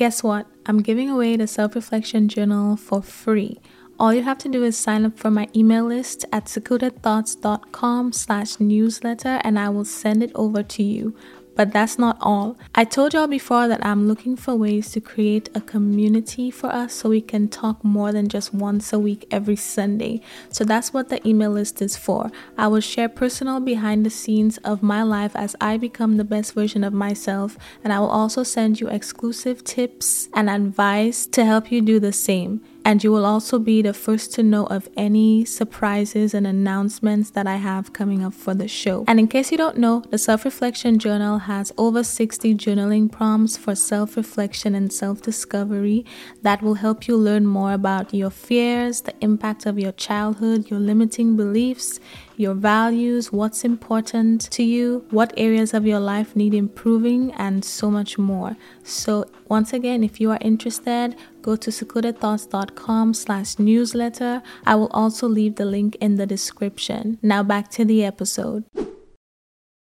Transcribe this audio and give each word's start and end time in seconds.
Guess 0.00 0.22
what? 0.22 0.46
I'm 0.64 0.80
giving 0.80 1.10
away 1.10 1.36
the 1.36 1.46
self 1.46 1.74
reflection 1.74 2.26
journal 2.26 2.74
for 2.74 3.02
free. 3.02 3.60
All 3.98 4.14
you 4.14 4.22
have 4.22 4.38
to 4.38 4.48
do 4.48 4.64
is 4.64 4.74
sign 4.74 5.04
up 5.04 5.18
for 5.18 5.30
my 5.30 5.46
email 5.54 5.84
list 5.84 6.24
at 6.32 6.46
secludedthoughts.com 6.46 8.12
slash 8.12 8.58
newsletter 8.58 9.42
and 9.44 9.58
I 9.58 9.68
will 9.68 9.84
send 9.84 10.22
it 10.22 10.32
over 10.34 10.62
to 10.62 10.82
you. 10.82 11.14
But 11.56 11.72
that's 11.72 11.98
not 11.98 12.16
all. 12.20 12.56
I 12.74 12.84
told 12.84 13.12
y'all 13.12 13.26
before 13.26 13.68
that 13.68 13.84
I'm 13.84 14.08
looking 14.08 14.36
for 14.36 14.54
ways 14.54 14.90
to 14.92 15.00
create 15.00 15.48
a 15.54 15.60
community 15.60 16.50
for 16.50 16.68
us 16.68 16.94
so 16.94 17.10
we 17.10 17.20
can 17.20 17.48
talk 17.48 17.84
more 17.84 18.12
than 18.12 18.28
just 18.28 18.54
once 18.54 18.92
a 18.92 18.98
week 18.98 19.26
every 19.30 19.56
Sunday. 19.56 20.22
So 20.50 20.64
that's 20.64 20.92
what 20.92 21.08
the 21.08 21.26
email 21.28 21.50
list 21.50 21.82
is 21.82 21.96
for. 21.96 22.30
I 22.56 22.68
will 22.68 22.80
share 22.80 23.08
personal 23.08 23.60
behind 23.60 24.06
the 24.06 24.10
scenes 24.10 24.58
of 24.58 24.82
my 24.82 25.02
life 25.02 25.36
as 25.36 25.56
I 25.60 25.76
become 25.76 26.16
the 26.16 26.24
best 26.24 26.54
version 26.54 26.84
of 26.84 26.92
myself, 26.92 27.58
and 27.84 27.92
I 27.92 28.00
will 28.00 28.10
also 28.10 28.42
send 28.42 28.80
you 28.80 28.88
exclusive 28.88 29.64
tips 29.64 30.28
and 30.34 30.48
advice 30.48 31.26
to 31.26 31.44
help 31.44 31.70
you 31.70 31.82
do 31.82 32.00
the 32.00 32.12
same 32.12 32.62
and 32.84 33.04
you 33.04 33.12
will 33.12 33.26
also 33.26 33.58
be 33.58 33.82
the 33.82 33.92
first 33.92 34.32
to 34.34 34.42
know 34.42 34.66
of 34.66 34.88
any 34.96 35.44
surprises 35.44 36.34
and 36.34 36.46
announcements 36.46 37.30
that 37.30 37.46
I 37.46 37.56
have 37.56 37.92
coming 37.92 38.24
up 38.24 38.34
for 38.34 38.54
the 38.54 38.68
show. 38.68 39.04
And 39.06 39.20
in 39.20 39.28
case 39.28 39.50
you 39.50 39.58
don't 39.58 39.78
know, 39.78 40.04
the 40.10 40.18
Self 40.18 40.44
Reflection 40.44 40.98
Journal 40.98 41.38
has 41.38 41.72
over 41.76 42.02
60 42.02 42.54
journaling 42.54 43.10
prompts 43.10 43.56
for 43.56 43.74
self 43.74 44.16
reflection 44.16 44.74
and 44.74 44.92
self 44.92 45.22
discovery 45.22 46.04
that 46.42 46.62
will 46.62 46.74
help 46.74 47.06
you 47.06 47.16
learn 47.16 47.46
more 47.46 47.72
about 47.72 48.14
your 48.14 48.30
fears, 48.30 49.02
the 49.02 49.14
impact 49.20 49.66
of 49.66 49.78
your 49.78 49.92
childhood, 49.92 50.70
your 50.70 50.80
limiting 50.80 51.36
beliefs 51.36 52.00
your 52.40 52.54
values, 52.54 53.30
what's 53.30 53.64
important 53.64 54.50
to 54.50 54.62
you, 54.62 55.04
what 55.10 55.30
areas 55.36 55.74
of 55.74 55.86
your 55.86 56.00
life 56.00 56.34
need 56.34 56.54
improving, 56.54 57.30
and 57.34 57.62
so 57.62 57.90
much 57.90 58.16
more. 58.16 58.56
So 58.82 59.26
once 59.48 59.74
again, 59.74 60.02
if 60.02 60.20
you 60.20 60.30
are 60.30 60.38
interested, 60.40 61.14
go 61.42 61.56
to 61.56 61.70
secludedthoughts.com 61.70 63.14
slash 63.14 63.58
newsletter. 63.58 64.42
I 64.66 64.74
will 64.74 64.90
also 64.92 65.26
leave 65.26 65.56
the 65.56 65.64
link 65.64 65.96
in 66.00 66.16
the 66.16 66.26
description. 66.26 67.18
Now 67.22 67.42
back 67.42 67.70
to 67.72 67.84
the 67.84 68.04
episode. 68.04 68.64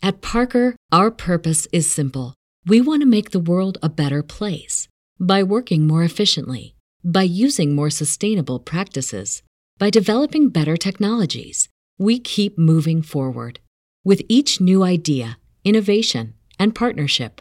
At 0.03 0.21
Parker, 0.21 0.77
our 0.93 1.11
purpose 1.11 1.67
is 1.73 1.91
simple. 1.91 2.35
We 2.67 2.81
want 2.81 3.03
to 3.03 3.07
make 3.07 3.31
the 3.31 3.41
world 3.41 3.79
a 3.83 3.89
better 3.89 4.23
place 4.23 4.89
by 5.19 5.43
working 5.43 5.87
more 5.87 6.03
efficiently, 6.03 6.75
by 7.05 7.23
using 7.23 7.75
more 7.75 7.91
sustainable 7.91 8.59
practices, 8.59 9.43
by 9.79 9.91
developing 9.91 10.51
better 10.51 10.77
technologies 10.77 11.69
we 11.99 12.19
keep 12.19 12.59
moving 12.59 13.03
forward. 13.03 13.61
With 14.05 14.23
each 14.29 14.61
new 14.61 14.83
idea, 14.83 15.39
innovation, 15.65 16.35
and 16.59 16.75
partnership, 16.75 17.41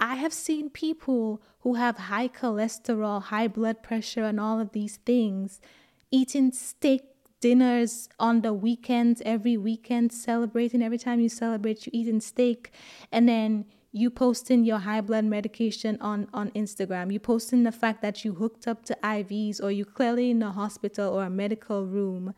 I 0.00 0.16
have 0.16 0.32
seen 0.32 0.70
people 0.70 1.42
who 1.60 1.74
have 1.74 1.98
high 1.98 2.28
cholesterol, 2.28 3.22
high 3.24 3.48
blood 3.48 3.82
pressure, 3.82 4.24
and 4.24 4.40
all 4.40 4.58
of 4.58 4.72
these 4.72 4.96
things 4.96 5.60
eating 6.10 6.50
steak 6.52 7.02
dinners 7.40 8.08
on 8.18 8.40
the 8.40 8.52
weekends, 8.52 9.22
every 9.24 9.56
weekend, 9.56 10.12
celebrating. 10.12 10.82
Every 10.82 10.98
time 10.98 11.20
you 11.20 11.28
celebrate, 11.28 11.86
you 11.86 11.90
eating 11.94 12.20
steak, 12.20 12.72
and 13.12 13.28
then 13.28 13.66
you 13.92 14.08
posting 14.08 14.64
your 14.64 14.78
high 14.78 15.02
blood 15.02 15.26
medication 15.26 15.98
on 16.00 16.28
on 16.32 16.50
Instagram. 16.52 17.12
You 17.12 17.20
posting 17.20 17.64
the 17.64 17.72
fact 17.72 18.00
that 18.00 18.24
you 18.24 18.34
hooked 18.34 18.66
up 18.66 18.84
to 18.86 18.96
IVs 19.02 19.62
or 19.62 19.70
you 19.70 19.84
clearly 19.84 20.30
in 20.30 20.42
a 20.42 20.50
hospital 20.52 21.12
or 21.12 21.24
a 21.24 21.30
medical 21.30 21.84
room 21.86 22.34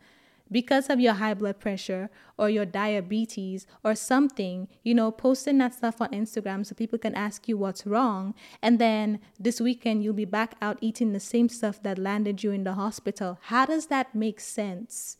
because 0.53 0.89
of 0.89 0.99
your 0.99 1.15
high 1.15 1.33
blood 1.33 1.59
pressure 1.59 2.09
or 2.37 2.49
your 2.49 2.65
diabetes 2.65 3.65
or 3.83 3.95
something, 3.95 4.67
you 4.83 4.93
know, 4.93 5.11
posting 5.11 5.57
that 5.57 5.73
stuff 5.73 5.99
on 5.99 6.09
Instagram 6.09 6.65
so 6.65 6.75
people 6.75 6.99
can 6.99 7.15
ask 7.15 7.47
you 7.49 7.57
what's 7.57 7.85
wrong. 7.85 8.35
And 8.61 8.79
then 8.79 9.19
this 9.39 9.59
weekend, 9.59 10.03
you'll 10.03 10.13
be 10.13 10.25
back 10.25 10.55
out 10.61 10.77
eating 10.79 11.11
the 11.11 11.19
same 11.19 11.49
stuff 11.49 11.81
that 11.83 11.97
landed 11.97 12.43
you 12.43 12.51
in 12.51 12.63
the 12.63 12.73
hospital. 12.73 13.39
How 13.41 13.65
does 13.65 13.87
that 13.87 14.13
make 14.13 14.39
sense? 14.39 15.17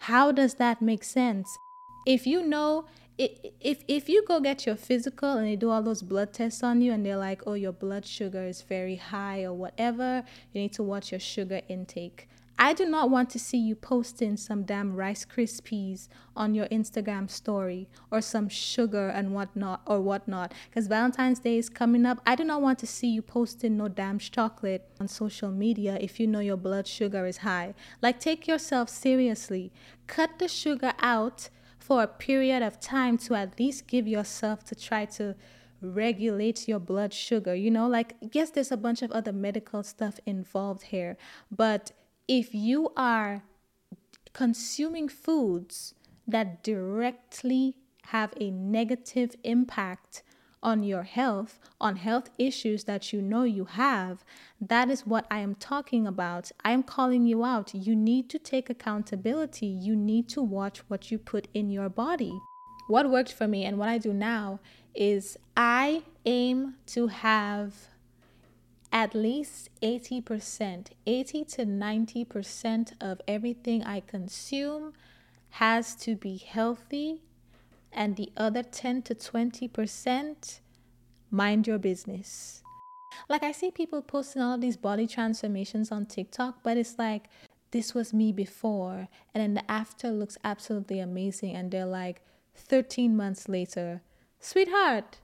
How 0.00 0.32
does 0.32 0.54
that 0.54 0.82
make 0.82 1.04
sense? 1.04 1.56
If 2.04 2.26
you 2.26 2.42
know, 2.42 2.86
if 3.18 3.84
if 3.88 4.08
you 4.08 4.24
go 4.26 4.40
get 4.40 4.64
your 4.66 4.76
physical 4.76 5.32
and 5.32 5.46
they 5.46 5.56
do 5.56 5.70
all 5.70 5.82
those 5.82 6.02
blood 6.02 6.32
tests 6.32 6.62
on 6.62 6.80
you 6.80 6.92
and 6.92 7.04
they're 7.04 7.16
like, 7.16 7.42
oh, 7.46 7.54
your 7.54 7.72
blood 7.72 8.06
sugar 8.06 8.44
is 8.44 8.62
very 8.62 8.96
high 8.96 9.44
or 9.44 9.54
whatever, 9.54 10.24
you 10.52 10.62
need 10.62 10.72
to 10.74 10.82
watch 10.82 11.12
your 11.12 11.20
sugar 11.20 11.60
intake. 11.68 12.28
I 12.60 12.72
do 12.72 12.84
not 12.86 13.08
want 13.08 13.30
to 13.30 13.38
see 13.38 13.58
you 13.58 13.76
posting 13.76 14.36
some 14.36 14.64
damn 14.64 14.96
Rice 14.96 15.24
Krispies 15.24 16.08
on 16.36 16.54
your 16.54 16.66
Instagram 16.66 17.30
story 17.30 17.88
or 18.10 18.20
some 18.20 18.48
sugar 18.48 19.08
and 19.08 19.32
whatnot 19.32 19.82
or 19.86 20.00
whatnot. 20.00 20.52
Because 20.68 20.88
Valentine's 20.88 21.38
Day 21.38 21.56
is 21.56 21.68
coming 21.68 22.04
up. 22.04 22.20
I 22.26 22.34
do 22.34 22.42
not 22.42 22.60
want 22.60 22.80
to 22.80 22.86
see 22.86 23.08
you 23.08 23.22
posting 23.22 23.76
no 23.76 23.86
damn 23.86 24.18
chocolate 24.18 24.90
on 24.98 25.06
social 25.06 25.52
media 25.52 25.98
if 26.00 26.18
you 26.18 26.26
know 26.26 26.40
your 26.40 26.56
blood 26.56 26.88
sugar 26.88 27.26
is 27.26 27.38
high. 27.38 27.74
Like, 28.02 28.18
take 28.18 28.48
yourself 28.48 28.88
seriously. 28.88 29.72
Cut 30.08 30.40
the 30.40 30.48
sugar 30.48 30.94
out 30.98 31.50
for 31.78 32.02
a 32.02 32.08
period 32.08 32.62
of 32.62 32.80
time 32.80 33.18
to 33.18 33.34
at 33.36 33.58
least 33.60 33.86
give 33.86 34.08
yourself 34.08 34.64
to 34.64 34.74
try 34.74 35.04
to 35.04 35.36
regulate 35.80 36.66
your 36.66 36.80
blood 36.80 37.14
sugar. 37.14 37.54
You 37.54 37.70
know, 37.70 37.86
like, 37.86 38.16
yes, 38.32 38.50
there's 38.50 38.72
a 38.72 38.76
bunch 38.76 39.00
of 39.02 39.12
other 39.12 39.32
medical 39.32 39.84
stuff 39.84 40.18
involved 40.26 40.82
here, 40.82 41.16
but 41.50 41.92
if 42.28 42.54
you 42.54 42.92
are 42.96 43.42
consuming 44.34 45.08
foods 45.08 45.94
that 46.26 46.62
directly 46.62 47.76
have 48.08 48.34
a 48.38 48.50
negative 48.50 49.34
impact 49.42 50.22
on 50.62 50.82
your 50.82 51.04
health, 51.04 51.58
on 51.80 51.96
health 51.96 52.30
issues 52.38 52.84
that 52.84 53.12
you 53.12 53.22
know 53.22 53.44
you 53.44 53.64
have, 53.64 54.24
that 54.60 54.90
is 54.90 55.06
what 55.06 55.26
I 55.30 55.38
am 55.38 55.54
talking 55.54 56.06
about. 56.06 56.50
I 56.64 56.72
am 56.72 56.82
calling 56.82 57.26
you 57.26 57.44
out. 57.44 57.74
You 57.74 57.96
need 57.96 58.28
to 58.30 58.38
take 58.38 58.68
accountability. 58.68 59.66
You 59.66 59.96
need 59.96 60.28
to 60.30 60.42
watch 60.42 60.80
what 60.88 61.10
you 61.10 61.18
put 61.18 61.48
in 61.54 61.70
your 61.70 61.88
body. 61.88 62.38
What 62.88 63.10
worked 63.10 63.32
for 63.32 63.46
me 63.46 63.64
and 63.64 63.78
what 63.78 63.88
I 63.88 63.98
do 63.98 64.12
now 64.12 64.60
is 64.94 65.36
I 65.56 66.02
aim 66.26 66.74
to 66.86 67.06
have 67.06 67.74
at 68.92 69.14
least 69.14 69.68
80%, 69.82 70.88
80 71.06 71.44
to 71.44 71.66
90% 71.66 72.92
of 73.00 73.20
everything 73.28 73.84
I 73.84 74.00
consume 74.00 74.92
has 75.50 75.94
to 75.96 76.16
be 76.16 76.36
healthy, 76.36 77.22
and 77.92 78.16
the 78.16 78.30
other 78.36 78.62
10 78.62 79.02
to 79.02 79.14
20%, 79.14 80.60
mind 81.30 81.66
your 81.66 81.78
business. 81.78 82.62
Like, 83.28 83.42
I 83.42 83.52
see 83.52 83.70
people 83.70 84.02
posting 84.02 84.42
all 84.42 84.54
of 84.54 84.60
these 84.60 84.76
body 84.76 85.06
transformations 85.06 85.90
on 85.90 86.06
TikTok, 86.06 86.62
but 86.62 86.76
it's 86.76 86.98
like, 86.98 87.28
this 87.70 87.94
was 87.94 88.14
me 88.14 88.32
before, 88.32 89.08
and 89.34 89.42
then 89.42 89.54
the 89.54 89.70
after 89.70 90.10
looks 90.10 90.38
absolutely 90.44 91.00
amazing, 91.00 91.54
and 91.54 91.70
they're 91.70 91.84
like, 91.84 92.22
13 92.54 93.16
months 93.16 93.48
later, 93.48 94.02
sweetheart, 94.40 95.18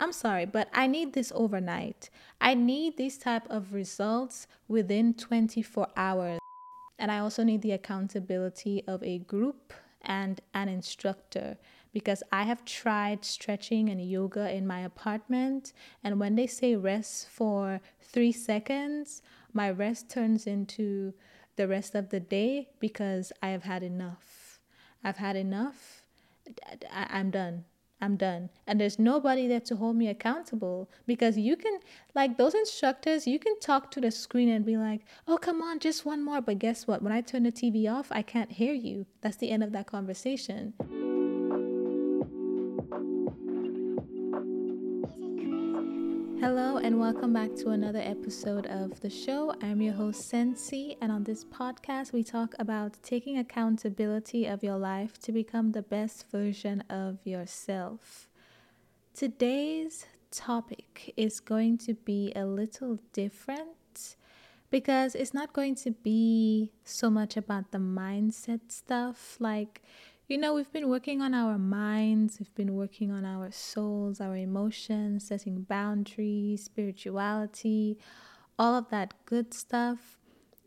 I'm 0.00 0.12
sorry, 0.12 0.44
but 0.44 0.68
I 0.72 0.86
need 0.86 1.12
this 1.12 1.32
overnight. 1.34 2.10
I 2.40 2.54
need 2.54 2.96
these 2.96 3.16
type 3.16 3.44
of 3.48 3.72
results 3.72 4.46
within 4.68 5.14
24 5.14 5.88
hours. 5.96 6.38
And 6.98 7.10
I 7.10 7.18
also 7.18 7.42
need 7.44 7.62
the 7.62 7.72
accountability 7.72 8.82
of 8.86 9.02
a 9.02 9.18
group 9.18 9.72
and 10.02 10.40
an 10.52 10.68
instructor 10.68 11.56
because 11.92 12.22
I 12.32 12.42
have 12.42 12.64
tried 12.64 13.24
stretching 13.24 13.88
and 13.88 14.04
yoga 14.04 14.52
in 14.52 14.66
my 14.66 14.80
apartment. 14.80 15.72
And 16.02 16.18
when 16.18 16.34
they 16.34 16.48
say 16.48 16.74
rest 16.74 17.28
for 17.28 17.80
three 18.00 18.32
seconds, 18.32 19.22
my 19.52 19.70
rest 19.70 20.10
turns 20.10 20.46
into 20.46 21.14
the 21.56 21.68
rest 21.68 21.94
of 21.94 22.10
the 22.10 22.20
day 22.20 22.68
because 22.80 23.32
I 23.40 23.48
have 23.50 23.62
had 23.62 23.84
enough. 23.84 24.58
I've 25.04 25.18
had 25.18 25.36
enough. 25.36 26.02
I'm 26.90 27.30
done. 27.30 27.64
I'm 28.00 28.16
done. 28.16 28.50
And 28.66 28.80
there's 28.80 28.98
nobody 28.98 29.46
there 29.46 29.60
to 29.60 29.76
hold 29.76 29.96
me 29.96 30.08
accountable 30.08 30.90
because 31.06 31.38
you 31.38 31.56
can, 31.56 31.78
like 32.14 32.36
those 32.36 32.54
instructors, 32.54 33.26
you 33.26 33.38
can 33.38 33.58
talk 33.60 33.90
to 33.92 34.00
the 34.00 34.10
screen 34.10 34.48
and 34.48 34.64
be 34.64 34.76
like, 34.76 35.02
oh, 35.26 35.38
come 35.38 35.62
on, 35.62 35.78
just 35.78 36.04
one 36.04 36.22
more. 36.22 36.40
But 36.40 36.58
guess 36.58 36.86
what? 36.86 37.02
When 37.02 37.12
I 37.12 37.20
turn 37.20 37.44
the 37.44 37.52
TV 37.52 37.90
off, 37.90 38.08
I 38.10 38.22
can't 38.22 38.52
hear 38.52 38.74
you. 38.74 39.06
That's 39.20 39.36
the 39.36 39.50
end 39.50 39.62
of 39.62 39.72
that 39.72 39.86
conversation. 39.86 40.74
Hello, 46.44 46.76
and 46.76 47.00
welcome 47.00 47.32
back 47.32 47.54
to 47.56 47.70
another 47.70 48.02
episode 48.04 48.66
of 48.66 49.00
the 49.00 49.08
show. 49.08 49.54
I'm 49.62 49.80
your 49.80 49.94
host, 49.94 50.28
Sensi, 50.28 50.94
and 51.00 51.10
on 51.10 51.24
this 51.24 51.42
podcast, 51.42 52.12
we 52.12 52.22
talk 52.22 52.54
about 52.58 52.98
taking 53.02 53.38
accountability 53.38 54.44
of 54.44 54.62
your 54.62 54.76
life 54.76 55.18
to 55.20 55.32
become 55.32 55.72
the 55.72 55.80
best 55.80 56.26
version 56.30 56.82
of 56.90 57.16
yourself. 57.24 58.28
Today's 59.14 60.04
topic 60.30 61.14
is 61.16 61.40
going 61.40 61.78
to 61.78 61.94
be 61.94 62.30
a 62.36 62.44
little 62.44 62.98
different 63.14 64.16
because 64.68 65.14
it's 65.14 65.32
not 65.32 65.54
going 65.54 65.76
to 65.76 65.92
be 65.92 66.72
so 66.84 67.08
much 67.08 67.38
about 67.38 67.70
the 67.70 67.78
mindset 67.78 68.60
stuff 68.68 69.38
like 69.40 69.80
you 70.26 70.38
know, 70.38 70.54
we've 70.54 70.72
been 70.72 70.88
working 70.88 71.20
on 71.20 71.34
our 71.34 71.58
minds, 71.58 72.38
we've 72.40 72.54
been 72.54 72.74
working 72.74 73.10
on 73.10 73.24
our 73.26 73.50
souls, 73.50 74.20
our 74.20 74.36
emotions, 74.36 75.26
setting 75.26 75.62
boundaries, 75.62 76.64
spirituality, 76.64 77.98
all 78.58 78.74
of 78.74 78.88
that 78.88 79.12
good 79.26 79.52
stuff. 79.52 80.18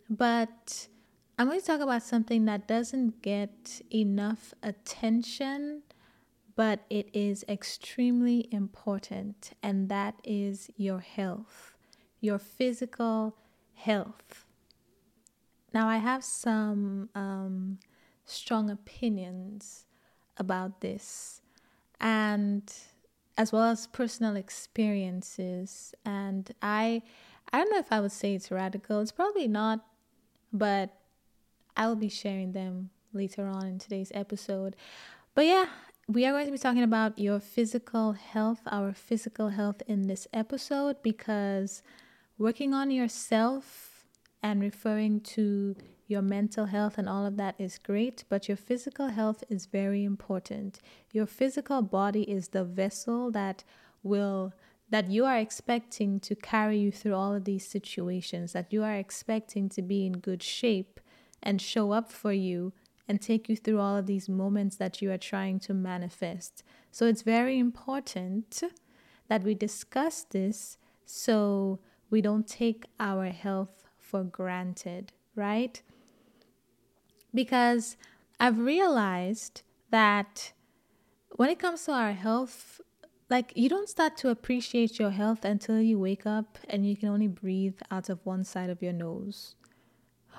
But 0.09 0.87
I'm 1.39 1.47
going 1.47 1.59
to 1.59 1.65
talk 1.65 1.81
about 1.81 2.03
something 2.03 2.45
that 2.45 2.67
doesn't 2.67 3.21
get 3.21 3.81
enough 3.91 4.53
attention, 4.61 5.81
but 6.55 6.81
it 6.89 7.09
is 7.13 7.43
extremely 7.49 8.47
important, 8.51 9.51
and 9.63 9.89
that 9.89 10.15
is 10.23 10.69
your 10.75 10.99
health, 10.99 11.75
your 12.21 12.39
physical 12.39 13.35
health. 13.73 14.45
Now, 15.73 15.87
I 15.87 15.97
have 15.97 16.23
some 16.23 17.09
um, 17.13 17.79
strong 18.27 18.69
opinions 18.69 19.85
about 20.37 20.81
this. 20.81 21.41
And 21.99 22.71
as 23.37 23.51
well 23.51 23.63
as 23.63 23.87
personal 23.87 24.35
experiences. 24.35 25.95
And 26.05 26.51
i 26.61 27.01
i 27.51 27.57
don't 27.57 27.71
know 27.71 27.79
if 27.79 27.91
i 27.91 27.99
would 27.99 28.11
say 28.11 28.35
it's 28.35 28.51
radical. 28.51 28.99
It's 29.01 29.11
probably 29.11 29.47
not 29.47 29.85
but 30.53 30.93
i 31.75 31.87
will 31.87 31.95
be 31.95 32.09
sharing 32.09 32.51
them 32.51 32.89
later 33.13 33.47
on 33.47 33.65
in 33.65 33.79
today's 33.79 34.11
episode. 34.13 34.75
But 35.33 35.45
yeah 35.45 35.65
we 36.09 36.25
are 36.25 36.31
going 36.31 36.45
to 36.45 36.51
be 36.51 36.57
talking 36.57 36.83
about 36.83 37.19
your 37.19 37.39
physical 37.39 38.13
health 38.13 38.61
our 38.67 38.93
physical 38.93 39.49
health 39.49 39.81
in 39.87 40.07
this 40.07 40.27
episode 40.33 40.95
because 41.03 41.83
working 42.37 42.73
on 42.73 42.91
yourself 42.91 44.05
and 44.41 44.61
referring 44.61 45.19
to 45.19 45.75
your 46.07 46.21
mental 46.21 46.65
health 46.65 46.97
and 46.97 47.07
all 47.07 47.25
of 47.25 47.37
that 47.37 47.55
is 47.59 47.77
great, 47.77 48.23
but 48.29 48.47
your 48.47 48.57
physical 48.57 49.09
health 49.09 49.43
is 49.49 49.65
very 49.65 50.03
important. 50.03 50.79
Your 51.11 51.25
physical 51.25 51.81
body 51.81 52.23
is 52.23 52.49
the 52.49 52.63
vessel 52.63 53.31
that 53.31 53.63
will 54.03 54.53
that 54.89 55.11
you 55.11 55.25
are 55.25 55.37
expecting 55.37 56.17
to 56.17 56.33
carry 56.33 56.77
you 56.77 56.91
through 56.93 57.13
all 57.13 57.33
of 57.33 57.43
these 57.43 57.67
situations, 57.67 58.53
that 58.53 58.71
you 58.71 58.83
are 58.83 58.95
expecting 58.95 59.67
to 59.67 59.81
be 59.81 60.05
in 60.05 60.13
good 60.13 60.41
shape 60.41 61.01
and 61.43 61.61
show 61.61 61.91
up 61.91 62.09
for 62.09 62.31
you 62.31 62.71
and 63.05 63.21
take 63.21 63.49
you 63.49 63.55
through 63.57 63.79
all 63.79 63.97
of 63.97 64.05
these 64.05 64.29
moments 64.29 64.77
that 64.77 65.01
you 65.01 65.11
are 65.11 65.17
trying 65.17 65.59
to 65.59 65.73
manifest. 65.73 66.63
So 66.89 67.05
it's 67.05 67.21
very 67.21 67.59
important 67.59 68.63
that 69.27 69.43
we 69.43 69.55
discuss 69.55 70.23
this 70.23 70.77
so 71.05 71.79
we 72.09 72.21
don't 72.21 72.47
take 72.47 72.85
our 72.97 73.25
health 73.25 73.83
for 73.97 74.23
granted, 74.23 75.11
right? 75.35 75.81
Because 77.37 77.97
I've 78.39 78.57
realized 78.57 79.61
that 79.91 80.53
when 81.35 81.51
it 81.51 81.59
comes 81.59 81.85
to 81.85 81.91
our 81.91 82.13
health, 82.13 82.81
like 83.29 83.53
you 83.55 83.69
don't 83.69 83.87
start 83.87 84.17
to 84.17 84.29
appreciate 84.29 84.97
your 84.97 85.11
health 85.11 85.45
until 85.45 85.79
you 85.79 85.99
wake 85.99 86.25
up 86.25 86.57
and 86.67 86.83
you 86.83 86.97
can 86.97 87.09
only 87.09 87.27
breathe 87.27 87.77
out 87.91 88.09
of 88.09 88.25
one 88.25 88.43
side 88.43 88.71
of 88.71 88.81
your 88.81 88.91
nose. 88.91 89.53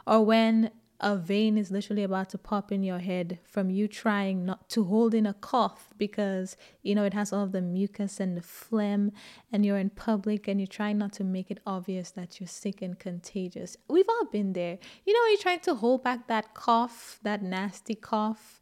Or 0.09 0.25
when 0.25 0.73
a 1.01 1.17
vein 1.17 1.57
is 1.57 1.71
literally 1.71 2.03
about 2.03 2.29
to 2.31 2.39
pop 2.39 2.73
in 2.73 2.83
your 2.83 2.99
head 2.99 3.39
from 3.45 3.71
you 3.71 3.87
trying 3.87 4.45
not 4.45 4.69
to 4.69 4.85
hold 4.85 5.15
in 5.15 5.27
a 5.27 5.35
cough 5.35 5.95
because 5.97 6.57
you 6.83 6.95
know 6.95 7.05
it 7.05 7.15
has 7.15 7.33
all 7.33 7.45
of 7.45 7.53
the 7.53 7.61
mucus 7.61 8.19
and 8.19 8.37
the 8.37 8.43
phlegm 8.43 9.13
and 9.53 9.65
you're 9.65 9.79
in 9.79 9.91
public 9.91 10.49
and 10.49 10.61
you're 10.61 10.67
trying 10.67 10.99
not 10.99 11.13
to 11.13 11.23
make 11.23 11.51
it 11.51 11.61
obvious 11.65 12.11
that 12.11 12.41
you're 12.41 12.49
sick 12.49 12.83
and 12.83 12.99
contagious. 12.99 13.77
We've 13.89 14.09
all 14.09 14.25
been 14.27 14.53
there. 14.55 14.79
You 15.07 15.13
know, 15.13 15.31
you're 15.31 15.43
trying 15.43 15.61
to 15.61 15.75
hold 15.77 16.03
back 16.03 16.27
that 16.27 16.55
cough, 16.55 17.21
that 17.23 17.43
nasty 17.43 17.95
cough 17.95 18.61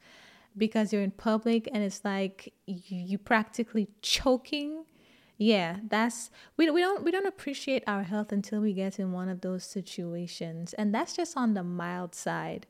because 0.56 0.92
you're 0.92 1.02
in 1.02 1.10
public 1.10 1.68
and 1.72 1.82
it's 1.82 2.04
like 2.04 2.52
you, 2.66 2.98
you 2.98 3.18
practically 3.18 3.88
choking 4.02 4.84
yeah 5.38 5.78
that's 5.88 6.30
we, 6.56 6.70
we 6.70 6.80
don't 6.80 7.04
we 7.04 7.10
don't 7.10 7.26
appreciate 7.26 7.82
our 7.86 8.02
health 8.04 8.32
until 8.32 8.60
we 8.60 8.72
get 8.72 8.98
in 8.98 9.12
one 9.12 9.28
of 9.28 9.40
those 9.42 9.64
situations 9.64 10.72
and 10.74 10.94
that's 10.94 11.14
just 11.16 11.36
on 11.36 11.54
the 11.54 11.62
mild 11.62 12.14
side. 12.14 12.66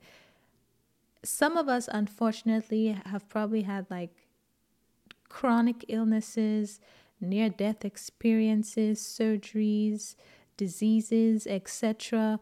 Some 1.23 1.57
of 1.57 1.69
us 1.69 1.89
unfortunately 1.91 2.97
have 3.05 3.29
probably 3.29 3.63
had 3.63 3.87
like 3.91 4.15
chronic 5.29 5.85
illnesses 5.89 6.81
near 7.21 7.49
death 7.49 7.85
experiences 7.85 9.01
surgeries 9.01 10.15
diseases 10.57 11.47
etc 11.47 12.39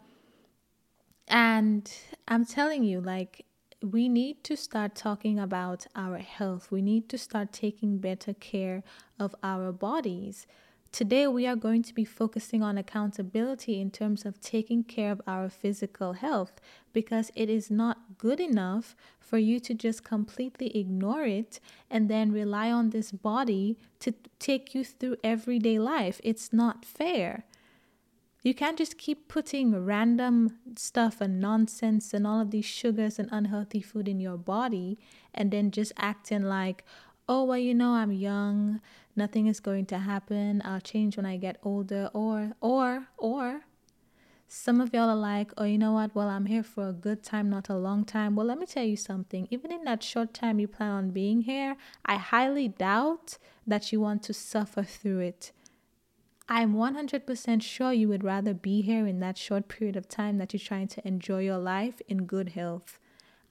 and 1.29 1.93
i'm 2.29 2.45
telling 2.45 2.85
you 2.85 3.01
like 3.01 3.45
we 3.85 4.09
need 4.09 4.43
to 4.45 4.57
start 4.57 4.95
talking 4.95 5.39
about 5.39 5.87
our 5.95 6.19
health. 6.19 6.71
We 6.71 6.81
need 6.81 7.09
to 7.11 7.19
start 7.19 7.53
taking 7.53 7.99
better 7.99 8.33
care 8.33 8.83
of 9.19 9.35
our 9.43 9.73
bodies. 9.73 10.47
Today, 10.91 11.27
we 11.27 11.47
are 11.47 11.57
going 11.57 11.83
to 11.83 11.93
be 11.93 12.05
focusing 12.05 12.63
on 12.63 12.79
accountability 12.79 13.81
in 13.81 13.91
terms 13.91 14.25
of 14.25 14.41
taking 14.41 14.85
care 14.85 15.11
of 15.11 15.21
our 15.27 15.51
physical 15.51 16.15
health 16.15 16.61
because 16.93 17.31
it 17.35 17.51
is 17.51 17.71
not 17.71 18.17
good 18.17 18.41
enough 18.41 18.95
for 19.19 19.37
you 19.37 19.59
to 19.61 19.75
just 19.75 20.05
completely 20.05 20.75
ignore 20.79 21.25
it 21.25 21.59
and 21.91 22.09
then 22.09 22.33
rely 22.33 22.71
on 22.71 22.91
this 22.91 23.11
body 23.11 23.77
to 23.99 24.15
take 24.39 24.75
you 24.75 24.85
through 24.85 25.17
everyday 25.25 25.79
life. 25.79 26.21
It's 26.23 26.53
not 26.53 26.85
fair. 26.85 27.45
You 28.45 28.53
can't 28.55 28.77
just 28.77 28.99
keep 28.99 29.27
putting 29.27 29.87
random 29.87 30.59
stuff 30.77 31.23
and 31.23 31.41
nonsense 31.41 32.13
and 32.13 32.27
all 32.27 32.43
of 32.43 32.51
these 32.51 32.67
sugars 32.67 33.19
and 33.19 33.31
unhealthy 33.33 33.81
food 33.81 34.07
in 34.07 34.21
your 34.21 34.37
body 34.37 34.99
and 35.33 35.51
then 35.51 35.71
just 35.71 35.93
acting 35.97 36.43
like, 36.43 36.85
oh, 37.27 37.45
well, 37.45 37.57
you 37.57 37.75
know, 37.75 37.93
I'm 37.93 38.13
young, 38.13 38.83
nothing 39.17 39.47
is 39.47 39.61
going 39.61 39.87
to 39.87 39.99
happen, 39.99 40.61
I'll 40.63 40.81
change 40.81 41.17
when 41.17 41.25
I 41.25 41.39
get 41.39 41.57
older, 41.63 42.11
or, 42.13 42.53
or, 42.61 43.07
or, 43.17 43.63
some 44.47 44.79
of 44.79 44.93
y'all 44.93 45.09
are 45.09 45.17
like, 45.17 45.51
oh, 45.57 45.65
you 45.65 45.79
know 45.79 45.93
what? 45.93 46.15
Well, 46.15 46.29
I'm 46.29 46.45
here 46.45 46.63
for 46.63 46.89
a 46.89 46.93
good 46.93 47.23
time, 47.23 47.49
not 47.49 47.71
a 47.71 47.77
long 47.77 48.05
time. 48.05 48.37
Well, 48.37 48.47
let 48.47 48.59
me 48.59 48.67
tell 48.67 48.85
you 48.85 48.97
something. 48.97 49.49
Even 49.51 49.73
in 49.73 49.85
that 49.85 50.03
short 50.03 50.35
time 50.35 50.61
you 50.61 50.69
plan 50.69 50.91
on 50.91 51.11
being 51.11 51.41
here, 51.41 51.77
I 52.05 52.17
highly 52.17 52.69
doubt 52.69 53.39
that 53.67 53.91
you 53.91 54.01
want 54.01 54.23
to 54.25 54.35
suffer 54.35 54.83
through 54.83 55.21
it. 55.21 55.53
I'm 56.47 56.75
100% 56.75 57.63
sure 57.63 57.93
you 57.93 58.09
would 58.09 58.23
rather 58.23 58.53
be 58.53 58.83
here 58.83 59.07
in 59.07 59.21
that 59.21 59.39
short 59.39 59.67
period 59.67 59.97
of 59.97 60.09
time 60.09 60.37
that 60.39 60.53
you're 60.53 60.61
trying 60.61 60.89
to 60.89 61.07
enjoy 61.09 61.41
your 61.41 61.59
life 61.59 62.03
in 62.07 62.27
good 62.27 62.51
health. 62.51 62.99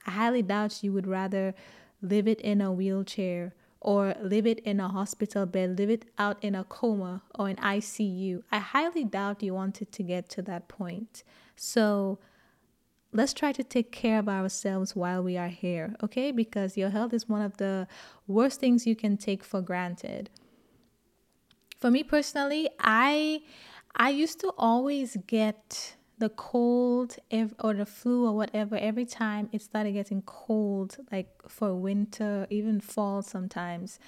I 0.06 0.12
highly 0.12 0.44
doubt 0.44 0.84
you 0.84 0.94
would 0.94 1.08
rather 1.08 1.56
live 2.04 2.28
it 2.28 2.40
in 2.42 2.62
a 2.62 2.72
wheelchair 2.72 3.56
or 3.82 4.14
live 4.22 4.46
it 4.46 4.60
in 4.60 4.80
a 4.80 4.90
hospital 4.90 5.48
bed, 5.48 5.80
live 5.80 5.90
it 5.90 6.06
out 6.20 6.38
in 6.44 6.54
a 6.54 6.64
coma 6.66 7.24
or 7.34 7.50
an 7.50 7.56
ICU. 7.56 8.44
I 8.52 8.60
highly 8.60 9.04
doubt 9.06 9.42
you 9.42 9.56
wanted 9.56 9.92
to 9.92 10.04
get 10.04 10.30
to 10.30 10.44
that 10.44 10.68
point. 10.68 11.24
So 11.56 12.20
let's 13.12 13.34
try 13.34 13.54
to 13.54 13.64
take 13.64 13.92
care 13.92 14.20
of 14.20 14.30
ourselves 14.30 14.96
while 14.96 15.24
we 15.24 15.36
are 15.36 15.48
here, 15.48 15.96
okay? 16.04 16.32
Because 16.32 16.78
your 16.78 16.92
health 16.92 17.12
is 17.12 17.28
one 17.28 17.42
of 17.42 17.58
the 17.58 17.88
worst 18.28 18.60
things 18.60 18.86
you 18.86 18.96
can 18.96 19.18
take 19.18 19.44
for 19.44 19.62
granted 19.62 20.30
for 21.84 21.92
me 21.92 22.02
personally, 22.02 22.70
I 22.80 23.42
I 23.94 24.10
used 24.12 24.40
to 24.40 24.54
always 24.58 25.18
get 25.28 25.98
the 26.18 26.30
cold 26.30 27.18
or 27.60 27.74
the 27.74 27.86
flu 27.86 28.26
or 28.26 28.34
whatever 28.34 28.78
every 28.78 29.04
time 29.04 29.50
it 29.52 29.62
started 29.62 29.92
getting 29.92 30.22
cold, 30.22 30.96
like 31.12 31.28
for 31.50 31.76
winter, 31.76 32.48
even 32.50 32.80
fall 32.80 33.22
sometimes. 33.22 34.00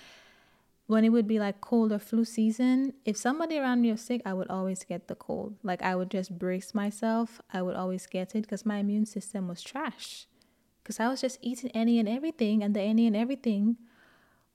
When 0.87 1.03
it 1.03 1.09
would 1.09 1.27
be 1.27 1.37
like 1.37 1.59
cold 1.59 1.91
or 1.91 1.99
flu 1.99 2.23
season, 2.23 2.93
if 3.03 3.17
somebody 3.17 3.59
around 3.59 3.81
me 3.81 3.91
was 3.91 3.99
sick, 3.99 4.21
I 4.25 4.33
would 4.33 4.47
always 4.49 4.85
get 4.85 5.09
the 5.09 5.15
cold. 5.15 5.57
Like 5.61 5.81
I 5.81 5.97
would 5.97 6.09
just 6.09 6.39
brace 6.39 6.73
myself. 6.73 7.41
I 7.51 7.61
would 7.61 7.75
always 7.75 8.07
get 8.07 8.35
it 8.35 8.43
because 8.43 8.65
my 8.65 8.77
immune 8.77 9.05
system 9.05 9.49
was 9.49 9.61
trash. 9.61 10.27
Because 10.81 11.01
I 11.01 11.09
was 11.09 11.19
just 11.19 11.39
eating 11.41 11.71
any 11.71 11.99
and 11.99 12.07
everything, 12.07 12.63
and 12.63 12.73
the 12.73 12.79
any 12.79 13.05
and 13.05 13.17
everything 13.17 13.75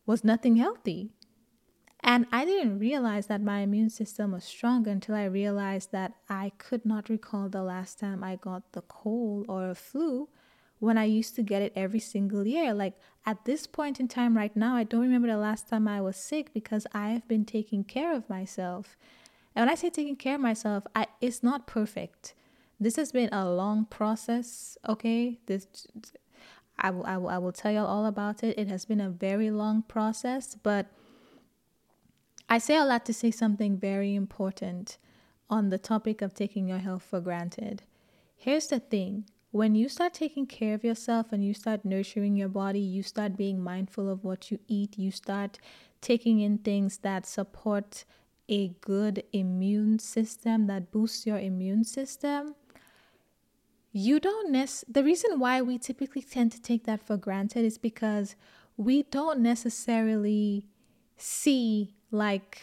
was 0.07 0.25
nothing 0.25 0.57
healthy. 0.57 1.11
And 2.03 2.27
I 2.33 2.45
didn't 2.45 2.79
realize 2.79 3.27
that 3.27 3.43
my 3.43 3.61
immune 3.61 3.91
system 3.91 4.33
was 4.33 4.45
strong 4.45 4.89
until 4.89 5.15
I 5.15 5.25
realized 5.25 5.93
that 5.93 6.15
I 6.29 6.53
could 6.57 6.87
not 6.87 7.09
recall 7.11 7.49
the 7.49 7.63
last 7.63 7.99
time 7.99 8.25
I 8.25 8.37
got 8.37 8.73
the 8.73 8.83
cold 8.83 9.47
or 9.49 9.69
a 9.69 9.75
flu 9.75 10.29
when 10.79 10.97
I 10.97 11.05
used 11.05 11.37
to 11.37 11.43
get 11.43 11.61
it 11.61 11.75
every 11.77 12.01
single 12.01 12.47
year. 12.47 12.73
Like 12.73 12.95
at 13.27 13.45
this 13.45 13.67
point 13.67 14.01
in 14.01 14.09
time 14.09 14.37
right 14.37 14.57
now, 14.57 14.77
I 14.77 14.85
don't 14.85 15.03
remember 15.03 15.29
the 15.29 15.37
last 15.37 15.69
time 15.69 15.87
I 15.87 16.01
was 16.01 16.17
sick 16.17 16.55
because 16.55 16.87
I 16.95 17.11
have 17.11 17.29
been 17.29 17.45
taking 17.45 17.85
care 17.85 18.15
of 18.15 18.29
myself. 18.31 18.97
And 19.55 19.63
when 19.63 19.69
I 19.69 19.75
say 19.75 19.91
taking 19.91 20.17
care 20.17 20.37
of 20.37 20.41
myself, 20.41 20.85
I, 20.95 21.07
it's 21.21 21.43
not 21.43 21.67
perfect. 21.67 22.35
This 22.79 22.97
has 22.97 23.13
been 23.13 23.29
a 23.31 23.51
long 23.51 23.85
process, 23.85 24.79
okay? 24.89 25.39
This 25.45 25.67
I 26.79 26.91
will, 26.91 27.05
I 27.05 27.19
will 27.19 27.29
I 27.29 27.37
will 27.37 27.53
tell 27.53 27.73
you 27.73 27.81
all 27.81 28.07
about 28.07 28.43
it. 28.43 28.59
It 28.59 28.69
has 28.69 28.87
been 28.87 29.03
a 29.03 29.11
very 29.11 29.51
long 29.51 29.83
process, 29.83 30.57
but 30.63 30.87
I 32.53 32.59
say 32.59 32.77
a 32.77 32.85
lot 32.85 33.07
to 33.07 33.15
say 33.15 33.31
something 33.31 33.79
very 33.79 34.17
important 34.17 34.99
on 35.49 35.69
the 35.69 35.79
topic 35.79 36.21
of 36.21 36.35
taking 36.35 36.67
your 36.67 36.79
health 36.79 37.05
for 37.05 37.21
granted. 37.21 37.85
Here's 38.37 38.67
the 38.67 38.81
thing 38.81 39.27
when 39.53 39.77
you 39.77 39.89
start 39.89 40.15
taking 40.15 40.47
care 40.47 40.75
of 40.75 40.83
yourself 40.83 41.27
and 41.31 41.45
you 41.45 41.55
start 41.55 41.85
nurturing 41.85 42.35
your 42.35 42.49
body, 42.49 42.81
you 42.81 43.05
start 43.05 43.37
being 43.37 43.63
mindful 43.63 44.09
of 44.09 44.25
what 44.25 44.51
you 44.51 44.59
eat, 44.67 44.99
you 44.99 45.13
start 45.13 45.61
taking 46.01 46.41
in 46.41 46.59
things 46.59 46.99
that 46.99 47.25
support 47.25 48.05
a 48.49 48.69
good 48.81 49.23
immune 49.33 50.01
system, 50.01 50.67
that 50.67 50.91
boosts 50.91 51.27
your 51.27 51.39
immune 51.39 51.85
system. 51.85 52.57
You 53.93 54.19
don't 54.19 54.51
necessarily, 54.51 54.93
the 54.93 55.05
reason 55.05 55.39
why 55.39 55.63
we 55.63 55.79
typically 55.79 56.23
tend 56.23 56.51
to 56.53 56.61
take 56.61 56.85
that 56.85 57.07
for 57.07 57.17
granted 57.17 57.65
is 57.65 57.79
because 57.79 58.35
we 58.77 59.05
don't 59.05 59.39
necessarily 59.39 60.67
see 61.17 61.95
like 62.11 62.63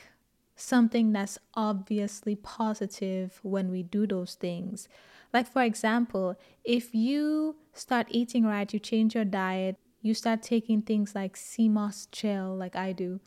something 0.56 1.14
that's 1.14 1.38
obviously 1.54 2.36
positive 2.36 3.40
when 3.44 3.72
we 3.72 3.84
do 3.84 4.08
those 4.08 4.36
things. 4.36 4.88
Like, 5.34 5.52
for 5.52 5.62
example, 5.62 6.36
if 6.64 6.96
you 6.96 7.58
start 7.74 8.08
eating 8.10 8.46
right, 8.46 8.72
you 8.72 8.80
change 8.80 9.14
your 9.14 9.26
diet, 9.26 9.78
you 10.02 10.14
start 10.14 10.42
taking 10.42 10.82
things 10.82 11.14
like 11.14 11.38
sea 11.38 11.70
moss 11.70 12.08
gel, 12.12 12.56
like 12.56 12.76
I 12.76 12.92
do, 12.92 13.20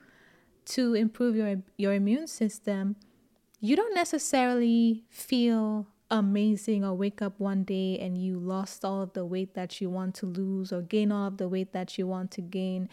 to 0.66 0.94
improve 0.94 1.36
your, 1.36 1.62
your 1.76 1.92
immune 1.92 2.26
system, 2.26 2.96
you 3.60 3.76
don't 3.76 3.94
necessarily 3.94 5.04
feel 5.10 5.86
amazing 6.10 6.84
or 6.84 6.94
wake 6.94 7.22
up 7.22 7.38
one 7.38 7.62
day 7.62 7.98
and 7.98 8.18
you 8.18 8.38
lost 8.38 8.84
all 8.84 9.02
of 9.02 9.12
the 9.12 9.24
weight 9.24 9.54
that 9.54 9.80
you 9.80 9.88
want 9.88 10.14
to 10.16 10.26
lose 10.26 10.72
or 10.72 10.82
gain 10.82 11.12
all 11.12 11.28
of 11.28 11.36
the 11.36 11.48
weight 11.48 11.72
that 11.72 11.96
you 11.96 12.06
want 12.06 12.30
to 12.32 12.40
gain 12.40 12.88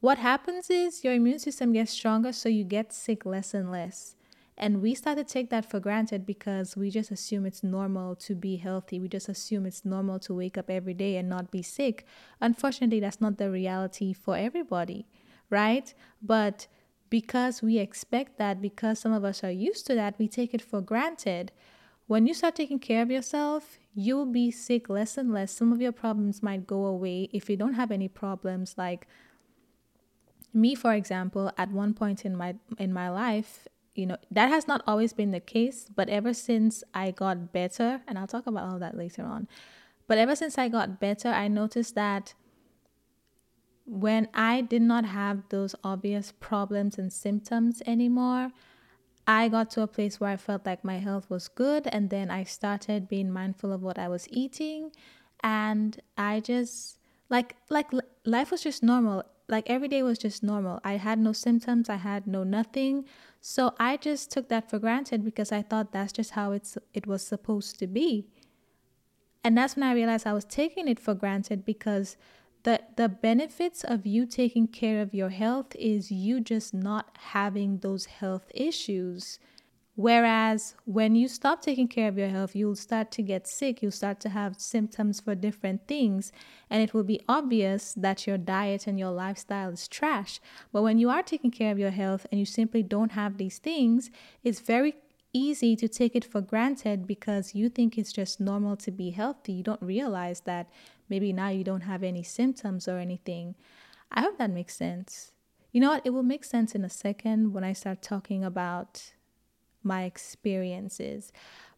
what 0.00 0.18
happens 0.18 0.70
is 0.70 1.02
your 1.02 1.14
immune 1.14 1.38
system 1.38 1.72
gets 1.72 1.92
stronger, 1.92 2.32
so 2.32 2.48
you 2.48 2.64
get 2.64 2.92
sick 2.92 3.26
less 3.26 3.54
and 3.54 3.70
less. 3.70 4.14
And 4.56 4.82
we 4.82 4.94
start 4.94 5.18
to 5.18 5.24
take 5.24 5.50
that 5.50 5.70
for 5.70 5.78
granted 5.78 6.26
because 6.26 6.76
we 6.76 6.90
just 6.90 7.12
assume 7.12 7.46
it's 7.46 7.62
normal 7.62 8.16
to 8.16 8.34
be 8.34 8.56
healthy. 8.56 8.98
We 8.98 9.06
just 9.08 9.28
assume 9.28 9.66
it's 9.66 9.84
normal 9.84 10.18
to 10.20 10.34
wake 10.34 10.58
up 10.58 10.68
every 10.68 10.94
day 10.94 11.16
and 11.16 11.28
not 11.28 11.52
be 11.52 11.62
sick. 11.62 12.04
Unfortunately, 12.40 12.98
that's 12.98 13.20
not 13.20 13.38
the 13.38 13.52
reality 13.52 14.12
for 14.12 14.36
everybody, 14.36 15.06
right? 15.48 15.94
But 16.20 16.66
because 17.08 17.62
we 17.62 17.78
expect 17.78 18.36
that, 18.38 18.60
because 18.60 18.98
some 18.98 19.12
of 19.12 19.24
us 19.24 19.44
are 19.44 19.50
used 19.50 19.86
to 19.86 19.94
that, 19.94 20.18
we 20.18 20.26
take 20.26 20.52
it 20.52 20.62
for 20.62 20.80
granted. 20.80 21.52
When 22.08 22.26
you 22.26 22.34
start 22.34 22.56
taking 22.56 22.80
care 22.80 23.02
of 23.02 23.12
yourself, 23.12 23.78
you'll 23.94 24.26
be 24.26 24.50
sick 24.50 24.88
less 24.88 25.16
and 25.16 25.32
less. 25.32 25.52
Some 25.52 25.72
of 25.72 25.80
your 25.80 25.92
problems 25.92 26.42
might 26.42 26.66
go 26.66 26.84
away 26.84 27.28
if 27.32 27.48
you 27.48 27.56
don't 27.56 27.74
have 27.74 27.92
any 27.92 28.08
problems 28.08 28.74
like 28.76 29.06
me 30.58 30.74
for 30.74 30.92
example 30.92 31.52
at 31.56 31.70
one 31.70 31.94
point 31.94 32.24
in 32.24 32.36
my 32.36 32.54
in 32.78 32.92
my 32.92 33.08
life 33.08 33.68
you 33.94 34.06
know 34.06 34.16
that 34.30 34.48
has 34.48 34.68
not 34.68 34.82
always 34.86 35.12
been 35.12 35.30
the 35.30 35.40
case 35.40 35.88
but 35.94 36.08
ever 36.08 36.32
since 36.32 36.84
i 36.94 37.10
got 37.10 37.52
better 37.52 38.00
and 38.06 38.18
i'll 38.18 38.26
talk 38.26 38.46
about 38.46 38.68
all 38.68 38.78
that 38.78 38.96
later 38.96 39.22
on 39.22 39.48
but 40.06 40.18
ever 40.18 40.36
since 40.36 40.58
i 40.58 40.68
got 40.68 41.00
better 41.00 41.28
i 41.28 41.48
noticed 41.48 41.94
that 41.94 42.34
when 43.86 44.28
i 44.34 44.60
did 44.60 44.82
not 44.82 45.04
have 45.04 45.42
those 45.48 45.74
obvious 45.82 46.32
problems 46.38 46.98
and 46.98 47.12
symptoms 47.12 47.82
anymore 47.86 48.50
i 49.26 49.48
got 49.48 49.70
to 49.70 49.82
a 49.82 49.86
place 49.86 50.20
where 50.20 50.30
i 50.30 50.36
felt 50.36 50.64
like 50.64 50.84
my 50.84 50.98
health 50.98 51.28
was 51.28 51.48
good 51.48 51.86
and 51.88 52.10
then 52.10 52.30
i 52.30 52.44
started 52.44 53.08
being 53.08 53.30
mindful 53.30 53.72
of 53.72 53.82
what 53.82 53.98
i 53.98 54.06
was 54.06 54.28
eating 54.30 54.92
and 55.42 56.00
i 56.16 56.40
just 56.40 56.98
like 57.30 57.56
like 57.68 57.90
life 58.24 58.50
was 58.50 58.62
just 58.62 58.82
normal 58.82 59.24
like 59.48 59.68
every 59.68 59.88
day 59.88 60.02
was 60.02 60.18
just 60.18 60.42
normal. 60.42 60.80
I 60.84 60.94
had 60.94 61.18
no 61.18 61.32
symptoms, 61.32 61.88
I 61.88 61.96
had 61.96 62.26
no 62.26 62.44
nothing. 62.44 63.04
So 63.40 63.74
I 63.78 63.96
just 63.96 64.30
took 64.30 64.48
that 64.48 64.68
for 64.68 64.78
granted 64.78 65.24
because 65.24 65.52
I 65.52 65.62
thought 65.62 65.92
that's 65.92 66.12
just 66.12 66.32
how 66.32 66.52
it's 66.52 66.76
it 66.92 67.06
was 67.06 67.22
supposed 67.22 67.78
to 67.78 67.86
be. 67.86 68.26
And 69.42 69.56
that's 69.56 69.76
when 69.76 69.84
I 69.84 69.94
realized 69.94 70.26
I 70.26 70.32
was 70.32 70.44
taking 70.44 70.88
it 70.88 71.00
for 71.00 71.14
granted 71.14 71.64
because 71.64 72.16
the 72.64 72.80
the 72.96 73.08
benefits 73.08 73.84
of 73.84 74.06
you 74.06 74.26
taking 74.26 74.66
care 74.66 75.00
of 75.00 75.14
your 75.14 75.30
health 75.30 75.74
is 75.76 76.10
you 76.10 76.40
just 76.40 76.74
not 76.74 77.16
having 77.32 77.78
those 77.78 78.06
health 78.06 78.50
issues. 78.54 79.38
Whereas 79.98 80.76
when 80.84 81.16
you 81.16 81.26
stop 81.26 81.60
taking 81.60 81.88
care 81.88 82.06
of 82.06 82.16
your 82.16 82.28
health, 82.28 82.54
you'll 82.54 82.76
start 82.76 83.10
to 83.10 83.20
get 83.20 83.48
sick, 83.48 83.82
you'll 83.82 83.90
start 83.90 84.20
to 84.20 84.28
have 84.28 84.60
symptoms 84.60 85.18
for 85.18 85.34
different 85.34 85.88
things, 85.88 86.30
and 86.70 86.80
it 86.80 86.94
will 86.94 87.02
be 87.02 87.20
obvious 87.28 87.94
that 87.94 88.24
your 88.24 88.38
diet 88.38 88.86
and 88.86 88.96
your 88.96 89.10
lifestyle 89.10 89.70
is 89.70 89.88
trash. 89.88 90.38
But 90.72 90.82
when 90.82 91.00
you 91.00 91.10
are 91.10 91.24
taking 91.24 91.50
care 91.50 91.72
of 91.72 91.80
your 91.80 91.90
health 91.90 92.28
and 92.30 92.38
you 92.38 92.46
simply 92.46 92.84
don't 92.84 93.10
have 93.10 93.38
these 93.38 93.58
things, 93.58 94.08
it's 94.44 94.60
very 94.60 94.94
easy 95.32 95.74
to 95.74 95.88
take 95.88 96.14
it 96.14 96.24
for 96.24 96.40
granted 96.40 97.04
because 97.04 97.56
you 97.56 97.68
think 97.68 97.98
it's 97.98 98.12
just 98.12 98.38
normal 98.38 98.76
to 98.76 98.92
be 98.92 99.10
healthy. 99.10 99.54
You 99.54 99.64
don't 99.64 99.82
realize 99.82 100.42
that 100.42 100.70
maybe 101.08 101.32
now 101.32 101.48
you 101.48 101.64
don't 101.64 101.80
have 101.80 102.04
any 102.04 102.22
symptoms 102.22 102.86
or 102.86 102.98
anything. 102.98 103.56
I 104.12 104.20
hope 104.20 104.38
that 104.38 104.50
makes 104.50 104.76
sense. 104.76 105.32
You 105.72 105.80
know 105.80 105.90
what? 105.90 106.06
It 106.06 106.10
will 106.10 106.22
make 106.22 106.44
sense 106.44 106.76
in 106.76 106.84
a 106.84 106.88
second 106.88 107.52
when 107.52 107.64
I 107.64 107.72
start 107.72 108.00
talking 108.00 108.44
about 108.44 109.10
my 109.88 110.04
experiences. 110.04 111.32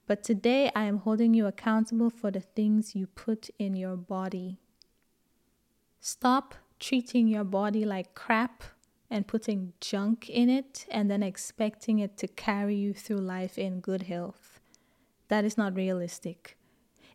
But 0.06 0.22
today 0.22 0.70
I 0.74 0.84
am 0.84 0.98
holding 0.98 1.32
you 1.32 1.46
accountable 1.46 2.10
for 2.10 2.30
the 2.30 2.40
things 2.40 2.94
you 2.94 3.06
put 3.06 3.48
in 3.58 3.74
your 3.74 3.96
body. 3.96 4.58
Stop 6.00 6.54
treating 6.78 7.28
your 7.28 7.44
body 7.44 7.84
like 7.84 8.14
crap 8.14 8.64
and 9.08 9.26
putting 9.26 9.72
junk 9.80 10.28
in 10.28 10.48
it 10.48 10.86
and 10.90 11.10
then 11.10 11.22
expecting 11.22 11.98
it 11.98 12.16
to 12.18 12.28
carry 12.28 12.74
you 12.74 12.92
through 12.92 13.18
life 13.18 13.56
in 13.58 13.80
good 13.80 14.02
health. 14.02 14.60
That 15.28 15.44
is 15.44 15.56
not 15.56 15.76
realistic. 15.76 16.56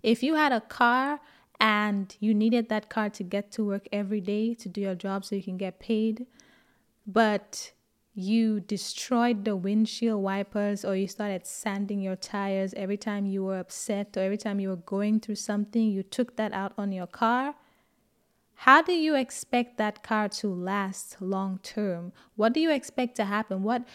If 0.01 0.23
you 0.23 0.35
had 0.35 0.51
a 0.51 0.61
car 0.61 1.19
and 1.59 2.15
you 2.19 2.33
needed 2.33 2.69
that 2.69 2.89
car 2.89 3.09
to 3.09 3.23
get 3.23 3.51
to 3.53 3.65
work 3.65 3.87
every 3.91 4.21
day 4.21 4.53
to 4.55 4.69
do 4.69 4.81
your 4.81 4.95
job 4.95 5.25
so 5.25 5.35
you 5.35 5.43
can 5.43 5.57
get 5.57 5.79
paid, 5.79 6.27
but 7.07 7.71
you 8.17 8.61
destroyed 8.61 9.43
the 9.43 9.57
windshield 9.57 10.23
wipers 10.23 10.85
or 10.85 10.95
you 10.95 11.05
started 11.05 11.45
sanding 11.45 11.99
your 11.99 12.15
tires 12.15 12.73
every 12.75 12.95
time 12.95 13.25
you 13.25 13.43
were 13.43 13.59
upset 13.59 14.15
or 14.15 14.21
every 14.21 14.37
time 14.37 14.57
you 14.57 14.69
were 14.69 14.77
going 14.77 15.19
through 15.19 15.35
something, 15.35 15.83
you 15.83 16.01
took 16.01 16.37
that 16.37 16.53
out 16.53 16.71
on 16.77 16.93
your 16.93 17.07
car. 17.07 17.55
How 18.59 18.81
do 18.81 18.93
you 18.93 19.15
expect 19.15 19.77
that 19.77 20.01
car 20.01 20.29
to 20.29 20.47
last 20.47 21.21
long 21.21 21.59
term? 21.61 22.13
What 22.37 22.53
do 22.53 22.61
you 22.61 22.71
expect 22.71 23.17
to 23.17 23.25
happen? 23.25 23.63
What 23.63 23.85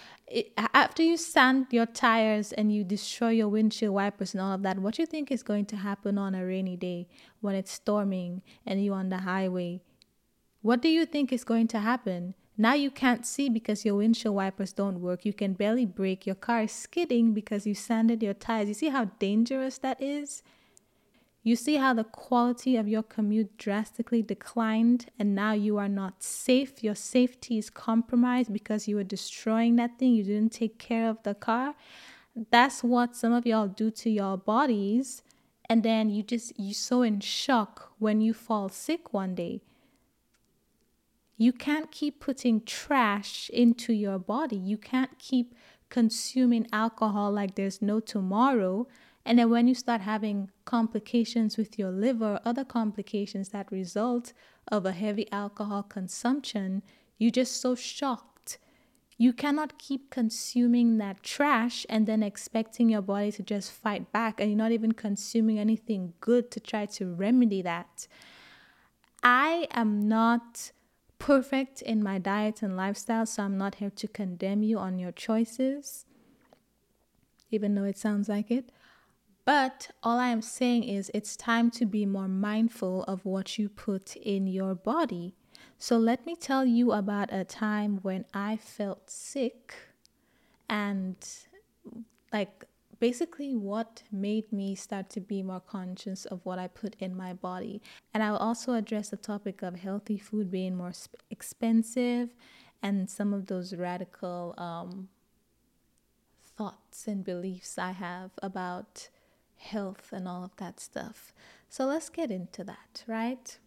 after 0.75 1.03
you 1.03 1.17
sand 1.17 1.69
your 1.71 1.87
tires 1.87 2.53
and 2.53 2.71
you 2.71 2.85
destroy 2.85 3.31
your 3.31 3.49
windshield 3.49 3.95
wipers 3.95 4.35
and 4.35 4.43
all 4.43 4.53
of 4.53 4.63
that, 4.65 4.79
what 4.79 4.97
do 4.97 5.03
you 5.03 5.07
think 5.07 5.31
is 5.31 5.43
going 5.43 5.65
to 5.67 5.77
happen 5.77 6.19
on 6.19 6.35
a 6.35 6.45
rainy 6.45 6.77
day 6.77 7.09
when 7.41 7.55
it's 7.55 7.73
storming 7.73 8.43
and 8.67 8.85
you're 8.85 8.97
on 8.97 9.09
the 9.09 9.19
highway? 9.19 9.81
What 10.61 10.83
do 10.83 10.91
you 10.91 11.07
think 11.07 11.33
is 11.33 11.43
going 11.43 11.69
to 11.69 11.79
happen? 11.79 12.35
Now 12.61 12.75
you 12.75 12.91
can't 12.91 13.25
see 13.25 13.49
because 13.49 13.87
your 13.87 13.95
windshield 13.95 14.35
wipers 14.35 14.75
don't 14.75 15.01
work. 15.01 15.25
You 15.25 15.33
can 15.33 15.55
barely 15.55 15.87
brake. 15.87 16.27
Your 16.27 16.35
car 16.35 16.65
is 16.65 16.73
skidding 16.73 17.33
because 17.33 17.67
you 17.67 17.75
sanded 17.75 18.23
your 18.23 18.35
tires. 18.35 18.69
You 18.69 18.75
see 18.75 18.91
how 18.91 19.07
dangerous 19.19 19.79
that 19.79 20.03
is? 20.03 20.43
You 21.43 21.57
see 21.57 21.77
how 21.77 21.95
the 21.95 22.05
quality 22.05 22.77
of 22.77 22.87
your 22.87 23.03
commute 23.03 23.57
drastically 23.57 24.21
declined, 24.21 25.07
and 25.19 25.35
now 25.35 25.53
you 25.55 25.79
are 25.79 25.89
not 25.89 26.23
safe. 26.23 26.85
Your 26.85 26.95
safety 26.95 27.57
is 27.57 27.71
compromised 27.71 28.53
because 28.53 28.87
you 28.87 28.97
were 28.97 29.05
destroying 29.05 29.77
that 29.77 29.99
thing. 29.99 30.13
You 30.13 30.25
didn't 30.25 30.53
take 30.53 30.79
care 30.79 31.09
of 31.09 31.23
the 31.23 31.35
car. 31.35 31.75
That's 32.51 32.85
what 32.85 33.17
some 33.17 33.33
of 33.33 33.47
y'all 33.47 33.69
do 33.69 33.91
to 33.91 34.11
your 34.11 34.37
bodies. 34.37 35.23
And 35.71 35.83
then 35.83 36.11
you 36.11 36.23
just, 36.23 36.61
you 36.61 36.75
so 36.75 37.01
in 37.01 37.21
shock 37.21 37.93
when 37.99 38.21
you 38.21 38.35
fall 38.35 38.69
sick 38.69 39.15
one 39.15 39.35
day. 39.35 39.63
You 41.41 41.55
can't 41.55 41.91
keep 41.91 42.21
putting 42.21 42.61
trash 42.67 43.49
into 43.49 43.95
your 43.95 44.19
body. 44.19 44.59
You 44.59 44.77
can't 44.77 45.19
keep 45.19 45.55
consuming 45.89 46.67
alcohol 46.71 47.33
like 47.33 47.55
there's 47.55 47.81
no 47.81 47.99
tomorrow. 47.99 48.87
And 49.25 49.39
then 49.39 49.49
when 49.49 49.67
you 49.67 49.75
start 49.75 50.03
having 50.03 50.51
complications 50.67 51.57
with 51.57 51.79
your 51.79 51.93
liver, 51.93 52.41
other 52.45 52.63
complications 52.63 53.49
that 53.49 53.73
result 53.73 54.35
of 54.71 54.85
a 54.85 54.93
heavy 54.93 55.33
alcohol 55.33 55.83
consumption, 55.83 56.83
You're 57.21 57.31
just 57.31 57.61
so 57.61 57.75
shocked. 57.75 58.59
You 59.19 59.35
cannot 59.35 59.79
keep 59.79 60.09
consuming 60.09 60.97
that 60.99 61.23
trash 61.23 61.85
and 61.91 62.07
then 62.07 62.23
expecting 62.23 62.89
your 62.89 63.03
body 63.03 63.31
to 63.33 63.43
just 63.43 63.71
fight 63.71 64.11
back, 64.11 64.41
and 64.41 64.49
you're 64.49 64.57
not 64.57 64.73
even 64.73 64.93
consuming 64.93 65.59
anything 65.59 66.15
good 66.21 66.51
to 66.53 66.61
try 66.61 66.87
to 66.87 67.13
remedy 67.13 67.61
that. 67.61 68.09
I 69.23 69.69
am 69.73 70.09
not 70.09 70.73
perfect 71.21 71.83
in 71.83 72.03
my 72.03 72.19
diet 72.19 72.63
and 72.63 72.77
lifestyle, 72.77 73.27
so 73.27 73.45
I'm 73.45 73.57
not 73.57 73.77
here 73.77 73.91
to 73.91 74.09
condemn 74.09 74.65
you 74.65 74.79
on 74.79 74.99
your 74.99 75.13
choices, 75.13 76.07
even 77.53 77.77
though 77.77 77.85
it 77.85 77.97
sounds 77.97 78.29
like 78.29 78.51
it. 78.51 78.73
But 79.45 79.91
all 80.03 80.19
I 80.19 80.29
am 80.29 80.43
saying 80.43 80.85
is 80.85 81.11
it's 81.15 81.37
time 81.37 81.71
to 81.73 81.87
be 81.87 82.07
more 82.07 82.29
mindful 82.29 83.05
of 83.05 83.25
what 83.25 83.59
you 83.59 83.69
put 83.69 84.17
in 84.17 84.47
your 84.47 84.75
body. 84.75 85.35
So 85.79 85.97
let 85.97 86.27
me 86.27 86.35
tell 86.35 86.65
you 86.65 86.93
about 86.93 87.33
a 87.33 87.45
time 87.45 88.01
when 88.03 88.25
I 88.35 88.57
felt 88.57 89.11
sick 89.11 89.75
and 90.69 91.17
like 92.33 92.65
basically 93.01 93.57
what 93.57 94.03
made 94.13 94.53
me 94.53 94.75
start 94.75 95.09
to 95.11 95.21
be 95.21 95.43
more 95.43 95.61
conscious 95.61 96.27
of 96.27 96.41
what 96.45 96.59
I 96.59 96.69
put 96.69 96.95
in 97.01 97.17
my 97.17 97.33
body. 97.33 97.83
And 98.13 98.23
I 98.23 98.31
will 98.31 98.39
also 98.39 98.75
address 98.75 99.09
the 99.09 99.17
topic 99.17 99.63
of 99.63 99.77
healthy 99.77 100.19
food 100.19 100.51
being 100.51 100.77
more 100.77 100.93
sp- 100.93 101.17
expensive 101.31 102.35
and 102.83 103.11
some 103.11 103.33
of 103.33 103.47
those 103.47 103.75
radical 103.75 104.55
um, 104.59 105.09
thoughts 106.45 107.09
and 107.09 107.25
beliefs 107.25 107.79
I 107.79 107.93
have 107.93 108.31
about 108.43 109.09
health 109.57 110.11
and 110.13 110.29
all 110.29 110.45
of 110.45 110.55
that 110.57 110.79
stuff. 110.79 111.33
So 111.69 111.87
let's 111.87 112.11
get 112.11 112.31
into 112.31 112.65
that, 112.65 113.05
right? 113.07 113.59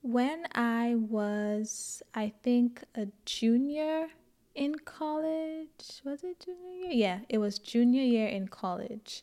When 0.00 0.46
I 0.54 0.94
was, 0.96 2.02
I 2.14 2.32
think, 2.42 2.84
a 2.94 3.08
junior 3.24 4.08
in 4.54 4.76
college. 4.84 6.02
Was 6.04 6.22
it 6.22 6.40
junior 6.40 6.70
year? 6.70 6.92
Yeah, 6.92 7.18
it 7.28 7.38
was 7.38 7.58
junior 7.58 8.02
year 8.02 8.26
in 8.26 8.48
college. 8.48 9.22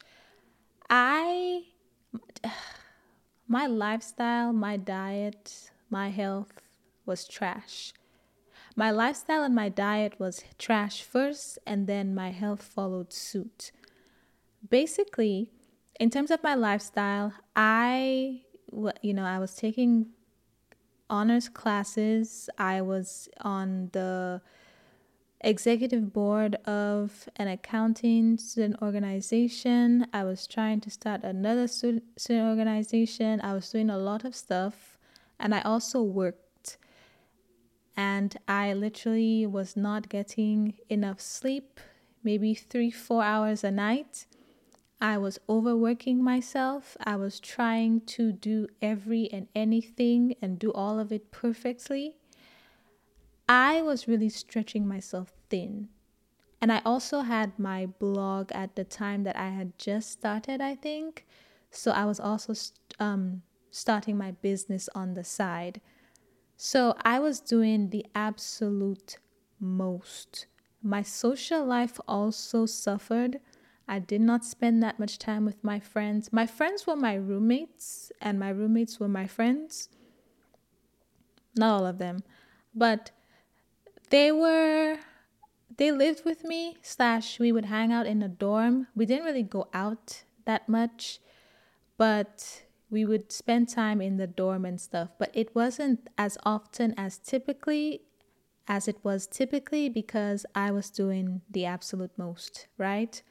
I, 0.90 1.64
my 3.48 3.68
lifestyle, 3.68 4.54
my 4.54 4.78
diet, 4.78 5.72
my 5.90 6.10
health 6.10 6.62
was 7.06 7.28
trash. 7.28 7.94
My 8.76 8.92
lifestyle 8.92 9.44
and 9.44 9.54
my 9.54 9.70
diet 9.70 10.20
was 10.20 10.44
trash 10.58 11.02
first, 11.04 11.60
and 11.68 11.88
then 11.88 12.16
my 12.16 12.32
health 12.32 12.64
followed 12.64 13.12
suit. 13.12 13.72
Basically, 14.70 15.50
in 16.00 16.10
terms 16.10 16.32
of 16.32 16.42
my 16.42 16.56
lifestyle, 16.56 17.34
I, 17.56 18.42
you 19.02 19.14
know, 19.14 19.26
I 19.26 19.40
was 19.40 19.56
taking 19.56 20.08
honors 21.10 21.50
classes. 21.50 22.50
I 22.58 22.82
was 22.82 23.28
on 23.42 23.90
the 23.92 24.42
executive 25.44 26.14
board 26.14 26.56
of 26.66 27.28
an 27.36 27.48
accounting 27.48 28.38
student 28.38 28.82
organization. 28.82 30.08
I 30.14 30.24
was 30.24 30.48
trying 30.48 30.82
to 30.82 30.90
start 30.90 31.24
another 31.24 31.68
student, 31.68 32.04
organization. 32.30 33.42
I 33.42 33.54
was 33.54 33.70
doing 33.70 33.90
a 33.90 33.98
lot 33.98 34.24
of 34.24 34.36
stuff 34.36 34.98
and 35.40 35.54
I 35.54 35.62
also 35.62 36.02
worked. 36.02 36.78
And 37.98 38.38
I 38.48 38.74
literally 38.74 39.46
was 39.46 39.76
not 39.76 40.10
getting 40.10 40.76
enough 40.90 41.20
sleep, 41.20 41.80
maybe 42.24 42.54
three, 42.54 42.92
four 42.92 43.24
hours 43.24 43.64
a 43.64 43.72
night. 43.72 44.28
I 45.02 45.18
was 45.18 45.40
overworking 45.50 46.24
myself. 46.24 46.96
I 47.04 47.16
was 47.16 47.40
trying 47.40 48.02
to 48.02 48.32
do 48.32 48.68
every 48.82 49.30
and 49.34 49.48
anything 49.56 50.36
and 50.42 50.60
do 50.60 50.72
all 50.72 51.00
of 51.00 51.12
it 51.12 51.32
perfectly. 51.32 52.21
I 53.52 53.82
was 53.82 54.08
really 54.08 54.30
stretching 54.30 54.88
myself 54.88 55.34
thin. 55.50 55.90
And 56.62 56.72
I 56.72 56.82
also 56.86 57.20
had 57.20 57.60
my 57.60 57.86
blog 57.86 58.50
at 58.54 58.78
the 58.78 58.86
time 58.86 59.24
that 59.26 59.36
I 59.36 59.50
had 59.50 59.78
just 59.78 60.10
started, 60.10 60.62
I 60.62 60.76
think. 60.76 61.28
So 61.70 61.92
I 61.92 62.06
was 62.06 62.18
also 62.18 62.54
um, 62.98 63.42
starting 63.70 64.18
my 64.18 64.32
business 64.32 64.88
on 64.96 65.16
the 65.16 65.26
side. 65.26 65.82
So 66.56 66.96
I 67.04 67.20
was 67.20 67.42
doing 67.42 67.90
the 67.90 68.06
absolute 68.16 69.18
most. 69.60 70.46
My 70.82 71.02
social 71.02 71.66
life 71.66 72.00
also 72.08 72.66
suffered. 72.66 73.42
I 73.86 74.00
did 74.00 74.22
not 74.22 74.46
spend 74.46 74.82
that 74.82 74.98
much 74.98 75.20
time 75.20 75.44
with 75.44 75.62
my 75.62 75.82
friends. 75.82 76.32
My 76.32 76.48
friends 76.48 76.88
were 76.88 76.96
my 76.96 77.16
roommates, 77.16 78.14
and 78.22 78.40
my 78.40 78.50
roommates 78.50 78.98
were 78.98 79.10
my 79.10 79.28
friends. 79.28 79.90
Not 81.58 81.82
all 81.82 81.86
of 81.86 81.98
them, 81.98 82.24
but 82.74 83.12
they 84.12 84.32
were 84.32 84.98
they 85.78 85.92
lived 85.92 86.24
with 86.26 86.44
me 86.44 86.78
slash 86.82 87.40
we 87.40 87.52
would 87.52 87.66
hang 87.66 87.92
out 87.92 88.06
in 88.06 88.20
the 88.20 88.28
dorm. 88.28 88.88
We 88.96 89.06
didn't 89.06 89.26
really 89.26 89.44
go 89.44 89.68
out 89.74 90.24
that 90.46 90.70
much 90.70 91.20
but 91.98 92.64
we 92.90 93.06
would 93.06 93.32
spend 93.32 93.70
time 93.70 94.02
in 94.02 94.18
the 94.18 94.28
dorm 94.28 94.66
and 94.66 94.82
stuff. 94.82 95.10
But 95.20 95.30
it 95.34 95.56
wasn't 95.56 96.08
as 96.18 96.38
often 96.44 96.94
as 96.98 97.18
typically 97.18 98.02
as 98.68 98.88
it 98.88 98.98
was 99.04 99.28
typically 99.28 99.90
because 99.90 100.46
i 100.54 100.72
was 100.72 100.90
doing 100.92 101.42
the 101.50 101.66
absolute 101.66 102.12
most 102.18 102.68
right? 102.78 103.22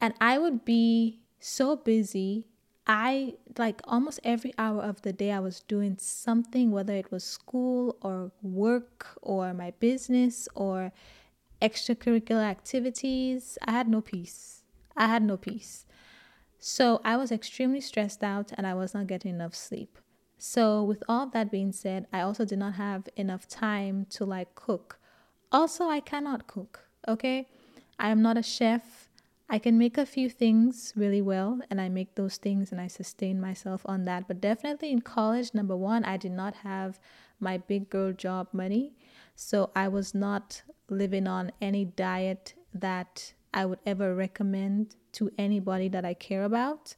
And 0.00 0.14
i 0.20 0.38
would 0.38 0.64
be 0.64 1.20
so 1.38 1.76
busy 1.76 2.47
I 2.88 3.34
like 3.58 3.82
almost 3.84 4.18
every 4.24 4.54
hour 4.56 4.82
of 4.82 5.02
the 5.02 5.12
day 5.12 5.30
I 5.30 5.40
was 5.40 5.60
doing 5.60 5.98
something, 5.98 6.70
whether 6.70 6.94
it 6.94 7.12
was 7.12 7.22
school 7.22 7.96
or 8.00 8.32
work 8.40 9.08
or 9.20 9.52
my 9.52 9.72
business 9.72 10.48
or 10.54 10.92
extracurricular 11.60 12.42
activities. 12.42 13.58
I 13.62 13.72
had 13.72 13.88
no 13.88 14.00
peace. 14.00 14.62
I 14.96 15.06
had 15.06 15.22
no 15.22 15.36
peace. 15.36 15.84
So 16.58 17.00
I 17.04 17.16
was 17.16 17.30
extremely 17.30 17.80
stressed 17.80 18.24
out 18.24 18.52
and 18.56 18.66
I 18.66 18.74
was 18.74 18.94
not 18.94 19.06
getting 19.06 19.34
enough 19.34 19.54
sleep. 19.54 19.98
So, 20.40 20.84
with 20.84 21.02
all 21.08 21.26
that 21.30 21.50
being 21.50 21.72
said, 21.72 22.06
I 22.12 22.20
also 22.20 22.44
did 22.44 22.60
not 22.60 22.74
have 22.74 23.08
enough 23.16 23.48
time 23.48 24.06
to 24.10 24.24
like 24.24 24.54
cook. 24.54 25.00
Also, 25.50 25.88
I 25.88 25.98
cannot 25.98 26.46
cook, 26.46 26.88
okay? 27.08 27.48
I 27.98 28.10
am 28.10 28.22
not 28.22 28.38
a 28.38 28.42
chef. 28.42 29.07
I 29.50 29.58
can 29.58 29.78
make 29.78 29.96
a 29.96 30.04
few 30.04 30.28
things 30.28 30.92
really 30.94 31.22
well 31.22 31.60
and 31.70 31.80
I 31.80 31.88
make 31.88 32.14
those 32.14 32.36
things 32.36 32.70
and 32.70 32.80
I 32.80 32.86
sustain 32.86 33.40
myself 33.40 33.80
on 33.86 34.04
that. 34.04 34.28
But 34.28 34.42
definitely 34.42 34.92
in 34.92 35.00
college, 35.00 35.54
number 35.54 35.74
one, 35.74 36.04
I 36.04 36.18
did 36.18 36.32
not 36.32 36.56
have 36.56 37.00
my 37.40 37.56
big 37.56 37.88
girl 37.88 38.12
job 38.12 38.48
money. 38.52 38.92
So 39.34 39.70
I 39.74 39.88
was 39.88 40.14
not 40.14 40.62
living 40.90 41.26
on 41.26 41.52
any 41.62 41.86
diet 41.86 42.54
that 42.74 43.32
I 43.54 43.64
would 43.64 43.78
ever 43.86 44.14
recommend 44.14 44.96
to 45.12 45.30
anybody 45.38 45.88
that 45.88 46.04
I 46.04 46.12
care 46.12 46.44
about 46.44 46.94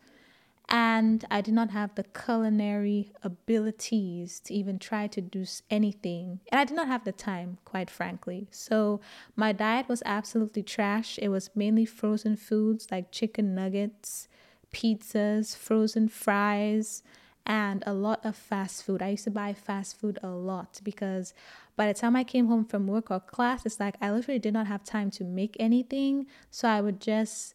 and 0.70 1.24
I 1.30 1.40
did 1.40 1.52
not 1.52 1.70
have 1.70 1.96
the 1.96 2.04
culinary 2.04 3.12
abilities 3.24 4.38
to 4.40 4.54
even 4.54 4.78
try 4.78 5.09
to 5.09 5.20
do 5.20 5.44
anything. 5.68 6.40
And 6.52 6.61
I 6.61 6.64
did 6.64 6.76
not 6.76 6.87
have 6.87 7.04
the 7.04 7.12
time, 7.12 7.59
quite 7.64 7.90
frankly. 7.90 8.46
So 8.52 9.00
my 9.35 9.52
diet 9.52 9.88
was 9.88 10.02
absolutely 10.06 10.62
trash. 10.62 11.18
It 11.20 11.28
was 11.28 11.50
mainly 11.56 11.85
frozen 11.85 12.37
foods 12.37 12.87
like 12.90 13.11
chicken 13.11 13.52
nuggets, 13.52 14.28
pizzas, 14.72 15.56
frozen 15.56 16.09
fries, 16.09 17.02
and 17.44 17.83
a 17.85 17.92
lot 17.92 18.24
of 18.24 18.37
fast 18.37 18.85
food. 18.85 19.02
I 19.02 19.09
used 19.09 19.24
to 19.24 19.30
buy 19.33 19.52
fast 19.54 19.98
food 19.98 20.20
a 20.22 20.28
lot 20.28 20.80
because 20.85 21.35
by 21.74 21.88
the 21.88 21.98
time 21.98 22.14
I 22.14 22.22
came 22.22 22.46
home 22.46 22.64
from 22.64 22.87
work 22.87 23.11
or 23.11 23.18
class, 23.18 23.66
it's 23.66 23.80
like 23.80 23.96
I 24.00 24.12
literally 24.12 24.38
did 24.38 24.54
not 24.54 24.68
have 24.68 24.85
time 24.85 25.11
to 25.12 25.24
make 25.24 25.56
anything. 25.59 26.26
So 26.50 26.68
I 26.68 26.80
would 26.80 27.00
just 27.00 27.54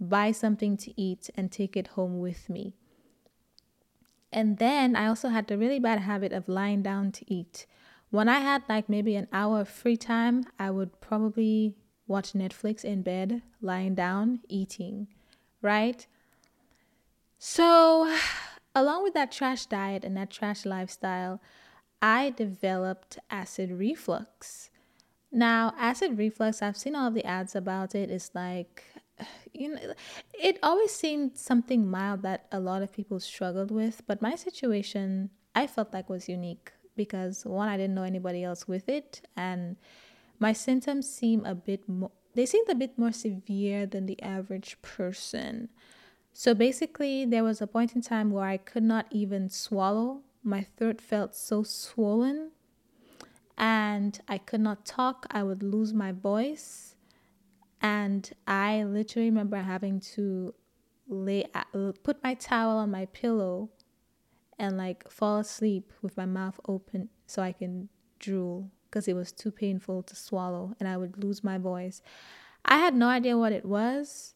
buy 0.00 0.32
something 0.32 0.76
to 0.78 1.00
eat, 1.00 1.30
and 1.36 1.52
take 1.52 1.76
it 1.76 1.88
home 1.88 2.20
with 2.20 2.48
me. 2.48 2.74
And 4.32 4.58
then 4.58 4.96
I 4.96 5.06
also 5.06 5.28
had 5.28 5.46
the 5.46 5.58
really 5.58 5.78
bad 5.78 6.00
habit 6.00 6.32
of 6.32 6.48
lying 6.48 6.82
down 6.82 7.12
to 7.12 7.32
eat. 7.32 7.66
When 8.10 8.28
I 8.28 8.40
had 8.40 8.62
like 8.68 8.88
maybe 8.88 9.14
an 9.16 9.28
hour 9.32 9.60
of 9.60 9.68
free 9.68 9.96
time, 9.96 10.44
I 10.58 10.70
would 10.70 11.00
probably 11.00 11.74
watch 12.06 12.32
Netflix 12.32 12.84
in 12.84 13.02
bed, 13.02 13.42
lying 13.60 13.94
down, 13.94 14.40
eating, 14.48 15.08
right? 15.62 16.06
So, 17.38 18.14
along 18.74 19.04
with 19.04 19.14
that 19.14 19.32
trash 19.32 19.66
diet 19.66 20.04
and 20.04 20.16
that 20.16 20.30
trash 20.30 20.66
lifestyle, 20.66 21.40
I 22.02 22.30
developed 22.30 23.18
acid 23.30 23.70
reflux. 23.72 24.70
Now, 25.32 25.72
acid 25.78 26.18
reflux, 26.18 26.62
I've 26.62 26.76
seen 26.76 26.96
all 26.96 27.08
of 27.08 27.14
the 27.14 27.24
ads 27.24 27.54
about 27.54 27.94
it. 27.94 28.10
It's 28.10 28.30
like 28.34 28.84
you 29.52 29.74
know, 29.74 29.80
it 30.34 30.58
always 30.62 30.90
seemed 30.90 31.36
something 31.36 31.90
mild 31.90 32.22
that 32.22 32.46
a 32.52 32.60
lot 32.60 32.82
of 32.82 32.92
people 32.92 33.20
struggled 33.20 33.70
with, 33.70 34.02
but 34.06 34.22
my 34.22 34.34
situation 34.34 35.30
I 35.54 35.66
felt 35.66 35.92
like 35.92 36.08
was 36.08 36.28
unique 36.28 36.72
because 36.96 37.44
one, 37.44 37.68
I 37.68 37.76
didn't 37.76 37.94
know 37.94 38.02
anybody 38.02 38.44
else 38.44 38.68
with 38.68 38.88
it, 38.88 39.22
and 39.36 39.76
my 40.38 40.52
symptoms 40.52 41.08
seem 41.08 41.44
a 41.44 41.54
bit 41.54 41.88
more, 41.88 42.10
they 42.34 42.46
seemed 42.46 42.68
a 42.68 42.74
bit 42.74 42.98
more 42.98 43.12
severe 43.12 43.86
than 43.86 44.06
the 44.06 44.20
average 44.22 44.80
person. 44.82 45.68
So 46.32 46.54
basically, 46.54 47.24
there 47.24 47.44
was 47.44 47.60
a 47.60 47.66
point 47.66 47.94
in 47.94 48.02
time 48.02 48.30
where 48.30 48.44
I 48.44 48.56
could 48.56 48.84
not 48.84 49.06
even 49.10 49.48
swallow. 49.48 50.20
My 50.42 50.62
throat 50.62 51.00
felt 51.00 51.34
so 51.34 51.62
swollen 51.62 52.52
and 53.58 54.18
I 54.26 54.38
could 54.38 54.60
not 54.60 54.86
talk. 54.86 55.26
I 55.30 55.42
would 55.42 55.62
lose 55.62 55.92
my 55.92 56.12
voice. 56.12 56.89
And 57.80 58.30
I 58.46 58.84
literally 58.84 59.28
remember 59.28 59.56
having 59.56 60.00
to 60.00 60.54
lay 61.08 61.44
uh, 61.54 61.92
put 62.02 62.22
my 62.22 62.34
towel 62.34 62.76
on 62.76 62.90
my 62.90 63.06
pillow 63.06 63.70
and 64.58 64.76
like 64.76 65.10
fall 65.10 65.38
asleep 65.38 65.92
with 66.02 66.16
my 66.16 66.26
mouth 66.26 66.60
open 66.68 67.08
so 67.26 67.42
I 67.42 67.52
can 67.52 67.88
drool 68.18 68.70
because 68.84 69.08
it 69.08 69.14
was 69.14 69.32
too 69.32 69.50
painful 69.50 70.02
to 70.04 70.14
swallow 70.14 70.74
and 70.78 70.88
I 70.88 70.96
would 70.96 71.22
lose 71.22 71.42
my 71.42 71.58
voice. 71.58 72.02
I 72.64 72.76
had 72.76 72.94
no 72.94 73.08
idea 73.08 73.38
what 73.38 73.52
it 73.52 73.64
was, 73.64 74.34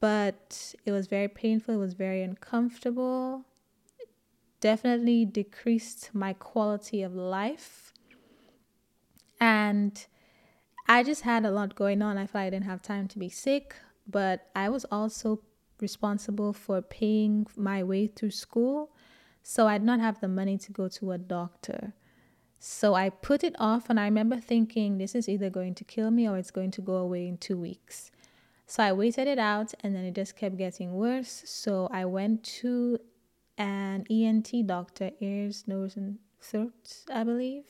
but 0.00 0.74
it 0.84 0.92
was 0.92 1.06
very 1.08 1.28
painful. 1.28 1.74
It 1.74 1.78
was 1.78 1.94
very 1.94 2.22
uncomfortable. 2.22 3.44
It 3.98 4.08
definitely 4.60 5.24
decreased 5.24 6.10
my 6.14 6.32
quality 6.34 7.02
of 7.02 7.14
life. 7.14 7.92
And 9.40 10.06
I 10.86 11.02
just 11.02 11.22
had 11.22 11.44
a 11.44 11.50
lot 11.50 11.74
going 11.74 12.02
on. 12.02 12.18
I 12.18 12.26
felt 12.26 12.42
I 12.42 12.50
didn't 12.50 12.66
have 12.66 12.82
time 12.82 13.08
to 13.08 13.18
be 13.18 13.28
sick, 13.28 13.74
but 14.06 14.48
I 14.54 14.68
was 14.68 14.84
also 14.90 15.40
responsible 15.80 16.52
for 16.52 16.82
paying 16.82 17.46
my 17.56 17.82
way 17.82 18.06
through 18.06 18.30
school. 18.32 18.92
So 19.42 19.66
I 19.66 19.78
did 19.78 19.86
not 19.86 20.00
have 20.00 20.20
the 20.20 20.28
money 20.28 20.58
to 20.58 20.72
go 20.72 20.88
to 20.88 21.12
a 21.12 21.18
doctor. 21.18 21.94
So 22.58 22.94
I 22.94 23.10
put 23.10 23.44
it 23.44 23.54
off, 23.58 23.90
and 23.90 24.00
I 24.00 24.04
remember 24.04 24.40
thinking, 24.40 24.96
this 24.96 25.14
is 25.14 25.28
either 25.28 25.50
going 25.50 25.74
to 25.74 25.84
kill 25.84 26.10
me 26.10 26.28
or 26.28 26.38
it's 26.38 26.50
going 26.50 26.70
to 26.72 26.80
go 26.80 26.96
away 26.96 27.28
in 27.28 27.36
two 27.36 27.58
weeks. 27.58 28.10
So 28.66 28.82
I 28.82 28.92
waited 28.92 29.28
it 29.28 29.38
out, 29.38 29.74
and 29.80 29.94
then 29.94 30.04
it 30.04 30.14
just 30.14 30.36
kept 30.36 30.56
getting 30.56 30.94
worse. 30.94 31.42
So 31.44 31.88
I 31.92 32.06
went 32.06 32.42
to 32.62 32.98
an 33.58 34.06
ENT 34.10 34.66
doctor, 34.66 35.10
ears, 35.20 35.64
nose, 35.66 35.96
and 35.96 36.18
throat, 36.40 37.04
I 37.12 37.24
believe. 37.24 37.64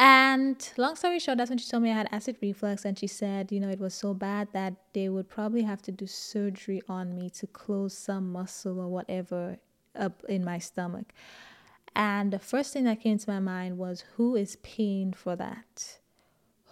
And 0.00 0.56
long 0.76 0.94
story 0.94 1.18
short, 1.18 1.38
that's 1.38 1.50
when 1.50 1.58
she 1.58 1.68
told 1.68 1.82
me 1.82 1.90
I 1.90 1.94
had 1.94 2.08
acid 2.12 2.36
reflux, 2.40 2.84
and 2.84 2.96
she 2.96 3.08
said, 3.08 3.50
you 3.50 3.58
know, 3.58 3.68
it 3.68 3.80
was 3.80 3.94
so 3.94 4.14
bad 4.14 4.46
that 4.52 4.74
they 4.92 5.08
would 5.08 5.28
probably 5.28 5.62
have 5.62 5.82
to 5.82 5.92
do 5.92 6.06
surgery 6.06 6.80
on 6.88 7.16
me 7.16 7.30
to 7.30 7.48
close 7.48 7.98
some 7.98 8.30
muscle 8.30 8.78
or 8.78 8.86
whatever 8.86 9.58
up 9.96 10.22
in 10.28 10.44
my 10.44 10.60
stomach. 10.60 11.12
And 11.96 12.32
the 12.32 12.38
first 12.38 12.72
thing 12.72 12.84
that 12.84 13.00
came 13.00 13.18
to 13.18 13.28
my 13.28 13.40
mind 13.40 13.76
was 13.76 14.04
who 14.14 14.36
is 14.36 14.54
paying 14.62 15.12
for 15.12 15.34
that? 15.34 15.98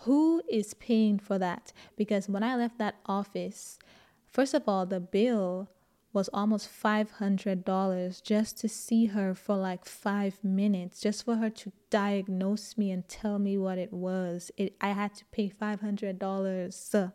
Who 0.05 0.41
is 0.49 0.75
paying 0.75 1.19
for 1.19 1.37
that? 1.37 1.73
Because 1.97 2.29
when 2.29 2.45
I 2.45 2.55
left 2.55 2.79
that 2.79 2.95
office, 3.07 3.81
first 4.29 4.55
of 4.55 4.69
all, 4.69 4.87
the 4.87 5.01
bill 5.01 5.69
was 6.17 6.31
almost 6.33 6.71
$500 6.83 8.23
just 8.23 8.59
to 8.61 8.71
see 8.71 9.05
her 9.05 9.35
for 9.35 9.55
like 9.55 9.85
five 9.85 10.43
minutes, 10.43 10.99
just 10.99 11.27
for 11.27 11.37
her 11.37 11.51
to 11.51 11.71
diagnose 11.91 12.79
me 12.79 12.91
and 12.91 13.07
tell 13.07 13.39
me 13.39 13.59
what 13.59 13.77
it 13.77 13.93
was. 13.93 14.51
It, 14.57 14.75
I 14.81 14.93
had 14.93 15.15
to 15.17 15.27
pay 15.27 15.51
$500 15.51 17.13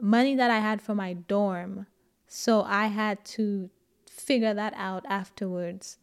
money 0.00 0.34
that 0.34 0.50
I 0.50 0.58
had 0.58 0.82
for 0.82 0.96
my 0.96 1.12
dorm. 1.12 1.86
So 2.26 2.62
I 2.62 2.88
had 2.88 3.24
to 3.36 3.70
figure 4.10 4.52
that 4.52 4.74
out 4.76 5.04
afterwards. 5.08 5.98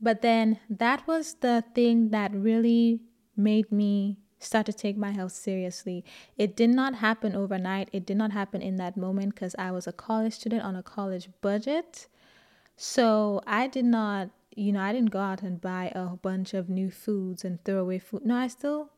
But 0.00 0.22
then 0.22 0.58
that 0.70 1.06
was 1.06 1.34
the 1.34 1.64
thing 1.74 2.08
that 2.12 2.32
really 2.32 3.00
made 3.36 3.70
me 3.70 4.16
start 4.40 4.66
to 4.66 4.72
take 4.72 4.96
my 4.96 5.12
health 5.12 5.32
seriously. 5.32 6.04
It 6.36 6.56
did 6.56 6.70
not 6.70 6.96
happen 6.96 7.36
overnight. 7.36 7.88
It 7.92 8.04
did 8.06 8.16
not 8.16 8.32
happen 8.32 8.62
in 8.62 8.76
that 8.76 8.96
moment 8.96 9.34
because 9.34 9.54
I 9.58 9.70
was 9.70 9.86
a 9.86 9.92
college 9.92 10.32
student 10.32 10.62
on 10.62 10.74
a 10.74 10.82
college 10.82 11.28
budget. 11.40 12.08
So 12.76 13.42
I 13.46 13.66
did 13.66 13.84
not, 13.84 14.30
you 14.56 14.72
know, 14.72 14.80
I 14.80 14.92
didn't 14.92 15.10
go 15.10 15.20
out 15.20 15.42
and 15.42 15.60
buy 15.60 15.92
a 15.94 16.16
bunch 16.16 16.54
of 16.54 16.68
new 16.68 16.90
foods 16.90 17.44
and 17.44 17.62
throw 17.64 17.78
away 17.78 17.98
food. 17.98 18.24
No, 18.24 18.36
I 18.36 18.48
still 18.48 18.90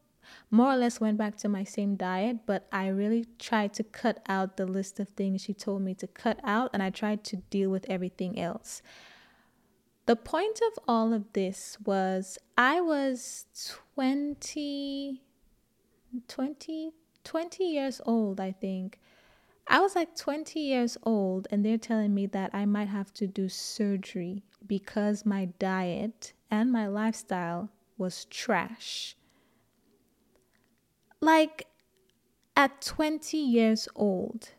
more 0.51 0.73
or 0.73 0.77
less 0.77 1.01
went 1.01 1.19
back 1.19 1.37
to 1.39 1.49
my 1.49 1.65
same 1.65 1.97
diet, 1.97 2.47
but 2.47 2.69
I 2.73 2.87
really 2.89 3.27
tried 3.39 3.75
to 3.75 3.83
cut 3.83 4.23
out 4.29 4.57
the 4.57 4.67
list 4.67 5.01
of 5.01 5.09
things 5.09 5.43
she 5.43 5.53
told 5.53 5.83
me 5.83 5.95
to 5.95 6.07
cut 6.07 6.39
out 6.45 6.71
and 6.73 6.83
I 6.83 6.91
tried 6.91 7.25
to 7.25 7.37
deal 7.37 7.71
with 7.71 7.85
everything 7.89 8.39
else. 8.39 8.83
The 10.07 10.17
point 10.17 10.61
of 10.67 10.83
all 10.89 11.13
of 11.13 11.33
this 11.33 11.79
was 11.85 12.39
I 12.59 12.81
was 12.81 13.47
20, 13.95 15.23
20, 16.29 16.93
20 17.25 17.65
years 17.65 18.01
old, 18.05 18.41
I 18.41 18.53
think. 18.53 18.99
I 19.69 19.81
was 19.81 19.95
like 19.95 20.17
20 20.17 20.59
years 20.61 20.99
old, 21.05 21.47
and 21.51 21.65
they're 21.65 21.79
telling 21.79 22.15
me 22.15 22.27
that 22.27 22.51
I 22.53 22.67
might 22.67 22.89
have 22.89 23.13
to 23.15 23.27
do 23.27 23.49
surgery 23.49 24.43
because 24.67 25.25
my 25.25 25.47
diet 25.59 26.33
and 26.51 26.73
my 26.73 26.87
lifestyle 26.87 27.71
was 27.97 28.25
trash. 28.27 29.17
Like 31.21 31.69
at 32.57 32.83
20 32.83 33.37
years 33.39 33.89
old, 33.95 34.51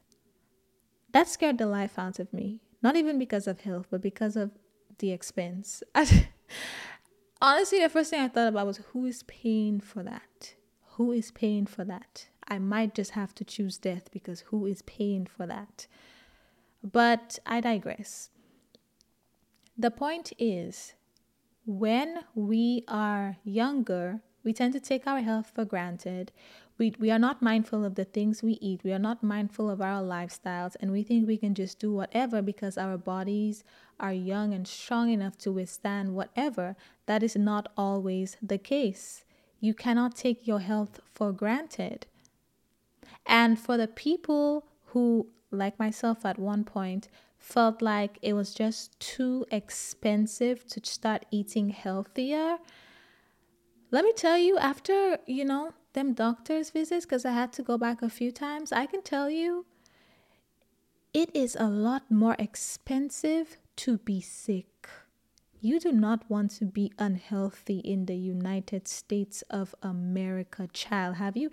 that 1.11 1.27
scared 1.27 1.57
the 1.57 1.67
life 1.67 1.99
out 1.99 2.19
of 2.19 2.33
me. 2.33 2.61
Not 2.81 2.95
even 2.95 3.19
because 3.19 3.47
of 3.47 3.61
health, 3.61 3.87
but 3.89 4.01
because 4.01 4.35
of 4.35 4.51
the 4.97 5.11
expense. 5.11 5.83
honestly, 7.41 7.79
the 7.79 7.89
first 7.89 8.09
thing 8.09 8.21
I 8.21 8.27
thought 8.27 8.47
about 8.47 8.67
was 8.67 8.77
who 8.77 9.05
is 9.05 9.23
paying 9.23 9.79
for 9.79 10.03
that? 10.03 10.55
Who 10.97 11.12
is 11.12 11.32
paying 11.32 11.65
for 11.65 11.84
that? 11.86 12.27
I 12.47 12.60
might 12.60 12.93
just 12.93 13.12
have 13.12 13.34
to 13.36 13.43
choose 13.43 13.77
death 13.77 14.12
because 14.12 14.41
who 14.41 14.65
is 14.67 14.82
paying 14.84 15.25
for 15.25 15.47
that? 15.47 15.88
But 16.84 17.39
I 17.45 17.62
digress. 17.62 18.29
The 19.77 19.89
point 19.89 20.34
is, 20.38 20.93
when 21.65 22.19
we 22.36 22.84
are 22.88 23.38
younger, 23.43 24.21
we 24.43 24.53
tend 24.53 24.73
to 24.73 24.79
take 24.79 25.08
our 25.08 25.21
health 25.21 25.51
for 25.56 25.65
granted. 25.65 26.32
We, 26.77 26.93
we 26.99 27.10
are 27.10 27.19
not 27.19 27.41
mindful 27.41 27.84
of 27.86 27.95
the 27.95 28.06
things 28.06 28.43
we 28.43 28.53
eat. 28.62 28.84
We 28.84 28.93
are 28.93 28.99
not 28.99 29.23
mindful 29.23 29.69
of 29.69 29.82
our 29.82 30.03
lifestyles. 30.03 30.75
And 30.79 30.91
we 30.91 31.01
think 31.01 31.25
we 31.25 31.38
can 31.38 31.56
just 31.56 31.79
do 31.79 31.91
whatever 31.91 32.41
because 32.41 32.77
our 32.77 32.97
bodies 32.97 33.63
are 33.99 34.13
young 34.13 34.53
and 34.53 34.67
strong 34.67 35.10
enough 35.10 35.38
to 35.39 35.51
withstand 35.51 36.13
whatever. 36.13 36.75
That 37.08 37.23
is 37.23 37.36
not 37.36 37.71
always 37.77 38.38
the 38.41 38.58
case. 38.58 39.23
You 39.63 39.73
cannot 39.73 40.17
take 40.17 40.45
your 40.45 40.60
health 40.60 40.99
for 41.13 41.32
granted. 41.32 42.06
And 43.26 43.58
for 43.58 43.78
the 43.78 43.88
people 43.88 44.65
who, 44.88 45.28
like 45.52 45.80
myself 45.80 46.26
at 46.26 46.38
one 46.38 46.65
point, 46.65 47.08
felt 47.38 47.82
like 47.82 48.19
it 48.21 48.34
was 48.34 48.54
just 48.54 48.99
too 48.99 49.45
expensive 49.52 50.67
to 50.67 50.82
start 50.84 51.26
eating 51.32 51.69
healthier, 51.69 52.58
let 53.89 54.04
me 54.04 54.12
tell 54.12 54.38
you, 54.38 54.58
after, 54.58 55.19
you 55.28 55.45
know, 55.45 55.71
them 55.93 56.12
doctor's 56.12 56.69
visits, 56.69 57.06
because 57.06 57.23
I 57.23 57.32
had 57.32 57.54
to 57.54 57.63
go 57.63 57.78
back 57.78 58.02
a 58.02 58.10
few 58.10 58.34
times, 58.34 58.73
I 58.73 58.86
can 58.86 59.02
tell 59.02 59.30
you 59.30 59.65
it 61.13 61.34
is 61.34 61.56
a 61.58 61.69
lot 61.69 62.12
more 62.12 62.36
expensive 62.38 63.56
to 63.78 63.97
be 63.99 64.19
sick. 64.19 64.72
You 65.63 65.80
do 65.80 65.91
not 65.91 66.30
want 66.30 66.52
to 66.58 66.65
be 66.65 66.91
unhealthy 66.99 67.80
in 67.80 68.06
the 68.06 68.15
United 68.15 68.88
States 68.88 69.43
of 69.49 69.73
America, 69.82 70.67
child. 70.73 71.15
Have 71.15 71.38
you? 71.38 71.49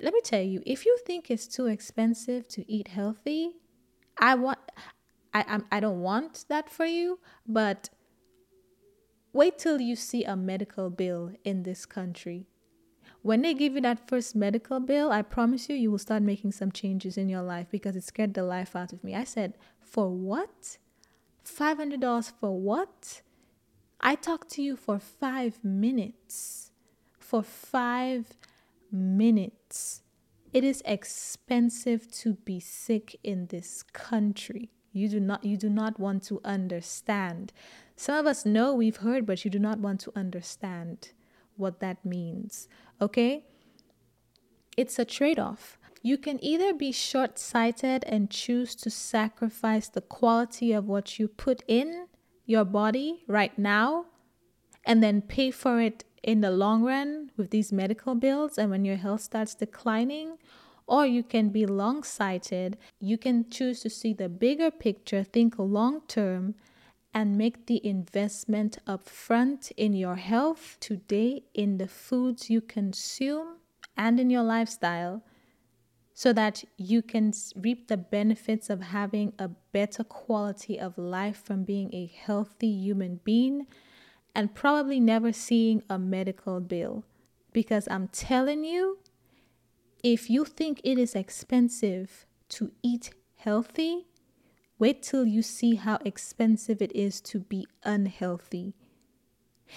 Let 0.00 0.12
me 0.12 0.20
tell 0.22 0.42
you, 0.42 0.62
if 0.66 0.84
you 0.86 0.96
think 1.06 1.30
it's 1.30 1.48
too 1.48 1.66
expensive 1.66 2.46
to 2.48 2.70
eat 2.70 2.88
healthy, 2.88 3.56
I 4.18 4.34
want 4.34 4.58
I 5.32 5.44
I'm, 5.48 5.64
I 5.72 5.80
don't 5.80 6.02
want 6.02 6.44
that 6.48 6.70
for 6.70 6.84
you, 6.84 7.18
but 7.46 7.88
Wait 9.34 9.58
till 9.58 9.80
you 9.80 9.96
see 9.96 10.22
a 10.22 10.36
medical 10.36 10.90
bill 10.90 11.32
in 11.42 11.64
this 11.64 11.84
country. 11.84 12.46
When 13.22 13.42
they 13.42 13.52
give 13.52 13.74
you 13.74 13.80
that 13.80 14.08
first 14.08 14.36
medical 14.36 14.78
bill, 14.78 15.10
I 15.10 15.22
promise 15.22 15.68
you, 15.68 15.74
you 15.74 15.90
will 15.90 15.98
start 15.98 16.22
making 16.22 16.52
some 16.52 16.70
changes 16.70 17.18
in 17.18 17.28
your 17.28 17.42
life 17.42 17.66
because 17.68 17.96
it 17.96 18.04
scared 18.04 18.34
the 18.34 18.44
life 18.44 18.76
out 18.76 18.92
of 18.92 19.02
me. 19.02 19.12
I 19.12 19.24
said, 19.24 19.54
For 19.80 20.08
what? 20.08 20.78
$500 21.44 22.32
for 22.38 22.56
what? 22.56 23.22
I 24.06 24.16
talked 24.16 24.50
to 24.50 24.62
you 24.62 24.76
for 24.76 24.98
five 24.98 25.64
minutes. 25.64 26.70
For 27.18 27.42
five 27.42 28.36
minutes. 28.92 30.02
It 30.52 30.62
is 30.62 30.82
expensive 30.84 32.12
to 32.18 32.34
be 32.34 32.60
sick 32.60 33.18
in 33.24 33.46
this 33.46 33.82
country. 33.82 34.70
You 34.92 35.08
do 35.08 35.20
not 35.20 35.42
you 35.42 35.56
do 35.56 35.70
not 35.70 35.98
want 35.98 36.22
to 36.24 36.42
understand. 36.44 37.52
Some 37.96 38.16
of 38.18 38.26
us 38.26 38.44
know 38.44 38.74
we've 38.74 38.98
heard, 38.98 39.24
but 39.24 39.42
you 39.42 39.50
do 39.50 39.58
not 39.58 39.78
want 39.78 40.00
to 40.00 40.12
understand 40.14 41.12
what 41.56 41.80
that 41.80 42.04
means. 42.04 42.68
Okay? 43.00 43.46
It's 44.76 44.98
a 44.98 45.06
trade 45.06 45.38
off. 45.38 45.78
You 46.02 46.18
can 46.18 46.44
either 46.44 46.74
be 46.74 46.92
short 46.92 47.38
sighted 47.38 48.04
and 48.04 48.30
choose 48.30 48.74
to 48.76 48.90
sacrifice 48.90 49.88
the 49.88 50.02
quality 50.02 50.72
of 50.72 50.86
what 50.86 51.18
you 51.18 51.26
put 51.26 51.62
in 51.66 52.08
your 52.46 52.64
body 52.64 53.24
right 53.26 53.56
now 53.58 54.06
and 54.84 55.02
then 55.02 55.22
pay 55.22 55.50
for 55.50 55.80
it 55.80 56.04
in 56.22 56.40
the 56.40 56.50
long 56.50 56.82
run 56.82 57.30
with 57.36 57.50
these 57.50 57.72
medical 57.72 58.14
bills 58.14 58.58
and 58.58 58.70
when 58.70 58.84
your 58.84 58.96
health 58.96 59.20
starts 59.20 59.54
declining. 59.54 60.38
Or 60.86 61.06
you 61.06 61.22
can 61.22 61.48
be 61.48 61.64
long 61.64 62.02
sighted. 62.02 62.76
You 63.00 63.16
can 63.16 63.48
choose 63.48 63.80
to 63.80 63.90
see 63.90 64.12
the 64.12 64.28
bigger 64.28 64.70
picture, 64.70 65.24
think 65.24 65.58
long 65.58 66.02
term, 66.08 66.56
and 67.14 67.38
make 67.38 67.66
the 67.66 67.86
investment 67.86 68.76
up 68.86 69.08
front 69.08 69.70
in 69.78 69.94
your 69.94 70.16
health 70.16 70.76
today, 70.80 71.44
in 71.54 71.78
the 71.78 71.88
foods 71.88 72.50
you 72.50 72.60
consume, 72.60 73.56
and 73.96 74.20
in 74.20 74.28
your 74.28 74.42
lifestyle 74.42 75.22
so 76.14 76.32
that 76.32 76.64
you 76.76 77.02
can 77.02 77.32
reap 77.56 77.88
the 77.88 77.96
benefits 77.96 78.70
of 78.70 78.80
having 78.80 79.32
a 79.38 79.48
better 79.48 80.04
quality 80.04 80.78
of 80.78 80.96
life 80.96 81.42
from 81.44 81.64
being 81.64 81.92
a 81.92 82.06
healthy 82.06 82.68
human 82.68 83.20
being 83.24 83.66
and 84.34 84.54
probably 84.54 85.00
never 85.00 85.32
seeing 85.32 85.82
a 85.90 85.98
medical 85.98 86.60
bill. 86.60 87.04
Because 87.52 87.86
I'm 87.90 88.08
telling 88.08 88.64
you, 88.64 88.98
if 90.02 90.30
you 90.30 90.44
think 90.44 90.80
it 90.84 90.98
is 90.98 91.14
expensive 91.14 92.26
to 92.50 92.72
eat 92.82 93.10
healthy, 93.36 94.06
Wait 94.78 95.02
till 95.02 95.24
you 95.24 95.40
see 95.40 95.76
how 95.76 95.98
expensive 96.04 96.82
it 96.82 96.94
is 96.94 97.20
to 97.20 97.38
be 97.38 97.66
unhealthy. 97.84 98.74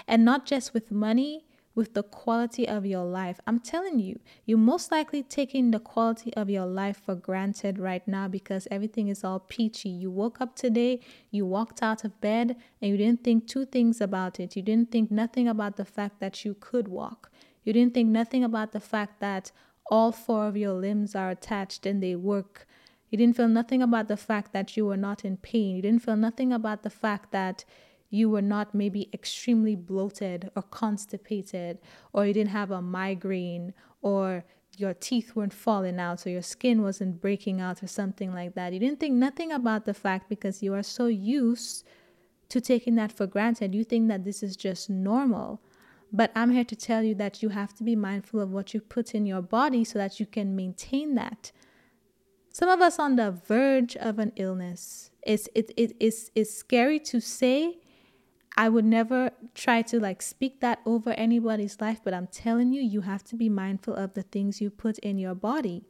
And 0.08 0.26
not 0.26 0.46
just 0.46 0.74
with 0.74 0.92
money, 0.92 1.46
with 1.78 1.94
the 1.94 2.02
quality 2.02 2.68
of 2.68 2.88
your 2.88 3.04
life. 3.06 3.40
I'm 3.46 3.60
telling 3.60 4.00
you, 4.00 4.20
you're 4.46 4.58
most 4.58 4.92
likely 4.92 5.22
taking 5.22 5.70
the 5.70 5.80
quality 5.80 6.34
of 6.34 6.50
your 6.50 6.66
life 6.66 7.00
for 7.06 7.14
granted 7.14 7.78
right 7.78 8.06
now 8.08 8.28
because 8.28 8.68
everything 8.72 9.10
is 9.10 9.24
all 9.24 9.42
peachy. 9.42 9.90
You 9.90 10.10
woke 10.10 10.42
up 10.42 10.56
today, 10.56 11.02
you 11.30 11.46
walked 11.46 11.84
out 11.84 12.04
of 12.04 12.20
bed, 12.20 12.56
and 12.82 12.90
you 12.90 12.98
didn't 12.98 13.24
think 13.24 13.48
two 13.48 13.64
things 13.64 14.02
about 14.02 14.40
it. 14.40 14.56
You 14.56 14.64
didn't 14.64 14.92
think 14.92 15.12
nothing 15.12 15.48
about 15.48 15.78
the 15.78 15.86
fact 15.86 16.20
that 16.20 16.44
you 16.44 16.56
could 16.60 16.88
walk. 16.88 17.32
You 17.64 17.74
didn't 17.74 17.94
think 17.94 18.10
nothing 18.10 18.44
about 18.44 18.72
the 18.72 18.80
fact 18.80 19.20
that 19.20 19.52
all 19.92 20.12
four 20.12 20.48
of 20.48 20.58
your 20.58 20.74
limbs 20.74 21.14
are 21.14 21.30
attached 21.30 21.86
and 21.86 22.02
they 22.02 22.16
work 22.16 22.68
you 23.10 23.18
didn't 23.18 23.38
feel 23.38 23.48
nothing 23.48 23.82
about 23.82 24.10
the 24.10 24.18
fact 24.18 24.52
that 24.52 24.76
you 24.76 24.86
were 24.86 24.98
not 24.98 25.24
in 25.24 25.38
pain. 25.38 25.78
You 25.78 25.82
didn't 25.82 26.04
feel 26.04 26.18
nothing 26.18 26.52
about 26.52 26.84
the 26.84 26.90
fact 26.90 27.32
that 27.32 27.64
you 28.10 28.30
were 28.30 28.42
not 28.42 28.74
maybe 28.74 29.10
extremely 29.14 29.76
bloated 29.76 30.50
or 30.56 30.62
constipated, 30.64 31.80
or 32.14 32.26
you 32.26 32.34
didn't 32.34 32.52
have 32.52 32.72
a 32.72 32.82
migraine, 32.82 33.74
or 34.02 34.44
your 34.78 34.94
teeth 34.94 35.36
weren't 35.36 35.54
falling 35.54 36.00
out, 36.00 36.26
or 36.26 36.30
your 36.30 36.42
skin 36.42 36.82
wasn't 36.82 37.22
breaking 37.22 37.60
out, 37.60 37.84
or 37.84 37.88
something 37.88 38.34
like 38.34 38.56
that. 38.56 38.74
You 38.74 38.80
didn't 38.80 39.00
think 39.00 39.16
nothing 39.16 39.52
about 39.52 39.86
the 39.86 39.94
fact 39.94 40.30
because 40.30 40.64
you 40.64 40.74
are 40.74 40.84
so 40.84 41.08
used 41.08 41.86
to 42.50 42.62
taking 42.62 42.96
that 42.96 43.12
for 43.12 43.28
granted. 43.28 43.76
You 43.76 43.84
think 43.84 44.08
that 44.08 44.24
this 44.24 44.42
is 44.42 44.56
just 44.56 44.90
normal. 44.90 45.62
But 46.14 46.32
I'm 46.36 46.52
here 46.52 46.64
to 46.64 46.76
tell 46.76 47.04
you 47.04 47.16
that 47.16 47.44
you 47.44 47.50
have 47.50 47.74
to 47.76 47.84
be 47.84 47.96
mindful 47.96 48.40
of 48.40 48.52
what 48.52 48.74
you 48.74 48.80
put 48.80 49.14
in 49.14 49.26
your 49.26 49.42
body 49.42 49.84
so 49.84 50.00
that 50.00 50.22
you 50.22 50.26
can 50.26 50.56
maintain 50.56 51.16
that 51.16 51.52
some 52.58 52.70
of 52.70 52.82
us 52.82 52.98
on 52.98 53.18
the 53.18 53.30
verge 53.30 53.96
of 53.98 54.18
an 54.18 54.32
illness. 54.36 55.12
It's 55.22 55.48
it, 55.54 55.72
it 55.78 55.96
it's 56.00 56.32
it's 56.34 56.52
scary 56.52 57.00
to 57.02 57.20
say. 57.20 57.78
I 58.58 58.70
would 58.70 58.86
never 58.86 59.30
try 59.54 59.84
to 59.84 60.00
like 60.00 60.24
speak 60.24 60.62
that 60.62 60.80
over 60.84 61.12
anybody's 61.12 61.80
life, 61.80 62.00
but 62.04 62.14
I'm 62.14 62.26
telling 62.26 62.74
you, 62.74 62.82
you 62.82 63.02
have 63.02 63.24
to 63.26 63.36
be 63.36 63.50
mindful 63.50 63.94
of 63.96 64.16
the 64.16 64.24
things 64.24 64.60
you 64.60 64.72
put 64.72 64.98
in 65.00 65.20
your 65.20 65.36
body. 65.36 65.84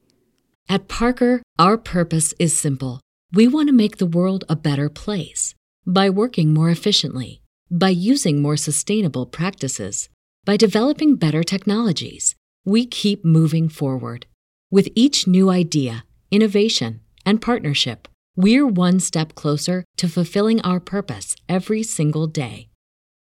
At 0.68 0.90
Parker, 0.90 1.42
our 1.58 1.78
purpose 1.78 2.34
is 2.38 2.58
simple. 2.58 3.00
We 3.32 3.48
want 3.48 3.70
to 3.70 3.74
make 3.74 3.98
the 3.98 4.06
world 4.06 4.44
a 4.50 4.56
better 4.58 4.90
place 4.90 5.56
by 5.86 6.10
working 6.10 6.54
more 6.54 6.70
efficiently, 6.70 7.42
by 7.72 7.90
using 7.90 8.42
more 8.42 8.58
sustainable 8.58 9.26
practices, 9.26 10.10
by 10.44 10.58
developing 10.58 11.16
better 11.16 11.44
technologies. 11.44 12.36
We 12.66 12.86
keep 12.86 13.24
moving 13.24 13.70
forward. 13.70 14.26
With 14.70 14.90
each 14.94 15.26
new 15.26 15.50
idea, 15.50 16.04
innovation, 16.32 17.00
and 17.26 17.42
partnership, 17.42 18.10
we're 18.38 18.66
one 18.66 19.02
step 19.02 19.36
closer 19.36 19.84
to 19.98 20.08
fulfilling 20.08 20.62
our 20.62 20.80
purpose 20.80 21.36
every 21.50 21.84
single 21.84 22.28
day. 22.28 22.70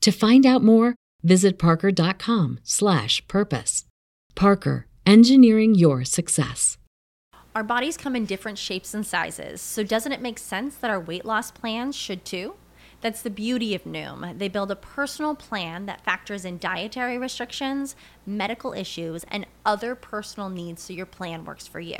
To 0.02 0.12
find 0.12 0.46
out 0.46 0.62
more, 0.62 0.96
visit 1.24 1.58
parker.com/purpose. 1.58 3.86
Parker, 4.36 4.88
engineering 5.06 5.76
your 5.76 6.04
success. 6.04 6.78
Our 7.56 7.64
bodies 7.64 7.96
come 7.96 8.18
in 8.18 8.26
different 8.26 8.58
shapes 8.58 8.94
and 8.94 9.06
sizes, 9.06 9.62
so 9.62 9.82
doesn't 9.82 10.12
it 10.12 10.22
make 10.22 10.38
sense 10.38 10.76
that 10.76 10.92
our 10.92 11.00
weight 11.00 11.24
loss 11.24 11.52
plans 11.52 11.96
should 11.96 12.26
too? 12.26 12.56
That's 13.00 13.22
the 13.22 13.30
beauty 13.30 13.76
of 13.76 13.84
Noom. 13.84 14.40
They 14.40 14.50
build 14.50 14.72
a 14.72 14.76
personal 14.76 15.36
plan 15.36 15.86
that 15.86 16.04
factors 16.04 16.44
in 16.44 16.58
dietary 16.58 17.18
restrictions, 17.18 17.96
medical 18.26 18.74
issues, 18.74 19.24
and 19.30 19.46
other 19.66 19.96
personal 19.96 20.50
needs 20.50 20.82
so 20.82 20.92
your 20.92 21.06
plan 21.06 21.46
works 21.46 21.68
for 21.68 21.80
you. 21.80 22.00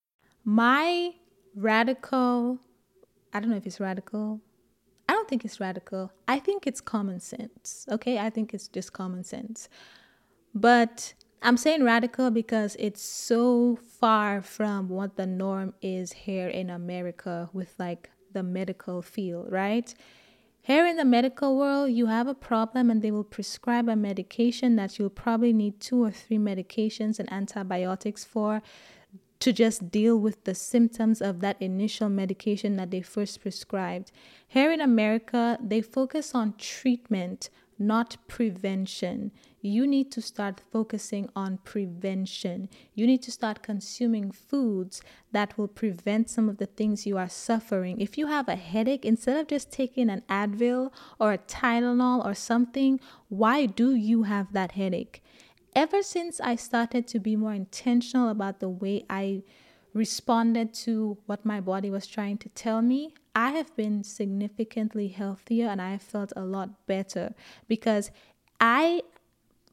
My 0.43 1.11
radical, 1.55 2.59
I 3.33 3.39
don't 3.39 3.49
know 3.49 3.57
if 3.57 3.65
it's 3.65 3.79
radical. 3.79 4.41
I 5.07 5.13
don't 5.13 5.27
think 5.27 5.45
it's 5.45 5.59
radical. 5.59 6.11
I 6.27 6.39
think 6.39 6.65
it's 6.65 6.81
common 6.81 7.19
sense. 7.19 7.85
Okay. 7.91 8.17
I 8.17 8.29
think 8.29 8.53
it's 8.53 8.67
just 8.67 8.93
common 8.93 9.23
sense. 9.23 9.69
But 10.53 11.13
I'm 11.41 11.57
saying 11.57 11.83
radical 11.83 12.31
because 12.31 12.75
it's 12.79 13.01
so 13.01 13.77
far 13.99 14.41
from 14.41 14.89
what 14.89 15.15
the 15.17 15.25
norm 15.25 15.73
is 15.81 16.13
here 16.13 16.47
in 16.47 16.69
America 16.69 17.49
with 17.51 17.73
like 17.77 18.09
the 18.31 18.43
medical 18.43 19.01
field, 19.01 19.51
right? 19.51 19.93
Here 20.63 20.85
in 20.85 20.95
the 20.95 21.05
medical 21.05 21.57
world, 21.57 21.91
you 21.91 22.05
have 22.05 22.27
a 22.27 22.35
problem 22.35 22.91
and 22.91 23.01
they 23.01 23.09
will 23.09 23.23
prescribe 23.23 23.89
a 23.89 23.95
medication 23.95 24.75
that 24.75 24.99
you'll 24.99 25.09
probably 25.09 25.53
need 25.53 25.79
two 25.79 26.03
or 26.03 26.11
three 26.11 26.37
medications 26.37 27.17
and 27.17 27.31
antibiotics 27.33 28.23
for 28.23 28.61
to 29.41 29.51
just 29.51 29.89
deal 29.89 30.17
with 30.17 30.43
the 30.43 30.53
symptoms 30.53 31.19
of 31.19 31.41
that 31.41 31.59
initial 31.59 32.09
medication 32.09 32.75
that 32.75 32.91
they 32.91 33.01
first 33.01 33.41
prescribed. 33.41 34.11
Here 34.47 34.71
in 34.71 34.79
America, 34.79 35.57
they 35.59 35.81
focus 35.81 36.35
on 36.35 36.53
treatment, 36.59 37.49
not 37.79 38.17
prevention. 38.27 39.31
You 39.59 39.87
need 39.87 40.11
to 40.11 40.21
start 40.21 40.61
focusing 40.71 41.27
on 41.35 41.57
prevention. 41.63 42.69
You 42.93 43.07
need 43.07 43.23
to 43.23 43.31
start 43.31 43.63
consuming 43.63 44.31
foods 44.31 45.01
that 45.31 45.57
will 45.57 45.67
prevent 45.67 46.29
some 46.29 46.47
of 46.47 46.57
the 46.57 46.67
things 46.67 47.07
you 47.07 47.17
are 47.17 47.29
suffering. 47.29 47.99
If 47.99 48.19
you 48.19 48.27
have 48.27 48.47
a 48.47 48.55
headache, 48.55 49.05
instead 49.05 49.37
of 49.37 49.47
just 49.47 49.71
taking 49.71 50.11
an 50.11 50.21
Advil 50.29 50.91
or 51.19 51.33
a 51.33 51.39
Tylenol 51.39 52.23
or 52.23 52.35
something, 52.35 52.99
why 53.29 53.65
do 53.65 53.95
you 53.95 54.23
have 54.23 54.53
that 54.53 54.73
headache? 54.73 55.23
Ever 55.75 56.03
since 56.03 56.39
I 56.39 56.55
started 56.55 57.07
to 57.07 57.19
be 57.19 57.35
more 57.35 57.53
intentional 57.53 58.29
about 58.29 58.59
the 58.59 58.69
way 58.69 59.05
I 59.09 59.43
responded 59.93 60.73
to 60.73 61.17
what 61.25 61.45
my 61.45 61.59
body 61.59 61.89
was 61.89 62.07
trying 62.07 62.37
to 62.39 62.49
tell 62.49 62.81
me, 62.81 63.13
I 63.35 63.51
have 63.51 63.75
been 63.75 64.03
significantly 64.03 65.09
healthier 65.09 65.67
and 65.67 65.81
I 65.81 65.91
have 65.91 66.01
felt 66.01 66.33
a 66.35 66.41
lot 66.41 66.85
better 66.85 67.33
because 67.67 68.11
I, 68.59 69.01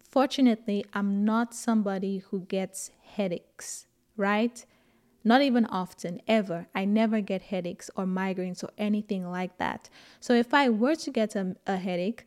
fortunately, 0.09 0.85
I'm 0.93 1.25
not 1.25 1.55
somebody 1.55 2.19
who 2.19 2.41
gets 2.41 2.91
headaches, 3.15 3.87
right? 4.17 4.65
Not 5.25 5.43
even 5.43 5.67
often, 5.67 6.21
ever. 6.27 6.69
I 6.75 6.85
never 6.85 7.21
get 7.21 7.43
headaches 7.43 7.91
or 7.97 8.05
migraines 8.05 8.63
or 8.63 8.71
anything 8.79 9.31
like 9.31 9.59
that. 9.59 9.91
So 10.21 10.33
if 10.33 10.55
I 10.55 10.69
were 10.69 10.95
to 10.97 11.11
get 11.11 11.35
a, 11.37 11.57
a 11.67 11.77
headache, 11.77 12.27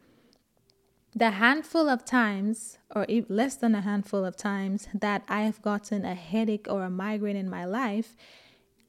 the 1.15 1.31
handful 1.31 1.89
of 1.89 2.05
times, 2.05 2.77
or 2.95 3.05
less 3.27 3.55
than 3.55 3.75
a 3.75 3.81
handful 3.81 4.23
of 4.23 4.37
times, 4.37 4.87
that 4.93 5.23
I 5.27 5.41
have 5.41 5.61
gotten 5.61 6.05
a 6.05 6.15
headache 6.15 6.67
or 6.69 6.83
a 6.83 6.89
migraine 6.89 7.35
in 7.35 7.49
my 7.49 7.65
life, 7.65 8.15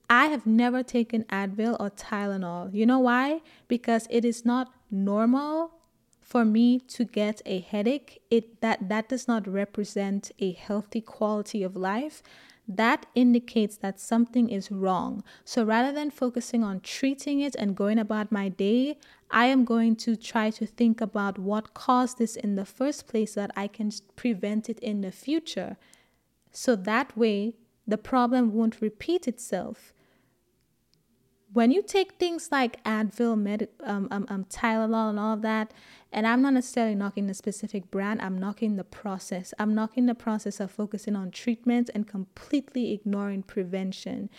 I 0.09 0.27
have 0.27 0.47
never 0.47 0.83
taken 0.83 1.25
Advil 1.25 1.77
or 1.81 1.91
Tylenol. 1.91 2.73
You 2.73 2.87
know 2.87 2.99
why? 2.99 3.41
Because 3.67 4.07
it 4.11 4.25
is 4.25 4.45
not 4.45 4.73
normal 4.91 5.73
for 6.21 6.45
me 6.45 6.79
to 6.81 7.05
get 7.05 7.43
a 7.45 7.61
headache. 7.61 8.23
It 8.31 8.61
that 8.61 8.89
that 8.89 9.09
does 9.09 9.27
not 9.27 9.49
represent 9.49 10.31
a 10.39 10.53
healthy 10.53 11.01
quality 11.01 11.63
of 11.63 11.77
life 11.77 12.23
that 12.69 13.07
indicates 13.15 13.77
that 13.79 13.99
something 13.99 14.49
is 14.49 14.71
wrong. 14.71 15.25
So 15.45 15.65
rather 15.65 15.93
than 15.93 16.11
focusing 16.11 16.63
on 16.63 16.81
treating 16.81 17.41
it 17.41 17.55
and 17.57 17.77
going 17.77 17.99
about 17.99 18.31
my 18.31 18.49
day, 18.49 18.99
I 19.33 19.47
am 19.47 19.65
going 19.65 19.97
to 19.97 20.17
try 20.17 20.51
to 20.51 20.67
think 20.67 21.01
about 21.01 21.39
what 21.39 21.75
caused 21.75 22.19
this 22.19 22.37
in 22.37 22.55
the 22.55 22.65
first 22.65 23.07
place 23.07 23.35
so 23.35 23.41
that 23.41 23.53
I 23.57 23.67
can 23.67 23.91
prevent 24.15 24.69
it 24.69 24.79
in 24.81 25.01
the 25.01 25.13
future. 25.13 25.77
So 26.51 26.77
that 26.77 27.17
way, 27.17 27.57
the 27.87 27.99
problem 27.99 28.53
won't 28.53 28.81
repeat 28.81 29.27
itself 29.27 29.93
when 31.53 31.71
you 31.71 31.83
take 31.83 32.15
things 32.15 32.49
like 32.51 32.83
Advil, 32.85 33.69
um, 33.85 34.09
um, 34.11 34.27
um, 34.29 34.45
Tylenol, 34.45 35.11
and 35.11 35.19
all 35.19 35.35
of 35.35 35.43
that, 35.43 35.73
and 36.11 36.27
I'm 36.27 36.41
not 36.41 36.55
necessarily 36.55 36.95
knocking 36.95 37.27
the 37.27 37.35
specific 37.35 37.91
brand, 37.91 38.23
I'm 38.23 38.39
knocking 38.39 38.77
the 38.77 38.85
process. 38.85 39.53
I'm 39.59 39.75
knocking 39.75 40.07
the 40.07 40.15
process 40.15 40.61
of 40.61 40.71
focusing 40.71 41.15
on 41.15 41.31
treatment 41.31 41.91
and 41.95 42.09
completely 42.09 42.93
ignoring 42.93 43.43
prevention. 43.43 44.31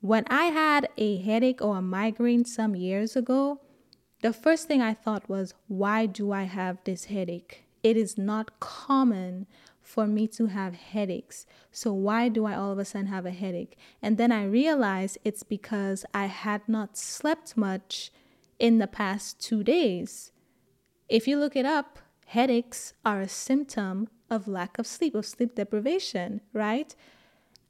When 0.00 0.24
I 0.28 0.46
had 0.46 0.88
a 0.96 1.16
headache 1.16 1.60
or 1.60 1.78
a 1.78 1.82
migraine 1.82 2.44
some 2.44 2.76
years 2.76 3.16
ago, 3.16 3.60
the 4.24 4.32
first 4.32 4.66
thing 4.66 4.80
I 4.80 4.94
thought 4.94 5.28
was, 5.28 5.52
why 5.68 6.06
do 6.06 6.32
I 6.32 6.44
have 6.44 6.78
this 6.84 7.04
headache? 7.04 7.64
It 7.82 7.98
is 7.98 8.16
not 8.16 8.58
common 8.58 9.46
for 9.82 10.06
me 10.06 10.26
to 10.28 10.46
have 10.46 10.72
headaches. 10.72 11.44
So, 11.70 11.92
why 11.92 12.30
do 12.30 12.46
I 12.46 12.54
all 12.54 12.72
of 12.72 12.78
a 12.78 12.86
sudden 12.86 13.08
have 13.08 13.26
a 13.26 13.30
headache? 13.30 13.76
And 14.00 14.16
then 14.16 14.32
I 14.32 14.46
realized 14.46 15.18
it's 15.26 15.42
because 15.42 16.06
I 16.14 16.24
had 16.24 16.66
not 16.66 16.96
slept 16.96 17.54
much 17.54 18.10
in 18.58 18.78
the 18.78 18.86
past 18.86 19.40
two 19.40 19.62
days. 19.62 20.32
If 21.06 21.28
you 21.28 21.38
look 21.38 21.54
it 21.54 21.66
up, 21.66 21.98
headaches 22.24 22.94
are 23.04 23.20
a 23.20 23.28
symptom 23.28 24.08
of 24.30 24.48
lack 24.48 24.78
of 24.78 24.86
sleep, 24.86 25.14
of 25.14 25.26
sleep 25.26 25.54
deprivation, 25.54 26.40
right? 26.54 26.96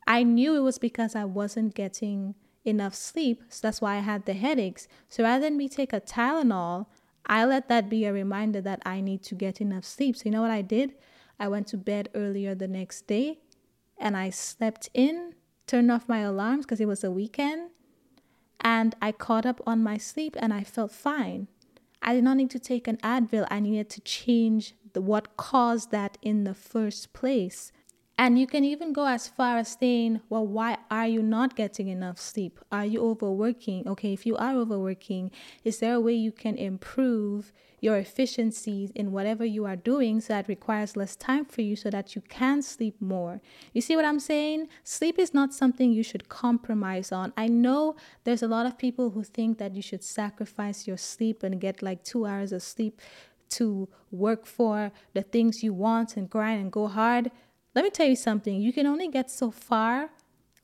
I 0.07 0.23
knew 0.23 0.55
it 0.55 0.61
was 0.61 0.79
because 0.79 1.17
I 1.17 1.25
wasn't 1.25 1.75
getting 1.75 2.37
enough 2.65 2.95
sleep. 2.95 3.43
So 3.49 3.61
that's 3.63 3.81
why 3.81 3.97
I 3.97 4.01
had 4.01 4.25
the 4.25 4.35
headaches. 4.35 4.89
So 5.09 5.23
rather 5.23 5.45
than 5.45 5.57
me 5.57 5.69
take 5.69 5.93
a 5.93 6.01
Tylenol, 6.01 6.87
I 7.27 7.45
let 7.45 7.69
that 7.69 7.89
be 7.89 8.05
a 8.05 8.13
reminder 8.13 8.61
that 8.63 8.83
I 8.85 9.01
need 9.01 9.23
to 9.25 9.35
get 9.35 9.61
enough 9.61 9.85
sleep. 9.85 10.17
So 10.17 10.23
you 10.27 10.31
know 10.31 10.43
what 10.43 10.51
I 10.51 10.63
did? 10.63 10.95
I 11.39 11.49
went 11.49 11.67
to 11.69 11.77
bed 11.77 12.11
earlier 12.15 12.55
the 12.55 12.69
next 12.69 13.07
day 13.07 13.39
and 13.99 14.17
I 14.17 14.31
slept 14.31 14.89
in, 14.95 15.35
turned 15.67 15.91
off 15.91 16.09
my 16.09 16.21
alarms 16.21 16.65
because 16.65 16.81
it 16.81 16.89
was 16.89 17.05
a 17.05 17.11
weekend, 17.11 17.71
and 18.61 18.95
I 19.01 19.13
caught 19.13 19.47
up 19.47 19.61
on 19.67 19.83
my 19.83 19.99
sleep 19.99 20.37
and 20.39 20.53
I 20.53 20.65
felt 20.65 20.91
fine. 20.91 21.49
I 22.03 22.15
did 22.15 22.25
not 22.25 22.37
need 22.37 22.51
to 22.51 22.59
take 22.59 22.87
an 22.87 22.99
Advil. 22.99 23.47
I 23.51 23.61
needed 23.61 23.89
to 23.91 24.01
change 24.01 24.75
the, 24.93 25.01
what 25.01 25.37
caused 25.37 25.91
that 25.91 26.19
in 26.23 26.45
the 26.45 26.55
first 26.55 27.13
place. 27.13 27.73
And 28.17 28.39
you 28.39 28.47
can 28.47 28.65
even 28.65 28.93
go 28.93 29.07
as 29.07 29.27
far 29.27 29.59
as 29.59 29.77
saying, 29.81 30.21
well, 30.29 30.47
why 30.47 30.79
are 30.89 31.07
you 31.07 31.21
not 31.21 31.57
getting 31.57 31.89
enough 31.89 32.19
sleep? 32.19 32.61
Are 32.71 32.85
you 32.85 33.03
overworking? 33.03 33.89
Okay, 33.89 34.13
if 34.13 34.25
you 34.25 34.37
are 34.37 34.55
overworking, 34.55 35.33
is 35.65 35.81
there 35.81 35.95
a 35.95 36.01
way 36.01 36.13
you 36.13 36.31
can 36.31 36.57
improve 36.57 37.53
your 37.81 37.97
efficiencies 37.97 38.91
in 38.95 39.11
whatever 39.11 39.45
you 39.45 39.67
are 39.67 39.75
doing 39.75 40.21
so 40.21 40.33
that 40.33 40.47
requires 40.47 40.97
less 40.97 41.17
time 41.17 41.45
for 41.45 41.63
you 41.63 41.75
so 41.75 41.91
that 41.91 42.15
you 42.15 42.23
can 42.23 42.63
sleep 42.63 42.95
more? 43.01 43.41
You 43.73 43.81
see 43.81 43.97
what 43.97 44.05
I'm 44.05 44.21
saying? 44.21 44.69
Sleep 44.85 45.19
is 45.19 45.35
not 45.35 45.53
something 45.53 45.93
you 45.93 46.05
should 46.05 46.29
compromise 46.29 47.11
on. 47.11 47.33
I 47.37 47.49
know 47.49 47.97
there's 48.23 48.45
a 48.45 48.49
lot 48.49 48.65
of 48.65 48.79
people 48.79 49.11
who 49.11 49.25
think 49.25 49.59
that 49.59 49.75
you 49.75 49.83
should 49.83 50.05
sacrifice 50.05 50.87
your 50.87 50.99
sleep 50.99 51.43
and 51.43 51.61
get 51.61 51.83
like 51.83 52.05
two 52.05 52.27
hours 52.27 52.53
of 52.53 52.63
sleep 52.63 53.01
to 53.51 53.89
work 54.13 54.47
for 54.47 54.93
the 55.15 55.23
things 55.23 55.65
you 55.65 55.75
want 55.75 56.17
and 56.17 56.31
grind 56.31 56.61
and 56.61 56.71
go 56.71 56.87
hard 56.87 57.33
let 57.75 57.85
me 57.85 57.91
tell 57.91 58.07
you 58.07 58.17
something. 58.17 58.61
You 58.61 58.73
can 58.73 58.87
only 58.87 59.09
get 59.09 59.31
so 59.31 59.51
far 59.51 60.11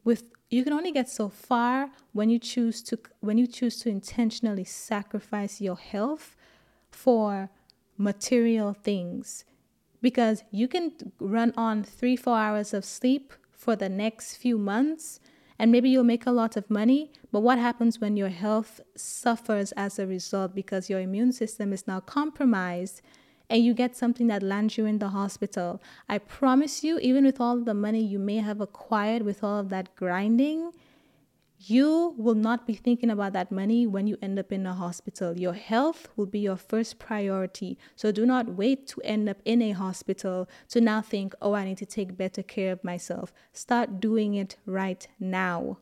with 0.04 0.24
you 0.50 0.64
can 0.64 0.72
only 0.72 0.90
get 0.90 1.08
so 1.08 1.28
far 1.28 1.90
when 2.12 2.28
you 2.28 2.38
choose 2.38 2.82
to 2.82 2.98
when 3.20 3.38
you 3.38 3.46
choose 3.46 3.78
to 3.80 3.88
intentionally 3.88 4.64
sacrifice 4.64 5.60
your 5.60 5.76
health 5.76 6.36
for 6.90 7.50
material 7.96 8.72
things 8.72 9.44
because 10.02 10.42
you 10.50 10.66
can 10.66 10.92
run 11.20 11.52
on 11.56 11.84
3 11.84 12.16
4 12.16 12.36
hours 12.36 12.74
of 12.74 12.84
sleep 12.84 13.32
for 13.52 13.76
the 13.76 13.88
next 13.88 14.36
few 14.36 14.58
months 14.58 15.20
and 15.58 15.70
maybe 15.70 15.90
you'll 15.90 16.02
make 16.02 16.26
a 16.26 16.32
lot 16.32 16.56
of 16.56 16.68
money 16.70 17.12
but 17.30 17.40
what 17.40 17.58
happens 17.58 18.00
when 18.00 18.16
your 18.16 18.30
health 18.30 18.80
suffers 18.96 19.72
as 19.72 19.98
a 19.98 20.06
result 20.06 20.54
because 20.54 20.90
your 20.90 21.00
immune 21.00 21.32
system 21.32 21.72
is 21.72 21.86
now 21.86 22.00
compromised 22.00 23.02
and 23.50 23.64
you 23.64 23.74
get 23.74 23.96
something 23.96 24.28
that 24.28 24.42
lands 24.42 24.78
you 24.78 24.86
in 24.86 25.00
the 25.00 25.08
hospital. 25.08 25.82
I 26.08 26.18
promise 26.18 26.84
you, 26.84 26.98
even 27.00 27.24
with 27.24 27.40
all 27.40 27.58
the 27.58 27.74
money 27.74 28.00
you 28.00 28.20
may 28.20 28.36
have 28.36 28.60
acquired 28.60 29.22
with 29.22 29.42
all 29.42 29.58
of 29.58 29.68
that 29.70 29.94
grinding, 29.96 30.70
you 31.58 32.14
will 32.16 32.36
not 32.36 32.66
be 32.66 32.74
thinking 32.74 33.10
about 33.10 33.34
that 33.34 33.52
money 33.52 33.86
when 33.86 34.06
you 34.06 34.16
end 34.22 34.38
up 34.38 34.50
in 34.50 34.64
a 34.64 34.72
hospital. 34.72 35.38
Your 35.38 35.52
health 35.52 36.08
will 36.16 36.26
be 36.26 36.38
your 36.38 36.56
first 36.56 36.98
priority. 36.98 37.76
So 37.96 38.12
do 38.12 38.24
not 38.24 38.54
wait 38.54 38.86
to 38.88 39.02
end 39.02 39.28
up 39.28 39.38
in 39.44 39.60
a 39.60 39.72
hospital 39.72 40.48
to 40.70 40.80
now 40.80 41.02
think, 41.02 41.34
oh, 41.42 41.52
I 41.52 41.64
need 41.64 41.78
to 41.78 41.86
take 41.86 42.16
better 42.16 42.42
care 42.42 42.72
of 42.72 42.82
myself. 42.82 43.34
Start 43.52 44.00
doing 44.00 44.34
it 44.34 44.56
right 44.64 45.06
now. 45.18 45.78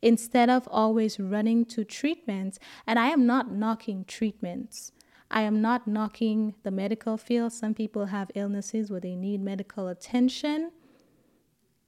Instead 0.00 0.48
of 0.48 0.68
always 0.70 1.18
running 1.18 1.64
to 1.66 1.84
treatments, 1.84 2.58
and 2.86 2.98
I 2.98 3.08
am 3.08 3.26
not 3.26 3.50
knocking 3.50 4.04
treatments. 4.04 4.92
I 5.34 5.42
am 5.42 5.60
not 5.60 5.88
knocking 5.88 6.54
the 6.62 6.70
medical 6.70 7.16
field. 7.16 7.52
Some 7.52 7.74
people 7.74 8.06
have 8.06 8.30
illnesses 8.36 8.88
where 8.88 9.00
they 9.00 9.16
need 9.16 9.42
medical 9.42 9.88
attention. 9.88 10.70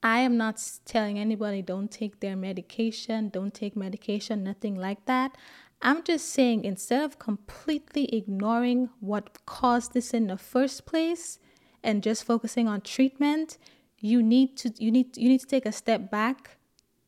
I 0.03 0.19
am 0.19 0.35
not 0.35 0.61
telling 0.83 1.17
anybody 1.17 1.61
don't 1.61 1.89
take 1.89 2.19
their 2.19 2.35
medication, 2.35 3.29
don't 3.29 3.53
take 3.53 3.77
medication, 3.77 4.43
nothing 4.43 4.75
like 4.75 5.05
that. 5.05 5.37
I'm 5.81 6.03
just 6.03 6.29
saying 6.29 6.65
instead 6.65 7.03
of 7.03 7.19
completely 7.19 8.13
ignoring 8.13 8.89
what 8.99 9.45
caused 9.45 9.93
this 9.93 10.13
in 10.13 10.27
the 10.27 10.37
first 10.37 10.85
place 10.85 11.39
and 11.81 12.03
just 12.03 12.25
focusing 12.25 12.67
on 12.67 12.81
treatment, 12.81 13.57
you 13.97 14.21
need 14.21 14.57
to 14.57 14.73
you 14.77 14.91
need 14.91 15.15
you 15.15 15.29
need 15.29 15.39
to 15.39 15.47
take 15.47 15.65
a 15.65 15.71
step 15.71 16.11
back 16.11 16.57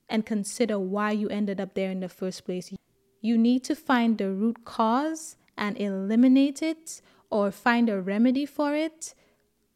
and 0.08 0.26
consider 0.26 0.80
why 0.80 1.12
you 1.12 1.28
ended 1.28 1.60
up 1.60 1.74
there 1.74 1.92
in 1.92 2.00
the 2.00 2.08
first 2.08 2.46
place. 2.46 2.72
You 3.20 3.38
need 3.38 3.66
to 3.66 3.76
find 3.76 4.18
the 4.18 4.32
root 4.32 4.64
cause 4.64 5.36
and 5.60 5.80
eliminate 5.80 6.64
it 6.64 7.02
or 7.30 7.52
find 7.52 7.90
a 7.90 8.02
remedy 8.02 8.46
for 8.46 8.74
it 8.74 9.14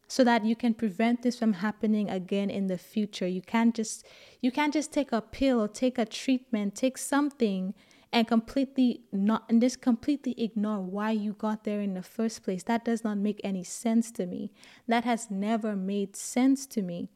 so 0.07 0.23
that 0.23 0.45
you 0.45 0.55
can 0.55 0.73
prevent 0.73 1.21
this 1.21 1.37
from 1.37 1.53
happening 1.53 2.09
again 2.09 2.49
in 2.49 2.67
the 2.67 2.77
future. 2.77 3.27
You 3.27 3.41
can't 3.41 3.75
just 3.75 4.05
you 4.41 4.51
can't 4.51 4.73
just 4.73 4.91
take 4.91 5.11
a 5.11 5.21
pill 5.21 5.61
or 5.61 5.67
take 5.67 5.97
a 5.97 6.05
treatment, 6.05 6.75
take 6.75 6.97
something 6.97 7.73
and 8.11 8.27
completely 8.27 9.01
not 9.11 9.43
and 9.49 9.59
just 9.59 9.81
completely 9.81 10.35
ignore 10.41 10.81
why 10.81 11.11
you 11.11 11.33
got 11.33 11.63
there 11.63 11.81
in 11.81 11.93
the 11.93 12.03
first 12.03 12.43
place. 12.43 12.63
That 12.63 12.85
does 12.85 13.03
not 13.03 13.17
make 13.17 13.41
any 13.43 13.63
sense 13.63 14.11
to 14.11 14.25
me. 14.25 14.51
That 14.87 15.03
has 15.03 15.29
never 15.29 15.75
made 15.75 16.15
sense 16.15 16.65
to 16.67 16.81
me. 16.81 17.09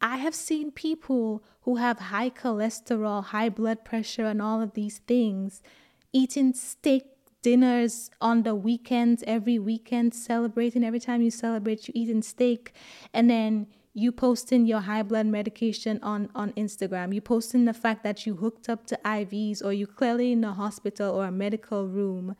I 0.00 0.18
have 0.18 0.34
seen 0.34 0.70
people 0.70 1.42
who 1.62 1.76
have 1.76 1.98
high 1.98 2.30
cholesterol, 2.30 3.24
high 3.24 3.48
blood 3.48 3.84
pressure, 3.84 4.26
and 4.26 4.40
all 4.40 4.62
of 4.62 4.74
these 4.74 4.98
things 4.98 5.60
eating 6.12 6.52
steak 6.54 7.04
dinners 7.42 8.10
on 8.20 8.42
the 8.42 8.54
weekends, 8.54 9.24
every 9.26 9.58
weekend, 9.58 10.14
celebrating. 10.14 10.84
Every 10.84 11.00
time 11.00 11.22
you 11.22 11.30
celebrate, 11.30 11.88
you 11.88 11.92
eating 11.94 12.22
steak, 12.22 12.72
and 13.12 13.28
then 13.30 13.66
you 13.94 14.12
posting 14.12 14.66
your 14.66 14.80
high 14.80 15.02
blood 15.02 15.26
medication 15.26 15.98
on 16.02 16.30
on 16.34 16.52
Instagram. 16.52 17.14
You 17.14 17.20
posting 17.20 17.64
the 17.64 17.74
fact 17.74 18.04
that 18.04 18.26
you 18.26 18.36
hooked 18.36 18.68
up 18.68 18.86
to 18.86 18.98
IVs 19.04 19.64
or 19.64 19.72
you 19.72 19.86
clearly 19.86 20.32
in 20.32 20.44
a 20.44 20.52
hospital 20.52 21.14
or 21.14 21.26
a 21.26 21.32
medical 21.32 21.86
room 21.86 22.36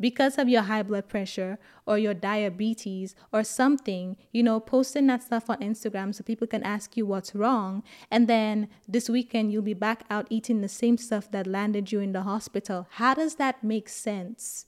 because 0.00 0.38
of 0.38 0.48
your 0.48 0.62
high 0.62 0.82
blood 0.82 1.08
pressure 1.08 1.58
or 1.86 1.98
your 1.98 2.14
diabetes 2.14 3.14
or 3.32 3.44
something, 3.44 4.16
you 4.32 4.42
know, 4.42 4.60
posting 4.60 5.06
that 5.08 5.22
stuff 5.22 5.50
on 5.50 5.58
Instagram 5.58 6.14
so 6.14 6.22
people 6.22 6.46
can 6.46 6.62
ask 6.62 6.96
you 6.96 7.06
what's 7.06 7.34
wrong. 7.34 7.82
And 8.10 8.28
then 8.28 8.68
this 8.86 9.08
weekend, 9.08 9.52
you'll 9.52 9.62
be 9.62 9.74
back 9.74 10.04
out 10.10 10.26
eating 10.30 10.60
the 10.60 10.68
same 10.68 10.96
stuff 10.98 11.30
that 11.32 11.46
landed 11.46 11.92
you 11.92 12.00
in 12.00 12.12
the 12.12 12.22
hospital. 12.22 12.86
How 12.90 13.14
does 13.14 13.36
that 13.36 13.64
make 13.64 13.88
sense? 13.88 14.66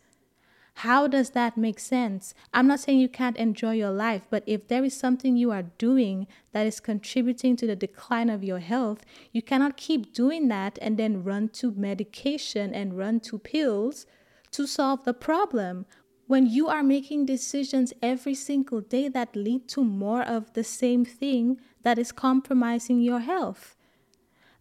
How 0.74 1.07
does 1.07 1.31
that 1.31 1.59
make 1.59 1.78
sense? 1.78 2.33
I'm 2.55 2.66
not 2.66 2.81
saying 2.81 3.01
you 3.01 3.09
can't 3.09 3.37
enjoy 3.37 3.72
your 3.72 3.91
life, 3.91 4.22
but 4.31 4.43
if 4.47 4.68
there 4.68 4.83
is 4.83 4.97
something 4.97 5.37
you 5.37 5.51
are 5.51 5.64
doing 5.76 6.26
that 6.53 6.66
is 6.66 6.81
contributing 6.81 7.57
to 7.57 7.66
the 7.66 7.76
decline 7.76 8.31
of 8.31 8.43
your 8.43 8.61
health, 8.61 9.05
you 9.31 9.43
cannot 9.43 9.76
keep 9.76 10.14
doing 10.14 10.49
that 10.49 10.78
and 10.81 10.97
then 10.97 11.22
run 11.22 11.51
to 11.51 11.72
medication 11.72 12.72
and 12.72 12.97
run 12.97 13.20
to 13.20 13.39
pills 13.39 14.07
to 14.53 14.66
solve 14.66 15.05
the 15.05 15.14
problem. 15.14 15.86
When 16.26 16.46
you 16.46 16.68
are 16.68 16.82
making 16.82 17.26
decisions 17.26 17.92
every 18.01 18.34
single 18.34 18.80
day 18.80 19.09
that 19.09 19.34
lead 19.34 19.68
to 19.70 19.82
more 19.84 20.22
of 20.22 20.53
the 20.53 20.64
same 20.64 21.05
thing 21.05 21.59
that 21.82 21.98
is 21.98 22.12
compromising 22.12 23.01
your 23.01 23.20
health. 23.20 23.76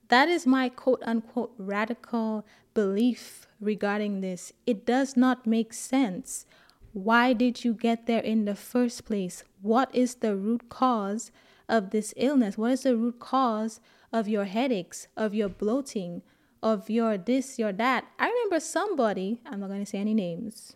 That 0.08 0.28
is 0.28 0.48
my 0.48 0.70
quote 0.70 1.04
unquote 1.06 1.54
radical 1.58 2.46
belief 2.74 3.48
regarding 3.62 4.22
this. 4.22 4.52
It 4.66 4.86
does 4.86 5.16
not 5.16 5.46
make 5.46 5.74
sense. 5.74 6.46
Why 6.94 7.34
did 7.34 7.64
you 7.64 7.74
get 7.74 8.08
there 8.08 8.22
in 8.22 8.46
the 8.46 8.56
first 8.56 9.06
place? 9.06 9.44
What 9.62 9.94
is 9.94 10.16
the 10.16 10.36
root 10.36 10.70
cause 10.70 11.32
of 11.68 11.92
this 11.92 12.14
illness? 12.18 12.58
What 12.58 12.72
is 12.72 12.84
the 12.84 12.98
root 12.98 13.20
cause 13.20 13.80
of 14.12 14.28
your 14.28 14.46
headaches, 14.46 15.08
of 15.16 15.36
your 15.36 15.50
bloating, 15.50 16.24
of 16.62 16.90
your 16.90 17.18
this, 17.18 17.60
your 17.60 17.72
that? 17.74 18.06
I 18.18 18.30
remember 18.30 18.60
somebody, 18.60 19.42
I'm 19.46 19.60
not 19.60 19.70
going 19.70 19.84
to 19.84 19.90
say 19.90 20.00
any 20.00 20.14
names. 20.14 20.76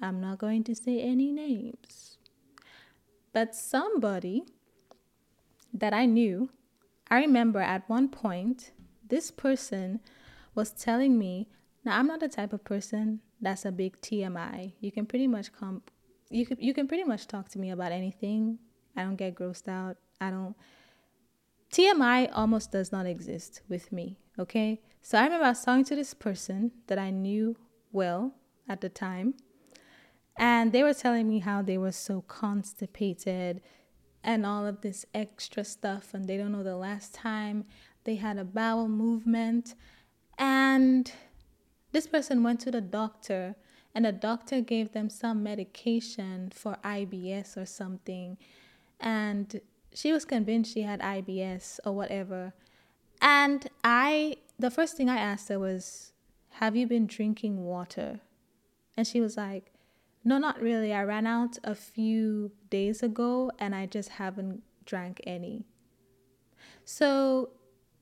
I'm 0.00 0.20
not 0.20 0.38
going 0.38 0.64
to 0.64 0.74
say 0.74 1.00
any 1.00 1.32
names. 1.32 2.18
But 3.32 3.54
somebody 3.54 4.44
that 5.72 5.92
I 5.92 6.06
knew, 6.06 6.50
I 7.10 7.20
remember 7.20 7.60
at 7.60 7.88
one 7.88 8.08
point, 8.08 8.72
this 9.08 9.30
person 9.30 10.00
was 10.54 10.70
telling 10.70 11.18
me, 11.18 11.48
now 11.84 11.98
I'm 11.98 12.06
not 12.06 12.20
the 12.20 12.28
type 12.28 12.52
of 12.52 12.64
person 12.64 13.20
that's 13.40 13.64
a 13.64 13.72
big 13.72 14.00
TMI. 14.00 14.72
You 14.80 14.92
can 14.92 15.06
pretty 15.06 15.26
much 15.26 15.52
come 15.52 15.82
you 16.30 16.44
can 16.44 16.58
you 16.60 16.74
can 16.74 16.86
pretty 16.86 17.04
much 17.04 17.26
talk 17.26 17.48
to 17.50 17.58
me 17.58 17.70
about 17.70 17.92
anything. 17.92 18.58
I 18.96 19.02
don't 19.02 19.16
get 19.16 19.34
grossed 19.34 19.68
out. 19.68 19.96
I 20.20 20.30
don't 20.30 20.54
TMI 21.72 22.30
almost 22.32 22.72
does 22.72 22.92
not 22.92 23.06
exist 23.06 23.62
with 23.68 23.92
me, 23.92 24.18
okay? 24.38 24.80
So 25.02 25.18
I 25.18 25.24
remember 25.24 25.46
I 25.46 25.50
was 25.50 25.64
talking 25.64 25.84
to 25.84 25.96
this 25.96 26.14
person 26.14 26.72
that 26.86 26.98
I 26.98 27.10
knew 27.10 27.56
well 27.92 28.34
at 28.68 28.80
the 28.80 28.88
time, 28.88 29.34
and 30.36 30.72
they 30.72 30.82
were 30.82 30.94
telling 30.94 31.28
me 31.28 31.40
how 31.40 31.62
they 31.62 31.78
were 31.78 31.92
so 31.92 32.22
constipated 32.22 33.60
and 34.22 34.44
all 34.44 34.66
of 34.66 34.82
this 34.82 35.06
extra 35.14 35.64
stuff, 35.64 36.12
and 36.12 36.26
they 36.26 36.36
don't 36.36 36.52
know 36.52 36.62
the 36.62 36.76
last 36.76 37.14
time 37.14 37.64
they 38.04 38.16
had 38.16 38.38
a 38.38 38.44
bowel 38.44 38.88
movement 38.88 39.74
and 40.38 41.12
this 41.90 42.06
person 42.06 42.42
went 42.42 42.60
to 42.60 42.70
the 42.70 42.80
doctor, 42.80 43.56
and 43.94 44.04
the 44.04 44.12
doctor 44.12 44.60
gave 44.60 44.92
them 44.92 45.08
some 45.08 45.42
medication 45.42 46.50
for 46.54 46.76
IBS 46.84 47.56
or 47.56 47.66
something. 47.66 48.36
And 49.00 49.60
she 49.94 50.12
was 50.12 50.24
convinced 50.24 50.74
she 50.74 50.82
had 50.82 51.00
IBS 51.00 51.80
or 51.84 51.92
whatever. 51.92 52.52
And 53.20 53.68
I, 53.82 54.36
the 54.58 54.70
first 54.70 54.96
thing 54.96 55.08
I 55.08 55.16
asked 55.18 55.48
her 55.48 55.58
was, 55.58 56.12
Have 56.50 56.76
you 56.76 56.86
been 56.86 57.06
drinking 57.06 57.64
water? 57.64 58.20
And 58.96 59.06
she 59.06 59.20
was 59.20 59.36
like, 59.36 59.72
No, 60.24 60.38
not 60.38 60.60
really. 60.60 60.92
I 60.92 61.04
ran 61.04 61.26
out 61.26 61.58
a 61.62 61.74
few 61.74 62.52
days 62.70 63.02
ago 63.02 63.50
and 63.58 63.74
I 63.74 63.86
just 63.86 64.10
haven't 64.10 64.62
drank 64.84 65.20
any. 65.26 65.64
So 66.84 67.50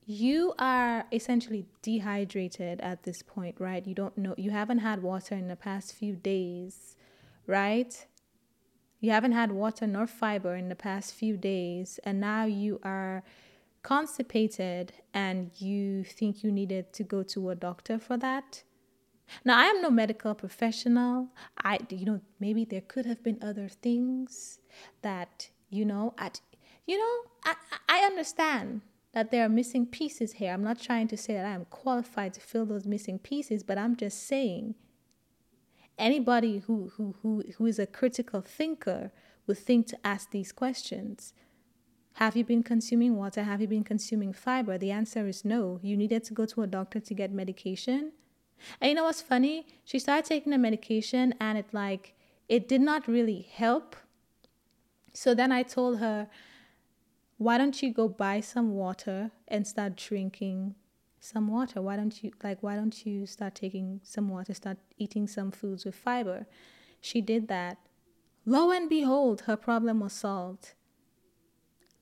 you 0.06 0.54
are 0.58 1.04
essentially 1.12 1.66
dehydrated 1.82 2.80
at 2.80 3.02
this 3.02 3.22
point, 3.22 3.56
right? 3.58 3.84
You 3.84 3.94
don't 3.94 4.16
know, 4.16 4.34
you 4.38 4.52
haven't 4.52 4.78
had 4.78 5.02
water 5.02 5.34
in 5.34 5.48
the 5.48 5.56
past 5.56 5.92
few 5.92 6.14
days, 6.14 6.96
right? 7.46 8.06
You 9.00 9.10
haven't 9.10 9.32
had 9.32 9.50
water 9.50 9.86
nor 9.86 10.06
fiber 10.06 10.54
in 10.54 10.68
the 10.68 10.76
past 10.76 11.12
few 11.12 11.36
days, 11.36 11.98
and 12.04 12.20
now 12.20 12.44
you 12.44 12.80
are 12.82 13.24
constipated 13.86 14.92
and 15.14 15.52
you 15.58 16.02
think 16.02 16.42
you 16.42 16.50
needed 16.50 16.92
to 16.92 17.04
go 17.04 17.22
to 17.22 17.50
a 17.50 17.54
doctor 17.54 18.00
for 18.00 18.16
that. 18.16 18.64
Now, 19.44 19.60
I 19.60 19.66
am 19.66 19.80
no 19.80 19.90
medical 19.90 20.34
professional. 20.34 21.28
I, 21.62 21.78
you 21.88 22.04
know, 22.04 22.20
maybe 22.40 22.64
there 22.64 22.80
could 22.80 23.06
have 23.06 23.22
been 23.22 23.38
other 23.40 23.68
things 23.68 24.58
that, 25.02 25.50
you 25.70 25.84
know, 25.84 26.14
at, 26.18 26.40
you 26.84 26.98
know, 26.98 27.30
I, 27.44 27.54
I 27.88 27.98
understand 28.00 28.80
that 29.12 29.30
there 29.30 29.46
are 29.46 29.48
missing 29.48 29.86
pieces 29.86 30.32
here. 30.32 30.52
I'm 30.52 30.64
not 30.64 30.80
trying 30.80 31.06
to 31.08 31.16
say 31.16 31.34
that 31.34 31.46
I 31.46 31.50
am 31.50 31.66
qualified 31.66 32.34
to 32.34 32.40
fill 32.40 32.66
those 32.66 32.86
missing 32.86 33.20
pieces, 33.20 33.62
but 33.62 33.78
I'm 33.78 33.94
just 33.94 34.26
saying 34.26 34.74
anybody 35.96 36.58
who, 36.66 36.90
who, 36.96 37.14
who, 37.22 37.44
who 37.56 37.66
is 37.66 37.78
a 37.78 37.86
critical 37.86 38.40
thinker 38.40 39.12
would 39.46 39.58
think 39.58 39.86
to 39.86 39.98
ask 40.04 40.32
these 40.32 40.50
questions. 40.50 41.34
Have 42.16 42.34
you 42.34 42.44
been 42.44 42.62
consuming 42.62 43.14
water? 43.14 43.42
Have 43.42 43.60
you 43.60 43.68
been 43.68 43.84
consuming 43.84 44.32
fiber? 44.32 44.78
The 44.78 44.90
answer 44.90 45.28
is 45.28 45.44
no. 45.44 45.78
You 45.82 45.98
needed 45.98 46.24
to 46.24 46.32
go 46.32 46.46
to 46.46 46.62
a 46.62 46.66
doctor 46.66 46.98
to 46.98 47.12
get 47.12 47.30
medication. 47.30 48.12
And 48.80 48.88
you 48.88 48.94
know 48.94 49.04
what's 49.04 49.20
funny? 49.20 49.66
She 49.84 49.98
started 49.98 50.24
taking 50.24 50.50
the 50.50 50.56
medication 50.56 51.34
and 51.38 51.58
it 51.58 51.66
like 51.72 52.14
it 52.48 52.68
did 52.68 52.80
not 52.80 53.06
really 53.06 53.46
help. 53.52 53.96
So 55.12 55.34
then 55.34 55.52
I 55.52 55.62
told 55.62 55.98
her, 55.98 56.28
why 57.36 57.58
don't 57.58 57.82
you 57.82 57.92
go 57.92 58.08
buy 58.08 58.40
some 58.40 58.70
water 58.70 59.30
and 59.46 59.66
start 59.66 59.96
drinking 59.96 60.74
some 61.20 61.48
water? 61.48 61.82
Why 61.82 61.96
don't 61.96 62.24
you 62.24 62.32
like 62.42 62.62
why 62.62 62.76
don't 62.76 63.04
you 63.04 63.26
start 63.26 63.54
taking 63.54 64.00
some 64.02 64.30
water, 64.30 64.54
start 64.54 64.78
eating 64.96 65.26
some 65.26 65.50
foods 65.50 65.84
with 65.84 65.94
fiber? 65.94 66.46
She 66.98 67.20
did 67.20 67.48
that. 67.48 67.76
Lo 68.46 68.70
and 68.70 68.88
behold, 68.88 69.42
her 69.42 69.56
problem 69.56 70.00
was 70.00 70.14
solved. 70.14 70.72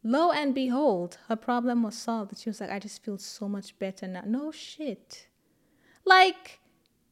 Lo 0.05 0.31
and 0.31 0.55
behold, 0.55 1.17
her 1.29 1.37
problem 1.37 1.83
was 1.83 1.97
solved. 1.97 2.39
She 2.39 2.51
was 2.51 2.61
like, 2.61 2.71
I 2.71 2.79
just 2.79 3.03
feel 3.03 3.17
so 3.17 3.49
much 3.49 3.79
better 3.79 4.07
now. 4.07 4.23
No 4.27 4.53
shit. 4.53 5.29
Like, 6.05 6.61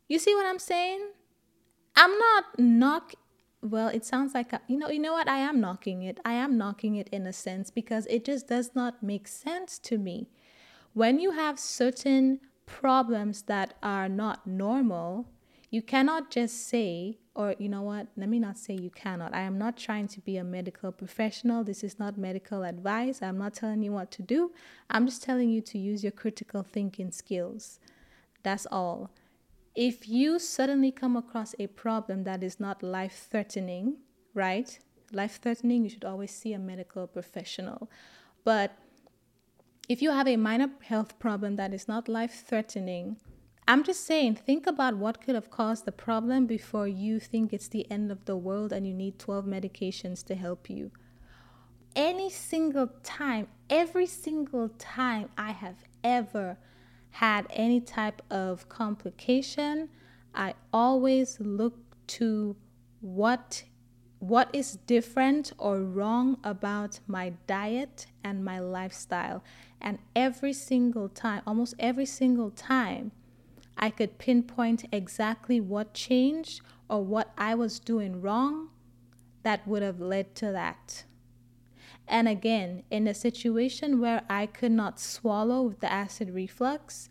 you 0.09 0.19
see 0.19 0.35
what 0.35 0.45
I'm 0.45 0.59
saying? 0.59 1.01
I'm 1.97 2.17
not 2.19 2.59
knock 2.59 3.15
well 3.63 3.89
it 3.89 4.05
sounds 4.05 4.35
like 4.35 4.53
a, 4.53 4.61
you 4.67 4.77
know 4.77 4.91
you 4.91 4.99
know 4.99 5.13
what 5.13 5.29
i 5.29 5.39
am 5.39 5.61
knocking 5.61 6.03
it 6.03 6.19
i 6.25 6.33
am 6.33 6.59
knocking 6.59 6.97
it 6.97 7.09
in 7.11 7.27
a 7.27 7.33
sense 7.33 7.71
because 7.71 8.07
it 8.07 8.25
just 8.25 8.49
does 8.49 8.73
not 8.75 9.03
make 9.03 9.29
sense 9.29 9.79
to 9.79 9.97
me 9.99 10.29
when 10.95 11.21
you 11.21 11.31
have 11.31 11.59
certain 11.59 12.41
problems 12.67 13.43
that 13.43 13.75
are 13.83 14.09
not 14.09 14.47
normal 14.47 15.27
you 15.73 15.81
cannot 15.81 16.31
just 16.31 16.69
say 16.69 17.19
or 17.35 17.55
you 17.59 17.67
know 17.67 17.81
what? 17.81 18.09
Let 18.15 18.29
me 18.29 18.39
not 18.39 18.59
say 18.59 18.75
you 18.75 18.91
cannot. 18.91 19.35
I 19.35 19.41
am 19.41 19.57
not 19.57 19.79
trying 19.79 20.07
to 20.09 20.21
be 20.21 20.37
a 20.37 20.45
medical 20.45 20.93
professional. 20.93 21.65
This 21.65 21.83
is 21.83 21.99
not 21.99 22.19
medical 22.19 22.63
advice. 22.63 23.23
I'm 23.23 23.39
not 23.39 23.55
telling 23.55 23.83
you 23.83 23.91
what 23.91 24.11
to 24.13 24.23
do. 24.23 24.53
I'm 24.91 25.07
just 25.07 25.23
telling 25.23 25.49
you 25.49 25.63
to 25.63 25.79
use 25.79 26.03
your 26.03 26.13
critical 26.13 26.63
thinking 26.63 27.11
skills. 27.11 27.81
That's 28.43 28.67
all. 28.71 29.11
If 29.75 30.07
you 30.07 30.39
suddenly 30.39 30.93
come 30.93 31.17
across 31.17 31.55
a 31.59 31.69
problem 31.69 32.25
that 32.25 32.43
is 32.45 32.61
not 32.61 32.83
life 32.83 33.27
threatening, 33.31 33.97
right? 34.35 34.79
Life 35.11 35.41
threatening, 35.41 35.85
you 35.85 35.89
should 35.89 36.05
always 36.05 36.33
see 36.33 36.53
a 36.53 36.59
medical 36.59 37.07
professional. 37.07 37.89
But 38.45 38.77
if 39.89 40.03
you 40.03 40.11
have 40.11 40.29
a 40.29 40.37
minor 40.37 40.69
health 40.83 41.19
problem 41.19 41.57
that 41.57 41.73
is 41.73 41.89
not 41.89 42.09
life 42.09 42.45
threatening, 42.47 43.17
I'm 43.67 43.85
just 43.85 44.05
saying, 44.05 44.37
think 44.37 44.67
about 44.67 44.97
what 44.97 45.21
could 45.21 45.37
have 45.37 45.51
caused 45.51 45.85
the 45.85 45.93
problem 45.93 46.47
before 46.47 46.89
you 46.89 47.21
think 47.21 47.53
it's 47.53 47.69
the 47.69 47.89
end 47.91 48.11
of 48.11 48.25
the 48.25 48.37
world 48.37 48.73
and 48.73 48.87
you 48.87 48.93
need 48.93 49.19
12 49.19 49.45
medications 49.45 50.25
to 50.27 50.35
help 50.35 50.69
you. 50.69 50.91
Any 51.95 52.29
single 52.29 52.89
time, 53.05 53.47
every 53.71 54.07
single 54.07 54.71
time 54.79 55.29
I 55.39 55.53
have 55.53 55.77
ever 56.03 56.59
had 57.11 57.47
any 57.51 57.81
type 57.81 58.21
of 58.31 58.69
complication, 58.69 59.91
I 60.35 60.55
always 60.73 61.39
look 61.39 61.75
to 62.09 62.57
what 63.01 63.65
what 64.19 64.49
is 64.53 64.79
different 64.87 65.53
or 65.59 65.81
wrong 65.81 66.39
about 66.45 67.01
my 67.09 67.33
diet 67.49 68.07
and 68.23 68.45
my 68.45 68.61
lifestyle. 68.61 69.43
And 69.81 69.99
every 70.15 70.53
single 70.53 71.09
time, 71.09 71.43
almost 71.45 71.75
every 71.81 72.07
single 72.07 72.51
time, 72.51 73.11
I 73.83 73.91
could 73.91 74.17
pinpoint 74.17 74.85
exactly 74.93 75.61
what 75.61 75.93
changed 75.93 76.61
or 76.89 77.05
what 77.05 77.33
I 77.37 77.57
was 77.57 77.81
doing 77.81 78.23
wrong 78.23 78.69
that 79.43 79.67
would 79.67 79.83
have 79.83 80.01
led 80.01 80.37
to 80.37 80.53
that. 80.53 81.03
And 82.07 82.29
again, 82.29 82.85
in 82.93 83.09
a 83.09 83.13
situation 83.13 84.01
where 84.01 84.23
I 84.31 84.47
could 84.47 84.71
not 84.71 85.01
swallow 85.01 85.63
with 85.63 85.81
the 85.81 85.91
acid 85.93 86.31
reflux, 86.31 87.09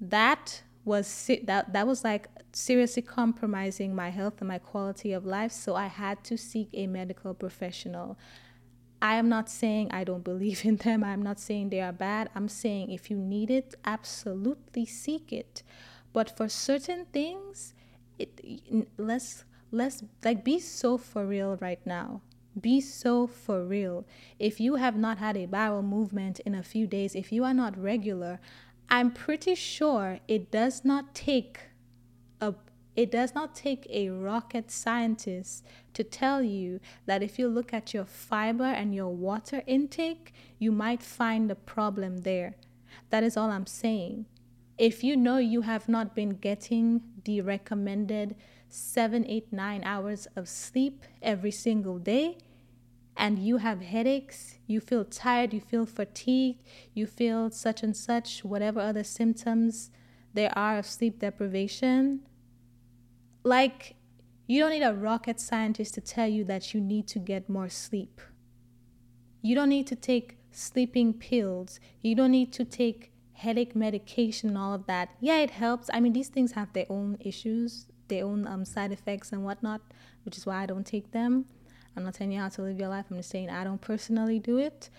that 0.00 0.62
was 0.84 1.28
that 1.42 1.72
that 1.72 1.84
was 1.84 2.04
like 2.04 2.28
seriously 2.52 3.02
compromising 3.02 3.92
my 3.92 4.10
health 4.10 4.34
and 4.38 4.46
my 4.46 4.58
quality 4.58 5.12
of 5.12 5.24
life 5.24 5.50
so 5.50 5.74
i 5.74 5.86
had 5.86 6.22
to 6.22 6.36
seek 6.36 6.68
a 6.74 6.86
medical 6.86 7.34
professional. 7.34 8.16
I 9.00 9.16
am 9.16 9.28
not 9.28 9.48
saying 9.48 9.90
i 9.90 10.04
don't 10.04 10.22
believe 10.22 10.64
in 10.64 10.76
them. 10.76 11.02
I'm 11.02 11.22
not 11.22 11.40
saying 11.40 11.70
they 11.70 11.80
are 11.80 11.92
bad. 11.92 12.28
I'm 12.34 12.48
saying 12.48 12.90
if 12.90 13.10
you 13.10 13.16
need 13.16 13.50
it 13.50 13.74
absolutely 13.84 14.86
seek 14.86 15.32
it 15.32 15.62
but 16.14 16.34
for 16.34 16.48
certain 16.48 17.04
things 17.12 17.74
it 18.18 18.40
let's 18.96 19.44
let's 19.70 20.04
like 20.24 20.44
be 20.44 20.58
so 20.58 20.96
for 20.96 21.26
real 21.26 21.58
right 21.60 21.84
now. 21.84 22.22
Be 22.58 22.80
so 22.80 23.26
for 23.26 23.64
real. 23.64 24.06
If 24.38 24.60
you 24.60 24.76
have 24.76 24.96
not 24.96 25.18
had 25.18 25.36
a 25.36 25.46
bowel 25.46 25.82
movement 25.82 26.38
in 26.40 26.54
a 26.54 26.62
few 26.62 26.86
days, 26.86 27.16
if 27.16 27.32
you 27.32 27.42
are 27.42 27.52
not 27.52 27.76
regular, 27.76 28.38
I'm 28.88 29.10
pretty 29.10 29.56
sure 29.56 30.20
it 30.28 30.52
does 30.52 30.84
not 30.84 31.14
take 31.14 31.58
a 32.40 32.54
it 32.94 33.10
does 33.10 33.34
not 33.34 33.56
take 33.56 33.88
a 33.90 34.10
rocket 34.10 34.70
scientist 34.70 35.64
to 35.94 36.04
tell 36.04 36.42
you 36.42 36.78
that 37.06 37.24
if 37.24 37.40
you 37.40 37.48
look 37.48 37.74
at 37.74 37.92
your 37.92 38.04
fiber 38.04 38.62
and 38.62 38.94
your 38.94 39.12
water 39.12 39.64
intake, 39.66 40.32
you 40.60 40.70
might 40.70 41.02
find 41.02 41.50
a 41.50 41.56
problem 41.56 42.18
there. 42.18 42.54
That 43.10 43.24
is 43.24 43.36
all 43.36 43.50
I'm 43.50 43.66
saying. 43.66 44.26
If 44.76 45.04
you 45.04 45.16
know 45.16 45.38
you 45.38 45.62
have 45.62 45.88
not 45.88 46.14
been 46.14 46.30
getting 46.30 47.02
the 47.24 47.40
recommended 47.40 48.34
seven, 48.68 49.24
eight, 49.26 49.52
nine 49.52 49.82
hours 49.84 50.26
of 50.34 50.48
sleep 50.48 51.04
every 51.22 51.52
single 51.52 51.98
day, 51.98 52.38
and 53.16 53.38
you 53.38 53.58
have 53.58 53.80
headaches, 53.80 54.58
you 54.66 54.80
feel 54.80 55.04
tired, 55.04 55.54
you 55.54 55.60
feel 55.60 55.86
fatigued, 55.86 56.62
you 56.92 57.06
feel 57.06 57.50
such 57.50 57.82
and 57.84 57.96
such, 57.96 58.44
whatever 58.44 58.80
other 58.80 59.04
symptoms 59.04 59.90
there 60.32 60.56
are 60.58 60.78
of 60.78 60.86
sleep 60.86 61.20
deprivation, 61.20 62.20
like 63.44 63.94
you 64.48 64.60
don't 64.60 64.70
need 64.70 64.82
a 64.82 64.92
rocket 64.92 65.38
scientist 65.38 65.94
to 65.94 66.00
tell 66.00 66.26
you 66.26 66.42
that 66.44 66.74
you 66.74 66.80
need 66.80 67.06
to 67.06 67.20
get 67.20 67.48
more 67.48 67.68
sleep. 67.68 68.20
You 69.42 69.54
don't 69.54 69.68
need 69.68 69.86
to 69.86 69.96
take 69.96 70.36
sleeping 70.50 71.14
pills. 71.14 71.78
You 72.00 72.16
don't 72.16 72.32
need 72.32 72.52
to 72.54 72.64
take 72.64 73.12
headache 73.34 73.76
medication 73.76 74.56
all 74.56 74.74
of 74.74 74.86
that. 74.86 75.10
Yeah, 75.20 75.38
it 75.38 75.50
helps. 75.50 75.90
I 75.92 76.00
mean, 76.00 76.12
these 76.12 76.28
things 76.28 76.52
have 76.52 76.72
their 76.72 76.86
own 76.88 77.16
issues, 77.20 77.86
their 78.08 78.24
own 78.24 78.46
um, 78.46 78.64
side 78.64 78.92
effects 78.92 79.32
and 79.32 79.44
whatnot, 79.44 79.80
which 80.24 80.36
is 80.36 80.46
why 80.46 80.62
I 80.62 80.66
don't 80.66 80.86
take 80.86 81.12
them. 81.12 81.46
I'm 81.96 82.04
not 82.04 82.14
telling 82.14 82.32
you 82.32 82.40
how 82.40 82.48
to 82.48 82.62
live 82.62 82.78
your 82.78 82.88
life. 82.88 83.06
I'm 83.10 83.16
just 83.16 83.30
saying 83.30 83.50
I 83.50 83.64
don't 83.64 83.80
personally 83.80 84.38
do 84.38 84.58
it. 84.58 84.90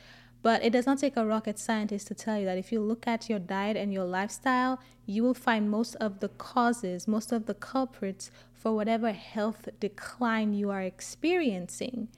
But 0.42 0.64
it 0.64 0.70
does 0.70 0.86
not 0.86 1.00
take 1.00 1.18
a 1.18 1.26
rocket 1.26 1.58
scientist 1.58 2.08
to 2.08 2.14
tell 2.14 2.38
you 2.38 2.46
that 2.46 2.58
if 2.58 2.72
you 2.72 2.80
look 2.80 3.08
at 3.08 3.30
your 3.30 3.40
diet 3.40 3.76
and 3.76 3.92
your 3.92 4.06
lifestyle, 4.06 4.80
you 5.08 5.24
will 5.24 5.34
find 5.34 5.72
most 5.72 5.96
of 5.96 6.20
the 6.20 6.30
causes, 6.30 7.08
most 7.08 7.32
of 7.32 7.48
the 7.48 7.56
culprits 7.56 8.30
for 8.54 8.76
whatever 8.76 9.12
health 9.12 9.68
decline 9.80 10.54
you 10.54 10.70
are 10.70 10.84
experiencing. 10.84 12.10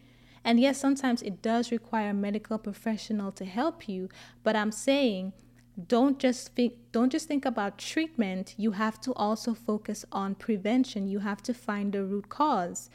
And 0.44 0.60
yes, 0.60 0.78
sometimes 0.78 1.22
it 1.22 1.42
does 1.42 1.72
require 1.72 2.10
a 2.10 2.14
medical 2.14 2.58
professional 2.58 3.32
to 3.32 3.46
help 3.46 3.88
you, 3.88 4.10
but 4.44 4.56
I'm 4.56 4.72
saying 4.72 5.32
don't 5.86 6.18
just 6.18 6.56
think 6.56 6.74
don't 6.92 7.12
just 7.12 7.28
think 7.28 7.46
about 7.46 7.78
treatment, 7.78 8.56
you 8.58 8.72
have 8.72 9.00
to 9.02 9.14
also 9.14 9.54
focus 9.54 10.06
on 10.12 10.36
prevention. 10.36 11.08
You 11.08 11.20
have 11.20 11.44
to 11.44 11.54
find 11.54 11.94
the 11.94 12.04
root 12.04 12.30
cause. 12.30 12.90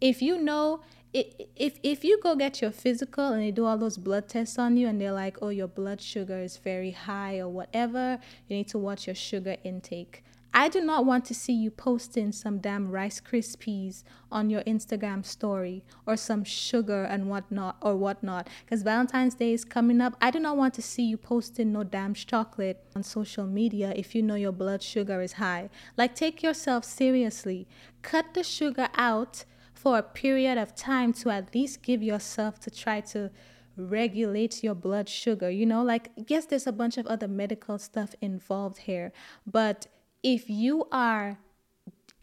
If 0.00 0.22
you 0.22 0.38
know 0.38 0.82
if 1.12 1.78
if 1.82 2.04
you 2.04 2.20
go 2.22 2.36
get 2.36 2.62
your 2.62 2.70
physical 2.70 3.28
and 3.28 3.42
they 3.42 3.50
do 3.50 3.66
all 3.66 3.76
those 3.76 3.98
blood 3.98 4.28
tests 4.28 4.58
on 4.58 4.76
you 4.76 4.86
and 4.88 5.00
they're 5.00 5.12
like, 5.12 5.36
"Oh, 5.42 5.48
your 5.48 5.68
blood 5.68 6.00
sugar 6.00 6.38
is 6.38 6.56
very 6.56 6.92
high 6.92 7.38
or 7.38 7.48
whatever," 7.48 8.18
you 8.48 8.56
need 8.56 8.68
to 8.68 8.78
watch 8.78 9.06
your 9.06 9.16
sugar 9.16 9.56
intake. 9.64 10.24
I 10.54 10.68
do 10.68 10.82
not 10.82 11.06
want 11.06 11.24
to 11.26 11.34
see 11.34 11.54
you 11.54 11.70
posting 11.70 12.30
some 12.30 12.58
damn 12.58 12.90
Rice 12.90 13.20
Krispies 13.20 14.04
on 14.30 14.50
your 14.50 14.62
Instagram 14.62 15.24
story 15.24 15.82
or 16.06 16.16
some 16.16 16.44
sugar 16.44 17.04
and 17.04 17.30
whatnot 17.30 17.76
or 17.80 17.96
whatnot. 17.96 18.48
Because 18.64 18.82
Valentine's 18.82 19.34
Day 19.34 19.54
is 19.54 19.64
coming 19.64 20.00
up. 20.00 20.14
I 20.20 20.30
do 20.30 20.38
not 20.38 20.58
want 20.58 20.74
to 20.74 20.82
see 20.82 21.04
you 21.04 21.16
posting 21.16 21.72
no 21.72 21.84
damn 21.84 22.12
chocolate 22.12 22.84
on 22.94 23.02
social 23.02 23.46
media 23.46 23.94
if 23.96 24.14
you 24.14 24.22
know 24.22 24.34
your 24.34 24.52
blood 24.52 24.82
sugar 24.82 25.22
is 25.22 25.34
high. 25.34 25.70
Like, 25.96 26.14
take 26.14 26.42
yourself 26.42 26.84
seriously. 26.84 27.66
Cut 28.02 28.34
the 28.34 28.44
sugar 28.44 28.88
out 28.94 29.46
for 29.72 29.96
a 29.96 30.02
period 30.02 30.58
of 30.58 30.74
time 30.74 31.14
to 31.14 31.30
at 31.30 31.54
least 31.54 31.82
give 31.82 32.02
yourself 32.02 32.60
to 32.60 32.70
try 32.70 33.00
to 33.00 33.30
regulate 33.76 34.62
your 34.62 34.74
blood 34.74 35.08
sugar. 35.08 35.50
You 35.50 35.64
know, 35.64 35.82
like, 35.82 36.10
yes, 36.28 36.44
there's 36.44 36.66
a 36.66 36.72
bunch 36.72 36.98
of 36.98 37.06
other 37.06 37.26
medical 37.26 37.78
stuff 37.78 38.14
involved 38.20 38.78
here, 38.78 39.12
but 39.46 39.86
if 40.22 40.48
you 40.48 40.86
are 40.92 41.38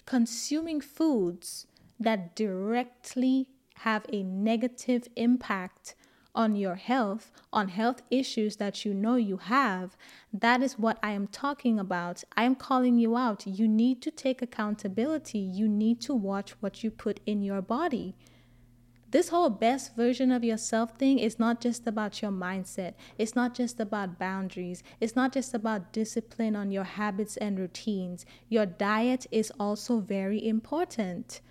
consuming 0.06 0.82
foods 0.82 1.68
that 2.00 2.36
directly 2.36 3.48
have 3.80 4.06
a 4.12 4.24
negative 4.24 5.08
impact 5.16 5.96
on 6.36 6.56
your 6.56 6.76
health, 6.76 7.32
on 7.52 7.70
health 7.70 8.02
issues 8.10 8.58
that 8.58 8.86
you 8.86 8.94
know 8.94 9.16
you 9.16 9.38
have, 9.38 9.98
that 10.32 10.62
is 10.62 10.80
what 10.80 10.98
I 11.04 11.12
am 11.12 11.28
talking 11.28 11.80
about. 11.80 12.24
I 12.38 12.44
am 12.44 12.56
calling 12.56 12.98
you 12.98 13.18
out. 13.18 13.46
You 13.46 13.68
need 13.68 14.02
to 14.04 14.12
take 14.12 14.42
accountability. 14.42 15.40
You 15.40 15.68
need 15.68 16.00
to 16.02 16.14
watch 16.14 16.52
what 16.62 16.84
you 16.84 16.92
put 16.92 17.20
in 17.26 17.42
your 17.42 17.62
body. 17.62 18.16
This 19.12 19.30
whole 19.30 19.50
best 19.50 19.96
version 19.96 20.32
of 20.32 20.44
yourself 20.44 21.00
thing 21.00 21.18
is 21.18 21.40
not 21.40 21.62
just 21.62 21.88
about 21.88 22.22
your 22.22 22.30
mindset. 22.32 22.94
It's 23.18 23.36
not 23.36 23.56
just 23.56 23.80
about 23.80 24.20
boundaries. 24.20 24.84
It's 25.00 25.16
not 25.16 25.34
just 25.34 25.56
about 25.56 25.92
discipline 25.92 26.56
on 26.56 26.70
your 26.70 26.84
habits 26.84 27.36
and 27.38 27.58
routines. 27.58 28.24
Your 28.50 28.68
diet 28.68 29.26
is 29.32 29.52
also 29.60 30.00
very 30.00 30.46
important. 30.48 31.42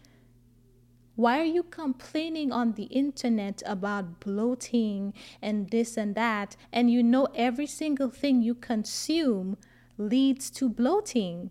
Why 1.16 1.40
are 1.40 1.44
you 1.44 1.64
complaining 1.64 2.52
on 2.52 2.74
the 2.74 2.84
internet 2.84 3.60
about 3.66 4.20
bloating 4.20 5.12
and 5.42 5.68
this 5.68 5.96
and 5.96 6.14
that, 6.14 6.54
and 6.72 6.92
you 6.92 7.02
know 7.02 7.26
every 7.34 7.66
single 7.66 8.08
thing 8.08 8.40
you 8.40 8.54
consume 8.54 9.56
leads 9.96 10.48
to 10.50 10.68
bloating? 10.68 11.50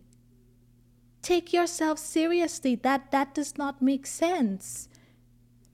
Take 1.22 1.52
yourself 1.52 2.00
seriously. 2.00 2.76
That 2.76 3.12
that 3.12 3.34
does 3.34 3.58
not 3.58 3.82
make 3.82 4.08
sense. 4.08 4.88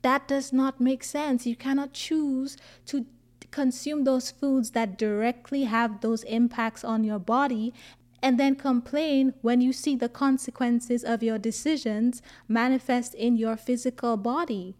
That 0.04 0.28
does 0.28 0.54
not 0.54 0.80
make 0.80 1.04
sense. 1.04 1.48
You 1.48 1.56
cannot 1.56 1.94
choose 1.94 2.58
to 2.86 3.06
consume 3.52 4.04
those 4.04 4.32
foods 4.32 4.72
that 4.72 4.98
directly 4.98 5.64
have 5.64 6.02
those 6.02 6.24
impacts 6.24 6.84
on 6.84 7.04
your 7.04 7.20
body 7.20 7.74
and 8.22 8.40
then 8.40 8.56
complain 8.56 9.34
when 9.42 9.60
you 9.60 9.74
see 9.74 9.96
the 9.96 10.10
consequences 10.10 11.04
of 11.04 11.22
your 11.22 11.38
decisions 11.38 12.22
manifest 12.48 13.14
in 13.14 13.36
your 13.36 13.58
physical 13.58 14.18
body. 14.18 14.76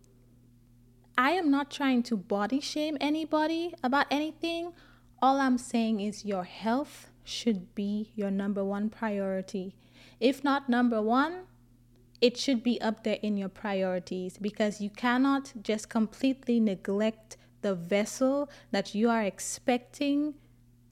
I 1.18 1.32
am 1.32 1.52
not 1.52 1.70
trying 1.70 2.04
to 2.04 2.18
body 2.18 2.60
shame 2.60 2.98
anybody 3.00 3.74
about 3.84 4.08
anything. 4.10 4.74
All 5.22 5.40
I'm 5.40 5.58
saying 5.58 6.00
is 6.00 6.26
your 6.26 6.44
health 6.46 7.12
should 7.24 7.76
be 7.76 8.12
your 8.16 8.32
number 8.32 8.64
one 8.64 8.90
priority. 8.90 9.76
If 10.20 10.44
not 10.44 10.70
number 10.70 11.02
one, 11.02 11.44
it 12.24 12.38
should 12.38 12.64
be 12.64 12.80
up 12.80 13.04
there 13.04 13.20
in 13.22 13.36
your 13.36 13.50
priorities 13.50 14.38
because 14.38 14.80
you 14.80 14.90
cannot 14.90 15.52
just 15.62 15.90
completely 15.90 16.58
neglect 16.58 17.36
the 17.62 17.76
vessel 17.76 18.50
that 18.72 18.96
you 18.96 19.10
are 19.10 19.24
expecting 19.24 20.34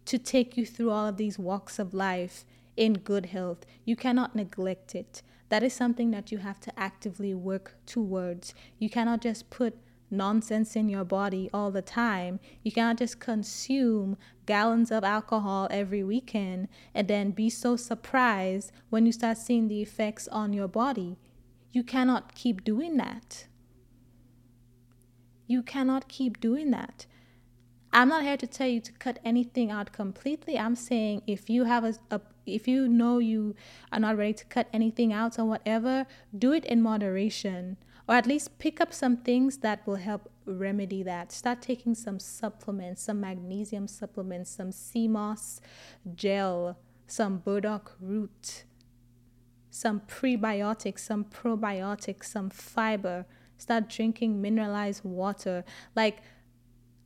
to 0.04 0.18
take 0.18 0.58
you 0.58 0.66
through 0.66 0.92
all 0.92 1.08
of 1.08 1.16
these 1.16 1.40
walks 1.40 1.80
of 1.80 1.94
life 1.94 2.44
in 2.76 2.92
good 2.96 3.28
health. 3.28 3.66
You 3.86 3.96
cannot 3.96 4.36
neglect 4.36 4.94
it. 4.94 5.22
That 5.48 5.64
is 5.64 5.74
something 5.74 6.12
that 6.12 6.34
you 6.34 6.40
have 6.40 6.60
to 6.62 6.78
actively 6.78 7.34
work 7.34 7.78
towards. 7.86 8.54
You 8.78 8.90
cannot 8.90 9.22
just 9.22 9.50
put 9.50 9.78
nonsense 10.12 10.76
in 10.76 10.90
your 10.90 11.06
body 11.06 11.50
all 11.54 11.72
the 11.72 11.82
time. 11.82 12.40
You 12.64 12.72
cannot 12.72 12.98
just 12.98 13.20
consume 13.20 14.18
gallons 14.46 14.92
of 14.92 15.04
alcohol 15.04 15.68
every 15.72 16.04
weekend 16.04 16.68
and 16.94 17.08
then 17.08 17.32
be 17.32 17.50
so 17.50 17.76
surprised 17.76 18.72
when 18.90 19.06
you 19.06 19.12
start 19.12 19.38
seeing 19.38 19.68
the 19.68 19.82
effects 19.82 20.28
on 20.28 20.54
your 20.54 20.68
body. 20.68 21.18
You 21.72 21.84
cannot 21.84 22.36
keep 22.36 22.64
doing 22.64 22.98
that. 22.98 23.48
You 25.48 25.64
cannot 25.64 26.08
keep 26.08 26.40
doing 26.40 26.72
that. 26.72 27.06
I'm 27.94 28.08
not 28.08 28.24
here 28.24 28.38
to 28.38 28.48
tell 28.48 28.68
you 28.68 28.80
to 28.82 28.92
cut 28.94 29.20
anything 29.26 29.70
out 29.70 29.92
completely. 29.92 30.58
I'm 30.58 30.76
saying 30.76 31.24
if 31.28 31.50
you 31.50 31.66
have 31.66 31.84
a, 31.84 31.94
a, 32.10 32.22
if 32.46 32.68
you 32.68 32.88
know 32.88 33.20
you 33.20 33.56
are 33.92 34.00
not 34.00 34.18
ready 34.18 34.34
to 34.34 34.46
cut 34.46 34.68
anything 34.72 35.12
out 35.12 35.38
or 35.38 35.46
whatever, 35.46 36.06
do 36.38 36.54
it 36.54 36.64
in 36.66 36.82
moderation 36.82 37.78
or 38.12 38.16
at 38.16 38.28
least 38.28 38.60
pick 38.60 38.82
up 38.82 38.94
some 38.94 39.16
things 39.16 39.60
that 39.60 39.88
will 39.88 39.96
help 39.96 40.30
remedy 40.46 41.02
that. 41.02 41.32
Start 41.32 41.62
taking 41.62 41.96
some 41.96 42.20
supplements, 42.20 43.04
some 43.04 43.22
magnesium 43.22 43.88
supplements, 43.88 44.52
some 44.52 44.74
sea 44.74 45.08
moss 45.08 45.62
gel, 46.14 46.78
some 47.08 47.38
burdock 47.38 47.96
root, 48.02 48.66
some 49.70 50.02
prebiotics, 50.02 51.00
some 51.00 51.24
probiotics, 51.24 52.26
some 52.26 52.50
fiber. 52.50 53.26
Start 53.58 53.88
drinking 53.88 54.42
mineralized 54.42 55.06
water. 55.06 55.64
Like 55.96 56.18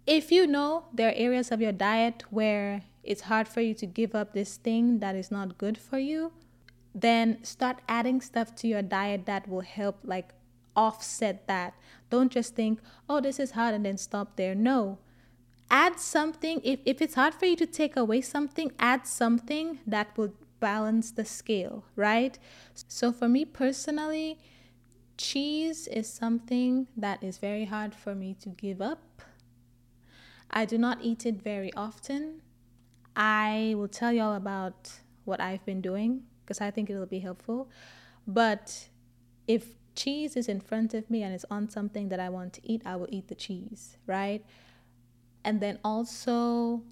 if 0.08 0.32
you 0.32 0.48
know 0.48 0.86
there 0.92 1.10
are 1.10 1.16
areas 1.16 1.52
of 1.52 1.62
your 1.62 1.72
diet 1.72 2.24
where 2.32 2.82
it's 3.04 3.22
hard 3.22 3.48
for 3.48 3.62
you 3.62 3.76
to 3.76 3.86
give 3.86 4.16
up 4.16 4.34
this 4.34 4.58
thing 4.58 4.98
that 5.02 5.16
is 5.16 5.30
not 5.30 5.60
good 5.60 5.78
for 5.78 6.00
you, 6.00 6.32
then 6.96 7.44
start 7.44 7.78
adding 7.88 8.22
stuff 8.22 8.56
to 8.56 8.68
your 8.68 8.82
diet 8.82 9.28
that 9.28 9.48
will 9.48 9.62
help 9.62 10.00
like 10.04 10.34
offset 10.76 11.48
that. 11.48 11.74
Don't 12.10 12.32
just 12.32 12.56
think, 12.56 12.80
oh, 13.10 13.22
this 13.22 13.40
is 13.40 13.52
hard 13.52 13.74
and 13.74 13.86
then 13.86 13.98
stop 13.98 14.36
there. 14.36 14.56
No. 14.56 15.00
Add 15.70 16.00
something. 16.00 16.62
If, 16.64 16.80
if 16.86 17.02
it's 17.02 17.16
hard 17.16 17.34
for 17.34 17.46
you 17.46 17.56
to 17.56 17.66
take 17.66 17.96
away 17.96 18.22
something, 18.22 18.72
add 18.80 19.08
something 19.08 19.80
that 19.88 20.16
will 20.18 20.34
balance 20.60 21.12
the 21.12 21.26
scale, 21.26 21.84
right? 21.96 22.38
So 22.88 23.12
for 23.12 23.28
me 23.28 23.46
personally, 23.46 24.40
cheese 25.18 25.88
is 25.88 26.08
something 26.12 26.88
that 26.96 27.24
is 27.24 27.38
very 27.38 27.66
hard 27.66 27.96
for 27.96 28.14
me 28.16 28.36
to 28.42 28.50
give 28.50 28.82
up. 28.82 29.22
I 30.52 30.66
do 30.66 30.78
not 30.78 31.00
eat 31.02 31.26
it 31.26 31.42
very 31.42 31.74
often. 31.74 32.42
I 33.16 33.74
will 33.78 33.88
tell 33.88 34.12
y'all 34.12 34.36
about 34.36 34.92
what 35.26 35.42
I've 35.42 35.66
been 35.66 35.82
doing 35.82 36.24
because 36.44 36.62
I 36.62 36.70
think 36.72 36.90
it'll 36.90 37.06
be 37.06 37.20
helpful. 37.20 37.70
But 38.28 38.88
if 39.48 39.66
cheese 39.96 40.36
is 40.36 40.48
in 40.48 40.60
front 40.60 40.94
of 40.94 41.10
me 41.10 41.24
and 41.24 41.34
it's 41.34 41.46
on 41.50 41.70
something 41.70 42.10
that 42.10 42.20
I 42.20 42.30
want 42.30 42.54
to 42.54 42.62
eat, 42.64 42.82
I 42.86 42.96
will 42.96 43.08
eat 43.10 43.28
the 43.28 43.36
cheese, 43.36 43.98
right? 44.06 44.46
And 45.44 45.62
then 45.62 45.80
also 45.84 46.84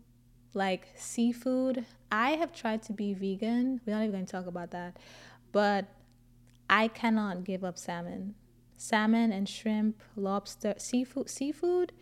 like 0.53 0.87
seafood. 0.95 1.85
I 2.11 2.31
have 2.31 2.53
tried 2.53 2.83
to 2.83 2.93
be 2.93 3.13
vegan. 3.13 3.81
We're 3.85 3.93
not 3.93 4.03
even 4.03 4.11
going 4.11 4.25
to 4.25 4.31
talk 4.31 4.47
about 4.47 4.71
that. 4.71 4.97
But 5.51 5.85
I 6.69 6.87
cannot 6.87 7.43
give 7.43 7.63
up 7.63 7.77
salmon. 7.77 8.35
Salmon 8.77 9.31
and 9.31 9.47
shrimp, 9.47 10.01
lobster, 10.15 10.75
seafood, 10.77 11.29
seafood. 11.29 11.93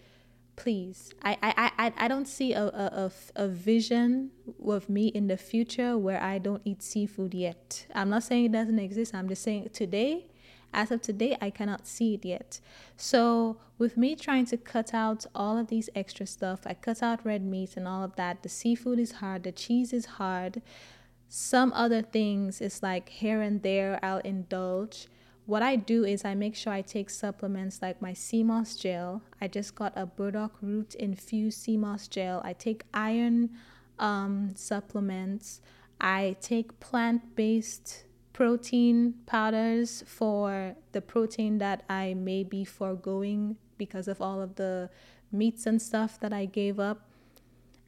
Please, 0.58 1.14
I 1.24 1.38
I, 1.42 1.72
I, 1.78 1.94
I 1.98 2.08
don't 2.08 2.28
see 2.28 2.54
a, 2.54 2.64
a, 2.64 3.12
a, 3.38 3.44
a 3.44 3.48
vision 3.48 4.32
of 4.64 4.90
me 4.90 5.08
in 5.08 5.28
the 5.28 5.38
future 5.38 5.98
where 5.98 6.22
I 6.22 6.38
don't 6.38 6.62
eat 6.66 6.84
seafood 6.84 7.34
yet. 7.34 7.88
I'm 7.96 8.10
not 8.10 8.24
saying 8.24 8.46
it 8.46 8.52
doesn't 8.52 8.78
exist. 8.78 9.16
I'm 9.16 9.30
just 9.30 9.44
saying 9.44 9.70
today 9.74 10.28
as 10.74 10.92
of 10.92 11.02
today, 11.02 11.38
I 11.42 11.50
cannot 11.50 11.88
see 11.88 12.14
it 12.14 12.26
yet. 12.26 12.60
So, 12.98 13.58
with 13.78 13.98
me 13.98 14.16
trying 14.16 14.46
to 14.48 14.58
cut 14.58 14.94
out 14.94 15.26
all 15.34 15.58
of 15.58 15.68
these 15.68 15.90
extra 15.96 16.26
stuff, 16.26 16.62
I 16.66 16.74
cut 16.74 17.02
out 17.02 17.26
red 17.26 17.44
meat 17.44 17.76
and 17.76 17.88
all 17.88 18.04
of 18.04 18.16
that. 18.16 18.44
The 18.44 18.50
seafood 18.50 19.00
is 19.00 19.14
hard, 19.14 19.44
the 19.44 19.52
cheese 19.52 19.92
is 19.94 20.06
hard. 20.06 20.62
Some 21.28 21.72
other 21.74 22.02
things 22.02 22.62
is 22.62 22.84
like 22.84 23.10
here 23.10 23.42
and 23.42 23.62
there 23.62 24.00
I'll 24.04 24.20
indulge. 24.20 25.08
What 25.46 25.64
I 25.64 25.76
do 25.76 26.04
is 26.04 26.24
I 26.24 26.36
make 26.36 26.56
sure 26.56 26.72
I 26.72 26.82
take 26.82 27.10
supplements 27.10 27.82
like 27.82 28.02
my 28.02 28.14
sea 28.14 28.44
moss 28.44 28.76
gel. 28.76 29.22
I 29.42 29.48
just 29.48 29.76
got 29.76 29.94
a 29.96 30.06
burdock 30.06 30.54
root 30.62 30.94
infused 30.96 31.60
sea 31.60 31.78
moss 31.78 32.08
gel. 32.08 32.42
I 32.46 32.54
take 32.54 32.84
iron 32.94 33.50
um, 33.98 34.52
supplements. 34.56 35.62
I 36.00 36.36
take 36.42 36.80
plant 36.80 37.36
based 37.36 38.06
protein 38.34 39.16
powders 39.26 40.04
for 40.08 40.76
the 40.92 41.02
protein 41.02 41.58
that 41.58 41.84
I 41.90 42.14
may 42.14 42.44
be 42.44 42.64
foregoing 42.64 43.58
because 43.78 44.08
of 44.08 44.22
all 44.22 44.42
of 44.42 44.56
the 44.56 44.90
meats 45.32 45.66
and 45.66 45.82
stuff 45.82 46.20
that 46.20 46.34
I 46.34 46.46
gave 46.46 46.80
up. 46.80 47.10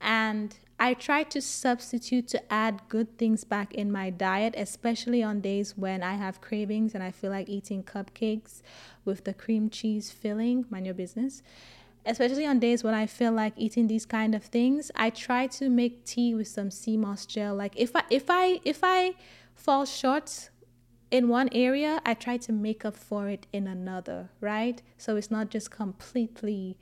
And 0.02 0.56
I 0.80 0.94
try 0.96 1.24
to 1.24 1.42
substitute 1.42 2.28
to 2.30 2.54
add 2.54 2.82
good 2.90 3.18
things 3.18 3.46
back 3.46 3.74
in 3.74 3.90
my 3.90 4.10
diet, 4.10 4.54
especially 4.58 5.24
on 5.24 5.40
days 5.40 5.78
when 5.78 6.04
I 6.04 6.16
have 6.16 6.42
cravings 6.42 6.94
and 6.94 7.02
I 7.02 7.12
feel 7.12 7.32
like 7.32 7.48
eating 7.48 7.84
cupcakes 7.84 8.62
with 9.06 9.24
the 9.24 9.34
cream 9.34 9.70
cheese 9.70 10.12
filling. 10.12 10.66
Mind 10.70 10.86
your 10.86 10.96
business. 10.96 11.42
Especially 12.06 12.46
on 12.46 12.60
days 12.60 12.84
when 12.84 12.94
I 12.94 13.06
feel 13.06 13.32
like 13.32 13.54
eating 13.56 13.88
these 13.88 14.06
kind 14.06 14.36
of 14.36 14.44
things, 14.44 14.92
I 14.94 15.10
try 15.10 15.48
to 15.48 15.70
make 15.70 16.04
tea 16.04 16.36
with 16.36 16.50
some 16.50 16.70
sea 16.70 16.98
moss 16.98 17.26
gel. 17.26 17.56
Like 17.56 17.74
if 17.78 17.96
I 17.96 18.04
if 18.10 18.26
I 18.30 18.60
if 18.66 18.80
I 18.84 19.14
fall 19.64 19.86
short 19.86 20.50
in 21.10 21.30
one 21.30 21.48
area, 21.52 22.02
I 22.06 22.16
try 22.16 22.38
to 22.38 22.52
make 22.52 22.84
up 22.84 22.98
for 22.98 23.30
it 23.30 23.48
in 23.54 23.66
another, 23.68 24.30
right? 24.42 24.82
So 24.98 25.16
it's 25.16 25.32
not 25.32 25.50
just 25.50 25.72
completely 25.72 26.78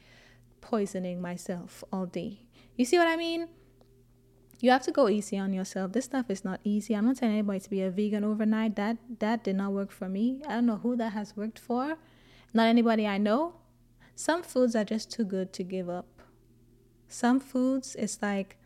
poisoning 0.61 1.21
myself 1.21 1.83
all 1.91 2.05
day. 2.05 2.39
You 2.75 2.85
see 2.85 2.97
what 2.97 3.07
I 3.07 3.17
mean? 3.17 3.49
You 4.59 4.71
have 4.71 4.83
to 4.83 4.91
go 4.91 5.09
easy 5.09 5.37
on 5.37 5.53
yourself. 5.53 5.91
This 5.91 6.05
stuff 6.05 6.29
is 6.29 6.45
not 6.45 6.59
easy. 6.63 6.95
I'm 6.95 7.05
not 7.05 7.17
telling 7.17 7.35
anybody 7.35 7.59
to 7.59 7.69
be 7.69 7.81
a 7.81 7.91
vegan 7.91 8.23
overnight. 8.23 8.75
That 8.77 8.97
that 9.19 9.43
did 9.43 9.57
not 9.57 9.73
work 9.73 9.91
for 9.91 10.07
me. 10.07 10.41
I 10.47 10.53
don't 10.55 10.67
know 10.67 10.77
who 10.77 10.95
that 10.97 11.13
has 11.13 11.35
worked 11.35 11.59
for. 11.59 11.97
Not 12.53 12.67
anybody 12.67 13.05
I 13.05 13.17
know. 13.17 13.55
Some 14.15 14.43
foods 14.43 14.75
are 14.75 14.85
just 14.85 15.11
too 15.11 15.25
good 15.25 15.51
to 15.53 15.63
give 15.63 15.89
up. 15.89 16.21
Some 17.07 17.39
foods 17.39 17.95
it's 17.95 18.21
like 18.21 18.57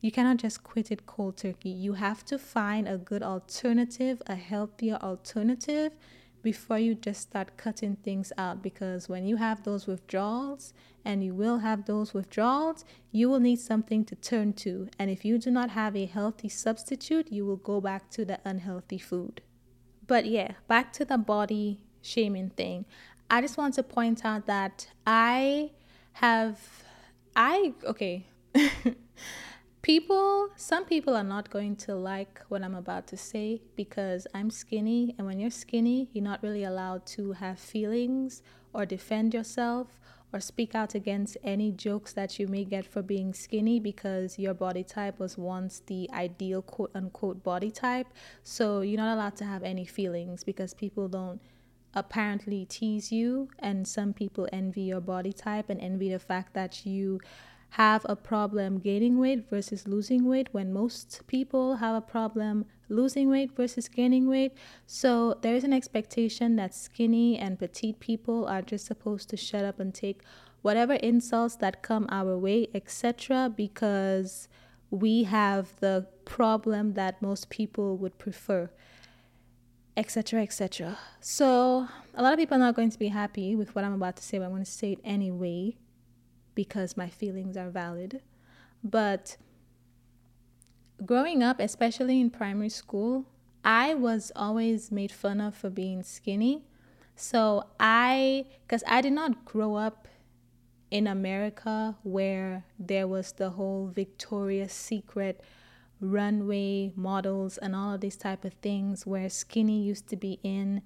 you 0.00 0.12
cannot 0.12 0.36
just 0.36 0.62
quit 0.62 0.90
it 0.92 1.06
cold 1.06 1.38
turkey. 1.38 1.70
You 1.70 1.94
have 1.94 2.24
to 2.26 2.38
find 2.38 2.86
a 2.88 2.96
good 2.98 3.22
alternative, 3.22 4.22
a 4.26 4.36
healthier 4.36 4.98
alternative 5.02 5.96
before 6.40 6.78
you 6.78 6.94
just 6.94 7.22
start 7.22 7.56
cutting 7.56 7.96
things 7.96 8.32
out. 8.38 8.62
Because 8.62 9.08
when 9.08 9.26
you 9.26 9.36
have 9.36 9.64
those 9.64 9.86
withdrawals 9.88 10.72
and 11.04 11.24
you 11.24 11.34
will 11.34 11.58
have 11.58 11.86
those 11.86 12.14
withdrawals 12.14 12.84
you 13.10 13.28
will 13.28 13.40
need 13.40 13.58
something 13.58 14.04
to 14.04 14.14
turn 14.14 14.52
to. 14.52 14.88
And 14.98 15.10
if 15.10 15.24
you 15.24 15.38
do 15.38 15.50
not 15.50 15.70
have 15.70 15.96
a 15.96 16.06
healthy 16.06 16.48
substitute 16.48 17.32
you 17.32 17.44
will 17.44 17.56
go 17.56 17.80
back 17.80 18.08
to 18.10 18.24
the 18.24 18.38
unhealthy 18.44 18.98
food. 18.98 19.42
But 20.06 20.26
yeah 20.26 20.52
back 20.68 20.92
to 20.94 21.04
the 21.04 21.18
body 21.18 21.80
shaming 22.02 22.50
thing. 22.50 22.84
I 23.28 23.40
just 23.40 23.58
want 23.58 23.74
to 23.74 23.82
point 23.82 24.24
out 24.24 24.46
that 24.46 24.88
i 25.06 25.70
have 26.12 26.58
i 27.36 27.74
okay 27.84 28.26
People, 29.88 30.50
some 30.54 30.84
people 30.84 31.16
are 31.16 31.24
not 31.24 31.48
going 31.48 31.74
to 31.74 31.94
like 31.94 32.42
what 32.50 32.62
I'm 32.62 32.74
about 32.74 33.06
to 33.06 33.16
say 33.16 33.62
because 33.74 34.26
I'm 34.34 34.50
skinny, 34.50 35.14
and 35.16 35.26
when 35.26 35.40
you're 35.40 35.48
skinny, 35.48 36.10
you're 36.12 36.22
not 36.22 36.42
really 36.42 36.64
allowed 36.64 37.06
to 37.16 37.32
have 37.32 37.58
feelings 37.58 38.42
or 38.74 38.84
defend 38.84 39.32
yourself 39.32 39.98
or 40.30 40.40
speak 40.40 40.74
out 40.74 40.94
against 40.94 41.38
any 41.42 41.72
jokes 41.72 42.12
that 42.12 42.38
you 42.38 42.46
may 42.48 42.66
get 42.66 42.84
for 42.84 43.00
being 43.00 43.32
skinny 43.32 43.80
because 43.80 44.38
your 44.38 44.52
body 44.52 44.84
type 44.84 45.18
was 45.18 45.38
once 45.38 45.80
the 45.86 46.06
ideal 46.12 46.60
quote 46.60 46.90
unquote 46.94 47.42
body 47.42 47.70
type. 47.70 48.08
So 48.44 48.82
you're 48.82 49.00
not 49.00 49.14
allowed 49.14 49.36
to 49.36 49.46
have 49.46 49.62
any 49.62 49.86
feelings 49.86 50.44
because 50.44 50.74
people 50.74 51.08
don't 51.08 51.40
apparently 51.94 52.66
tease 52.66 53.10
you, 53.10 53.48
and 53.58 53.88
some 53.88 54.12
people 54.12 54.50
envy 54.52 54.82
your 54.82 55.00
body 55.00 55.32
type 55.32 55.70
and 55.70 55.80
envy 55.80 56.10
the 56.10 56.18
fact 56.18 56.52
that 56.52 56.84
you 56.84 57.20
have 57.70 58.04
a 58.08 58.16
problem 58.16 58.78
gaining 58.78 59.18
weight 59.18 59.48
versus 59.48 59.86
losing 59.86 60.24
weight 60.24 60.48
when 60.52 60.72
most 60.72 61.20
people 61.26 61.76
have 61.76 61.94
a 61.94 62.00
problem 62.00 62.64
losing 62.88 63.28
weight 63.28 63.54
versus 63.54 63.88
gaining 63.88 64.26
weight. 64.28 64.52
So 64.86 65.36
there 65.42 65.54
is 65.54 65.64
an 65.64 65.72
expectation 65.72 66.56
that 66.56 66.74
skinny 66.74 67.38
and 67.38 67.58
petite 67.58 68.00
people 68.00 68.46
are 68.46 68.62
just 68.62 68.86
supposed 68.86 69.28
to 69.30 69.36
shut 69.36 69.64
up 69.64 69.78
and 69.78 69.94
take 69.94 70.22
whatever 70.62 70.94
insults 70.94 71.56
that 71.56 71.82
come 71.82 72.06
our 72.10 72.36
way, 72.36 72.68
etc., 72.74 73.52
because 73.54 74.48
we 74.90 75.24
have 75.24 75.74
the 75.80 76.06
problem 76.24 76.94
that 76.94 77.20
most 77.20 77.50
people 77.50 77.96
would 77.96 78.16
prefer 78.18 78.70
etc 79.96 80.40
etc 80.42 80.96
so 81.20 81.88
a 82.14 82.22
lot 82.22 82.32
of 82.32 82.38
people 82.38 82.54
are 82.54 82.60
not 82.60 82.76
going 82.76 82.88
to 82.88 82.98
be 82.98 83.08
happy 83.08 83.56
with 83.56 83.74
what 83.74 83.84
i'm 83.84 83.92
about 83.92 84.16
to 84.16 84.22
say 84.22 84.38
but 84.38 84.44
i'm 84.44 84.50
going 84.52 84.64
to 84.64 84.70
say 84.70 84.92
it 84.92 85.00
anyway 85.04 85.74
because 86.58 86.96
my 86.96 87.08
feelings 87.08 87.56
are 87.56 87.70
valid. 87.70 88.20
But 88.82 89.36
growing 91.06 91.40
up, 91.40 91.60
especially 91.60 92.20
in 92.20 92.30
primary 92.30 92.68
school, 92.68 93.26
I 93.64 93.94
was 93.94 94.32
always 94.34 94.90
made 94.90 95.12
fun 95.12 95.40
of 95.40 95.54
for 95.54 95.70
being 95.70 96.02
skinny. 96.02 96.64
So 97.14 97.68
I, 97.78 98.46
because 98.66 98.82
I 98.88 99.02
did 99.02 99.12
not 99.12 99.44
grow 99.44 99.76
up 99.76 100.08
in 100.90 101.06
America 101.06 101.94
where 102.02 102.64
there 102.76 103.06
was 103.06 103.30
the 103.30 103.50
whole 103.50 103.92
Victoria's 103.94 104.72
Secret 104.72 105.40
runway 106.00 106.92
models 106.96 107.58
and 107.58 107.76
all 107.76 107.94
of 107.94 108.00
these 108.00 108.16
type 108.16 108.44
of 108.44 108.54
things 108.54 109.06
where 109.06 109.30
skinny 109.30 109.80
used 109.80 110.08
to 110.08 110.16
be 110.16 110.40
in 110.42 110.82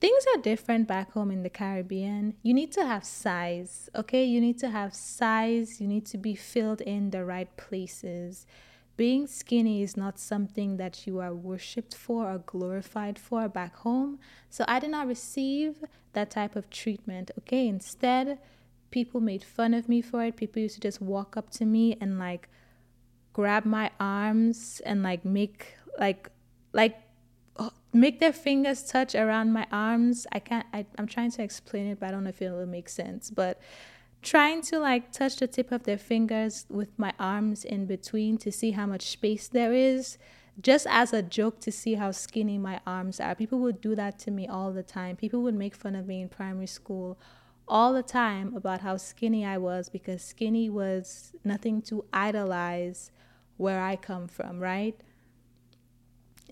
things 0.00 0.24
are 0.34 0.40
different 0.40 0.88
back 0.88 1.12
home 1.12 1.30
in 1.30 1.42
the 1.42 1.50
Caribbean. 1.50 2.34
You 2.42 2.54
need 2.54 2.72
to 2.72 2.84
have 2.84 3.04
size, 3.04 3.88
okay? 3.94 4.24
You 4.24 4.40
need 4.40 4.58
to 4.60 4.70
have 4.70 4.94
size. 4.94 5.80
You 5.80 5.86
need 5.86 6.06
to 6.06 6.18
be 6.18 6.34
filled 6.34 6.80
in 6.80 7.10
the 7.10 7.24
right 7.24 7.54
places. 7.56 8.46
Being 8.96 9.26
skinny 9.26 9.82
is 9.82 9.96
not 9.96 10.18
something 10.18 10.76
that 10.78 11.06
you 11.06 11.20
are 11.20 11.34
worshipped 11.34 11.94
for 11.94 12.30
or 12.30 12.38
glorified 12.38 13.18
for 13.18 13.48
back 13.48 13.76
home. 13.76 14.18
So 14.48 14.64
I 14.68 14.78
did 14.78 14.90
not 14.90 15.06
receive 15.06 15.84
that 16.12 16.30
type 16.30 16.56
of 16.56 16.70
treatment, 16.70 17.30
okay? 17.38 17.68
Instead, 17.68 18.38
people 18.90 19.20
made 19.20 19.44
fun 19.44 19.74
of 19.74 19.88
me 19.88 20.02
for 20.02 20.24
it. 20.24 20.36
People 20.36 20.62
used 20.62 20.74
to 20.74 20.80
just 20.80 21.00
walk 21.00 21.36
up 21.36 21.50
to 21.52 21.64
me 21.64 21.96
and 22.00 22.18
like 22.18 22.48
grab 23.32 23.64
my 23.64 23.90
arms 24.00 24.80
and 24.84 25.02
like 25.02 25.24
make 25.24 25.74
like 25.98 26.28
like 26.72 26.96
make 27.92 28.20
their 28.20 28.32
fingers 28.32 28.82
touch 28.82 29.14
around 29.14 29.52
my 29.52 29.66
arms. 29.72 30.26
I 30.32 30.38
can't, 30.38 30.66
I, 30.72 30.86
I'm 30.98 31.06
trying 31.06 31.30
to 31.32 31.42
explain 31.42 31.86
it, 31.86 32.00
but 32.00 32.08
I 32.08 32.12
don't 32.12 32.24
know 32.24 32.30
if 32.30 32.40
it 32.42 32.50
will 32.50 32.66
make 32.66 32.88
sense. 32.88 33.30
But 33.30 33.60
trying 34.22 34.62
to 34.62 34.78
like 34.78 35.12
touch 35.12 35.36
the 35.36 35.46
tip 35.46 35.72
of 35.72 35.84
their 35.84 35.98
fingers 35.98 36.66
with 36.68 36.98
my 36.98 37.12
arms 37.18 37.64
in 37.64 37.86
between 37.86 38.38
to 38.38 38.52
see 38.52 38.72
how 38.72 38.86
much 38.86 39.02
space 39.02 39.48
there 39.48 39.72
is 39.72 40.18
just 40.60 40.86
as 40.90 41.12
a 41.12 41.22
joke 41.22 41.60
to 41.60 41.72
see 41.72 41.94
how 41.94 42.10
skinny 42.10 42.58
my 42.58 42.80
arms 42.86 43.20
are. 43.20 43.34
People 43.34 43.60
would 43.60 43.80
do 43.80 43.94
that 43.94 44.18
to 44.20 44.30
me 44.30 44.46
all 44.46 44.72
the 44.72 44.82
time. 44.82 45.16
People 45.16 45.42
would 45.42 45.54
make 45.54 45.74
fun 45.74 45.94
of 45.94 46.06
me 46.06 46.20
in 46.20 46.28
primary 46.28 46.66
school 46.66 47.18
all 47.66 47.92
the 47.92 48.02
time 48.02 48.54
about 48.56 48.80
how 48.80 48.96
skinny 48.96 49.44
I 49.46 49.56
was 49.56 49.88
because 49.88 50.22
skinny 50.22 50.68
was 50.68 51.32
nothing 51.44 51.80
to 51.82 52.04
idolize 52.12 53.10
where 53.56 53.80
I 53.80 53.96
come 53.96 54.26
from, 54.26 54.58
right? 54.58 55.00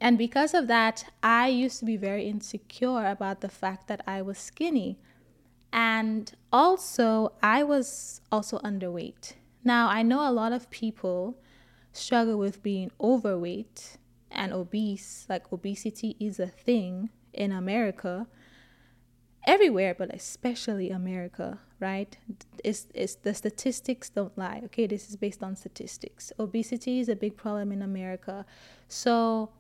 And 0.01 0.16
because 0.16 0.55
of 0.55 0.68
that, 0.68 1.05
I 1.22 1.49
used 1.49 1.80
to 1.80 1.84
be 1.84 1.96
very 1.96 2.28
insecure 2.28 3.07
about 3.07 3.40
the 3.40 3.49
fact 3.49 3.88
that 3.88 4.01
I 4.07 4.22
was 4.22 4.38
skinny. 4.38 4.99
And 5.72 6.32
also, 6.53 7.32
I 7.42 7.62
was 7.62 8.20
also 8.30 8.59
underweight. 8.61 9.34
Now, 9.64 9.88
I 9.88 10.03
know 10.03 10.28
a 10.28 10.32
lot 10.32 10.53
of 10.53 10.70
people 10.70 11.38
struggle 11.92 12.38
with 12.38 12.62
being 12.62 12.90
overweight 13.01 13.99
and 14.30 14.53
obese. 14.53 15.26
Like, 15.28 15.53
obesity 15.53 16.16
is 16.20 16.38
a 16.38 16.46
thing 16.46 17.11
in 17.32 17.53
America, 17.53 18.26
everywhere, 19.46 19.94
but 19.94 20.14
especially 20.14 20.90
America, 20.90 21.59
right? 21.80 22.16
It's, 22.64 22.86
it's, 22.94 23.16
the 23.16 23.34
statistics 23.34 24.11
don't 24.11 24.36
lie, 24.38 24.62
okay? 24.66 24.86
This 24.86 25.11
is 25.11 25.16
based 25.16 25.42
on 25.42 25.57
statistics. 25.57 26.32
Obesity 26.38 27.01
is 27.01 27.09
a 27.09 27.16
big 27.16 27.36
problem 27.36 27.72
in 27.72 27.82
America. 27.82 28.46
So, 28.88 29.51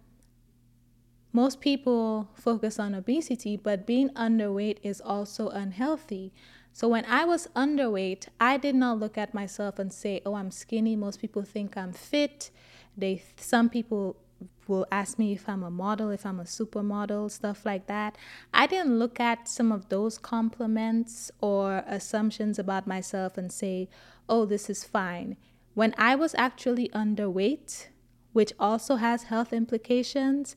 most 1.32 1.60
people 1.60 2.28
focus 2.34 2.78
on 2.78 2.94
obesity, 2.94 3.56
but 3.56 3.86
being 3.86 4.08
underweight 4.10 4.78
is 4.82 5.00
also 5.00 5.48
unhealthy. 5.48 6.32
So 6.72 6.88
when 6.88 7.04
I 7.06 7.24
was 7.24 7.48
underweight, 7.56 8.28
I 8.40 8.56
did 8.56 8.74
not 8.74 8.98
look 8.98 9.18
at 9.18 9.34
myself 9.34 9.78
and 9.78 9.92
say, 9.92 10.22
"Oh, 10.24 10.34
I'm 10.34 10.50
skinny." 10.50 10.96
Most 10.96 11.20
people 11.20 11.42
think 11.42 11.76
I'm 11.76 11.92
fit. 11.92 12.50
They 12.96 13.22
some 13.36 13.68
people 13.68 14.16
will 14.68 14.86
ask 14.92 15.18
me 15.18 15.32
if 15.32 15.48
I'm 15.48 15.64
a 15.64 15.70
model, 15.70 16.10
if 16.10 16.24
I'm 16.24 16.38
a 16.38 16.44
supermodel, 16.44 17.30
stuff 17.30 17.66
like 17.66 17.86
that. 17.88 18.16
I 18.54 18.66
didn't 18.66 18.98
look 18.98 19.18
at 19.18 19.48
some 19.48 19.72
of 19.72 19.88
those 19.88 20.18
compliments 20.18 21.30
or 21.40 21.82
assumptions 21.86 22.58
about 22.58 22.86
myself 22.86 23.36
and 23.36 23.50
say, 23.50 23.88
"Oh, 24.28 24.46
this 24.46 24.70
is 24.70 24.84
fine." 24.84 25.36
When 25.74 25.94
I 25.98 26.14
was 26.14 26.34
actually 26.36 26.88
underweight, 26.90 27.88
which 28.32 28.52
also 28.58 28.96
has 28.96 29.24
health 29.24 29.52
implications, 29.52 30.54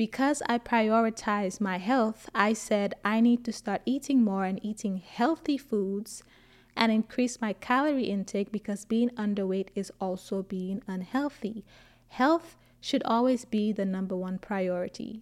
because 0.00 0.42
I 0.46 0.56
prioritize 0.56 1.60
my 1.60 1.76
health, 1.76 2.30
I 2.34 2.54
said 2.54 2.94
I 3.04 3.20
need 3.20 3.44
to 3.44 3.52
start 3.52 3.82
eating 3.84 4.24
more 4.24 4.46
and 4.46 4.58
eating 4.64 4.96
healthy 4.96 5.58
foods 5.58 6.22
and 6.74 6.90
increase 6.90 7.38
my 7.38 7.52
calorie 7.52 8.04
intake 8.04 8.50
because 8.50 8.86
being 8.86 9.10
underweight 9.10 9.68
is 9.74 9.92
also 10.00 10.42
being 10.42 10.82
unhealthy. 10.86 11.66
Health 12.08 12.56
should 12.80 13.02
always 13.02 13.44
be 13.44 13.72
the 13.72 13.84
number 13.84 14.16
one 14.16 14.38
priority. 14.38 15.20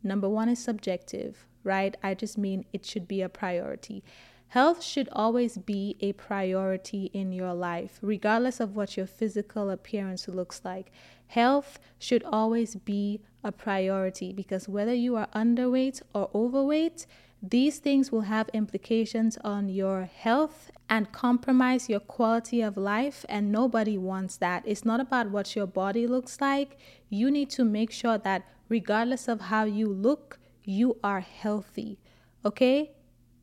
Number 0.00 0.28
one 0.28 0.48
is 0.48 0.60
subjective, 0.60 1.44
right? 1.64 1.96
I 2.00 2.14
just 2.14 2.38
mean 2.38 2.66
it 2.72 2.86
should 2.86 3.08
be 3.08 3.22
a 3.22 3.28
priority. 3.28 4.04
Health 4.50 4.82
should 4.82 5.08
always 5.12 5.58
be 5.58 5.96
a 6.00 6.12
priority 6.12 7.08
in 7.12 7.30
your 7.30 7.54
life, 7.54 8.00
regardless 8.02 8.58
of 8.58 8.74
what 8.74 8.96
your 8.96 9.06
physical 9.06 9.70
appearance 9.70 10.26
looks 10.26 10.62
like. 10.64 10.90
Health 11.28 11.78
should 12.00 12.24
always 12.24 12.74
be 12.74 13.20
a 13.44 13.52
priority 13.52 14.32
because 14.32 14.68
whether 14.68 14.92
you 14.92 15.14
are 15.14 15.28
underweight 15.36 16.02
or 16.12 16.28
overweight, 16.34 17.06
these 17.40 17.78
things 17.78 18.10
will 18.10 18.22
have 18.22 18.48
implications 18.52 19.38
on 19.44 19.68
your 19.68 20.10
health 20.12 20.72
and 20.88 21.12
compromise 21.12 21.88
your 21.88 22.00
quality 22.00 22.60
of 22.60 22.76
life, 22.76 23.24
and 23.28 23.52
nobody 23.52 23.96
wants 23.96 24.36
that. 24.38 24.64
It's 24.66 24.84
not 24.84 24.98
about 24.98 25.30
what 25.30 25.54
your 25.54 25.68
body 25.68 26.08
looks 26.08 26.40
like. 26.40 26.76
You 27.08 27.30
need 27.30 27.50
to 27.50 27.64
make 27.64 27.92
sure 27.92 28.18
that, 28.18 28.48
regardless 28.68 29.28
of 29.28 29.42
how 29.42 29.62
you 29.62 29.86
look, 29.86 30.40
you 30.64 30.98
are 31.04 31.20
healthy. 31.20 32.00
Okay? 32.44 32.90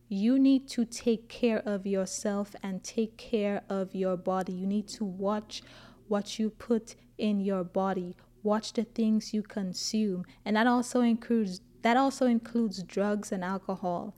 You 0.10 0.40
need 0.40 0.70
to 0.70 0.86
take 0.86 1.28
care 1.28 1.60
of 1.66 1.86
yourself 1.86 2.56
and 2.64 2.84
take 2.84 3.18
care 3.18 3.64
of 3.70 3.94
your 3.94 4.16
body. 4.16 4.54
You 4.54 4.66
need 4.66 4.88
to 4.90 5.04
watch 5.04 5.62
what 6.08 6.40
you 6.40 6.50
put 6.50 6.96
in 7.18 7.42
your 7.42 7.64
body. 7.66 8.16
Watch 8.42 8.74
the 8.74 8.86
things 8.86 9.34
you 9.34 9.44
consume. 9.44 10.26
And 10.46 10.56
that 10.56 10.68
also 10.68 11.02
includes 11.02 11.62
that 11.82 11.98
also 11.98 12.26
includes 12.26 12.84
drugs 12.84 13.32
and 13.32 13.44
alcohol. 13.44 14.16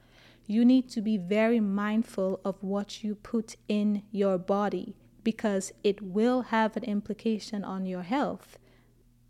You 0.47 0.63
need 0.65 0.89
to 0.89 1.01
be 1.01 1.17
very 1.17 1.59
mindful 1.59 2.39
of 2.45 2.63
what 2.63 3.03
you 3.03 3.15
put 3.15 3.55
in 3.67 4.03
your 4.11 4.37
body 4.37 4.95
because 5.23 5.71
it 5.83 6.01
will 6.01 6.43
have 6.43 6.77
an 6.77 6.83
implication 6.83 7.63
on 7.63 7.85
your 7.85 8.03
health. 8.03 8.57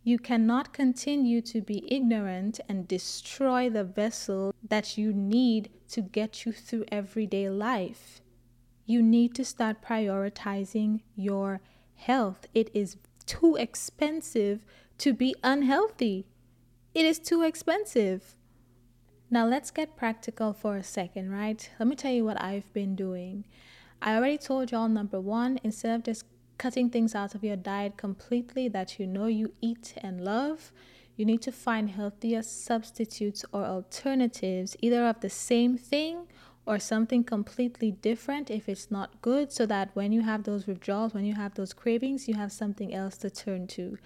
You 0.10 0.18
cannot 0.18 0.74
continue 0.74 1.39
to 1.41 1.62
be 1.62 1.86
ignorant 1.88 2.60
and 2.68 2.88
destroy 2.88 3.70
the 3.70 3.84
vessel 3.84 4.55
that 4.68 4.97
you 4.97 5.14
need 5.14 5.70
to 5.89 6.01
get 6.01 6.47
you 6.47 6.51
through 6.51 6.86
everyday 6.91 7.47
life. 7.47 8.20
You 8.88 9.03
need 9.03 9.36
to 9.36 9.45
start 9.45 9.84
prioritizing 9.84 11.01
your 11.16 11.62
health. 11.93 12.47
It 12.55 12.72
is 12.74 12.97
too 13.28 13.55
expensive 13.55 14.66
to 14.97 15.14
be 15.14 15.36
unhealthy. 15.43 16.26
It 16.95 17.05
is 17.05 17.20
too 17.20 17.43
expensive. 17.43 18.36
Now, 19.30 19.45
let's 19.45 19.70
get 19.70 19.95
practical 19.95 20.53
for 20.53 20.76
a 20.76 20.84
second, 20.84 21.30
right? 21.30 21.70
Let 21.78 21.88
me 21.88 21.95
tell 21.95 22.14
you 22.14 22.26
what 22.26 22.41
I've 22.41 22.74
been 22.74 22.95
doing. 22.95 23.45
I 24.01 24.16
already 24.16 24.39
told 24.39 24.72
y'all 24.72 24.89
number 24.89 25.22
one, 25.22 25.60
instead 25.64 25.93
of 25.93 26.03
just 26.03 26.26
cutting 26.60 26.89
things 26.89 27.16
out 27.16 27.34
of 27.34 27.43
your 27.43 27.55
diet 27.55 27.97
completely 27.97 28.68
that 28.68 28.99
you 28.99 29.07
know 29.07 29.26
you 29.26 29.53
eat 29.62 29.95
and 29.97 30.22
love, 30.22 30.72
you 31.16 31.26
need 31.26 31.41
to 31.41 31.51
find 31.51 31.89
healthier 31.89 32.43
substitutes 32.43 33.43
or 33.51 33.64
alternatives, 33.66 34.78
either 34.82 35.05
of 35.05 35.22
the 35.22 35.30
same 35.30 35.78
thing 35.78 36.28
or 36.66 36.78
something 36.78 37.24
completely 37.24 37.91
different 37.91 38.51
if 38.51 38.70
it's 38.70 38.91
not 38.91 39.22
good, 39.22 39.51
so 39.51 39.66
that 39.66 39.89
when 39.95 40.12
you 40.12 40.22
have 40.22 40.43
those 40.43 40.68
withdrawals, 40.68 41.14
when 41.14 41.26
you 41.26 41.34
have 41.34 41.55
those 41.55 41.74
cravings, 41.74 42.28
you 42.28 42.36
have 42.36 42.51
something 42.51 42.93
else 42.93 43.18
to 43.18 43.30
turn 43.30 43.66
to. 43.66 43.97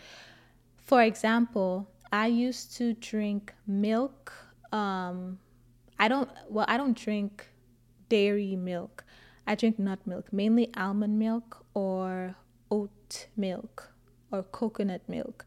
For 0.78 1.02
example, 1.02 1.90
I 2.12 2.28
used 2.28 2.78
to 2.78 2.94
drink 2.94 3.52
milk. 3.68 4.32
Um, 4.72 5.40
I 6.00 6.08
don't, 6.08 6.30
well, 6.48 6.66
I 6.70 6.78
don't 6.78 6.98
drink 6.98 7.48
dairy 8.10 8.56
milk. 8.56 9.04
I 9.46 9.56
drink 9.56 9.78
nut 9.78 10.00
milk, 10.06 10.32
mainly 10.32 10.70
almond 10.78 11.20
milk 11.20 11.66
or 11.74 12.36
oat 12.74 13.28
milk 13.36 13.94
or 14.32 14.44
coconut 14.44 15.04
milk. 15.08 15.46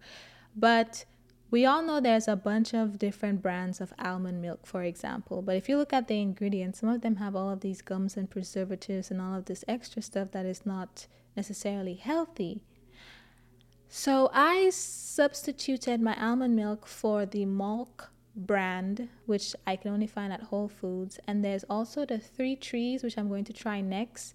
But 0.55 1.05
we 1.51 1.65
all 1.65 1.83
know 1.83 2.01
there's 2.01 2.29
a 2.29 2.37
bunch 2.37 2.75
of 2.75 2.99
different 2.99 3.43
brands 3.43 3.81
of 3.81 3.93
almond 3.99 4.43
milk, 4.43 4.67
for 4.67 4.83
example. 4.83 5.43
But 5.43 5.57
if 5.57 5.69
you 5.69 5.77
look 5.77 5.93
at 5.93 6.09
the 6.09 6.21
ingredients, 6.21 6.81
some 6.81 6.89
of 6.89 7.01
them 7.03 7.17
have 7.17 7.37
all 7.37 7.51
of 7.51 7.61
these 7.61 7.83
gums 7.83 8.17
and 8.17 8.29
preservatives 8.29 9.11
and 9.11 9.21
all 9.21 9.35
of 9.35 9.45
this 9.45 9.65
extra 9.69 10.03
stuff 10.03 10.29
that 10.33 10.47
is 10.47 10.67
not 10.67 11.07
necessarily 11.37 11.95
healthy. 11.95 12.63
So 13.89 14.29
I 14.33 14.71
substituted 14.71 16.01
my 16.01 16.17
almond 16.21 16.57
milk 16.57 16.87
for 16.87 17.27
the 17.27 17.47
Malk 17.47 18.09
brand, 18.35 19.09
which 19.27 19.55
I 19.67 19.77
can 19.77 19.93
only 19.93 20.09
find 20.09 20.33
at 20.33 20.43
Whole 20.43 20.69
Foods. 20.69 21.21
And 21.27 21.45
there's 21.45 21.65
also 21.71 22.05
the 22.05 22.19
Three 22.19 22.57
Trees, 22.57 23.03
which 23.03 23.17
I'm 23.17 23.29
going 23.29 23.45
to 23.45 23.53
try 23.53 23.81
next. 23.81 24.35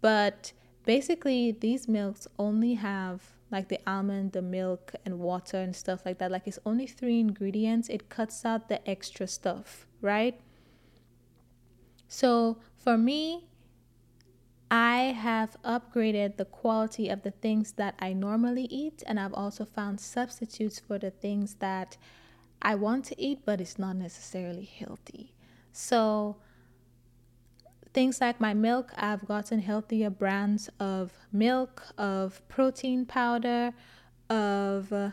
But 0.00 0.52
basically 0.84 1.52
these 1.52 1.88
milks 1.88 2.26
only 2.38 2.74
have 2.74 3.22
like 3.50 3.68
the 3.68 3.78
almond, 3.86 4.32
the 4.32 4.42
milk, 4.42 4.94
and 5.04 5.18
water 5.18 5.58
and 5.58 5.76
stuff 5.76 6.06
like 6.06 6.18
that. 6.18 6.30
Like 6.30 6.46
it's 6.46 6.58
only 6.64 6.86
three 6.86 7.20
ingredients. 7.20 7.88
It 7.88 8.08
cuts 8.08 8.44
out 8.44 8.68
the 8.68 8.88
extra 8.88 9.26
stuff, 9.26 9.86
right? 10.00 10.40
So 12.08 12.58
for 12.76 12.96
me, 12.96 13.48
I 14.70 15.12
have 15.12 15.56
upgraded 15.62 16.38
the 16.38 16.46
quality 16.46 17.10
of 17.10 17.22
the 17.22 17.30
things 17.30 17.72
that 17.72 17.94
I 17.98 18.14
normally 18.14 18.64
eat, 18.64 19.02
and 19.06 19.20
I've 19.20 19.34
also 19.34 19.66
found 19.66 20.00
substitutes 20.00 20.80
for 20.80 20.98
the 20.98 21.10
things 21.10 21.56
that 21.56 21.98
I 22.62 22.76
want 22.76 23.04
to 23.06 23.20
eat, 23.20 23.40
but 23.44 23.60
it's 23.60 23.78
not 23.78 23.96
necessarily 23.96 24.64
healthy. 24.64 25.34
So 25.72 26.36
things 27.92 28.20
like 28.20 28.40
my 28.40 28.54
milk, 28.54 28.92
I've 28.96 29.26
gotten 29.26 29.60
healthier 29.60 30.10
brands 30.10 30.70
of 30.80 31.12
milk, 31.32 31.82
of 31.98 32.46
protein 32.48 33.04
powder, 33.06 33.72
of 34.30 34.92
uh, 34.92 35.10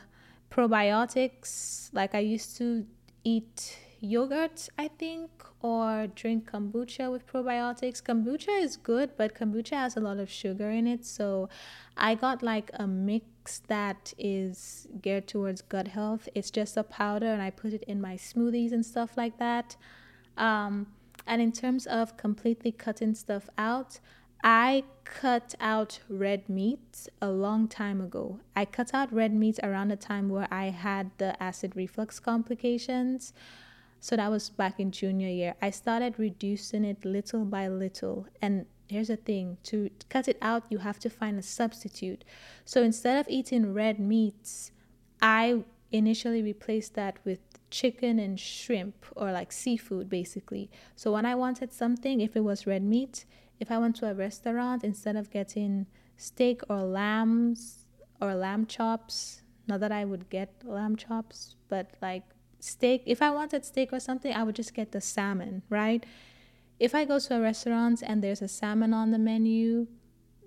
probiotics. 0.50 1.90
Like 1.94 2.16
I 2.16 2.20
used 2.20 2.58
to 2.58 2.86
eat 3.24 3.78
yogurt, 4.00 4.70
I 4.78 4.88
think, 4.88 5.30
or 5.62 6.08
drink 6.16 6.50
kombucha 6.52 7.12
with 7.12 7.28
probiotics. 7.28 8.02
Kombucha 8.02 8.62
is 8.62 8.78
good, 8.78 9.12
but 9.18 9.36
kombucha 9.36 9.74
has 9.74 9.98
a 9.98 10.00
lot 10.00 10.18
of 10.18 10.30
sugar 10.30 10.70
in 10.70 10.88
it. 10.88 11.06
So 11.06 11.50
I 11.98 12.16
got 12.16 12.42
like 12.42 12.72
a 12.76 12.88
mix 12.88 13.62
that 13.68 14.14
is 14.18 14.88
geared 15.02 15.28
towards 15.28 15.62
gut 15.62 15.90
health. 15.90 16.30
It's 16.34 16.50
just 16.50 16.78
a 16.78 16.84
powder, 16.84 17.28
and 17.28 17.42
I 17.42 17.50
put 17.50 17.74
it 17.74 17.84
in 17.84 18.00
my 18.00 18.16
smoothies 18.16 18.72
and 18.72 18.86
stuff 18.86 19.18
like 19.18 19.38
that. 19.40 19.76
Um, 20.38 20.88
and 21.26 21.42
in 21.42 21.52
terms 21.52 21.86
of 21.88 22.18
completely 22.18 22.72
cutting 22.72 23.16
stuff 23.16 23.50
out, 23.58 24.00
I 24.44 24.86
cut 25.04 25.54
out 25.60 26.00
red 26.08 26.48
meat 26.48 27.08
a 27.22 27.30
long 27.30 27.68
time 27.68 28.00
ago. 28.00 28.40
I 28.56 28.66
cut 28.66 28.94
out 28.94 29.12
red 29.12 29.34
meat 29.34 29.60
around 29.62 29.90
the 29.90 29.98
time 29.98 30.30
where 30.30 30.48
I 30.50 30.66
had 30.66 31.12
the 31.18 31.42
acid 31.44 31.76
reflux 31.76 32.20
complications. 32.20 33.34
So 34.00 34.16
that 34.16 34.32
was 34.32 34.50
back 34.50 34.80
in 34.80 34.92
junior 34.92 35.28
year. 35.28 35.56
I 35.62 35.72
started 35.72 36.18
reducing 36.18 36.86
it 36.86 37.04
little 37.04 37.44
by 37.44 37.68
little. 37.68 38.28
And 38.42 38.66
here's 38.88 39.10
the 39.10 39.18
thing 39.18 39.58
to 39.64 39.90
cut 40.10 40.30
it 40.30 40.38
out, 40.42 40.64
you 40.70 40.78
have 40.78 41.00
to 41.00 41.10
find 41.10 41.38
a 41.38 41.44
substitute. 41.44 42.24
So 42.64 42.82
instead 42.82 43.20
of 43.20 43.30
eating 43.30 43.74
red 43.74 44.00
meats, 44.00 44.72
I 45.22 45.64
initially 45.92 46.42
replaced 46.42 46.94
that 46.96 47.18
with 47.26 47.40
chicken 47.70 48.20
and 48.20 48.40
shrimp 48.40 49.06
or 49.16 49.32
like 49.32 49.52
seafood 49.52 50.10
basically. 50.10 50.70
So 50.96 51.12
when 51.12 51.26
I 51.26 51.36
wanted 51.36 51.74
something, 51.74 52.22
if 52.22 52.36
it 52.36 52.44
was 52.44 52.68
red 52.68 52.84
meat, 52.84 53.26
if 53.60 53.72
I 53.72 53.78
went 53.78 53.96
to 53.98 54.10
a 54.10 54.14
restaurant, 54.14 54.84
instead 54.84 55.16
of 55.16 55.32
getting 55.32 55.86
steak 56.18 56.62
or 56.70 56.82
lambs 56.82 57.86
or 58.22 58.36
lamb 58.36 58.66
chops, 58.66 59.42
not 59.68 59.80
that 59.82 59.92
I 59.92 60.06
would 60.06 60.30
get 60.30 60.54
lamb 60.64 60.96
chops, 60.96 61.56
but 61.68 61.92
like 62.02 62.24
steak, 62.60 63.04
if 63.06 63.22
I 63.22 63.30
wanted 63.30 63.66
steak 63.66 63.94
or 63.94 64.00
something, 64.00 64.34
I 64.34 64.44
would 64.44 64.56
just 64.56 64.74
get 64.74 64.92
the 64.92 65.02
salmon, 65.02 65.64
right? 65.70 66.06
If 66.80 66.96
I 66.96 67.06
go 67.06 67.20
to 67.20 67.38
a 67.38 67.42
restaurant 67.42 68.02
and 68.06 68.24
there's 68.24 68.42
a 68.42 68.48
salmon 68.48 68.94
on 68.94 69.12
the 69.12 69.20
menu, 69.20 69.88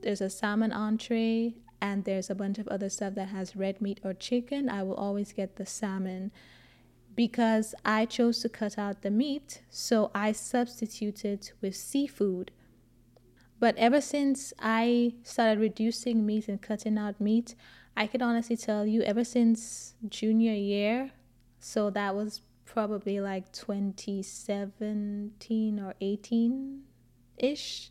there's 0.03 0.21
a 0.21 0.31
salmon 0.31 0.73
entree, 0.73 1.55
and 1.83 2.05
there's 2.05 2.31
a 2.31 2.35
bunch 2.35 2.59
of 2.59 2.69
other 2.69 2.89
stuff 2.89 3.17
that 3.17 3.29
has 3.29 3.57
red 3.57 3.83
meat 3.83 4.01
or 4.05 4.15
chicken, 4.15 4.69
I 4.69 4.85
will 4.85 4.95
always 4.95 5.33
get 5.33 5.57
the 5.57 5.67
salmon 5.67 6.31
because 7.15 7.75
I 7.85 8.07
chose 8.07 8.41
to 8.41 8.49
cut 8.49 8.79
out 8.79 9.03
the 9.03 9.11
meat, 9.11 9.61
so 9.71 10.11
I 10.15 10.33
substituted 10.33 11.53
with 11.61 11.77
seafood. 11.77 12.51
But 13.61 13.77
ever 13.77 14.01
since 14.01 14.55
I 14.59 15.15
started 15.23 15.61
reducing 15.61 16.27
meat 16.27 16.49
and 16.49 16.61
cutting 16.61 16.99
out 16.99 17.21
meat, 17.21 17.55
I 17.97 18.07
can 18.07 18.23
honestly 18.23 18.57
tell 18.57 18.87
you, 18.87 19.03
ever 19.03 19.25
since 19.25 19.95
junior 20.09 20.55
year, 20.55 21.11
so 21.61 21.91
that 21.91 22.15
was 22.15 22.41
probably 22.65 23.21
like 23.21 23.53
2017 23.53 25.79
or 25.79 25.95
18 26.01 26.83
ish 27.37 27.91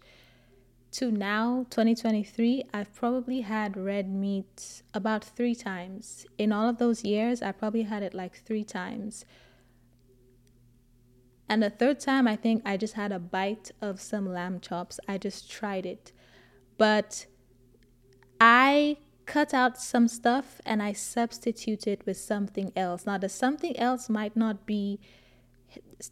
to 0.92 1.10
now 1.10 1.66
2023 1.70 2.66
i've 2.74 2.94
probably 2.94 3.42
had 3.42 3.78
red 3.78 4.10
meat 4.10 4.82
about 4.94 5.24
three 5.24 5.56
times. 5.56 6.26
In 6.38 6.52
all 6.52 6.68
of 6.68 6.78
those 6.78 7.04
years 7.04 7.42
i 7.42 7.52
probably 7.52 7.84
had 7.84 8.04
it 8.04 8.14
like 8.14 8.36
three 8.36 8.64
times. 8.64 9.26
And 11.48 11.64
the 11.64 11.70
third 11.70 12.00
time 12.00 12.28
i 12.28 12.36
think 12.36 12.62
i 12.66 12.76
just 12.76 12.96
had 12.96 13.12
a 13.12 13.20
bite 13.20 13.72
of 13.82 14.02
some 14.02 14.26
lamb 14.32 14.60
chops. 14.60 15.00
I 15.08 15.18
just 15.18 15.50
tried 15.50 15.86
it. 15.86 16.12
But 16.78 17.26
i 18.40 18.98
cut 19.26 19.54
out 19.54 19.78
some 19.78 20.10
stuff 20.10 20.60
and 20.66 20.84
i 20.84 20.92
substituted 20.92 22.06
with 22.06 22.18
something 22.18 22.74
else. 22.76 23.06
Now 23.06 23.18
the 23.18 23.30
something 23.30 23.78
else 23.80 24.10
might 24.10 24.36
not 24.36 24.66
be 24.66 25.00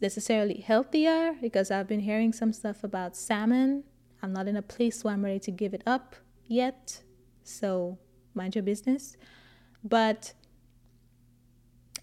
necessarily 0.00 0.60
healthier 0.60 1.34
because 1.40 1.70
i've 1.70 1.86
been 1.86 2.00
hearing 2.00 2.32
some 2.32 2.52
stuff 2.52 2.82
about 2.82 3.14
salmon 3.14 3.84
I'm 4.22 4.32
not 4.32 4.48
in 4.48 4.56
a 4.56 4.62
place 4.62 5.02
where 5.02 5.14
I'm 5.14 5.24
ready 5.24 5.40
to 5.40 5.50
give 5.50 5.74
it 5.74 5.82
up 5.86 6.16
yet. 6.46 7.02
So 7.42 7.98
mind 8.34 8.54
your 8.54 8.62
business. 8.64 9.16
But 9.82 10.34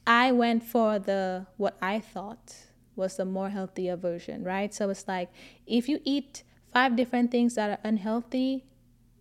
I 0.05 0.32
went 0.32 0.63
for 0.63 0.99
the 0.99 1.47
what 1.57 1.78
I 1.82 1.99
thought 1.99 2.55
was 2.95 3.18
the 3.18 3.26
more 3.26 3.49
healthier 3.49 3.95
version, 3.95 4.43
right? 4.43 4.74
So 4.74 4.89
it's 4.89 5.07
like 5.07 5.30
if 5.68 5.88
you 5.88 5.99
eat 6.03 6.43
five 6.74 6.95
different 6.95 7.32
things 7.32 7.55
that 7.55 7.70
are 7.70 7.80
unhealthy, 7.84 8.65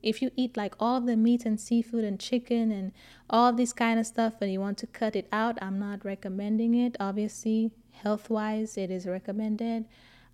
if 0.03 0.23
you 0.23 0.31
eat 0.37 0.57
like 0.57 0.75
all 0.79 1.01
the 1.01 1.17
meat 1.17 1.45
and 1.45 1.61
seafood 1.61 2.05
and 2.05 2.21
chicken 2.21 2.71
and 2.71 2.93
all 3.29 3.53
this 3.53 3.73
kind 3.73 3.99
of 3.99 4.07
stuff 4.07 4.35
and 4.41 4.53
you 4.53 4.61
want 4.61 4.79
to 4.79 4.87
cut 4.87 5.17
it 5.17 5.29
out, 5.33 5.59
I'm 5.61 5.79
not 5.79 6.05
recommending 6.05 6.75
it. 6.75 6.97
Obviously, 7.01 7.73
health 7.91 8.31
wise, 8.31 8.77
it 8.79 8.91
is 8.91 9.07
recommended. 9.07 9.85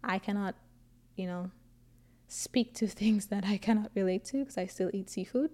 I 0.05 0.19
cannot, 0.19 0.55
you 1.17 1.27
know, 1.27 1.51
speak 2.33 2.73
to 2.73 2.87
things 2.87 3.27
that 3.27 3.45
I 3.45 3.59
cannot 3.59 3.91
relate 3.95 4.25
to 4.27 4.39
because 4.39 4.57
I 4.57 4.67
still 4.67 4.91
eat 4.95 5.11
seafood 5.11 5.51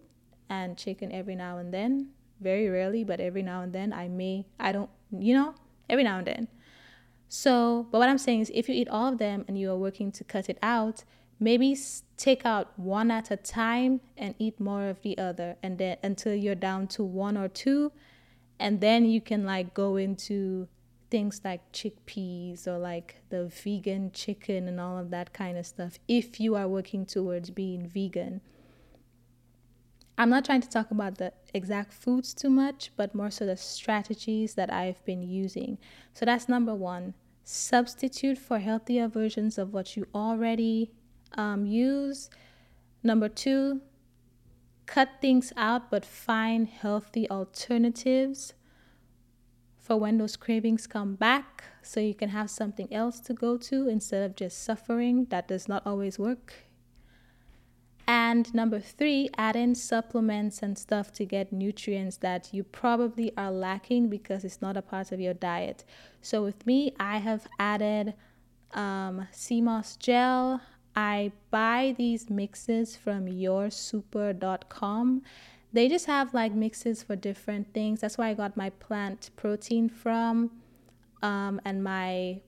and 0.48 0.78
chicken 0.78 1.10
every 1.10 1.34
now 1.34 1.58
and 1.58 1.74
then. 1.74 2.10
Very 2.40 2.68
rarely, 2.68 3.02
but 3.02 3.18
every 3.18 3.42
now 3.42 3.62
and 3.62 3.72
then 3.72 3.92
I 3.92 4.06
may, 4.06 4.46
I 4.60 4.70
don't, 4.70 4.88
you 5.10 5.34
know, 5.34 5.56
every 5.90 6.04
now 6.04 6.18
and 6.18 6.26
then. 6.26 6.48
So, 7.28 7.88
but 7.90 7.98
what 7.98 8.08
I'm 8.08 8.16
saying 8.16 8.42
is 8.42 8.52
if 8.54 8.68
you 8.68 8.76
eat 8.76 8.88
all 8.88 9.12
of 9.12 9.18
them 9.18 9.44
and 9.48 9.58
you 9.58 9.72
are 9.72 9.76
working 9.76 10.12
to 10.12 10.24
cut 10.24 10.48
it 10.48 10.56
out, 10.62 11.02
maybe 11.40 11.76
take 12.16 12.46
out 12.46 12.78
one 12.78 13.10
at 13.10 13.32
a 13.32 13.36
time 13.36 14.00
and 14.16 14.36
eat 14.38 14.60
more 14.60 14.88
of 14.88 15.02
the 15.02 15.18
other 15.18 15.56
and 15.62 15.78
then 15.78 15.96
until 16.04 16.34
you're 16.34 16.54
down 16.54 16.86
to 16.86 17.02
one 17.02 17.36
or 17.36 17.48
two 17.48 17.90
and 18.58 18.80
then 18.80 19.04
you 19.04 19.20
can 19.20 19.44
like 19.44 19.74
go 19.74 19.96
into 19.96 20.68
things 21.10 21.40
like 21.44 21.72
chickpeas 21.72 22.66
or 22.66 22.78
like 22.78 23.16
the 23.30 23.46
vegan 23.46 24.10
chicken 24.12 24.68
and 24.68 24.80
all 24.80 24.98
of 24.98 25.10
that 25.10 25.32
kind 25.32 25.56
of 25.56 25.66
stuff 25.66 25.98
if 26.06 26.38
you 26.38 26.54
are 26.54 26.68
working 26.68 27.06
towards 27.06 27.50
being 27.50 27.86
vegan. 27.86 28.40
I'm 30.16 30.30
not 30.30 30.44
trying 30.44 30.62
to 30.62 30.68
talk 30.68 30.90
about 30.90 31.18
the 31.18 31.32
exact 31.54 31.92
foods 31.92 32.34
too 32.34 32.50
much, 32.50 32.90
but 32.96 33.14
more 33.14 33.30
so 33.30 33.46
the 33.46 33.56
strategies 33.56 34.54
that 34.54 34.72
I've 34.72 35.02
been 35.04 35.22
using. 35.22 35.78
So 36.12 36.26
that's 36.26 36.48
number 36.48 36.74
one. 36.74 37.14
Substitute 37.44 38.36
for 38.36 38.58
healthier 38.58 39.06
versions 39.06 39.58
of 39.58 39.72
what 39.72 39.96
you 39.96 40.06
already 40.12 40.90
um, 41.34 41.66
use. 41.66 42.30
Number 43.04 43.28
two, 43.28 43.80
cut 44.86 45.08
things 45.20 45.52
out 45.56 45.90
but 45.90 46.04
find 46.04 46.66
healthy 46.66 47.30
alternatives 47.30 48.54
for 49.88 49.96
when 49.96 50.18
those 50.18 50.36
cravings 50.36 50.86
come 50.86 51.14
back 51.14 51.64
so 51.82 51.98
you 51.98 52.14
can 52.14 52.28
have 52.28 52.50
something 52.50 52.92
else 52.92 53.20
to 53.20 53.32
go 53.32 53.56
to 53.56 53.88
instead 53.88 54.22
of 54.22 54.36
just 54.36 54.62
suffering. 54.62 55.24
That 55.30 55.48
does 55.48 55.66
not 55.66 55.86
always 55.86 56.18
work. 56.18 56.52
And 58.06 58.52
number 58.54 58.80
three, 58.80 59.30
add 59.38 59.56
in 59.56 59.74
supplements 59.74 60.62
and 60.62 60.76
stuff 60.76 61.10
to 61.14 61.24
get 61.24 61.54
nutrients 61.54 62.18
that 62.18 62.50
you 62.52 62.64
probably 62.64 63.34
are 63.38 63.50
lacking 63.50 64.10
because 64.10 64.44
it's 64.44 64.60
not 64.60 64.76
a 64.76 64.82
part 64.82 65.10
of 65.10 65.20
your 65.20 65.34
diet. 65.34 65.84
So 66.20 66.42
with 66.42 66.66
me, 66.66 66.94
I 67.00 67.16
have 67.16 67.46
added 67.58 68.12
um, 68.74 69.26
sea 69.32 69.62
moss 69.62 69.96
gel. 69.96 70.60
I 70.96 71.32
buy 71.50 71.94
these 71.96 72.28
mixes 72.28 72.94
from 72.94 73.24
yoursuper.com 73.24 75.22
they 75.72 75.88
just 75.88 76.06
have 76.06 76.32
like 76.34 76.52
mixes 76.52 77.02
for 77.02 77.16
different 77.16 77.72
things. 77.74 78.00
That's 78.00 78.18
why 78.18 78.28
I 78.28 78.34
got 78.34 78.56
my 78.56 78.70
plant 78.70 79.30
protein 79.36 79.88
from 79.88 80.50
um, 81.22 81.60
and 81.64 81.84
my 81.84 82.40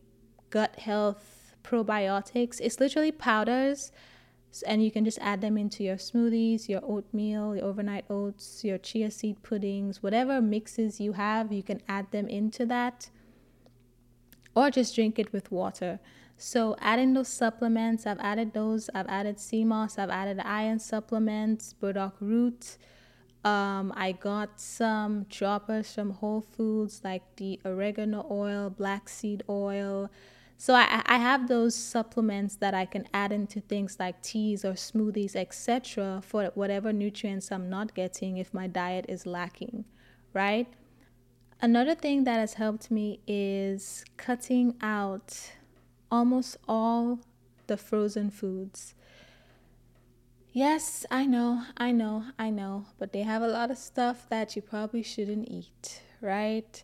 gut 0.50 0.76
health 0.76 1.54
probiotics. 1.62 2.60
It's 2.60 2.80
literally 2.80 3.12
powders, 3.12 3.92
and 4.66 4.82
you 4.82 4.90
can 4.90 5.04
just 5.04 5.18
add 5.20 5.40
them 5.40 5.56
into 5.56 5.84
your 5.84 5.96
smoothies, 5.96 6.68
your 6.68 6.80
oatmeal, 6.82 7.54
your 7.54 7.64
overnight 7.64 8.04
oats, 8.08 8.64
your 8.64 8.78
chia 8.78 9.10
seed 9.10 9.42
puddings, 9.42 10.02
whatever 10.02 10.40
mixes 10.40 11.00
you 11.00 11.12
have, 11.12 11.52
you 11.52 11.62
can 11.62 11.80
add 11.88 12.10
them 12.10 12.26
into 12.26 12.64
that 12.66 13.10
or 14.54 14.70
just 14.70 14.94
drink 14.94 15.18
it 15.18 15.32
with 15.32 15.50
water. 15.52 16.00
So 16.36 16.74
adding 16.80 17.12
those 17.12 17.28
supplements, 17.28 18.06
I've 18.06 18.18
added 18.18 18.54
those. 18.54 18.88
I've 18.94 19.08
added 19.08 19.38
sea 19.38 19.64
moss, 19.64 19.98
I've 19.98 20.10
added 20.10 20.40
iron 20.40 20.78
supplements, 20.78 21.74
burdock 21.74 22.16
root, 22.18 22.78
um, 23.44 23.92
I 23.96 24.12
got 24.12 24.60
some 24.60 25.24
droppers 25.24 25.94
from 25.94 26.10
Whole 26.10 26.44
Foods, 26.52 27.00
like 27.02 27.22
the 27.36 27.58
oregano 27.64 28.26
oil, 28.30 28.68
black 28.68 29.08
seed 29.08 29.42
oil. 29.48 30.10
So 30.58 30.74
I, 30.74 31.02
I 31.06 31.16
have 31.16 31.48
those 31.48 31.74
supplements 31.74 32.56
that 32.56 32.74
I 32.74 32.84
can 32.84 33.08
add 33.14 33.32
into 33.32 33.62
things 33.62 33.96
like 33.98 34.20
teas 34.22 34.62
or 34.62 34.74
smoothies, 34.74 35.34
etc., 35.34 36.20
for 36.22 36.50
whatever 36.54 36.92
nutrients 36.92 37.50
I'm 37.50 37.70
not 37.70 37.94
getting 37.94 38.36
if 38.36 38.52
my 38.52 38.66
diet 38.66 39.06
is 39.08 39.24
lacking, 39.24 39.86
right? 40.34 40.68
Another 41.62 41.94
thing 41.94 42.24
that 42.24 42.40
has 42.40 42.54
helped 42.54 42.90
me 42.90 43.20
is 43.26 44.04
cutting 44.18 44.76
out 44.82 45.52
almost 46.10 46.58
all 46.68 47.20
the 47.66 47.78
frozen 47.78 48.30
foods. 48.30 48.94
Yes, 50.52 51.06
I 51.12 51.26
know, 51.26 51.62
I 51.76 51.92
know, 51.92 52.24
I 52.36 52.50
know, 52.50 52.86
but 52.98 53.12
they 53.12 53.22
have 53.22 53.40
a 53.40 53.46
lot 53.46 53.70
of 53.70 53.78
stuff 53.78 54.28
that 54.30 54.56
you 54.56 54.62
probably 54.62 55.04
shouldn't 55.04 55.48
eat, 55.48 56.02
right? 56.20 56.82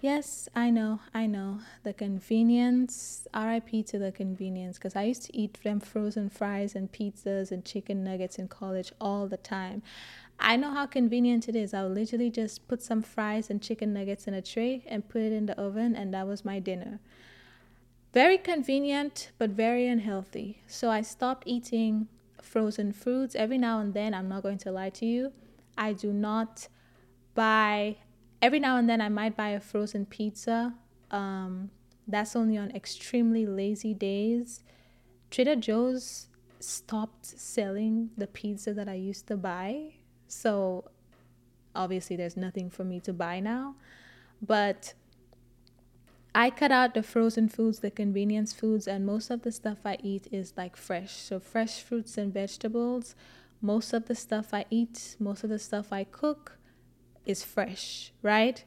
Yes, 0.00 0.48
I 0.56 0.70
know, 0.70 0.98
I 1.14 1.26
know. 1.26 1.60
The 1.84 1.92
convenience, 1.92 3.28
RIP 3.32 3.86
to 3.86 3.98
the 4.00 4.10
convenience, 4.10 4.76
because 4.76 4.96
I 4.96 5.04
used 5.04 5.22
to 5.26 5.36
eat 5.36 5.62
them 5.62 5.78
frozen 5.78 6.30
fries 6.30 6.74
and 6.74 6.90
pizzas 6.90 7.52
and 7.52 7.64
chicken 7.64 8.02
nuggets 8.02 8.40
in 8.40 8.48
college 8.48 8.92
all 9.00 9.28
the 9.28 9.36
time. 9.36 9.82
I 10.40 10.56
know 10.56 10.72
how 10.72 10.86
convenient 10.86 11.48
it 11.48 11.54
is. 11.54 11.72
I 11.72 11.84
would 11.84 11.94
literally 11.94 12.30
just 12.30 12.66
put 12.66 12.82
some 12.82 13.02
fries 13.02 13.50
and 13.50 13.62
chicken 13.62 13.92
nuggets 13.92 14.26
in 14.26 14.34
a 14.34 14.42
tray 14.42 14.82
and 14.88 15.08
put 15.08 15.22
it 15.22 15.32
in 15.32 15.46
the 15.46 15.56
oven, 15.60 15.94
and 15.94 16.12
that 16.12 16.26
was 16.26 16.44
my 16.44 16.58
dinner. 16.58 16.98
Very 18.12 18.38
convenient, 18.38 19.30
but 19.38 19.50
very 19.50 19.86
unhealthy. 19.86 20.62
So 20.66 20.90
I 20.90 21.02
stopped 21.02 21.44
eating 21.46 22.08
frozen 22.42 22.92
fruits. 22.92 23.34
Every 23.34 23.58
now 23.58 23.80
and 23.80 23.94
then, 23.94 24.14
I'm 24.14 24.28
not 24.28 24.42
going 24.42 24.58
to 24.58 24.70
lie 24.70 24.90
to 24.90 25.06
you, 25.06 25.32
I 25.76 25.92
do 25.92 26.12
not 26.12 26.68
buy, 27.34 27.96
every 28.42 28.60
now 28.60 28.76
and 28.76 28.88
then, 28.88 29.00
I 29.00 29.08
might 29.08 29.36
buy 29.36 29.50
a 29.50 29.60
frozen 29.60 30.06
pizza. 30.06 30.74
Um, 31.10 31.70
that's 32.06 32.34
only 32.34 32.58
on 32.58 32.70
extremely 32.72 33.46
lazy 33.46 33.94
days. 33.94 34.62
Trader 35.30 35.56
Joe's 35.56 36.26
stopped 36.58 37.24
selling 37.24 38.10
the 38.16 38.26
pizza 38.26 38.74
that 38.74 38.88
I 38.88 38.94
used 38.94 39.26
to 39.28 39.36
buy. 39.36 39.94
So 40.26 40.90
obviously, 41.74 42.16
there's 42.16 42.36
nothing 42.36 42.68
for 42.70 42.84
me 42.84 43.00
to 43.00 43.12
buy 43.12 43.40
now. 43.40 43.76
But 44.42 44.94
I 46.34 46.50
cut 46.50 46.70
out 46.70 46.94
the 46.94 47.02
frozen 47.02 47.48
foods, 47.48 47.80
the 47.80 47.90
convenience 47.90 48.52
foods, 48.52 48.86
and 48.86 49.04
most 49.04 49.30
of 49.30 49.42
the 49.42 49.50
stuff 49.50 49.78
I 49.84 49.98
eat 50.02 50.28
is 50.30 50.52
like 50.56 50.76
fresh. 50.76 51.12
So, 51.12 51.40
fresh 51.40 51.82
fruits 51.82 52.16
and 52.16 52.32
vegetables. 52.32 53.14
Most 53.60 53.92
of 53.92 54.06
the 54.06 54.14
stuff 54.14 54.54
I 54.54 54.64
eat, 54.70 55.16
most 55.18 55.44
of 55.44 55.50
the 55.50 55.58
stuff 55.58 55.92
I 55.92 56.04
cook 56.04 56.58
is 57.26 57.44
fresh, 57.44 58.12
right? 58.22 58.64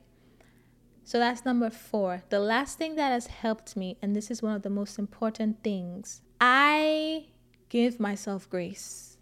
So, 1.06 1.20
that's 1.20 1.46
number 1.46 1.70
four. 1.70 2.24
The 2.30 2.40
last 2.40 2.78
thing 2.78 2.96
that 2.96 3.12
has 3.12 3.28
helped 3.28 3.78
me, 3.78 3.98
and 4.02 4.16
this 4.16 4.30
is 4.30 4.42
one 4.42 4.56
of 4.56 4.62
the 4.64 4.70
most 4.70 5.00
important 5.00 5.64
things, 5.64 6.22
I 6.42 7.28
give 7.70 8.00
myself 8.00 8.50
grace. 8.50 9.18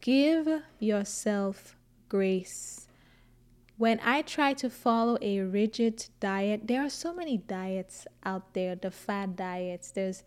Give 0.00 0.62
yourself 0.78 1.76
grace 2.08 2.89
when 3.80 3.98
I 4.04 4.20
try 4.20 4.52
to 4.52 4.68
follow 4.68 5.16
a 5.22 5.40
rigid 5.40 6.04
diet, 6.20 6.68
there 6.68 6.84
are 6.84 6.90
so 6.90 7.14
many 7.14 7.38
diets 7.38 8.06
out 8.24 8.52
there 8.52 8.74
the 8.76 8.90
fad 8.90 9.36
diets, 9.36 9.90
there's 9.92 10.22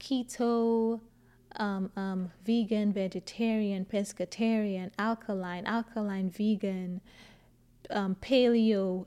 keto, 0.00 0.98
um, 1.56 1.92
um, 1.96 2.32
vegan, 2.46 2.90
vegetarian, 2.94 3.84
pescatarian, 3.84 4.90
alkaline, 4.98 5.66
alkaline, 5.66 6.30
vegan, 6.30 7.02
um, 7.90 8.16
paleo. 8.22 9.04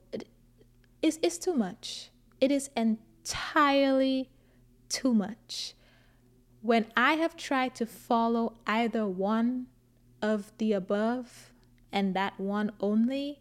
It's, 1.01 1.17
it's 1.23 1.39
too 1.39 1.55
much. 1.55 2.11
It 2.39 2.51
is 2.51 2.69
entirely 2.77 4.29
too 4.89 5.15
much. 5.15 5.73
When 6.61 6.85
I 6.95 7.13
have 7.13 7.35
tried 7.35 7.73
to 7.77 7.87
follow 7.87 8.57
either 8.67 9.07
one 9.07 9.65
of 10.21 10.51
the 10.59 10.73
above 10.73 11.51
and 11.91 12.13
that 12.13 12.39
one 12.39 12.71
only, 12.79 13.39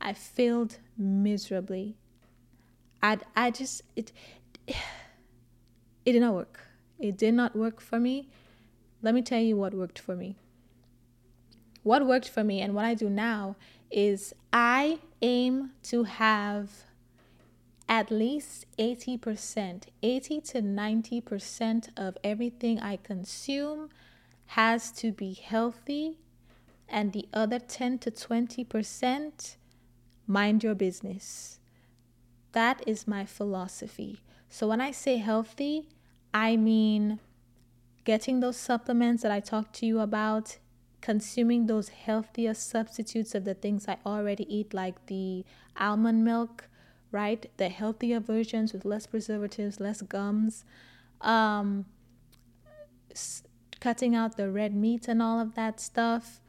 I 0.00 0.12
failed 0.12 0.78
miserably. 0.96 1.96
I 3.02 3.18
I 3.34 3.50
just 3.50 3.82
it 3.96 4.12
it 4.66 6.12
did 6.12 6.20
not 6.20 6.34
work. 6.34 6.60
It 6.98 7.16
did 7.16 7.34
not 7.34 7.56
work 7.56 7.80
for 7.80 7.98
me. 7.98 8.28
Let 9.02 9.14
me 9.14 9.22
tell 9.22 9.40
you 9.40 9.56
what 9.56 9.74
worked 9.74 9.98
for 9.98 10.16
me. 10.16 10.36
What 11.82 12.06
worked 12.06 12.28
for 12.28 12.42
me 12.42 12.62
and 12.62 12.74
what 12.74 12.86
I 12.86 12.94
do 12.94 13.10
now 13.10 13.56
is 13.90 14.34
I 14.52 15.00
aim 15.20 15.72
to 15.84 16.04
have 16.04 16.70
at 17.88 18.10
least 18.10 18.64
80%, 18.78 19.84
80 20.02 20.40
to 20.40 20.62
90% 20.62 21.88
of 21.96 22.16
everything 22.24 22.80
I 22.80 22.96
consume 22.96 23.90
has 24.46 24.90
to 24.92 25.12
be 25.12 25.34
healthy, 25.34 26.18
and 26.88 27.12
the 27.12 27.28
other 27.32 27.58
10 27.58 27.98
to 28.00 28.10
20% 28.10 29.56
mind 30.26 30.62
your 30.62 30.74
business. 30.74 31.58
That 32.52 32.82
is 32.86 33.08
my 33.08 33.24
philosophy. 33.24 34.20
So 34.48 34.68
when 34.68 34.80
I 34.80 34.90
say 34.90 35.16
healthy, 35.16 35.88
I 36.32 36.56
mean 36.56 37.18
getting 38.04 38.40
those 38.40 38.56
supplements 38.56 39.22
that 39.22 39.32
I 39.32 39.40
talked 39.40 39.74
to 39.76 39.86
you 39.86 40.00
about, 40.00 40.58
consuming 41.00 41.66
those 41.66 41.88
healthier 41.88 42.54
substitutes 42.54 43.34
of 43.34 43.44
the 43.44 43.54
things 43.54 43.88
I 43.88 43.98
already 44.06 44.46
eat, 44.54 44.72
like 44.74 45.06
the 45.06 45.44
almond 45.76 46.24
milk, 46.24 46.68
right? 47.10 47.50
The 47.56 47.68
healthier 47.68 48.20
versions 48.20 48.72
with 48.72 48.84
less 48.84 49.06
preservatives, 49.06 49.80
less 49.80 50.02
gums. 50.02 50.64
Um, 51.20 51.86
cutting 53.80 54.14
out 54.14 54.36
the 54.36 54.50
red 54.50 54.74
meat 54.74 55.08
and 55.08 55.20
all 55.20 55.38
of 55.38 55.54
that 55.54 55.78
stuff. 55.78 56.40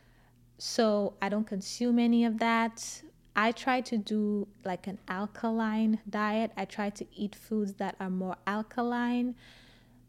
So 0.57 1.15
I 1.21 1.29
don't 1.29 1.45
consume 1.45 1.99
any 1.99 2.23
of 2.23 2.39
that. 2.39 3.01
I 3.35 3.51
try 3.51 3.81
to 3.81 3.97
do 3.97 4.47
like 4.63 4.87
an 4.87 4.99
alkaline 5.07 5.99
diet. 6.09 6.51
I 6.55 6.65
try 6.65 6.89
to 6.91 7.05
eat 7.13 7.35
foods 7.35 7.73
that 7.75 7.95
are 7.99 8.09
more 8.09 8.37
alkaline. 8.47 9.35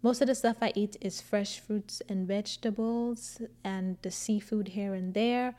Most 0.03 0.21
of 0.21 0.29
the 0.29 0.35
stuff 0.35 0.59
I 0.61 0.73
eat 0.77 0.97
is 1.01 1.21
fresh 1.21 1.59
fruits 1.59 2.01
and 2.09 2.29
vegetables 2.29 3.43
and 3.65 3.97
the 4.03 4.11
seafood 4.13 4.69
here 4.69 4.95
and 4.95 5.13
there. 5.15 5.55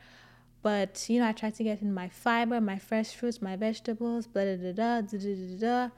But 0.62 1.06
you 1.08 1.20
know, 1.20 1.28
I 1.28 1.32
try 1.32 1.50
to 1.50 1.62
get 1.64 1.82
in 1.82 1.92
my 1.92 2.08
fiber, 2.08 2.60
my 2.60 2.78
fresh 2.78 3.14
fruits, 3.14 3.42
my 3.42 3.56
vegetables, 3.56 4.26
blah 4.26 4.44
da 4.44 4.56
da 4.56 4.72
da 4.72 5.00
da 5.02 5.18
da 5.18 5.34
da. 5.34 5.58
da. 5.58 5.88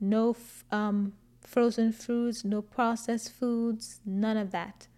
No 0.00 0.34
um, 0.72 1.12
frozen 1.40 1.92
fruits, 1.92 2.44
no 2.44 2.62
processed 2.62 3.32
foods, 3.32 4.00
none 4.04 4.36
of 4.36 4.50
that. 4.50 4.88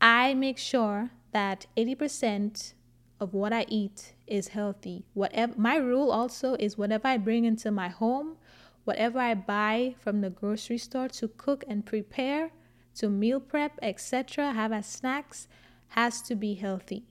I 0.00 0.34
make 0.34 0.58
sure 0.58 1.10
that 1.32 1.66
80% 1.76 2.74
of 3.20 3.32
what 3.32 3.52
I 3.52 3.64
eat 3.68 4.12
is 4.26 4.48
healthy. 4.48 5.04
Whatever 5.14 5.54
my 5.56 5.76
rule 5.76 6.10
also 6.10 6.54
is 6.54 6.78
whatever 6.78 7.08
I 7.08 7.16
bring 7.16 7.44
into 7.44 7.70
my 7.70 7.88
home, 7.88 8.36
whatever 8.84 9.18
I 9.18 9.34
buy 9.34 9.94
from 9.98 10.20
the 10.20 10.30
grocery 10.30 10.78
store 10.78 11.08
to 11.08 11.28
cook 11.28 11.64
and 11.68 11.84
prepare, 11.84 12.50
to 12.96 13.08
meal 13.08 13.40
prep, 13.40 13.78
etc., 13.82 14.52
have 14.52 14.72
as 14.72 14.86
snacks 14.86 15.48
has 15.88 16.22
to 16.22 16.34
be 16.34 16.54
healthy. 16.54 17.04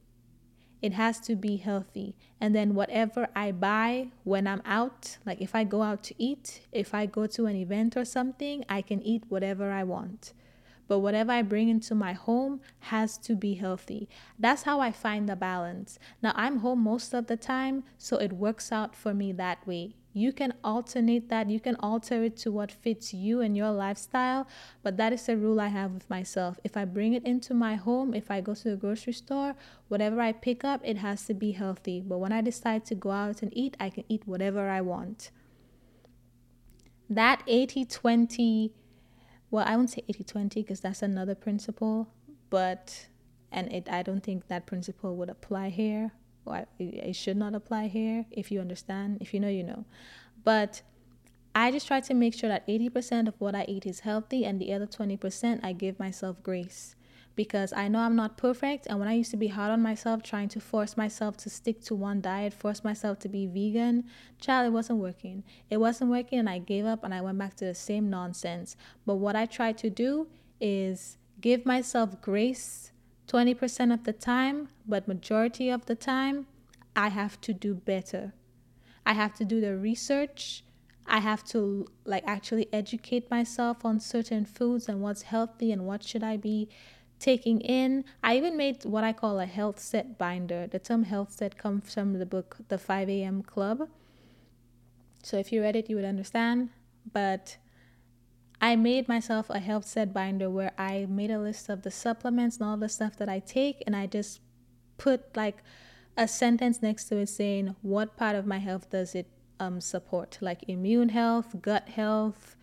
It 0.81 0.93
has 0.93 1.19
to 1.21 1.35
be 1.35 1.57
healthy. 1.57 2.15
And 2.39 2.55
then 2.55 2.75
whatever 2.75 3.27
I 3.35 3.51
buy 3.51 4.09
when 4.23 4.45
I'm 4.45 4.61
out, 4.65 5.17
like 5.25 5.41
if 5.41 5.55
I 5.55 5.63
go 5.63 5.81
out 5.81 6.03
to 6.03 6.15
eat, 6.17 6.61
if 6.71 6.93
I 6.93 7.05
go 7.05 7.25
to 7.27 7.45
an 7.45 7.55
event 7.55 7.97
or 7.97 8.05
something, 8.05 8.63
I 8.69 8.81
can 8.81 9.01
eat 9.01 9.23
whatever 9.29 9.71
I 9.71 9.83
want 9.83 10.33
but 10.87 10.99
whatever 10.99 11.31
I 11.31 11.41
bring 11.41 11.69
into 11.69 11.95
my 11.95 12.13
home 12.13 12.61
has 12.79 13.17
to 13.19 13.35
be 13.35 13.55
healthy. 13.55 14.07
That's 14.37 14.63
how 14.63 14.79
I 14.79 14.91
find 14.91 15.27
the 15.27 15.35
balance. 15.35 15.99
Now, 16.21 16.33
I'm 16.35 16.59
home 16.59 16.79
most 16.79 17.13
of 17.13 17.27
the 17.27 17.37
time, 17.37 17.83
so 17.97 18.17
it 18.17 18.33
works 18.33 18.71
out 18.71 18.95
for 18.95 19.13
me 19.13 19.31
that 19.33 19.65
way. 19.65 19.95
You 20.17 20.31
can 20.31 20.53
alternate 20.63 21.27
that, 21.27 21.49
you 21.49 21.59
can 21.59 21.75
alter 21.81 22.23
it 22.23 22.37
to 22.37 22.51
what 22.51 22.71
fits 22.71 23.13
you 23.13 23.41
and 23.41 23.57
your 23.57 23.71
lifestyle, 23.71 24.47
but 24.81 24.95
that 24.95 25.11
is 25.11 25.25
the 25.25 25.35
rule 25.35 25.59
I 25.59 25.67
have 25.67 25.91
with 25.91 26.09
myself. 26.09 26.57
If 26.63 26.77
I 26.77 26.85
bring 26.85 27.13
it 27.13 27.25
into 27.25 27.53
my 27.53 27.75
home, 27.75 28.13
if 28.13 28.31
I 28.31 28.39
go 28.39 28.55
to 28.55 28.69
the 28.69 28.77
grocery 28.77 29.11
store, 29.11 29.55
whatever 29.89 30.21
I 30.21 30.31
pick 30.31 30.63
up, 30.63 30.79
it 30.85 30.99
has 30.99 31.25
to 31.25 31.33
be 31.33 31.51
healthy. 31.51 31.99
But 31.99 32.19
when 32.19 32.31
I 32.31 32.39
decide 32.39 32.85
to 32.85 32.95
go 32.95 33.11
out 33.11 33.41
and 33.41 33.51
eat, 33.57 33.75
I 33.77 33.89
can 33.89 34.05
eat 34.07 34.25
whatever 34.25 34.69
I 34.69 34.79
want. 34.79 35.31
That 37.09 37.43
80 37.45 37.83
20 37.83 38.71
well, 39.51 39.65
I 39.67 39.75
won't 39.75 39.89
say 39.89 40.03
80 40.07 40.23
20 40.23 40.61
because 40.61 40.79
that's 40.79 41.01
another 41.01 41.35
principle, 41.35 42.09
but, 42.49 43.07
and 43.51 43.71
it, 43.71 43.87
I 43.89 44.03
don't 44.03 44.23
think 44.23 44.47
that 44.47 44.65
principle 44.65 45.15
would 45.15 45.29
apply 45.29 45.69
here. 45.69 46.11
Well, 46.43 46.65
it 46.77 47.15
should 47.15 47.37
not 47.37 47.55
apply 47.55 47.87
here 47.87 48.25
if 48.31 48.51
you 48.51 48.59
understand. 48.59 49.17
If 49.19 49.33
you 49.33 49.39
know, 49.39 49.49
you 49.49 49.63
know. 49.63 49.85
But 50.43 50.83
I 51.55 51.71
just 51.71 51.87
try 51.87 52.01
to 52.01 52.13
make 52.13 52.33
sure 52.33 52.49
that 52.49 52.67
80% 52.67 53.27
of 53.27 53.35
what 53.39 53.55
I 53.55 53.65
eat 53.67 53.85
is 53.85 54.01
healthy 54.01 54.45
and 54.45 54.59
the 54.59 54.73
other 54.73 54.85
20% 54.85 55.61
I 55.63 55.73
give 55.73 55.97
myself 55.99 56.43
grace 56.43 56.94
because 57.35 57.73
I 57.73 57.87
know 57.87 57.99
I'm 57.99 58.15
not 58.15 58.37
perfect. 58.37 58.87
And 58.87 58.99
when 58.99 59.07
I 59.07 59.13
used 59.13 59.31
to 59.31 59.37
be 59.37 59.47
hard 59.47 59.71
on 59.71 59.81
myself, 59.81 60.23
trying 60.23 60.49
to 60.49 60.59
force 60.59 60.95
myself 60.95 61.37
to 61.37 61.49
stick 61.49 61.81
to 61.85 61.95
one 61.95 62.21
diet, 62.21 62.53
force 62.53 62.83
myself 62.83 63.19
to 63.19 63.29
be 63.29 63.45
vegan, 63.45 64.05
child, 64.39 64.67
it 64.67 64.71
wasn't 64.71 64.99
working. 64.99 65.43
It 65.69 65.77
wasn't 65.77 66.11
working, 66.11 66.39
and 66.39 66.49
I 66.49 66.59
gave 66.59 66.85
up 66.85 67.03
and 67.03 67.13
I 67.13 67.21
went 67.21 67.37
back 67.37 67.55
to 67.55 67.65
the 67.65 67.75
same 67.75 68.09
nonsense. 68.09 68.75
But 69.05 69.15
what 69.15 69.35
I 69.35 69.45
try 69.45 69.73
to 69.73 69.89
do 69.89 70.27
is 70.59 71.17
give 71.41 71.65
myself 71.65 72.21
grace 72.21 72.91
20% 73.27 73.93
of 73.93 74.03
the 74.03 74.13
time, 74.13 74.69
but 74.87 75.07
majority 75.07 75.69
of 75.69 75.85
the 75.85 75.95
time, 75.95 76.47
I 76.95 77.09
have 77.09 77.41
to 77.41 77.53
do 77.53 77.73
better. 77.73 78.33
I 79.05 79.13
have 79.13 79.33
to 79.35 79.45
do 79.45 79.59
the 79.59 79.75
research. 79.75 80.63
I 81.07 81.19
have 81.19 81.43
to 81.45 81.87
like 82.05 82.23
actually 82.25 82.67
educate 82.73 83.29
myself 83.29 83.85
on 83.85 83.99
certain 83.99 84.45
foods 84.45 84.89
and 84.89 85.01
what's 85.01 85.23
healthy 85.23 85.71
and 85.71 85.85
what 85.85 86.03
should 86.03 86.23
I 86.23 86.37
be 86.37 86.69
taking 87.25 87.59
in. 87.59 88.05
I 88.23 88.37
even 88.37 88.55
made 88.55 88.85
what 88.85 89.03
I 89.03 89.11
call 89.11 89.39
a 89.39 89.47
health 89.47 89.79
set 89.79 90.19
binder. 90.19 90.67
The 90.67 90.77
term 90.77 91.03
health 91.03 91.31
set 91.31 91.57
comes 91.57 91.91
from 91.91 92.13
the 92.19 92.25
book 92.25 92.57
The 92.67 92.77
5 92.77 93.09
a.m. 93.09 93.41
Club. 93.41 93.89
So 95.23 95.37
if 95.37 95.51
you 95.51 95.63
read 95.63 95.75
it, 95.75 95.89
you 95.89 95.95
would 95.95 96.05
understand. 96.05 96.69
But 97.11 97.57
I 98.61 98.75
made 98.75 99.07
myself 99.07 99.49
a 99.49 99.57
health 99.57 99.87
set 99.87 100.13
binder 100.13 100.51
where 100.51 100.73
I 100.77 101.07
made 101.09 101.31
a 101.31 101.39
list 101.39 101.67
of 101.67 101.81
the 101.81 101.89
supplements 101.89 102.57
and 102.57 102.67
all 102.67 102.77
the 102.77 102.89
stuff 102.89 103.17
that 103.17 103.27
I 103.27 103.39
take, 103.39 103.83
and 103.87 103.95
I 103.95 104.05
just 104.05 104.39
put 104.97 105.35
like 105.35 105.57
a 106.15 106.27
sentence 106.27 106.83
next 106.83 107.05
to 107.05 107.17
it 107.17 107.29
saying 107.29 107.75
what 107.81 108.15
part 108.17 108.35
of 108.35 108.45
my 108.45 108.59
health 108.59 108.91
does 108.91 109.15
it 109.15 109.27
um, 109.59 109.81
support, 109.81 110.37
like 110.41 110.63
immune 110.67 111.09
health, 111.09 111.59
gut 111.59 111.89
health, 111.89 112.55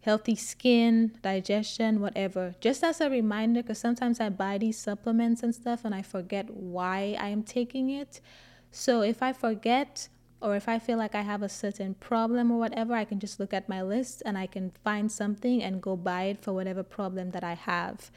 healthy 0.00 0.34
skin, 0.34 1.12
digestion, 1.22 2.00
whatever. 2.00 2.54
Just 2.60 2.84
as 2.84 3.00
a 3.00 3.10
reminder, 3.10 3.62
because 3.62 3.78
sometimes 3.78 4.20
I 4.20 4.28
buy 4.28 4.58
these 4.58 4.78
supplements 4.78 5.42
and 5.42 5.54
stuff 5.54 5.84
and 5.84 5.94
I 5.94 6.02
forget 6.02 6.50
why 6.50 7.16
I 7.18 7.28
am 7.28 7.42
taking 7.42 7.90
it. 7.90 8.20
So 8.70 9.02
if 9.02 9.22
I 9.22 9.32
forget, 9.32 10.08
or 10.40 10.54
if 10.54 10.68
I 10.68 10.78
feel 10.78 10.98
like 10.98 11.14
I 11.14 11.22
have 11.22 11.42
a 11.42 11.48
certain 11.48 11.94
problem 11.94 12.52
or 12.52 12.58
whatever, 12.58 12.94
I 12.94 13.04
can 13.04 13.18
just 13.18 13.40
look 13.40 13.52
at 13.52 13.68
my 13.68 13.82
list 13.82 14.22
and 14.24 14.38
I 14.38 14.46
can 14.46 14.72
find 14.84 15.10
something 15.10 15.62
and 15.62 15.82
go 15.82 15.96
buy 15.96 16.24
it 16.24 16.40
for 16.40 16.52
whatever 16.52 16.82
problem 16.82 17.32
that 17.32 17.42
I 17.42 17.54
have. 17.54 18.10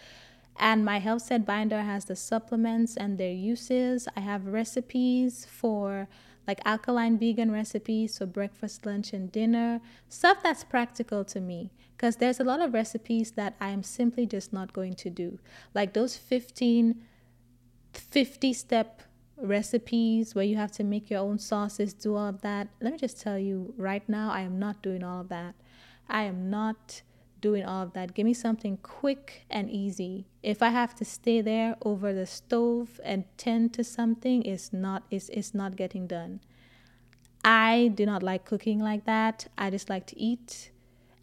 And 0.59 0.85
my 0.85 0.99
health 0.99 1.23
set 1.23 1.45
binder 1.45 1.81
has 1.81 2.05
the 2.05 2.15
supplements 2.15 2.95
and 2.95 3.17
their 3.17 3.31
uses. 3.31 4.07
I 4.15 4.19
have 4.19 4.45
recipes 4.45 5.47
for 5.49 6.07
like 6.47 6.59
alkaline 6.65 7.17
vegan 7.17 7.51
recipes 7.51 8.17
for 8.17 8.25
breakfast, 8.25 8.85
lunch, 8.85 9.13
and 9.13 9.31
dinner, 9.31 9.81
stuff 10.09 10.37
that's 10.43 10.63
practical 10.63 11.23
to 11.25 11.39
me. 11.39 11.71
Because 11.95 12.15
there's 12.15 12.39
a 12.39 12.43
lot 12.43 12.61
of 12.61 12.73
recipes 12.73 13.31
that 13.31 13.55
I 13.61 13.69
am 13.69 13.83
simply 13.83 14.25
just 14.25 14.51
not 14.51 14.73
going 14.73 14.95
to 14.95 15.09
do. 15.09 15.39
Like 15.73 15.93
those 15.93 16.17
15, 16.17 17.01
50 17.93 18.53
step 18.53 19.03
recipes 19.37 20.35
where 20.35 20.45
you 20.45 20.55
have 20.55 20.71
to 20.73 20.83
make 20.83 21.09
your 21.09 21.19
own 21.19 21.39
sauces, 21.39 21.93
do 21.93 22.15
all 22.15 22.27
of 22.27 22.41
that. 22.41 22.69
Let 22.81 22.93
me 22.93 22.97
just 22.97 23.21
tell 23.21 23.37
you 23.37 23.73
right 23.77 24.07
now, 24.07 24.31
I 24.31 24.41
am 24.41 24.59
not 24.59 24.81
doing 24.81 25.03
all 25.03 25.21
of 25.21 25.29
that. 25.29 25.55
I 26.09 26.23
am 26.23 26.49
not 26.49 27.01
doing 27.41 27.65
all 27.65 27.83
of 27.83 27.93
that. 27.93 28.13
Give 28.13 28.25
me 28.25 28.33
something 28.33 28.77
quick 28.77 29.45
and 29.49 29.69
easy. 29.69 30.27
If 30.43 30.61
I 30.61 30.69
have 30.69 30.95
to 30.95 31.05
stay 31.05 31.41
there 31.41 31.75
over 31.81 32.13
the 32.13 32.25
stove 32.25 32.99
and 33.03 33.25
tend 33.37 33.73
to 33.73 33.83
something, 33.83 34.43
it's 34.43 34.71
not 34.71 35.03
it's, 35.09 35.29
it's 35.29 35.53
not 35.53 35.75
getting 35.75 36.07
done. 36.07 36.39
I 37.43 37.91
do 37.95 38.05
not 38.05 38.21
like 38.21 38.45
cooking 38.45 38.79
like 38.79 39.05
that. 39.05 39.47
I 39.57 39.71
just 39.71 39.89
like 39.89 40.05
to 40.07 40.19
eat. 40.19 40.71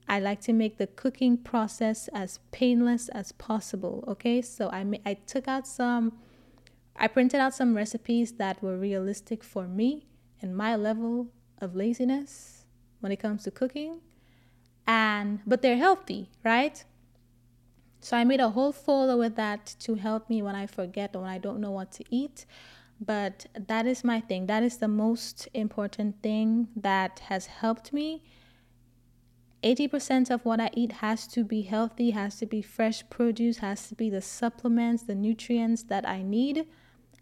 I 0.08 0.18
like 0.20 0.40
to 0.42 0.52
make 0.52 0.78
the 0.78 0.86
cooking 0.86 1.36
process 1.36 2.08
as 2.08 2.40
painless 2.50 3.08
as 3.10 3.32
possible. 3.32 4.04
Okay, 4.08 4.42
so 4.42 4.68
I 4.70 4.84
I 5.06 5.14
took 5.14 5.46
out 5.46 5.66
some, 5.66 6.18
I 6.96 7.06
printed 7.08 7.40
out 7.40 7.54
some 7.54 7.76
recipes 7.76 8.32
that 8.32 8.62
were 8.62 8.76
realistic 8.76 9.44
for 9.44 9.68
me 9.68 10.08
and 10.42 10.56
my 10.56 10.76
level 10.76 11.28
of 11.60 11.76
laziness 11.76 12.64
when 13.00 13.12
it 13.12 13.16
comes 13.16 13.44
to 13.44 13.50
cooking 13.50 14.00
and 14.88 15.40
but 15.46 15.60
they're 15.60 15.76
healthy, 15.76 16.30
right? 16.42 16.82
So 18.00 18.16
I 18.16 18.24
made 18.24 18.40
a 18.40 18.48
whole 18.50 18.72
folder 18.72 19.16
with 19.16 19.36
that 19.36 19.76
to 19.80 19.96
help 19.96 20.30
me 20.30 20.40
when 20.40 20.56
I 20.56 20.66
forget 20.66 21.14
or 21.14 21.20
when 21.22 21.30
I 21.30 21.38
don't 21.38 21.60
know 21.60 21.70
what 21.70 21.92
to 21.92 22.04
eat. 22.10 22.46
But 23.00 23.46
that 23.54 23.86
is 23.86 24.02
my 24.02 24.20
thing. 24.20 24.46
That 24.46 24.62
is 24.62 24.78
the 24.78 24.88
most 24.88 25.46
important 25.52 26.22
thing 26.22 26.68
that 26.74 27.20
has 27.26 27.46
helped 27.46 27.92
me. 27.92 28.24
80% 29.62 30.30
of 30.30 30.44
what 30.44 30.60
I 30.60 30.70
eat 30.72 30.92
has 30.92 31.26
to 31.28 31.44
be 31.44 31.62
healthy, 31.62 32.12
has 32.12 32.36
to 32.36 32.46
be 32.46 32.62
fresh 32.62 33.08
produce, 33.10 33.58
has 33.58 33.88
to 33.88 33.94
be 33.94 34.08
the 34.08 34.22
supplements, 34.22 35.02
the 35.02 35.14
nutrients 35.14 35.82
that 35.84 36.08
I 36.08 36.22
need. 36.22 36.66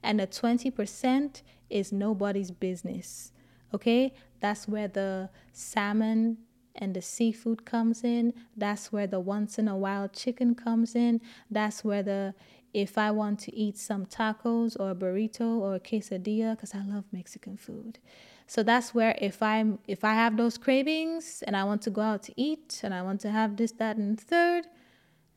And 0.03 0.21
the 0.21 0.27
20% 0.27 1.43
is 1.69 1.93
nobody's 1.93 2.51
business. 2.51 3.33
Okay? 3.75 4.15
That's 4.41 4.69
where 4.69 4.89
the 4.89 5.31
salmon 5.53 6.39
and 6.79 6.95
the 6.95 7.03
seafood 7.03 7.65
comes 7.65 8.05
in. 8.05 8.33
That's 8.57 8.93
where 8.93 9.07
the 9.07 9.21
once 9.21 9.59
in 9.59 9.69
a 9.69 9.77
while 9.77 10.09
chicken 10.09 10.55
comes 10.55 10.95
in. 10.95 11.21
That's 11.51 11.85
where 11.85 12.03
the 12.03 12.35
if 12.73 12.99
I 12.99 13.11
want 13.11 13.39
to 13.41 13.57
eat 13.57 13.79
some 13.79 14.05
tacos 14.05 14.79
or 14.79 14.91
a 14.91 14.95
burrito 14.95 15.59
or 15.59 15.77
a 15.77 15.81
quesadilla 15.81 16.55
because 16.57 16.75
I 16.75 16.83
love 16.83 17.05
Mexican 17.11 17.57
food. 17.57 17.99
So 18.47 18.63
that's 18.63 18.95
where 18.95 19.17
if 19.21 19.43
I'm 19.43 19.79
if 19.89 20.05
I 20.05 20.15
have 20.15 20.37
those 20.37 20.59
cravings 20.59 21.43
and 21.47 21.57
I 21.57 21.65
want 21.65 21.83
to 21.83 21.91
go 21.91 22.03
out 22.03 22.23
to 22.25 22.33
eat 22.37 22.81
and 22.85 22.93
I 22.93 23.03
want 23.03 23.21
to 23.23 23.31
have 23.31 23.57
this 23.57 23.73
that 23.73 23.97
and 23.97 24.21
third, 24.21 24.67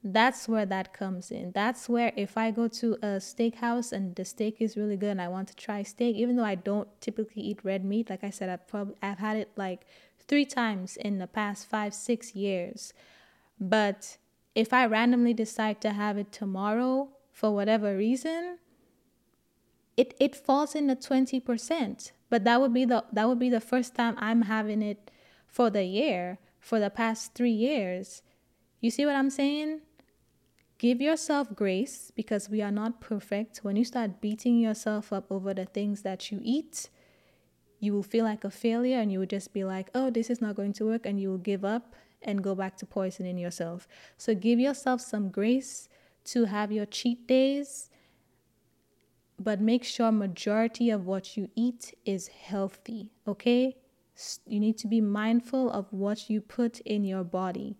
that's 0.03 0.47
where 0.47 0.65
that 0.65 0.93
comes 0.93 1.31
in. 1.31 1.51
That's 1.51 1.89
where 1.89 2.13
if 2.15 2.37
I 2.37 2.51
go 2.51 2.67
to 2.67 2.93
a 3.01 3.19
steakhouse 3.19 3.91
and 3.91 4.15
the 4.15 4.25
steak 4.25 4.57
is 4.59 4.77
really 4.77 4.95
good 4.95 5.09
and 5.09 5.21
I 5.21 5.27
want 5.27 5.47
to 5.49 5.55
try 5.55 5.83
steak, 5.83 6.15
even 6.15 6.35
though 6.35 6.43
I 6.43 6.55
don't 6.55 6.89
typically 7.01 7.41
eat 7.41 7.59
red 7.63 7.83
meat, 7.83 8.09
like 8.09 8.23
I 8.23 8.29
said, 8.29 8.49
I've 8.49 8.67
probably 8.67 8.95
I've 9.01 9.17
had 9.17 9.37
it 9.37 9.49
like 9.55 9.85
three 10.29 10.45
times 10.45 10.95
in 10.95 11.17
the 11.17 11.27
past 11.27 11.67
five, 11.67 11.93
six 11.93 12.33
years. 12.35 12.93
But 13.59 14.17
if 14.55 14.71
I 14.71 14.85
randomly 14.85 15.33
decide 15.33 15.81
to 15.81 15.91
have 15.91 16.17
it 16.17 16.31
tomorrow 16.31 17.09
for 17.33 17.53
whatever 17.53 17.97
reason, 17.97 18.59
it, 19.97 20.13
it 20.19 20.35
falls 20.35 20.75
in 20.75 20.87
the 20.87 20.95
20%. 20.95 22.11
But 22.29 22.43
that 22.45 22.61
would 22.61 22.73
be 22.73 22.85
the 22.85 23.03
that 23.11 23.27
would 23.27 23.39
be 23.39 23.49
the 23.49 23.59
first 23.59 23.95
time 23.95 24.15
I'm 24.19 24.43
having 24.43 24.81
it 24.83 25.11
for 25.47 25.69
the 25.71 25.83
year, 25.83 26.37
for 26.59 26.79
the 26.79 26.91
past 26.91 27.33
three 27.33 27.51
years. 27.51 28.21
You 28.79 28.91
see 28.91 29.05
what 29.05 29.15
I'm 29.15 29.31
saying? 29.31 29.81
Give 30.77 31.01
yourself 31.01 31.53
grace 31.55 32.11
because 32.15 32.49
we 32.49 32.61
are 32.61 32.71
not 32.71 33.01
perfect. 33.01 33.57
When 33.63 33.75
you 33.75 33.83
start 33.83 34.21
beating 34.21 34.59
yourself 34.59 35.11
up 35.11 35.25
over 35.31 35.53
the 35.53 35.65
things 35.65 36.03
that 36.03 36.31
you 36.31 36.39
eat, 36.43 36.89
you 37.79 37.93
will 37.93 38.03
feel 38.03 38.25
like 38.25 38.43
a 38.43 38.51
failure 38.51 38.99
and 38.99 39.11
you 39.11 39.19
will 39.19 39.25
just 39.25 39.53
be 39.53 39.63
like, 39.63 39.89
oh, 39.95 40.09
this 40.09 40.29
is 40.29 40.41
not 40.41 40.55
going 40.55 40.73
to 40.73 40.85
work, 40.85 41.05
and 41.05 41.19
you 41.19 41.29
will 41.29 41.37
give 41.37 41.63
up 41.63 41.95
and 42.21 42.43
go 42.43 42.53
back 42.53 42.75
to 42.77 42.85
poisoning 42.85 43.37
yourself. 43.37 43.87
So 44.17 44.35
give 44.35 44.59
yourself 44.59 45.01
some 45.01 45.29
grace 45.29 45.87
to 46.25 46.45
have 46.45 46.71
your 46.71 46.85
cheat 46.85 47.27
days, 47.27 47.89
but 49.39 49.61
make 49.61 49.85
sure 49.85 50.11
majority 50.11 50.89
of 50.89 51.05
what 51.05 51.37
you 51.37 51.49
eat 51.55 51.93
is 52.05 52.27
healthy, 52.27 53.11
okay? 53.25 53.77
You 54.45 54.59
need 54.59 54.77
to 54.79 54.87
be 54.87 54.99
mindful 54.99 55.71
of 55.71 55.87
what 55.91 56.29
you 56.29 56.41
put 56.41 56.81
in 56.81 57.05
your 57.05 57.23
body. 57.23 57.77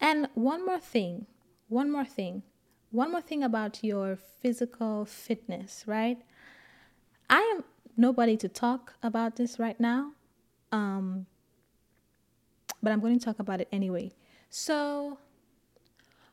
And 0.00 0.28
one 0.34 0.64
more 0.64 0.80
thing, 0.80 1.26
one 1.68 1.92
more 1.92 2.06
thing, 2.06 2.42
one 2.90 3.12
more 3.12 3.20
thing 3.20 3.42
about 3.42 3.84
your 3.84 4.16
physical 4.16 5.04
fitness, 5.04 5.84
right? 5.86 6.22
I 7.28 7.40
am 7.54 7.64
nobody 7.96 8.36
to 8.38 8.48
talk 8.48 8.94
about 9.02 9.36
this 9.36 9.58
right 9.58 9.78
now. 9.78 10.12
Um, 10.70 11.26
but 12.82 12.92
I'm 12.92 13.00
going 13.00 13.18
to 13.18 13.24
talk 13.24 13.38
about 13.38 13.60
it 13.60 13.68
anyway. 13.70 14.12
So, 14.50 15.18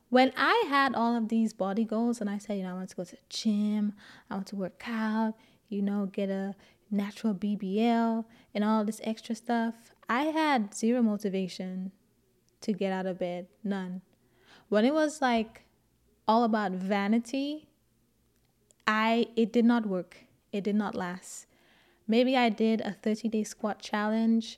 when 0.10 0.34
I 0.36 0.66
had 0.68 0.96
all 0.96 1.16
of 1.16 1.30
these 1.30 1.54
body 1.54 1.86
goals 1.86 2.20
and 2.20 2.30
I 2.30 2.40
said, 2.40 2.58
you 2.58 2.64
know, 2.64 2.72
I 2.72 2.74
want 2.74 2.90
to 2.90 2.96
go 2.96 3.04
to 3.04 3.12
the 3.12 3.22
gym, 3.30 3.94
I 4.30 4.36
want 4.36 4.48
to 4.48 4.56
work 4.56 4.82
out, 4.88 5.36
you 5.68 5.82
know, 5.82 6.08
get 6.08 6.30
a 6.30 6.56
natural 6.90 7.36
BBL 7.36 8.26
and 8.54 8.64
all 8.64 8.84
this 8.84 9.02
extra 9.04 9.36
stuff, 9.36 9.76
I 10.08 10.24
had 10.24 10.74
zero 10.74 11.02
motivation 11.02 11.92
to 12.62 12.74
get 12.74 12.92
out 12.92 13.06
of 13.06 13.20
bed. 13.20 13.48
None. 13.64 14.02
When 14.70 14.86
it 14.86 14.94
was 14.94 15.22
like 15.22 15.66
all 16.28 16.44
about 16.44 16.72
vanity, 16.72 17.70
I 18.88 19.28
it 19.36 19.54
did 19.54 19.66
not 19.66 19.86
work. 19.86 20.26
It 20.52 20.64
did 20.64 20.76
not 20.76 20.96
last. 20.96 21.46
Maybe 22.10 22.36
I 22.36 22.50
did 22.50 22.82
a 22.82 22.92
30 22.92 23.30
day 23.30 23.44
squat 23.44 23.80
challenge 23.80 24.58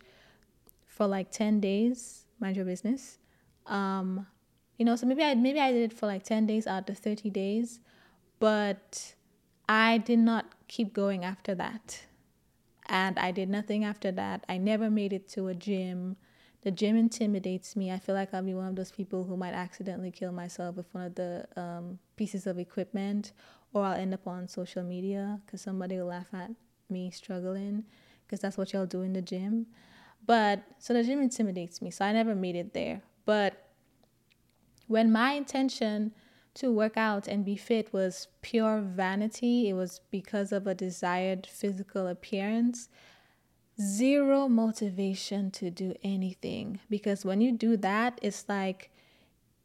for 0.87 1.05
like 1.05 1.31
10 1.31 1.59
days, 1.59 2.23
mind 2.39 2.55
your 2.55 2.63
business. 2.63 3.19
Um, 3.67 4.25
you 4.77 4.85
know, 4.85 4.95
so 4.95 5.05
maybe 5.05 5.21
I 5.21 5.35
maybe 5.35 5.59
I 5.59 5.73
did 5.73 5.91
it 5.91 5.97
for 5.97 6.07
like 6.07 6.23
10 6.23 6.47
days 6.47 6.65
out 6.65 6.89
of 6.89 6.97
30 6.97 7.29
days, 7.29 7.81
but 8.39 9.15
I 9.67 9.97
did 9.97 10.19
not 10.19 10.45
keep 10.69 10.93
going 10.93 11.25
after 11.25 11.53
that. 11.55 12.03
And 12.87 13.19
I 13.19 13.31
did 13.31 13.49
nothing 13.49 13.83
after 13.83 14.13
that. 14.13 14.45
I 14.47 14.57
never 14.57 14.89
made 14.89 15.11
it 15.11 15.27
to 15.31 15.47
a 15.47 15.53
gym. 15.53 16.15
The 16.61 16.71
gym 16.71 16.95
intimidates 16.95 17.75
me. 17.75 17.91
I 17.91 17.99
feel 17.99 18.15
like 18.15 18.33
I'll 18.33 18.43
be 18.43 18.53
one 18.53 18.67
of 18.67 18.75
those 18.77 18.91
people 18.91 19.25
who 19.25 19.35
might 19.35 19.53
accidentally 19.53 20.11
kill 20.11 20.31
myself 20.31 20.77
with 20.77 20.93
one 20.93 21.03
of 21.03 21.15
the 21.15 21.47
um, 21.57 21.99
pieces 22.15 22.47
of 22.47 22.57
equipment, 22.59 23.33
or 23.73 23.83
I'll 23.83 23.99
end 23.99 24.13
up 24.13 24.25
on 24.25 24.47
social 24.47 24.83
media 24.83 25.41
because 25.45 25.61
somebody 25.61 25.97
will 25.97 26.05
laugh 26.05 26.27
at 26.33 26.51
me 26.91 27.09
struggling 27.11 27.85
because 28.25 28.39
that's 28.39 28.57
what 28.57 28.73
y'all 28.73 28.85
do 28.85 29.01
in 29.01 29.13
the 29.13 29.21
gym. 29.21 29.67
But 30.25 30.63
so 30.77 30.93
the 30.93 31.03
gym 31.03 31.21
intimidates 31.21 31.81
me, 31.81 31.89
so 31.91 32.05
I 32.05 32.13
never 32.13 32.35
made 32.35 32.55
it 32.55 32.73
there. 32.73 33.01
But 33.25 33.69
when 34.87 35.11
my 35.11 35.33
intention 35.33 36.13
to 36.53 36.71
work 36.71 36.97
out 36.97 37.27
and 37.27 37.45
be 37.45 37.55
fit 37.55 37.93
was 37.93 38.27
pure 38.41 38.81
vanity, 38.81 39.69
it 39.69 39.73
was 39.73 40.01
because 40.11 40.51
of 40.51 40.67
a 40.67 40.75
desired 40.75 41.47
physical 41.47 42.07
appearance. 42.07 42.89
Zero 43.79 44.47
motivation 44.47 45.49
to 45.51 45.69
do 45.71 45.93
anything 46.03 46.79
because 46.89 47.25
when 47.25 47.41
you 47.41 47.51
do 47.51 47.77
that, 47.77 48.19
it's 48.21 48.45
like 48.49 48.91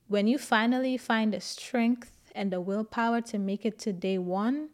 when 0.09 0.27
you 0.27 0.39
finally 0.39 0.97
find 0.97 1.35
the 1.35 1.41
strength 1.41 2.13
and 2.35 2.53
the 2.53 2.61
willpower 2.61 3.21
to 3.21 3.39
make 3.39 3.67
it 3.67 3.79
to 3.81 3.93
day 3.93 4.19
one, 4.19 4.69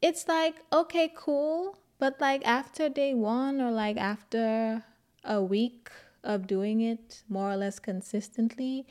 it's 0.00 0.28
like, 0.28 0.56
okay, 0.72 1.12
cool. 1.14 1.78
But 1.98 2.20
like 2.20 2.46
after 2.46 2.88
day 2.88 3.14
one 3.14 3.60
or 3.60 3.70
like 3.70 3.96
after 3.96 4.84
a 5.24 5.42
week 5.42 5.90
of 6.22 6.46
doing 6.46 6.80
it 6.80 7.22
more 7.28 7.50
or 7.50 7.56
less 7.56 7.78
consistently 7.78 8.86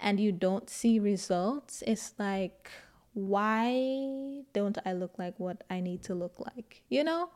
and 0.00 0.18
you 0.18 0.32
don't 0.32 0.70
see 0.70 0.98
results, 0.98 1.82
it's 1.86 2.14
like, 2.18 2.70
why 3.12 4.42
don't 4.52 4.78
I 4.86 4.92
look 4.92 5.18
like 5.18 5.38
what 5.38 5.64
I 5.68 5.80
need 5.80 6.02
to 6.04 6.14
look 6.14 6.38
like? 6.38 6.82
You 6.88 7.04
know? 7.04 7.30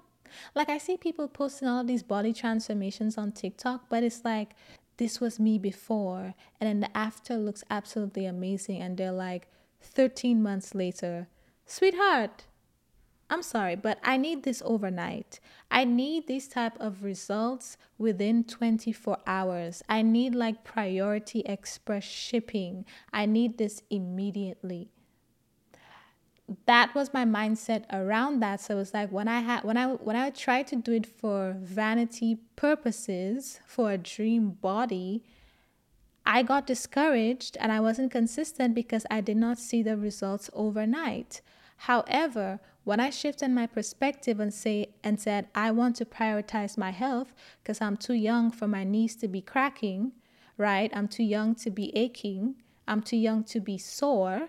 Like 0.55 0.71
I 0.71 0.79
see 0.79 0.97
people 0.97 1.29
posting 1.29 1.69
all 1.69 1.81
of 1.81 1.87
these 1.87 2.03
body 2.03 2.33
transformations 2.33 3.19
on 3.19 3.33
TikTok, 3.33 3.91
but 3.91 4.03
it's 4.03 4.25
like, 4.25 4.55
this 4.97 5.21
was 5.21 5.41
me 5.41 5.59
before, 5.59 6.35
and 6.61 6.69
then 6.69 6.81
the 6.81 6.97
after 6.97 7.37
looks 7.37 7.65
absolutely 7.71 8.27
amazing, 8.27 8.81
and 8.81 8.97
they're 8.97 9.11
like, 9.11 9.49
13 9.81 10.43
months 10.43 10.75
later, 10.75 11.29
sweetheart, 11.67 12.45
I'm 13.33 13.43
sorry, 13.43 13.77
but 13.77 13.99
I 14.05 14.19
need 14.19 14.43
this 14.43 14.61
overnight. 14.63 15.41
I 15.71 15.85
need 15.85 16.27
these 16.27 16.49
type 16.49 16.79
of 16.79 17.03
results 17.03 17.79
within 17.97 18.45
24 18.45 19.17
hours. 19.27 19.83
I 19.89 20.03
need 20.03 20.35
like 20.35 20.65
priority 20.65 21.41
express 21.47 22.05
shipping. 22.05 22.85
I 23.11 23.25
need 23.25 23.57
this 23.57 23.83
immediately. 23.89 24.91
that 26.67 26.95
was 26.95 27.15
my 27.15 27.25
mindset 27.25 27.85
around 27.91 28.41
that 28.41 28.61
so 28.61 28.79
it's 28.79 28.93
like 28.93 29.11
when 29.11 29.29
i 29.29 29.41
had 29.41 29.65
when 29.65 29.77
i 29.77 29.87
when 30.09 30.17
i 30.17 30.29
tried 30.29 30.67
to 30.67 30.77
do 30.77 30.93
it 30.93 31.07
for 31.07 31.57
vanity 31.61 32.37
purposes 32.57 33.61
for 33.67 33.93
a 33.93 33.97
dream 33.97 34.51
body 34.51 35.23
i 36.27 36.43
got 36.43 36.67
discouraged 36.67 37.57
and 37.61 37.73
i 37.73 37.81
wasn't 37.81 38.11
consistent 38.11 38.75
because 38.75 39.07
i 39.11 39.21
did 39.21 39.37
not 39.37 39.57
see 39.59 39.83
the 39.83 39.97
results 39.97 40.51
overnight 40.53 41.41
however 41.89 42.61
when 42.85 43.01
i 43.01 43.11
shifted 43.11 43.49
my 43.51 43.67
perspective 43.67 44.41
and 44.41 44.53
say 44.53 44.87
and 45.03 45.21
said 45.21 45.49
i 45.55 45.71
want 45.71 45.97
to 45.97 46.05
prioritize 46.05 46.77
my 46.77 46.91
health 46.91 47.33
because 47.63 47.81
i'm 47.81 47.97
too 47.97 48.15
young 48.15 48.51
for 48.51 48.67
my 48.67 48.85
knees 48.85 49.17
to 49.17 49.29
be 49.29 49.41
cracking 49.41 50.13
right 50.57 50.91
i'm 50.95 51.09
too 51.09 51.25
young 51.25 51.55
to 51.55 51.71
be 51.71 51.97
aching 51.97 52.55
i'm 52.87 53.03
too 53.03 53.17
young 53.17 53.43
to 53.43 53.61
be 53.61 53.79
sore 53.79 54.49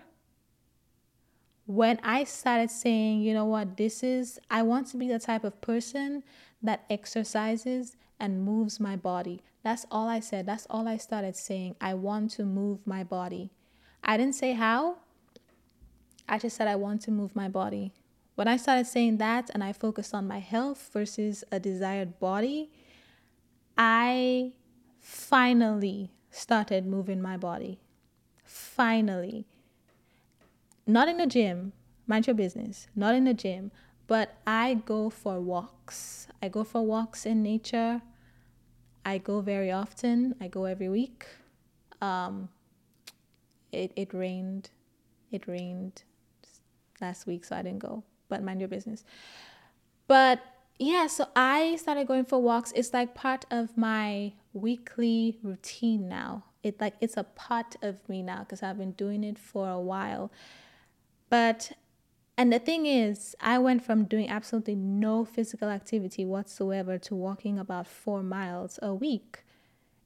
when 1.66 1.98
I 2.02 2.24
started 2.24 2.70
saying, 2.70 3.22
you 3.22 3.32
know 3.32 3.46
what, 3.46 3.76
this 3.76 4.02
is, 4.02 4.38
I 4.50 4.62
want 4.62 4.88
to 4.88 4.96
be 4.96 5.08
the 5.08 5.18
type 5.18 5.44
of 5.44 5.60
person 5.60 6.22
that 6.62 6.84
exercises 6.90 7.96
and 8.20 8.44
moves 8.44 8.78
my 8.78 8.96
body. 8.96 9.42
That's 9.62 9.86
all 9.90 10.08
I 10.08 10.20
said. 10.20 10.46
That's 10.46 10.66
all 10.68 10.86
I 10.86 10.98
started 10.98 11.36
saying. 11.36 11.76
I 11.80 11.94
want 11.94 12.30
to 12.32 12.44
move 12.44 12.86
my 12.86 13.02
body. 13.02 13.50
I 14.02 14.16
didn't 14.16 14.34
say 14.34 14.52
how. 14.52 14.98
I 16.28 16.38
just 16.38 16.56
said 16.56 16.68
I 16.68 16.76
want 16.76 17.00
to 17.02 17.10
move 17.10 17.34
my 17.34 17.48
body. 17.48 17.92
When 18.34 18.48
I 18.48 18.56
started 18.56 18.86
saying 18.86 19.18
that 19.18 19.50
and 19.54 19.62
I 19.62 19.72
focused 19.72 20.14
on 20.14 20.26
my 20.26 20.40
health 20.40 20.90
versus 20.92 21.44
a 21.52 21.60
desired 21.60 22.18
body, 22.18 22.70
I 23.78 24.52
finally 25.00 26.10
started 26.30 26.86
moving 26.86 27.22
my 27.22 27.36
body. 27.36 27.80
Finally 28.44 29.46
not 30.86 31.08
in 31.08 31.16
the 31.16 31.26
gym, 31.26 31.72
mind 32.06 32.26
your 32.26 32.34
business, 32.34 32.88
not 32.94 33.14
in 33.14 33.24
the 33.24 33.34
gym, 33.34 33.70
but 34.06 34.36
I 34.46 34.74
go 34.74 35.08
for 35.08 35.40
walks. 35.40 36.26
I 36.42 36.48
go 36.48 36.64
for 36.64 36.82
walks 36.82 37.24
in 37.24 37.42
nature. 37.42 38.02
I 39.04 39.18
go 39.18 39.40
very 39.40 39.72
often. 39.72 40.34
I 40.40 40.48
go 40.48 40.64
every 40.64 40.88
week. 40.88 41.26
Um, 42.02 42.50
it, 43.72 43.92
it 43.96 44.12
rained. 44.12 44.70
It 45.30 45.48
rained 45.48 46.04
last 47.00 47.26
week, 47.26 47.44
so 47.44 47.56
I 47.56 47.62
didn't 47.62 47.78
go. 47.78 48.04
But 48.28 48.42
mind 48.42 48.60
your 48.60 48.68
business. 48.68 49.04
But 50.06 50.40
yeah, 50.78 51.06
so 51.06 51.28
I 51.36 51.76
started 51.76 52.06
going 52.06 52.24
for 52.24 52.40
walks. 52.40 52.72
It's 52.74 52.92
like 52.92 53.14
part 53.14 53.44
of 53.50 53.76
my 53.76 54.32
weekly 54.52 55.38
routine 55.42 56.08
now. 56.08 56.44
It 56.62 56.80
like 56.80 56.94
it's 57.00 57.16
a 57.16 57.24
part 57.24 57.76
of 57.82 58.08
me 58.08 58.22
now 58.22 58.40
because 58.40 58.62
I've 58.62 58.78
been 58.78 58.92
doing 58.92 59.22
it 59.24 59.38
for 59.38 59.68
a 59.68 59.80
while. 59.80 60.32
But 61.28 61.72
and 62.36 62.52
the 62.52 62.58
thing 62.58 62.86
is, 62.86 63.36
I 63.40 63.58
went 63.58 63.84
from 63.84 64.04
doing 64.04 64.28
absolutely 64.28 64.74
no 64.74 65.24
physical 65.24 65.68
activity 65.68 66.24
whatsoever 66.24 66.98
to 66.98 67.14
walking 67.14 67.58
about 67.58 67.86
four 67.86 68.22
miles 68.22 68.78
a 68.82 68.92
week. 68.92 69.44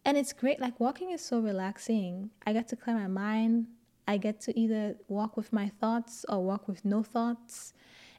And 0.04 0.16
it's 0.18 0.34
great. 0.34 0.60
Like, 0.60 0.78
walking 0.78 1.10
is 1.10 1.24
so 1.24 1.40
relaxing. 1.40 2.30
I 2.46 2.52
get 2.52 2.68
to 2.68 2.76
clear 2.76 2.96
my 2.96 3.06
mind. 3.06 3.68
I 4.06 4.18
get 4.18 4.40
to 4.42 4.58
either 4.58 4.96
walk 5.08 5.36
with 5.36 5.52
my 5.52 5.70
thoughts 5.80 6.24
or 6.28 6.44
walk 6.44 6.68
with 6.68 6.84
no 6.84 7.02
thoughts. 7.02 7.72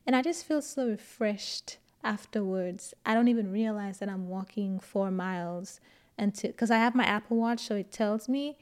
And 0.06 0.16
I 0.16 0.22
just 0.22 0.46
feel 0.46 0.62
so 0.62 0.88
refreshed 0.88 1.78
afterwards. 2.04 2.94
I 3.06 3.14
don't 3.14 3.28
even 3.28 3.52
realize 3.52 4.00
that 4.00 4.10
I'm 4.10 4.28
walking 4.28 4.80
four 4.80 5.12
miles 5.12 5.80
until, 6.18 6.52
because 6.52 6.72
I 6.72 6.78
have 6.78 6.96
my 6.96 7.06
Apple 7.06 7.38
Watch, 7.38 7.62
so 7.62 7.76
it 7.76 7.92
tells 7.92 8.28
me 8.28 8.58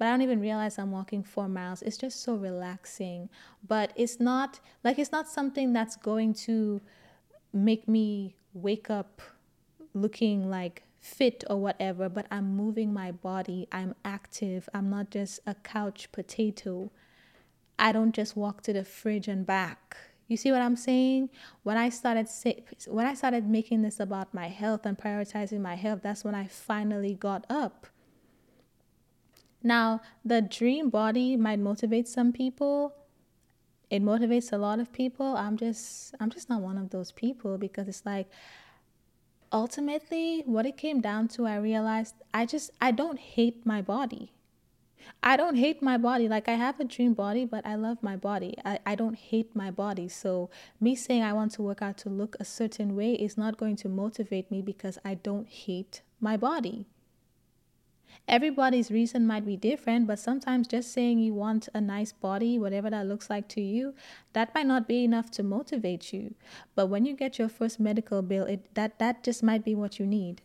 but 0.00 0.06
I 0.06 0.12
don't 0.12 0.22
even 0.22 0.40
realize 0.40 0.78
I'm 0.78 0.92
walking 0.92 1.22
four 1.22 1.46
miles. 1.46 1.82
It's 1.82 1.98
just 1.98 2.22
so 2.22 2.34
relaxing. 2.34 3.28
But 3.68 3.92
it's 3.96 4.18
not 4.18 4.58
like 4.82 4.98
it's 4.98 5.12
not 5.12 5.28
something 5.28 5.74
that's 5.74 5.94
going 5.94 6.32
to 6.46 6.80
make 7.52 7.86
me 7.86 8.34
wake 8.54 8.88
up 8.88 9.20
looking 9.92 10.48
like 10.48 10.84
fit 11.00 11.44
or 11.50 11.58
whatever, 11.58 12.08
but 12.08 12.24
I'm 12.30 12.56
moving 12.56 12.94
my 12.94 13.12
body. 13.12 13.68
I'm 13.72 13.94
active. 14.02 14.70
I'm 14.72 14.88
not 14.88 15.10
just 15.10 15.40
a 15.46 15.54
couch 15.54 16.10
potato. 16.12 16.90
I 17.78 17.92
don't 17.92 18.14
just 18.14 18.34
walk 18.34 18.62
to 18.62 18.72
the 18.72 18.86
fridge 18.86 19.28
and 19.28 19.44
back. 19.44 19.98
You 20.30 20.36
see 20.36 20.52
what 20.52 20.62
I'm 20.62 20.76
saying? 20.76 21.28
When 21.64 21.76
I 21.76 21.88
started 21.88 22.28
when 22.86 23.04
I 23.04 23.14
started 23.14 23.48
making 23.48 23.82
this 23.82 23.98
about 23.98 24.32
my 24.32 24.46
health 24.46 24.86
and 24.86 24.96
prioritizing 24.96 25.60
my 25.60 25.74
health, 25.74 26.02
that's 26.04 26.22
when 26.22 26.36
I 26.36 26.46
finally 26.46 27.14
got 27.14 27.44
up. 27.50 27.88
Now, 29.60 30.02
the 30.24 30.40
dream 30.40 30.88
body 30.88 31.36
might 31.36 31.58
motivate 31.58 32.06
some 32.06 32.32
people. 32.32 32.94
It 33.90 34.04
motivates 34.04 34.52
a 34.52 34.56
lot 34.56 34.78
of 34.78 34.92
people. 34.92 35.36
I'm 35.36 35.56
just 35.56 36.14
I'm 36.20 36.30
just 36.30 36.48
not 36.48 36.60
one 36.62 36.78
of 36.78 36.90
those 36.90 37.10
people 37.10 37.58
because 37.58 37.88
it's 37.88 38.06
like 38.06 38.28
ultimately 39.50 40.44
what 40.46 40.64
it 40.64 40.76
came 40.76 41.00
down 41.00 41.26
to 41.34 41.44
I 41.44 41.56
realized 41.56 42.14
I 42.32 42.46
just 42.46 42.70
I 42.80 42.92
don't 42.92 43.18
hate 43.18 43.66
my 43.66 43.82
body. 43.82 44.30
I 45.22 45.36
don't 45.36 45.56
hate 45.56 45.82
my 45.82 45.96
body. 45.98 46.28
Like 46.28 46.48
I 46.48 46.54
have 46.54 46.80
a 46.80 46.84
dream 46.84 47.14
body, 47.14 47.44
but 47.44 47.66
I 47.66 47.74
love 47.74 48.02
my 48.02 48.16
body. 48.16 48.54
I, 48.64 48.78
I 48.86 48.94
don't 48.94 49.16
hate 49.16 49.54
my 49.54 49.70
body. 49.70 50.08
So 50.08 50.50
me 50.80 50.94
saying 50.94 51.22
I 51.22 51.32
want 51.32 51.52
to 51.52 51.62
work 51.62 51.82
out 51.82 51.98
to 51.98 52.08
look 52.08 52.36
a 52.38 52.44
certain 52.44 52.96
way 52.96 53.14
is 53.14 53.36
not 53.36 53.56
going 53.56 53.76
to 53.76 53.88
motivate 53.88 54.50
me 54.50 54.62
because 54.62 54.98
I 55.04 55.14
don't 55.14 55.48
hate 55.48 56.02
my 56.20 56.36
body. 56.36 56.86
Everybody's 58.28 58.90
reason 58.90 59.26
might 59.26 59.46
be 59.46 59.56
different, 59.56 60.06
but 60.06 60.18
sometimes 60.18 60.68
just 60.68 60.92
saying 60.92 61.18
you 61.18 61.34
want 61.34 61.68
a 61.74 61.80
nice 61.80 62.12
body, 62.12 62.58
whatever 62.58 62.90
that 62.90 63.06
looks 63.06 63.30
like 63.30 63.48
to 63.48 63.60
you, 63.60 63.94
that 64.32 64.54
might 64.54 64.66
not 64.66 64.86
be 64.86 65.04
enough 65.04 65.30
to 65.32 65.42
motivate 65.42 66.12
you. 66.12 66.34
But 66.74 66.86
when 66.86 67.04
you 67.04 67.14
get 67.14 67.38
your 67.38 67.48
first 67.48 67.80
medical 67.80 68.22
bill, 68.22 68.44
it 68.44 68.74
that 68.74 68.98
that 68.98 69.24
just 69.24 69.42
might 69.42 69.64
be 69.64 69.74
what 69.74 69.98
you 69.98 70.06
need. 70.06 70.42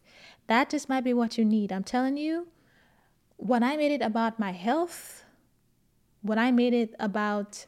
That 0.48 0.70
just 0.70 0.90
might 0.90 1.04
be 1.04 1.14
what 1.14 1.38
you 1.38 1.46
need. 1.46 1.72
I'm 1.72 1.84
telling 1.84 2.18
you, 2.18 2.48
when 3.38 3.64
I 3.64 3.78
made 3.78 3.92
it 3.92 4.02
about 4.02 4.40
my 4.40 4.52
health, 4.52 5.24
when 6.22 6.40
I 6.40 6.52
made 6.52 6.74
it 6.74 6.96
about 7.00 7.66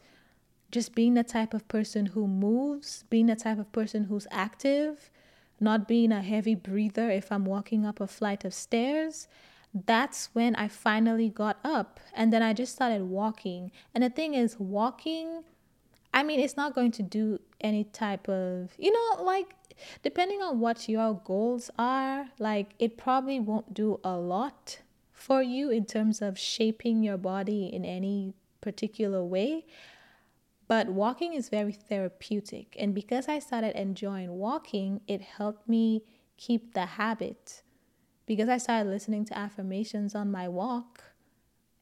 just 0.72 0.96
being 0.96 1.14
the 1.14 1.24
type 1.24 1.54
of 1.54 1.68
person 1.68 2.08
who 2.08 2.28
moves, 2.28 3.04
being 3.10 3.28
the 3.28 3.36
type 3.36 3.60
of 3.60 3.72
person 3.72 4.06
who's 4.06 4.28
active, 4.32 5.10
not 5.60 5.88
being 5.88 6.12
a 6.12 6.22
heavy 6.22 6.56
breather 6.56 7.10
if 7.10 7.32
I'm 7.32 7.46
walking 7.46 7.86
up 7.86 8.00
a 8.00 8.08
flight 8.08 8.46
of 8.46 8.54
stairs, 8.54 9.28
that's 9.86 10.30
when 10.34 10.56
I 10.56 10.68
finally 10.68 11.30
got 11.30 11.60
up 11.64 12.00
and 12.14 12.32
then 12.34 12.42
I 12.42 12.54
just 12.54 12.74
started 12.74 13.04
walking. 13.04 13.72
And 13.94 14.04
the 14.04 14.10
thing 14.10 14.34
is, 14.34 14.60
walking, 14.60 15.44
I 16.14 16.24
mean, 16.24 16.40
it's 16.40 16.58
not 16.58 16.74
going 16.74 16.92
to 16.92 17.04
do 17.04 17.40
any 17.62 17.84
type 17.84 18.28
of, 18.28 18.72
you 18.78 18.92
know, 18.92 19.24
like 19.24 19.56
depending 20.04 20.42
on 20.42 20.60
what 20.60 20.90
your 20.90 21.22
goals 21.24 21.70
are, 21.78 22.28
like 22.40 22.74
it 22.80 22.98
probably 22.98 23.40
won't 23.40 23.74
do 23.74 24.00
a 24.04 24.18
lot 24.18 24.80
for 25.18 25.42
you 25.42 25.70
in 25.72 25.86
terms 25.86 26.22
of 26.22 26.38
shaping 26.38 27.02
your 27.04 27.18
body 27.18 27.66
in 27.74 27.84
any 27.84 28.34
particular 28.62 29.24
way. 29.24 29.66
But 30.68 30.90
walking 30.90 31.34
is 31.34 31.50
very 31.50 31.74
therapeutic. 31.74 32.76
And 32.78 32.94
because 32.94 33.28
I 33.28 33.40
started 33.40 33.80
enjoying 33.80 34.32
walking, 34.38 35.02
it 35.08 35.22
helped 35.22 35.68
me 35.68 36.04
keep 36.38 36.74
the 36.74 36.86
habit 36.86 37.64
because 38.28 38.48
I 38.48 38.58
started 38.58 38.90
listening 38.90 39.26
to 39.26 39.38
affirmations 39.38 40.14
on 40.14 40.30
my 40.30 40.48
walk 40.48 41.04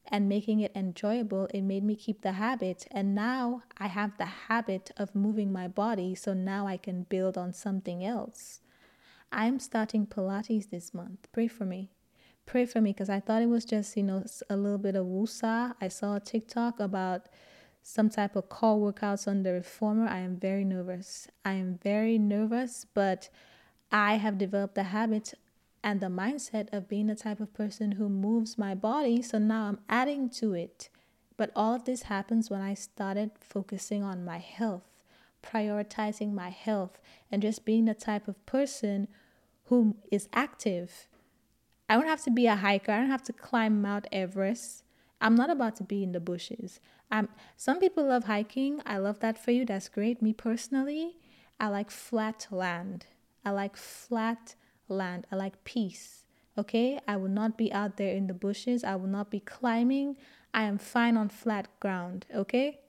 and 0.08 0.30
making 0.30 0.60
it 0.60 0.72
enjoyable, 0.76 1.48
it 1.52 1.62
made 1.62 1.84
me 1.84 1.96
keep 1.96 2.22
the 2.22 2.34
habit. 2.34 2.88
And 2.92 3.16
now 3.16 3.64
I 3.80 3.88
have 3.88 4.18
the 4.18 4.26
habit 4.26 4.92
of 4.98 5.16
moving 5.16 5.52
my 5.52 5.68
body, 5.68 6.14
so 6.14 6.34
now 6.34 6.68
I 6.68 6.78
can 6.78 7.04
build 7.04 7.38
on 7.38 7.54
something 7.54 8.06
else. 8.06 8.62
I'm 9.32 9.60
starting 9.60 10.06
Pilates 10.06 10.70
this 10.70 10.94
month. 10.94 11.28
Pray 11.34 11.48
for 11.48 11.66
me. 11.66 11.95
Pray 12.46 12.66
for 12.66 12.80
me 12.80 12.92
because 12.92 13.10
I 13.10 13.20
thought 13.20 13.42
it 13.42 13.50
was 13.50 13.66
just, 13.66 13.98
you 13.98 14.04
know, 14.04 14.24
a 14.50 14.56
little 14.56 14.78
bit 14.78 14.96
of 14.96 15.06
woosah. 15.06 15.76
I 15.82 15.88
saw 15.88 16.16
a 16.16 16.20
TikTok 16.20 16.80
about 16.80 17.28
some 17.82 18.10
type 18.10 18.36
of 18.36 18.50
core 18.50 18.92
workouts 18.92 19.28
on 19.28 19.44
the 19.44 19.52
reformer. 19.52 20.08
I 20.08 20.20
am 20.20 20.38
very 20.38 20.64
nervous. 20.64 21.28
I 21.44 21.54
am 21.54 21.80
very 21.84 22.18
nervous, 22.18 22.86
but 22.94 23.30
I 23.92 24.16
have 24.16 24.38
developed 24.38 24.76
the 24.76 24.84
habit 24.84 25.34
and 25.84 26.00
the 26.00 26.08
mindset 26.08 26.72
of 26.74 26.88
being 26.88 27.08
the 27.08 27.16
type 27.16 27.40
of 27.40 27.54
person 27.54 27.94
who 27.94 28.10
moves 28.10 28.58
my 28.58 28.74
body. 28.74 29.22
So 29.22 29.38
now 29.38 29.66
I'm 29.66 29.80
adding 29.90 30.30
to 30.32 30.54
it. 30.54 30.90
But 31.38 31.52
all 31.56 31.76
of 31.76 31.86
this 31.86 32.04
happens 32.04 32.50
when 32.50 32.62
I 32.62 32.74
started 32.74 33.32
focusing 33.40 34.04
on 34.04 34.24
my 34.24 34.38
health, 34.38 34.84
prioritizing 35.44 36.34
my 36.34 36.50
health, 36.50 37.00
and 37.32 37.42
just 37.42 37.66
being 37.66 37.86
the 37.86 37.94
type 37.94 38.28
of 38.28 38.44
person 38.46 39.08
who 39.66 39.96
is 40.12 40.30
active. 40.34 41.08
I 41.88 41.96
don't 41.96 42.08
have 42.08 42.24
to 42.24 42.32
be 42.32 42.48
a 42.48 42.56
hiker, 42.56 42.92
I 42.92 42.98
don't 42.98 43.10
have 43.10 43.24
to 43.24 43.34
climb 43.34 43.82
Mount 43.82 44.08
Everest. 44.12 44.84
I'm 45.22 45.36
not 45.36 45.50
about 45.50 45.76
to 45.78 45.84
be 45.84 46.04
in 46.04 46.12
the 46.12 46.20
bushes. 46.20 46.80
I'm, 47.12 47.30
some 47.56 47.80
people 47.80 48.06
love 48.06 48.26
hiking. 48.26 48.82
I 48.86 48.98
love 48.98 49.20
that 49.20 49.38
for 49.38 49.52
you. 49.52 49.66
That's 49.66 49.88
great. 49.88 50.22
Me 50.22 50.34
personally, 50.34 51.18
I 51.60 51.70
like 51.70 51.90
flat 51.90 52.48
land. 52.52 53.06
I 53.46 53.52
like 53.52 53.78
flat 53.78 54.56
land. 54.90 55.26
I 55.32 55.36
like 55.36 55.64
peace. 55.64 56.26
Okay? 56.58 57.00
I 57.08 57.16
will 57.16 57.30
not 57.30 57.58
be 57.58 57.72
out 57.72 57.98
there 57.98 58.14
in 58.14 58.28
the 58.28 58.34
bushes. 58.34 58.84
I 58.84 58.96
will 58.96 59.08
not 59.08 59.32
be 59.32 59.40
climbing. 59.40 60.18
I 60.54 60.64
am 60.64 60.78
fine 60.78 61.18
on 61.18 61.30
flat 61.30 61.68
ground. 61.80 62.26
Okay? 62.34 62.80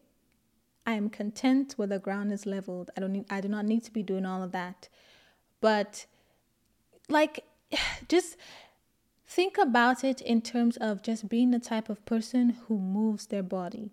I 0.86 0.92
am 0.92 1.10
content 1.10 1.74
where 1.76 1.88
the 1.88 1.98
ground 1.98 2.32
is 2.32 2.46
leveled. 2.46 2.90
I 2.96 3.00
don't 3.00 3.12
need 3.12 3.26
I 3.28 3.40
do 3.40 3.48
not 3.48 3.64
need 3.64 3.82
to 3.84 3.92
be 3.92 4.02
doing 4.02 4.24
all 4.24 4.42
of 4.42 4.52
that. 4.52 4.88
But 5.60 6.06
like 7.08 7.44
just 8.08 8.36
think 9.26 9.58
about 9.58 10.04
it 10.04 10.20
in 10.20 10.40
terms 10.40 10.76
of 10.76 11.02
just 11.02 11.28
being 11.28 11.50
the 11.50 11.58
type 11.58 11.88
of 11.88 12.04
person 12.04 12.56
who 12.66 12.78
moves 12.78 13.26
their 13.26 13.42
body. 13.42 13.90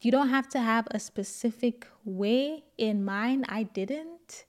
You 0.00 0.10
don't 0.10 0.28
have 0.28 0.48
to 0.50 0.60
have 0.60 0.88
a 0.90 0.98
specific 0.98 1.86
way 2.04 2.64
in 2.78 3.04
mind. 3.04 3.46
I 3.48 3.64
didn't. 3.64 4.46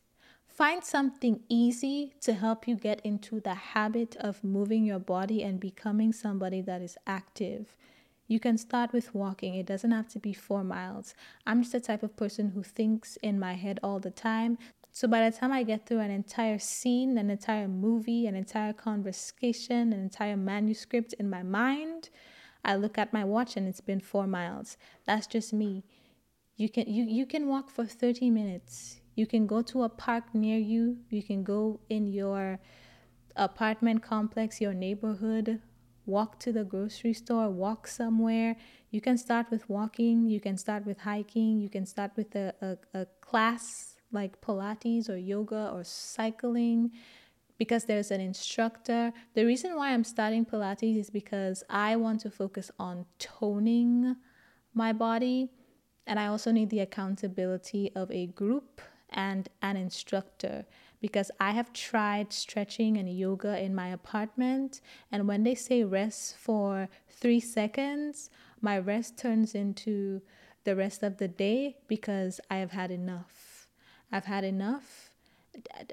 Find 0.47 0.84
something 0.84 1.39
easy 1.49 2.14
to 2.22 2.34
help 2.34 2.68
you 2.68 2.76
get 2.76 3.01
into 3.03 3.39
the 3.39 3.55
habit 3.55 4.15
of 4.18 4.43
moving 4.43 4.85
your 4.85 4.99
body 4.99 5.41
and 5.41 5.60
becoming 5.60 6.14
somebody 6.14 6.61
that 6.61 6.81
is 6.81 6.95
active. 7.07 7.76
You 8.27 8.39
can 8.39 8.57
start 8.57 8.93
with 8.93 9.15
walking. 9.15 9.55
It 9.55 9.65
doesn't 9.65 9.91
have 9.91 10.07
to 10.10 10.19
be 10.19 10.31
four 10.31 10.64
miles. 10.64 11.15
I'm 11.47 11.64
just 11.64 11.73
the 11.73 11.80
type 11.80 12.03
of 12.03 12.15
person 12.15 12.49
who 12.49 12.61
thinks 12.61 13.18
in 13.18 13.39
my 13.39 13.53
head 13.53 13.80
all 13.81 13.99
the 13.99 14.11
time. 14.11 14.60
So 14.95 15.07
by 15.07 15.28
the 15.28 15.36
time 15.36 15.52
I 15.52 15.64
get 15.64 15.88
through 15.88 16.02
an 16.02 16.11
entire 16.11 16.60
scene, 16.60 17.18
an 17.18 17.32
entire 17.32 17.68
movie, 17.68 18.28
an 18.28 18.36
entire 18.36 18.74
conversation, 18.74 19.91
an 19.91 19.99
entire 19.99 20.38
manuscript 20.38 21.14
in 21.14 21.32
my 21.32 21.41
mind, 21.41 22.11
I 22.64 22.76
look 22.76 22.99
at 22.99 23.11
my 23.11 23.24
watch 23.26 23.57
and 23.57 23.68
it's 23.68 23.82
been 23.82 23.99
four 23.99 24.28
miles. 24.28 24.78
That's 25.06 25.26
just 25.26 25.52
me. 25.52 25.84
You 26.57 26.70
can 26.70 26.88
you, 26.88 27.06
you 27.06 27.26
can 27.26 27.48
walk 27.48 27.72
for 27.72 27.86
30 27.86 28.30
minutes. 28.30 29.02
You 29.15 29.26
can 29.26 29.48
go 29.48 29.64
to 29.64 29.82
a 29.82 29.90
park 29.90 30.26
near 30.36 30.60
you. 30.60 30.99
You 31.10 31.24
can 31.24 31.44
go 31.44 31.80
in 31.90 32.06
your 32.06 32.60
apartment 33.36 34.03
complex, 34.03 34.61
your 34.61 34.76
neighborhood, 34.76 35.60
walk 36.06 36.40
to 36.41 36.52
the 36.52 36.64
grocery 36.64 37.14
store, 37.14 37.49
walk 37.49 37.88
somewhere. 37.88 38.57
You 38.91 39.02
can 39.02 39.18
start 39.18 39.48
with 39.49 39.68
walking, 39.68 40.30
you 40.30 40.40
can 40.40 40.56
start 40.56 40.86
with 40.86 40.99
hiking, 40.99 41.60
you 41.60 41.70
can 41.70 41.88
start 41.88 42.11
with 42.15 42.36
a, 42.36 42.53
a, 42.61 42.99
a 42.99 43.06
class 43.22 43.93
like 44.14 44.41
Pilates 44.41 45.10
or 45.10 45.18
yoga 45.18 45.72
or 45.73 45.84
cycling 45.84 46.91
because 47.57 47.85
there's 47.85 48.11
an 48.11 48.22
instructor. 48.22 49.14
The 49.34 49.45
reason 49.45 49.76
why 49.76 49.94
I'm 49.94 50.03
starting 50.03 50.45
Pilates 50.45 50.98
is 50.98 51.10
because 51.10 51.64
I 51.69 51.95
want 51.95 52.22
to 52.22 52.31
focus 52.31 52.72
on 52.80 53.06
toning 53.19 54.15
my 54.73 54.94
body 54.94 55.52
and 56.06 56.19
I 56.19 56.27
also 56.27 56.52
need 56.52 56.69
the 56.69 56.81
accountability 56.81 57.91
of 57.95 58.11
a 58.11 58.27
group 58.27 58.81
and 59.10 59.48
an 59.61 59.77
instructor 59.77 60.65
because 60.99 61.30
I 61.40 61.52
have 61.52 61.73
tried 61.73 62.34
stretching 62.34 62.98
and 62.98 63.10
yoga 63.10 63.61
in 63.61 63.76
my 63.76 63.90
apartment. 63.90 64.81
And 65.11 65.27
when 65.27 65.44
they 65.44 65.56
say 65.56 65.84
rest 65.84 66.38
for 66.38 66.90
three 67.10 67.40
seconds, 67.40 68.30
my 68.61 68.80
rest 68.80 69.18
turns 69.18 69.53
into 69.53 70.22
the 70.64 70.76
rest 70.76 71.03
of 71.03 71.18
the 71.18 71.27
day 71.27 71.77
because 71.88 72.40
I 72.49 72.57
have 72.57 72.72
had 72.72 72.90
enough. 72.90 73.43
I've 74.14 74.26
had 74.26 74.44
enough. 74.44 75.10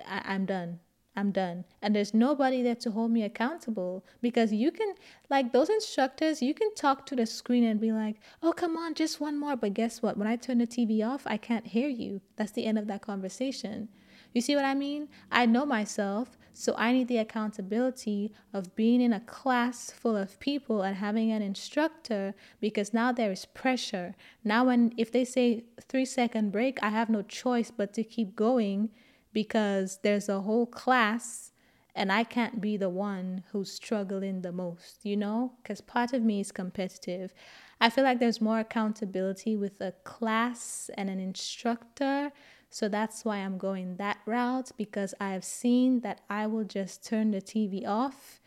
I'm 0.07 0.45
done. 0.45 0.79
I'm 1.17 1.33
done. 1.33 1.65
And 1.81 1.97
there's 1.97 2.13
nobody 2.13 2.63
there 2.63 2.75
to 2.77 2.91
hold 2.91 3.11
me 3.11 3.23
accountable 3.25 4.05
because 4.21 4.53
you 4.53 4.71
can, 4.71 4.95
like 5.31 5.53
those 5.53 5.71
instructors, 5.71 6.43
you 6.43 6.53
can 6.53 6.73
talk 6.75 7.07
to 7.07 7.17
the 7.17 7.25
screen 7.25 7.65
and 7.65 7.81
be 7.81 7.93
like, 7.93 8.17
oh, 8.43 8.53
come 8.53 8.77
on, 8.77 8.95
just 8.95 9.21
one 9.21 9.41
more. 9.41 9.57
But 9.57 9.73
guess 9.73 10.03
what? 10.03 10.19
When 10.19 10.29
I 10.29 10.37
turn 10.37 10.59
the 10.59 10.67
TV 10.67 11.05
off, 11.05 11.23
I 11.27 11.39
can't 11.39 11.67
hear 11.67 11.89
you. 11.89 12.21
That's 12.37 12.53
the 12.53 12.67
end 12.67 12.79
of 12.79 12.87
that 12.89 13.01
conversation. 13.01 13.89
You 14.33 14.41
see 14.41 14.55
what 14.55 14.65
I 14.65 14.75
mean? 14.75 15.09
I 15.31 15.47
know 15.47 15.67
myself, 15.67 16.39
so 16.53 16.75
I 16.77 16.93
need 16.93 17.09
the 17.09 17.19
accountability 17.19 18.33
of 18.53 18.75
being 18.77 19.01
in 19.01 19.13
a 19.13 19.21
class 19.21 19.91
full 19.91 20.17
of 20.17 20.39
people 20.41 20.83
and 20.83 20.97
having 20.97 21.33
an 21.33 21.43
instructor 21.43 22.35
because 22.61 22.95
now 22.95 23.13
there 23.13 23.33
is 23.33 23.45
pressure. 23.45 24.15
Now, 24.45 24.67
when 24.67 24.93
if 24.97 25.11
they 25.11 25.25
say 25.25 25.65
three 25.89 26.05
second 26.05 26.53
break, 26.53 26.79
I 26.83 26.91
have 26.91 27.09
no 27.09 27.23
choice 27.23 27.71
but 27.71 27.93
to 27.95 28.05
keep 28.05 28.37
going 28.37 28.91
because 29.33 29.99
there's 30.03 30.29
a 30.29 30.41
whole 30.41 30.67
class 30.67 31.53
and 31.95 32.13
I 32.13 32.25
can't 32.25 32.61
be 32.61 32.77
the 32.77 32.89
one 32.89 33.43
who's 33.51 33.73
struggling 33.73 34.43
the 34.43 34.53
most, 34.53 35.05
you 35.05 35.17
know? 35.17 35.53
Because 35.63 35.81
part 35.81 36.13
of 36.13 36.23
me 36.23 36.41
is 36.41 36.53
competitive. 36.53 37.35
I 37.81 37.91
feel 37.91 38.05
like 38.05 38.21
there's 38.21 38.41
more 38.41 38.61
accountability 38.61 39.57
with 39.57 39.81
a 39.81 39.93
class 40.05 40.91
and 40.97 41.11
an 41.11 41.19
instructor. 41.19 42.33
So 42.71 42.89
that's 42.89 43.25
why 43.25 43.39
I'm 43.39 43.59
going 43.59 43.97
that 43.97 44.19
route 44.27 44.71
because 44.77 45.13
I 45.21 45.31
have 45.31 45.45
seen 45.45 46.01
that 46.01 46.21
I 46.31 46.47
will 46.47 46.65
just 46.65 47.05
turn 47.05 47.33
the 47.33 47.43
TV 47.43 47.87
off 47.87 48.41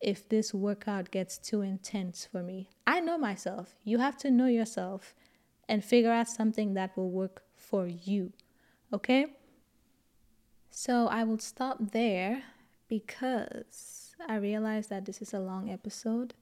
if 0.00 0.28
this 0.28 0.52
workout 0.52 1.12
gets 1.12 1.38
too 1.38 1.62
intense 1.62 2.26
for 2.30 2.42
me. 2.42 2.68
I 2.86 3.00
know 3.00 3.16
myself. 3.16 3.76
You 3.84 3.98
have 3.98 4.16
to 4.18 4.30
know 4.30 4.46
yourself 4.46 5.14
and 5.68 5.84
figure 5.84 6.10
out 6.10 6.28
something 6.28 6.74
that 6.74 6.96
will 6.96 7.10
work 7.10 7.42
for 7.54 7.86
you. 7.86 8.32
Okay? 8.92 9.26
So 10.70 11.06
I 11.06 11.22
will 11.22 11.38
stop 11.38 11.78
there 11.92 12.42
because 12.88 14.14
I 14.28 14.36
realized 14.36 14.90
that 14.90 15.04
this 15.04 15.22
is 15.22 15.32
a 15.32 15.40
long 15.40 15.70
episode. 15.70 16.34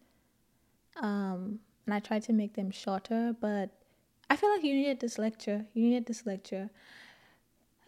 Um, 0.96 1.60
and 1.84 1.94
I 1.94 2.00
tried 2.00 2.22
to 2.24 2.32
make 2.32 2.54
them 2.54 2.70
shorter, 2.70 3.34
but 3.38 3.70
I 4.30 4.36
feel 4.36 4.50
like 4.50 4.64
you 4.64 4.74
needed 4.74 5.00
this 5.00 5.18
lecture. 5.18 5.66
You 5.74 5.82
needed 5.82 6.06
this 6.06 6.24
lecture. 6.26 6.70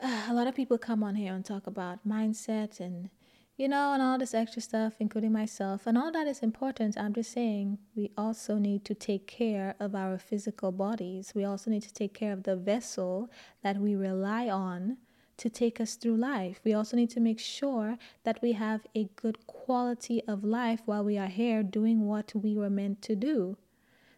A 0.29 0.33
lot 0.33 0.47
of 0.47 0.55
people 0.55 0.79
come 0.79 1.03
on 1.03 1.17
here 1.17 1.35
and 1.35 1.45
talk 1.45 1.67
about 1.67 2.07
mindset 2.07 2.79
and 2.79 3.11
you 3.57 3.67
know, 3.67 3.93
and 3.93 4.01
all 4.01 4.19
this 4.19 4.35
extra 4.35 4.63
stuff, 4.63 4.93
including 5.01 5.33
myself, 5.33 5.89
and 5.89 5.99
all 5.99 6.13
that 6.13 6.29
is 6.29 6.45
important. 6.45 6.97
I'm 6.97 7.13
just 7.13 7.33
saying 7.33 7.79
we 7.97 8.13
also 8.17 8.57
need 8.57 8.85
to 8.85 8.95
take 8.95 9.27
care 9.27 9.75
of 9.81 9.97
our 9.97 10.17
physical 10.17 10.71
bodies. 10.71 11.33
We 11.35 11.45
also 11.45 11.69
need 11.69 11.83
to 11.83 11.93
take 11.93 12.15
care 12.15 12.33
of 12.33 12.45
the 12.45 12.55
vessel 12.55 13.29
that 13.65 13.79
we 13.79 13.97
rely 13.97 14.49
on 14.49 14.99
to 15.39 15.51
take 15.51 15.81
us 15.81 15.97
through 15.97 16.19
life. 16.19 16.61
We 16.65 16.73
also 16.73 16.97
need 16.97 17.11
to 17.11 17.21
make 17.21 17.41
sure 17.41 17.99
that 18.23 18.39
we 18.43 18.53
have 18.53 18.87
a 18.95 19.09
good 19.17 19.45
quality 19.49 20.23
of 20.29 20.45
life 20.45 20.83
while 20.85 21.03
we 21.03 21.19
are 21.19 21.27
here 21.27 21.65
doing 21.65 22.07
what 22.07 22.33
we 22.37 22.55
were 22.55 22.71
meant 22.71 23.03
to 23.03 23.17
do. 23.17 23.57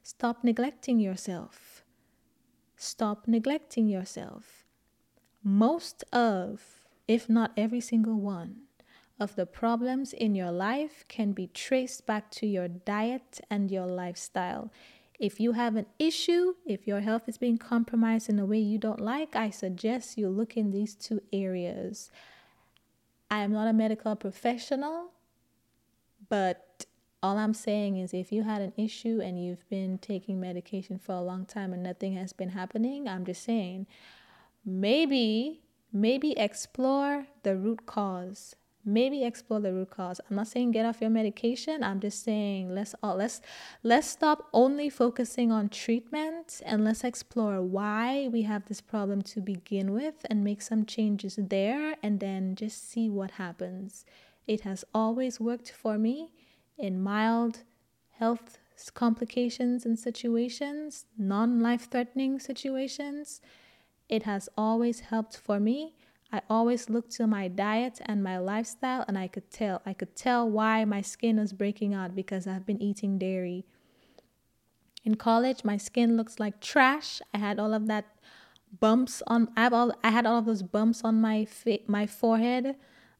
Stop 0.02 0.44
neglecting 0.44 0.98
yourself. 0.98 1.82
Stop 2.76 3.26
neglecting 3.26 3.88
yourself. 3.88 4.59
Most 5.42 6.04
of, 6.12 6.82
if 7.08 7.28
not 7.28 7.52
every 7.56 7.80
single 7.80 8.20
one, 8.20 8.62
of 9.18 9.36
the 9.36 9.46
problems 9.46 10.12
in 10.12 10.34
your 10.34 10.50
life 10.50 11.04
can 11.08 11.32
be 11.32 11.46
traced 11.48 12.06
back 12.06 12.30
to 12.30 12.46
your 12.46 12.68
diet 12.68 13.40
and 13.50 13.70
your 13.70 13.86
lifestyle. 13.86 14.72
If 15.18 15.38
you 15.38 15.52
have 15.52 15.76
an 15.76 15.84
issue, 15.98 16.54
if 16.64 16.86
your 16.86 17.00
health 17.00 17.28
is 17.28 17.36
being 17.36 17.58
compromised 17.58 18.30
in 18.30 18.38
a 18.38 18.46
way 18.46 18.58
you 18.58 18.78
don't 18.78 19.00
like, 19.00 19.36
I 19.36 19.50
suggest 19.50 20.16
you 20.16 20.30
look 20.30 20.56
in 20.56 20.70
these 20.70 20.94
two 20.94 21.20
areas. 21.30 22.10
I 23.30 23.40
am 23.40 23.52
not 23.52 23.68
a 23.68 23.74
medical 23.74 24.16
professional, 24.16 25.10
but 26.30 26.86
all 27.22 27.36
I'm 27.36 27.52
saying 27.52 27.98
is 27.98 28.14
if 28.14 28.32
you 28.32 28.44
had 28.44 28.62
an 28.62 28.72
issue 28.78 29.20
and 29.22 29.42
you've 29.42 29.68
been 29.68 29.98
taking 29.98 30.40
medication 30.40 30.98
for 30.98 31.12
a 31.12 31.20
long 31.20 31.44
time 31.44 31.74
and 31.74 31.82
nothing 31.82 32.14
has 32.14 32.32
been 32.32 32.50
happening, 32.50 33.06
I'm 33.06 33.26
just 33.26 33.42
saying 33.42 33.86
maybe 34.64 35.60
maybe 35.92 36.32
explore 36.38 37.26
the 37.42 37.56
root 37.56 37.86
cause. 37.86 38.56
Maybe 38.82 39.24
explore 39.24 39.60
the 39.60 39.74
root 39.74 39.90
cause. 39.90 40.20
I'm 40.28 40.36
not 40.36 40.48
saying 40.48 40.70
get 40.70 40.86
off 40.86 41.02
your 41.02 41.10
medication. 41.10 41.84
I'm 41.84 42.00
just 42.00 42.24
saying 42.24 42.74
let's 42.74 42.94
uh, 43.02 43.14
let's 43.14 43.42
let's 43.82 44.08
stop 44.08 44.48
only 44.54 44.88
focusing 44.88 45.52
on 45.52 45.68
treatment 45.68 46.62
and 46.64 46.82
let's 46.82 47.04
explore 47.04 47.60
why 47.60 48.28
we 48.32 48.42
have 48.42 48.66
this 48.66 48.80
problem 48.80 49.20
to 49.22 49.40
begin 49.40 49.92
with 49.92 50.24
and 50.30 50.42
make 50.42 50.62
some 50.62 50.86
changes 50.86 51.38
there 51.38 51.96
and 52.02 52.20
then 52.20 52.54
just 52.54 52.90
see 52.90 53.10
what 53.10 53.32
happens. 53.32 54.06
It 54.46 54.62
has 54.62 54.84
always 54.94 55.38
worked 55.38 55.70
for 55.70 55.98
me 55.98 56.32
in 56.78 57.02
mild 57.02 57.64
health 58.18 58.58
complications 58.94 59.84
and 59.84 59.98
situations 59.98 61.04
non-life 61.18 61.90
threatening 61.90 62.40
situations 62.40 63.42
it 64.10 64.24
has 64.24 64.48
always 64.56 65.00
helped 65.00 65.36
for 65.36 65.58
me 65.58 65.94
I 66.32 66.42
always 66.48 66.88
looked 66.88 67.10
to 67.12 67.26
my 67.26 67.48
diet 67.48 68.00
and 68.06 68.22
my 68.22 68.38
lifestyle, 68.38 69.04
and 69.08 69.18
I 69.18 69.26
could 69.26 69.50
tell. 69.50 69.82
I 69.84 69.92
could 69.92 70.14
tell 70.14 70.48
why 70.48 70.84
my 70.84 71.00
skin 71.00 71.38
was 71.38 71.52
breaking 71.52 71.92
out 71.92 72.14
because 72.14 72.46
I've 72.46 72.64
been 72.64 72.80
eating 72.80 73.18
dairy. 73.18 73.64
In 75.04 75.16
college, 75.16 75.64
my 75.64 75.76
skin 75.76 76.16
looks 76.16 76.38
like 76.38 76.60
trash. 76.60 77.20
I 77.34 77.38
had 77.38 77.58
all 77.58 77.74
of 77.74 77.88
that 77.88 78.06
bumps 78.78 79.22
on. 79.26 79.48
I 79.56 79.62
have 79.62 79.72
all. 79.72 79.92
I 80.04 80.10
had 80.10 80.24
all 80.24 80.38
of 80.38 80.46
those 80.46 80.62
bumps 80.62 81.02
on 81.02 81.20
my 81.20 81.44
fa- 81.46 81.84
my 81.88 82.06
forehead. 82.06 82.76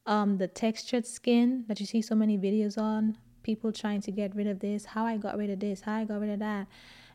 Um, 0.07 0.39
the 0.39 0.49
textured 0.49 1.07
skin 1.07 1.65
that 1.69 1.81
you 1.81 1.87
see 1.87 2.03
so 2.03 2.15
many 2.15 2.39
videos 2.39 2.79
on. 2.79 3.19
People 3.43 3.73
trying 3.73 4.03
to 4.03 4.12
get 4.12 4.37
rid 4.37 4.47
of 4.47 4.61
this. 4.61 4.85
How 4.85 5.05
I 5.05 5.17
got 5.17 5.37
rid 5.37 5.51
of 5.51 5.59
this. 5.59 5.81
How 5.81 5.97
I 5.97 6.05
got 6.05 6.21
rid 6.21 6.31
of 6.31 6.39
that 6.39 6.69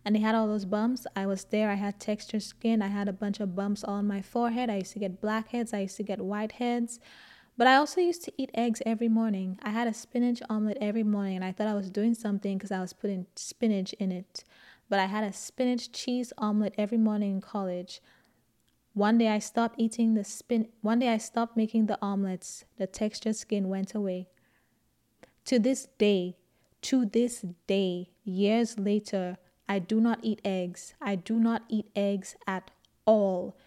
and 0.06 0.16
they 0.16 0.20
had 0.20 0.36
all 0.36 0.48
those 0.48 0.66
bumps. 0.66 1.08
I 1.16 1.26
was 1.26 1.46
there. 1.46 1.70
I 1.72 1.76
had 1.76 2.00
textured 2.00 2.44
skin. 2.44 2.82
I 2.84 2.88
had 2.88 3.10
a 3.10 3.14
bunch 3.14 3.40
of 3.40 3.56
bumps 3.56 3.84
all 3.84 3.96
on 3.96 4.08
my 4.08 4.22
forehead. 4.22 4.70
I 4.70 4.78
used 4.78 4.94
to 4.94 5.00
get 5.00 5.20
blackheads. 5.20 5.74
I 5.74 5.80
used 5.80 5.98
to 5.98 6.04
get 6.04 6.20
whiteheads. 6.20 7.00
But 7.58 7.68
I 7.68 7.76
also 7.76 8.02
used 8.02 8.24
to 8.26 8.34
eat 8.38 8.52
eggs 8.54 8.82
every 8.86 9.08
morning. 9.10 9.58
I 9.64 9.72
had 9.72 9.88
a 9.88 9.94
spinach 9.94 10.42
omelet 10.50 10.78
every 10.80 11.04
morning, 11.04 11.38
and 11.38 11.44
I 11.44 11.52
thought 11.52 11.68
I 11.68 11.74
was 11.74 11.90
doing 11.90 12.14
something 12.14 12.58
because 12.58 12.72
I 12.72 12.82
was 12.82 12.94
putting 12.94 13.26
spinach 13.36 13.94
in 13.94 14.12
it. 14.12 14.44
but 14.90 15.00
I 15.00 15.06
had 15.06 15.24
a 15.24 15.34
spinach 15.34 15.92
cheese 15.92 16.32
omelet 16.38 16.76
every 16.78 16.98
morning 16.98 17.32
in 17.32 17.42
college. 17.42 18.02
One 18.94 19.18
day 19.18 19.28
I 19.30 19.40
stopped 19.40 19.76
eating 19.78 20.14
the 20.14 20.24
spin 20.24 20.70
one 20.82 21.00
day 21.00 21.10
I 21.10 21.18
stopped 21.18 21.58
making 21.58 21.88
the 21.88 21.98
omelets. 22.02 22.66
The 22.78 22.88
textured 22.88 23.36
skin 23.36 23.68
went 23.68 23.94
away. 23.94 24.30
To 25.46 25.60
this 25.60 25.88
day, 25.98 26.38
to 26.84 27.06
this 27.06 27.44
day, 27.68 28.12
years 28.24 28.80
later, 28.80 29.38
I 29.68 29.80
do 29.80 30.00
not 30.00 30.20
eat 30.22 30.42
eggs. 30.46 30.94
I 31.02 31.16
do 31.16 31.40
not 31.40 31.64
eat 31.70 31.90
eggs 31.96 32.36
at 32.48 32.72
all. 33.06 33.58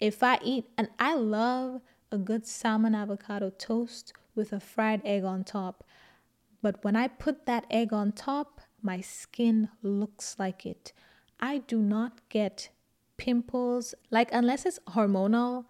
If 0.00 0.22
I 0.22 0.38
eat, 0.42 0.66
and 0.76 0.88
I 0.98 1.14
love 1.14 1.80
a 2.12 2.18
good 2.18 2.46
salmon 2.46 2.94
avocado 2.94 3.50
toast 3.50 4.12
with 4.34 4.52
a 4.52 4.60
fried 4.60 5.00
egg 5.04 5.24
on 5.24 5.44
top. 5.44 5.84
But 6.62 6.84
when 6.84 6.96
I 6.96 7.08
put 7.08 7.46
that 7.46 7.64
egg 7.70 7.92
on 7.92 8.12
top, 8.12 8.60
my 8.82 9.00
skin 9.00 9.68
looks 9.82 10.36
like 10.38 10.66
it. 10.66 10.92
I 11.40 11.58
do 11.58 11.80
not 11.80 12.28
get 12.28 12.70
pimples, 13.16 13.94
like, 14.10 14.28
unless 14.32 14.66
it's 14.66 14.78
hormonal, 14.88 15.64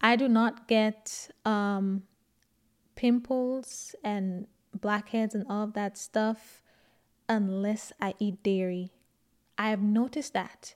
I 0.00 0.16
do 0.16 0.28
not 0.28 0.68
get 0.68 1.30
um, 1.44 2.04
pimples 2.94 3.94
and 4.02 4.46
blackheads 4.78 5.34
and 5.34 5.44
all 5.48 5.64
of 5.64 5.72
that 5.74 5.98
stuff 5.98 6.62
unless 7.30 7.92
I 8.00 8.14
eat 8.18 8.42
dairy. 8.42 8.90
I 9.56 9.70
have 9.70 9.80
noticed 9.80 10.34
that 10.34 10.74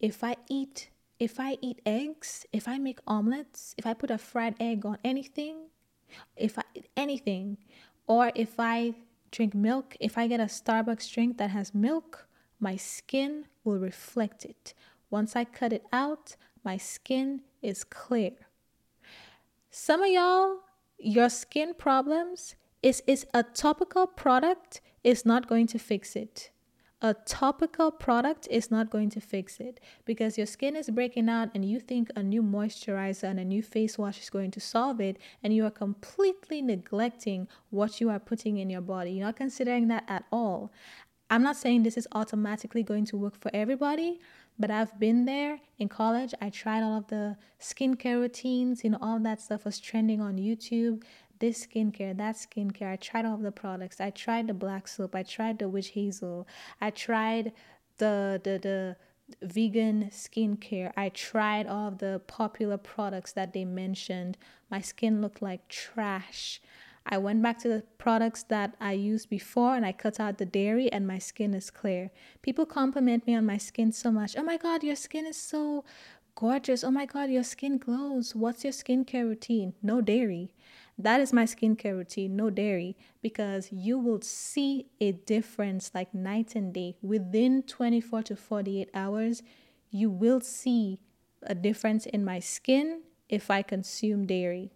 if 0.00 0.22
I 0.22 0.36
eat 0.50 0.90
if 1.20 1.38
I 1.38 1.56
eat 1.60 1.80
eggs, 1.86 2.44
if 2.52 2.66
I 2.66 2.78
make 2.78 2.98
omelets, 3.06 3.76
if 3.78 3.86
I 3.86 3.94
put 3.94 4.10
a 4.10 4.18
fried 4.18 4.56
egg 4.58 4.84
on 4.84 4.98
anything, 5.04 5.68
if 6.36 6.58
I 6.58 6.64
anything, 6.96 7.58
or 8.08 8.32
if 8.34 8.58
I 8.58 8.94
drink 9.30 9.54
milk, 9.54 9.96
if 10.00 10.18
I 10.18 10.26
get 10.26 10.40
a 10.40 10.46
Starbucks 10.46 11.12
drink 11.14 11.38
that 11.38 11.50
has 11.50 11.72
milk, 11.72 12.26
my 12.58 12.74
skin 12.74 13.46
will 13.62 13.78
reflect 13.78 14.44
it. 14.44 14.74
Once 15.10 15.36
I 15.36 15.44
cut 15.44 15.72
it 15.72 15.84
out, 15.92 16.34
my 16.64 16.76
skin 16.76 17.42
is 17.62 17.84
clear. 17.84 18.32
Some 19.70 20.02
of 20.02 20.10
y'all, 20.10 20.56
your 20.98 21.28
skin 21.28 21.74
problems 21.74 22.56
is 22.82 23.02
is 23.06 23.26
a 23.34 23.42
topical 23.42 24.06
product 24.06 24.80
is 25.04 25.24
not 25.24 25.48
going 25.48 25.66
to 25.66 25.78
fix 25.78 26.16
it 26.16 26.50
a 27.04 27.14
topical 27.14 27.90
product 27.90 28.46
is 28.48 28.70
not 28.70 28.88
going 28.88 29.10
to 29.10 29.20
fix 29.20 29.58
it 29.58 29.80
because 30.04 30.38
your 30.38 30.46
skin 30.46 30.76
is 30.76 30.88
breaking 30.88 31.28
out 31.28 31.48
and 31.52 31.64
you 31.64 31.80
think 31.80 32.08
a 32.14 32.22
new 32.22 32.44
moisturizer 32.44 33.24
and 33.24 33.40
a 33.40 33.44
new 33.44 33.60
face 33.60 33.98
wash 33.98 34.20
is 34.20 34.30
going 34.30 34.52
to 34.52 34.60
solve 34.60 35.00
it 35.00 35.18
and 35.42 35.52
you 35.52 35.64
are 35.64 35.70
completely 35.70 36.62
neglecting 36.62 37.48
what 37.70 38.00
you 38.00 38.08
are 38.08 38.20
putting 38.20 38.56
in 38.58 38.70
your 38.70 38.80
body. 38.80 39.10
You're 39.10 39.26
not 39.26 39.34
considering 39.34 39.88
that 39.88 40.04
at 40.06 40.26
all. 40.30 40.72
I'm 41.28 41.42
not 41.42 41.56
saying 41.56 41.82
this 41.82 41.96
is 41.96 42.06
automatically 42.12 42.84
going 42.84 43.06
to 43.06 43.16
work 43.16 43.36
for 43.40 43.50
everybody, 43.52 44.20
but 44.56 44.70
I've 44.70 44.96
been 45.00 45.24
there 45.24 45.58
in 45.80 45.88
college. 45.88 46.34
I 46.40 46.50
tried 46.50 46.84
all 46.84 46.98
of 46.98 47.08
the 47.08 47.36
skincare 47.58 48.20
routines, 48.20 48.84
you 48.84 48.90
know, 48.90 48.98
all 49.02 49.18
that 49.18 49.40
stuff 49.40 49.64
was 49.64 49.80
trending 49.80 50.20
on 50.20 50.36
YouTube 50.36 51.02
this 51.42 51.66
skincare, 51.66 52.16
that 52.16 52.36
skincare. 52.36 52.92
I 52.92 52.96
tried 52.96 53.26
all 53.26 53.36
the 53.36 53.50
products. 53.50 54.00
I 54.00 54.10
tried 54.10 54.46
the 54.46 54.54
black 54.54 54.86
soap. 54.86 55.16
I 55.16 55.24
tried 55.24 55.58
the 55.58 55.68
witch 55.68 55.88
hazel. 55.88 56.46
I 56.80 56.90
tried 56.90 57.52
the 57.98 58.40
the 58.42 58.58
the 58.58 58.96
vegan 59.42 60.08
skincare. 60.10 60.92
I 60.96 61.08
tried 61.08 61.66
all 61.66 61.88
of 61.88 61.98
the 61.98 62.22
popular 62.28 62.76
products 62.76 63.32
that 63.32 63.52
they 63.52 63.64
mentioned. 63.64 64.38
My 64.70 64.80
skin 64.80 65.20
looked 65.20 65.42
like 65.42 65.66
trash. 65.66 66.60
I 67.04 67.18
went 67.18 67.42
back 67.42 67.58
to 67.62 67.68
the 67.68 67.82
products 67.98 68.44
that 68.44 68.76
I 68.80 68.92
used 68.92 69.28
before 69.28 69.74
and 69.74 69.84
I 69.84 69.90
cut 69.90 70.20
out 70.20 70.38
the 70.38 70.46
dairy 70.46 70.92
and 70.92 71.08
my 71.08 71.18
skin 71.18 71.54
is 71.54 71.70
clear. 71.70 72.12
People 72.42 72.66
compliment 72.66 73.26
me 73.26 73.34
on 73.34 73.44
my 73.44 73.58
skin 73.58 73.90
so 73.90 74.12
much. 74.12 74.36
Oh 74.38 74.44
my 74.44 74.56
god, 74.56 74.84
your 74.84 74.94
skin 74.94 75.26
is 75.26 75.36
so 75.36 75.84
gorgeous. 76.36 76.84
Oh 76.84 76.92
my 76.92 77.06
god, 77.06 77.30
your 77.30 77.42
skin 77.42 77.78
glows. 77.78 78.36
What's 78.36 78.62
your 78.62 78.72
skincare 78.72 79.24
routine? 79.24 79.74
No 79.82 80.00
dairy. 80.00 80.52
That 80.98 81.20
is 81.20 81.32
my 81.32 81.44
skincare 81.44 81.96
routine, 81.96 82.36
no 82.36 82.50
dairy, 82.50 82.96
because 83.22 83.72
you 83.72 83.98
will 83.98 84.20
see 84.20 84.86
a 85.00 85.12
difference 85.12 85.90
like 85.94 86.14
night 86.14 86.54
and 86.54 86.72
day. 86.72 86.96
Within 87.02 87.62
24 87.62 88.22
to 88.24 88.36
48 88.36 88.90
hours, 88.94 89.42
you 89.90 90.10
will 90.10 90.40
see 90.40 91.00
a 91.42 91.54
difference 91.54 92.06
in 92.06 92.24
my 92.24 92.38
skin 92.38 93.02
if 93.28 93.50
I 93.50 93.62
consume 93.62 94.26
dairy. 94.26 94.70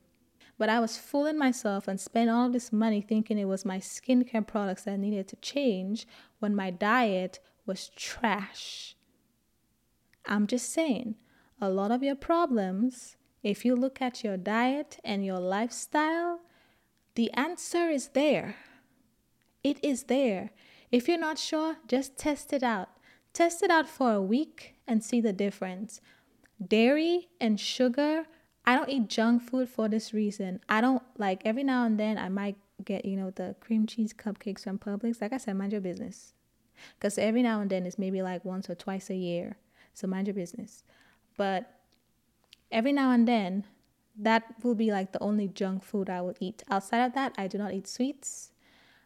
But 0.58 0.70
I 0.70 0.80
was 0.80 0.96
fooling 0.96 1.38
myself 1.38 1.86
and 1.86 2.00
spent 2.00 2.30
all 2.30 2.48
this 2.48 2.72
money 2.72 3.02
thinking 3.02 3.38
it 3.38 3.44
was 3.44 3.64
my 3.64 3.78
skincare 3.78 4.46
products 4.46 4.84
that 4.84 4.98
needed 4.98 5.28
to 5.28 5.36
change 5.36 6.06
when 6.38 6.56
my 6.56 6.70
diet 6.70 7.40
was 7.66 7.90
trash. 7.90 8.96
I'm 10.24 10.46
just 10.46 10.72
saying, 10.72 11.16
a 11.60 11.68
lot 11.68 11.90
of 11.90 12.02
your 12.02 12.16
problems 12.16 13.16
if 13.46 13.64
you 13.64 13.76
look 13.76 14.02
at 14.02 14.24
your 14.24 14.36
diet 14.36 14.98
and 15.04 15.24
your 15.24 15.38
lifestyle, 15.38 16.40
the 17.14 17.32
answer 17.34 17.88
is 17.88 18.08
there. 18.08 18.56
It 19.62 19.78
is 19.84 20.04
there. 20.04 20.50
If 20.90 21.06
you're 21.06 21.16
not 21.16 21.38
sure, 21.38 21.76
just 21.86 22.18
test 22.18 22.52
it 22.52 22.64
out. 22.64 22.88
Test 23.32 23.62
it 23.62 23.70
out 23.70 23.88
for 23.88 24.10
a 24.12 24.20
week 24.20 24.74
and 24.88 25.04
see 25.04 25.20
the 25.20 25.32
difference. 25.32 26.00
Dairy 26.60 27.28
and 27.40 27.60
sugar, 27.60 28.24
I 28.64 28.74
don't 28.74 28.88
eat 28.88 29.08
junk 29.08 29.48
food 29.48 29.68
for 29.68 29.88
this 29.88 30.12
reason. 30.12 30.58
I 30.68 30.80
don't 30.80 31.04
like 31.16 31.42
every 31.44 31.62
now 31.62 31.84
and 31.84 32.00
then 32.00 32.18
I 32.18 32.28
might 32.28 32.56
get, 32.84 33.04
you 33.04 33.16
know, 33.16 33.30
the 33.30 33.54
cream 33.60 33.86
cheese 33.86 34.12
cupcakes 34.12 34.64
from 34.64 34.80
Publix. 34.80 35.22
Like 35.22 35.32
I 35.32 35.36
said, 35.36 35.56
mind 35.56 35.70
your 35.70 35.80
business. 35.80 36.32
Because 36.98 37.16
every 37.16 37.44
now 37.44 37.60
and 37.60 37.70
then 37.70 37.86
it's 37.86 37.96
maybe 37.96 38.22
like 38.22 38.44
once 38.44 38.68
or 38.68 38.74
twice 38.74 39.08
a 39.08 39.14
year. 39.14 39.56
So 39.94 40.08
mind 40.08 40.26
your 40.26 40.34
business. 40.34 40.82
But 41.36 41.75
every 42.70 42.92
now 42.92 43.10
and 43.10 43.26
then, 43.26 43.64
that 44.18 44.44
will 44.62 44.74
be 44.74 44.90
like 44.90 45.12
the 45.12 45.22
only 45.22 45.48
junk 45.48 45.82
food 45.82 46.08
I 46.08 46.22
will 46.22 46.34
eat. 46.40 46.62
Outside 46.70 47.04
of 47.04 47.14
that, 47.14 47.34
I 47.36 47.46
do 47.46 47.58
not 47.58 47.72
eat 47.72 47.86
sweets. 47.86 48.52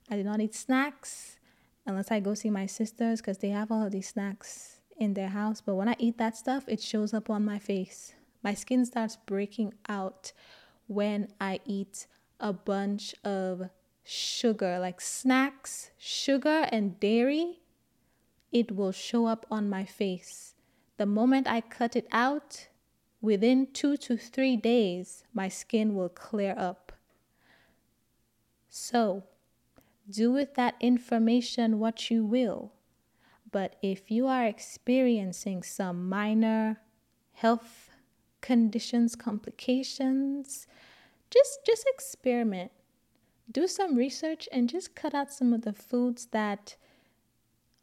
I 0.08 0.16
do 0.16 0.22
not 0.22 0.40
eat 0.40 0.54
snacks 0.54 1.38
unless 1.86 2.10
I 2.10 2.20
go 2.20 2.34
see 2.34 2.50
my 2.50 2.66
sisters 2.66 3.20
because 3.20 3.38
they 3.38 3.50
have 3.50 3.70
all 3.70 3.84
of 3.84 3.92
these 3.92 4.08
snacks 4.08 4.80
in 4.96 5.14
their 5.14 5.28
house. 5.28 5.60
But 5.60 5.74
when 5.74 5.88
I 5.88 5.96
eat 5.98 6.18
that 6.18 6.36
stuff, 6.36 6.64
it 6.68 6.80
shows 6.80 7.12
up 7.12 7.30
on 7.30 7.44
my 7.44 7.58
face. 7.58 8.14
My 8.42 8.54
skin 8.54 8.84
starts 8.84 9.16
breaking 9.16 9.74
out 9.88 10.32
when 10.86 11.28
I 11.40 11.60
eat 11.64 12.06
a 12.38 12.52
bunch 12.52 13.14
of 13.24 13.70
sugar, 14.04 14.78
like 14.78 15.00
snacks, 15.00 15.90
sugar, 15.98 16.66
and 16.72 16.98
dairy. 17.00 17.60
It 18.52 18.74
will 18.74 18.92
show 18.92 19.26
up 19.26 19.46
on 19.50 19.68
my 19.68 19.84
face. 19.84 20.54
The 20.96 21.06
moment 21.06 21.46
I 21.46 21.60
cut 21.60 21.96
it 21.96 22.08
out, 22.10 22.68
Within 23.22 23.66
two 23.72 23.96
to 23.98 24.16
three 24.16 24.56
days, 24.56 25.24
my 25.34 25.48
skin 25.48 25.94
will 25.94 26.08
clear 26.08 26.54
up. 26.56 26.92
So, 28.70 29.24
do 30.10 30.32
with 30.32 30.54
that 30.54 30.76
information 30.80 31.78
what 31.78 32.10
you 32.10 32.24
will. 32.24 32.72
But 33.52 33.76
if 33.82 34.10
you 34.10 34.26
are 34.26 34.46
experiencing 34.46 35.62
some 35.62 36.08
minor 36.08 36.80
health 37.32 37.90
conditions, 38.40 39.16
complications, 39.16 40.66
just 41.30 41.58
just 41.66 41.84
experiment. 41.88 42.72
Do 43.50 43.66
some 43.66 43.96
research 43.96 44.48
and 44.52 44.68
just 44.68 44.94
cut 44.94 45.12
out 45.12 45.32
some 45.32 45.52
of 45.52 45.62
the 45.62 45.72
foods 45.72 46.26
that 46.30 46.76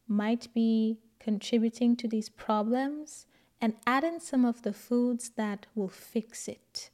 might 0.08 0.52
be 0.54 0.98
contributing 1.20 1.96
to 1.98 2.08
these 2.08 2.30
problems 2.30 3.27
and 3.62 3.74
add 3.86 4.04
in 4.04 4.20
some 4.20 4.46
of 4.46 4.62
the 4.62 4.74
foods 4.74 5.32
that 5.36 5.66
will 5.76 5.90
fix 5.90 6.48
it. 6.48 6.90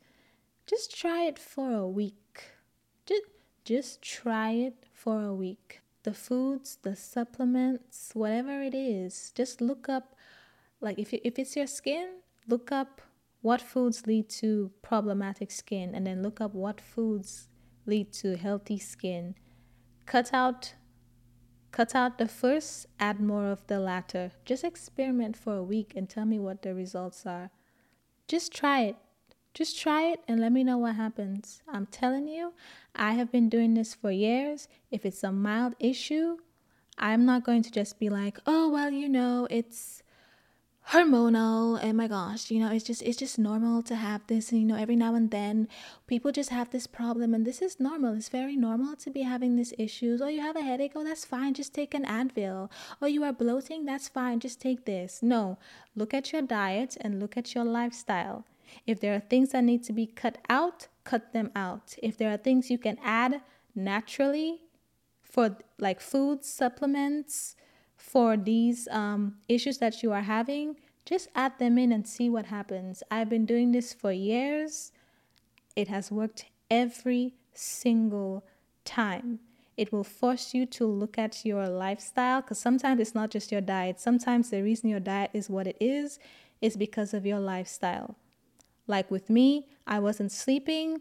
Just 0.65 0.95
try 0.95 1.23
it 1.23 1.38
for 1.38 1.73
a 1.73 1.88
week. 1.88 2.44
Just, 3.06 3.23
just 3.65 4.02
try 4.02 4.52
it 4.52 4.85
for 4.94 5.23
a 5.23 5.34
week. 5.34 5.81
The 6.03 6.14
foods, 6.14 6.77
the 6.81 6.95
supplements, 6.95 8.11
whatever 8.14 8.61
it 8.61 8.73
is, 8.73 9.31
just 9.35 9.61
look 9.61 9.90
up 9.90 10.15
like 10.81 10.99
if, 10.99 11.14
you, 11.14 11.19
if 11.23 11.40
it's 11.40 11.56
your 11.56 11.68
skin, 11.68 12.10
look 12.48 12.72
up 12.72 13.02
what 13.41 13.61
foods 13.61 14.06
lead 14.07 14.30
to 14.30 14.72
problematic 14.81 15.52
skin 15.52 15.94
and 15.94 16.07
then 16.07 16.23
look 16.23 16.40
up 16.41 16.53
what 16.53 16.80
foods 16.80 17.48
lead 17.85 18.11
to 18.14 18.38
healthy 18.38 18.80
skin. 18.80 19.35
Cut 20.06 20.34
out 20.34 20.73
Cut 21.74 21.95
out 21.95 22.20
the 22.20 22.28
first, 22.28 22.86
add 23.00 23.20
more 23.20 23.48
of 23.50 23.66
the 23.66 23.80
latter. 23.80 24.32
Just 24.45 24.64
experiment 24.64 25.36
for 25.36 25.56
a 25.56 25.64
week 25.64 25.94
and 25.95 26.08
tell 26.08 26.24
me 26.24 26.38
what 26.38 26.62
the 26.62 26.76
results 26.76 27.26
are. 27.26 27.50
Just 28.28 28.54
try 28.54 28.82
it. 28.82 28.95
Just 29.56 29.80
try 29.82 30.04
it 30.04 30.20
and 30.28 30.40
let 30.40 30.52
me 30.52 30.64
know 30.64 30.78
what 30.78 30.95
happens. 30.95 31.64
I'm 31.68 31.88
telling 31.88 32.28
you, 32.28 32.54
I 32.94 33.14
have 33.14 33.32
been 33.32 33.50
doing 33.50 33.74
this 33.74 33.95
for 33.95 34.12
years. 34.12 34.68
If 34.91 35.04
it's 35.04 35.24
a 35.24 35.32
mild 35.32 35.74
issue, 35.80 36.38
I'm 37.00 37.26
not 37.26 37.44
going 37.44 37.64
to 37.64 37.72
just 37.72 37.98
be 37.98 38.08
like, 38.08 38.38
oh, 38.45 38.70
well, 38.70 38.91
you 38.91 39.10
know, 39.10 39.48
it's 39.50 40.02
hormonal 40.89 41.80
oh 41.81 41.93
my 41.93 42.07
gosh 42.07 42.51
you 42.51 42.60
know 42.60 42.69
it's 42.69 42.84
just 42.84 43.01
it's 43.03 43.18
just 43.18 43.39
normal 43.39 43.81
to 43.81 43.95
have 43.95 44.22
this 44.27 44.51
and 44.51 44.60
you 44.60 44.68
know 44.68 44.76
every 44.76 44.95
now 44.95 45.15
and 45.15 45.31
then 45.31 45.68
people 46.07 46.31
just 46.31 46.49
have 46.49 46.69
this 46.72 46.88
problem 46.88 47.34
and 47.34 47.45
this 47.45 47.61
is 47.61 47.80
normal 47.80 48.14
it's 48.14 48.30
very 48.30 48.55
normal 48.55 48.95
to 48.95 49.10
be 49.10 49.22
having 49.22 49.55
these 49.55 49.73
issues. 49.77 50.22
Or 50.22 50.26
oh, 50.26 50.27
you 50.27 50.41
have 50.41 50.55
a 50.55 50.61
headache 50.61 50.93
oh 50.95 51.03
that's 51.03 51.26
fine 51.26 51.53
just 51.53 51.73
take 51.73 51.93
an 51.93 52.05
advil. 52.05 52.65
Or 52.65 53.03
oh, 53.03 53.05
you 53.05 53.23
are 53.23 53.34
bloating 53.34 53.85
that's 53.85 54.07
fine 54.07 54.39
just 54.39 54.60
take 54.60 54.85
this. 54.85 55.22
No 55.22 55.57
look 55.95 56.14
at 56.14 56.31
your 56.31 56.41
diet 56.41 56.97
and 57.01 57.19
look 57.19 57.38
at 57.38 57.53
your 57.55 57.64
lifestyle. 57.64 58.45
If 58.88 58.99
there 58.99 59.14
are 59.15 59.19
things 59.19 59.51
that 59.51 59.64
need 59.64 59.84
to 59.85 59.93
be 59.93 60.05
cut 60.05 60.38
out 60.49 60.88
cut 61.03 61.34
them 61.34 61.51
out. 61.55 61.95
If 62.01 62.18
there 62.18 62.31
are 62.31 62.38
things 62.38 62.72
you 62.72 62.77
can 62.77 62.97
add 63.03 63.41
naturally 63.76 64.61
for 65.22 65.57
like 65.80 65.99
food 65.99 66.45
supplements 66.45 67.55
for 68.03 68.35
these 68.35 68.89
um, 68.91 69.34
issues 69.47 69.77
that 69.77 70.03
you 70.03 70.11
are 70.11 70.21
having, 70.21 70.75
just 71.05 71.30
add 71.35 71.57
them 71.57 71.77
in 71.77 71.93
and 71.93 72.05
see 72.05 72.30
what 72.30 72.45
happens. 72.47 73.01
I've 73.09 73.30
been 73.30 73.45
doing 73.45 73.71
this 73.71 73.93
for 73.93 74.11
years. 74.11 74.91
It 75.77 75.88
has 75.88 76.11
worked 76.11 76.45
every 76.69 77.34
single 77.53 78.43
time. 78.84 79.39
It 79.77 79.93
will 79.93 80.03
force 80.03 80.53
you 80.53 80.65
to 80.65 80.85
look 80.85 81.17
at 81.17 81.45
your 81.45 81.67
lifestyle 81.69 82.41
because 82.41 82.59
sometimes 82.59 82.99
it's 82.99 83.15
not 83.15 83.31
just 83.31 83.53
your 83.53 83.61
diet. 83.61 84.01
Sometimes 84.01 84.49
the 84.49 84.61
reason 84.61 84.89
your 84.89 84.99
diet 84.99 85.31
is 85.34 85.49
what 85.49 85.65
it 85.65 85.77
is 85.80 86.19
is 86.61 86.75
because 86.75 87.13
of 87.13 87.25
your 87.25 87.39
lifestyle. 87.39 88.17
Like 88.85 89.09
with 89.09 89.30
me, 89.30 89.67
I 89.88 89.99
wasn't 89.99 90.34
sleeping 90.34 90.99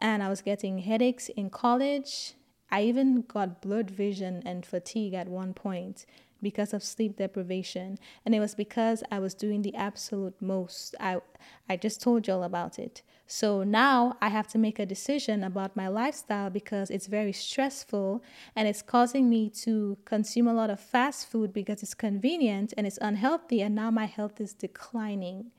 and 0.00 0.22
I 0.22 0.28
was 0.28 0.42
getting 0.42 0.80
headaches 0.80 1.30
in 1.30 1.48
college 1.48 2.34
I 2.70 2.82
even 2.82 3.22
got 3.22 3.60
blurred 3.62 3.90
vision 3.90 4.42
and 4.44 4.64
fatigue 4.64 5.14
at 5.14 5.28
one 5.28 5.54
point 5.54 6.06
because 6.40 6.72
of 6.72 6.84
sleep 6.84 7.16
deprivation 7.16 7.98
and 8.24 8.34
it 8.34 8.40
was 8.40 8.54
because 8.54 9.02
I 9.10 9.18
was 9.18 9.34
doing 9.34 9.62
the 9.62 9.74
absolute 9.74 10.40
most. 10.40 10.94
I 11.00 11.20
I 11.68 11.76
just 11.76 12.00
told 12.00 12.26
y'all 12.26 12.44
about 12.44 12.78
it. 12.78 13.02
So 13.26 13.62
now 13.62 14.16
I 14.22 14.28
have 14.28 14.48
to 14.48 14.58
make 14.58 14.78
a 14.78 14.86
decision 14.86 15.44
about 15.44 15.76
my 15.76 15.88
lifestyle 15.88 16.48
because 16.48 16.90
it's 16.90 17.06
very 17.06 17.32
stressful 17.32 18.22
and 18.56 18.66
it's 18.66 18.80
causing 18.80 19.28
me 19.28 19.50
to 19.64 19.98
consume 20.06 20.48
a 20.48 20.54
lot 20.54 20.70
of 20.70 20.80
fast 20.80 21.30
food 21.30 21.52
because 21.52 21.82
it's 21.82 21.92
convenient 21.92 22.72
and 22.76 22.86
it's 22.86 22.98
unhealthy 23.02 23.60
and 23.60 23.74
now 23.74 23.90
my 23.90 24.06
health 24.06 24.40
is 24.40 24.54
declining, 24.54 25.50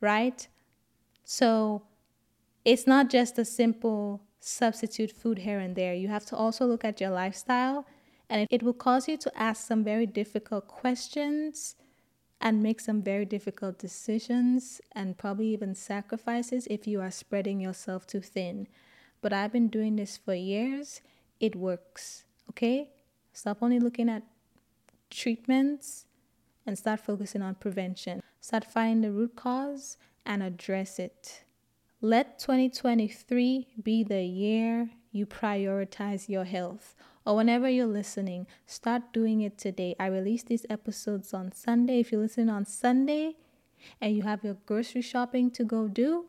right? 0.00 0.48
So 1.24 1.82
it's 2.64 2.86
not 2.86 3.10
just 3.10 3.38
a 3.38 3.44
simple 3.44 4.22
substitute 4.40 5.12
food 5.12 5.38
here 5.38 5.58
and 5.58 5.76
there. 5.76 5.94
You 5.94 6.08
have 6.08 6.26
to 6.26 6.36
also 6.36 6.66
look 6.66 6.84
at 6.84 7.00
your 7.00 7.10
lifestyle, 7.10 7.86
and 8.28 8.46
it 8.50 8.62
will 8.62 8.74
cause 8.74 9.08
you 9.08 9.16
to 9.18 9.38
ask 9.40 9.66
some 9.66 9.84
very 9.84 10.06
difficult 10.06 10.66
questions 10.66 11.76
and 12.40 12.62
make 12.62 12.80
some 12.80 13.02
very 13.02 13.26
difficult 13.26 13.78
decisions 13.78 14.80
and 14.92 15.18
probably 15.18 15.48
even 15.48 15.74
sacrifices 15.74 16.66
if 16.70 16.86
you 16.86 17.00
are 17.00 17.10
spreading 17.10 17.60
yourself 17.60 18.06
too 18.06 18.20
thin. 18.20 18.66
But 19.20 19.32
I've 19.34 19.52
been 19.52 19.68
doing 19.68 19.96
this 19.96 20.16
for 20.16 20.34
years. 20.34 21.02
It 21.38 21.54
works, 21.54 22.24
okay? 22.50 22.90
Stop 23.34 23.58
only 23.62 23.78
looking 23.78 24.08
at 24.08 24.22
treatments 25.10 26.06
and 26.66 26.78
start 26.78 27.00
focusing 27.00 27.42
on 27.42 27.56
prevention. 27.56 28.22
Start 28.40 28.64
finding 28.64 29.02
the 29.02 29.12
root 29.12 29.36
cause 29.36 29.98
and 30.24 30.42
address 30.42 30.98
it. 30.98 31.44
Let 32.02 32.38
2023 32.38 33.68
be 33.82 34.02
the 34.02 34.22
year 34.22 34.88
you 35.12 35.26
prioritize 35.26 36.30
your 36.30 36.44
health. 36.44 36.94
Or 37.26 37.36
whenever 37.36 37.68
you're 37.68 37.84
listening, 37.84 38.46
start 38.64 39.12
doing 39.12 39.42
it 39.42 39.58
today. 39.58 39.96
I 40.00 40.06
release 40.06 40.42
these 40.42 40.64
episodes 40.70 41.34
on 41.34 41.52
Sunday. 41.52 42.00
If 42.00 42.10
you 42.10 42.18
listen 42.18 42.48
on 42.48 42.64
Sunday 42.64 43.36
and 44.00 44.16
you 44.16 44.22
have 44.22 44.42
your 44.42 44.56
grocery 44.64 45.02
shopping 45.02 45.50
to 45.50 45.62
go 45.62 45.88
do, 45.88 46.24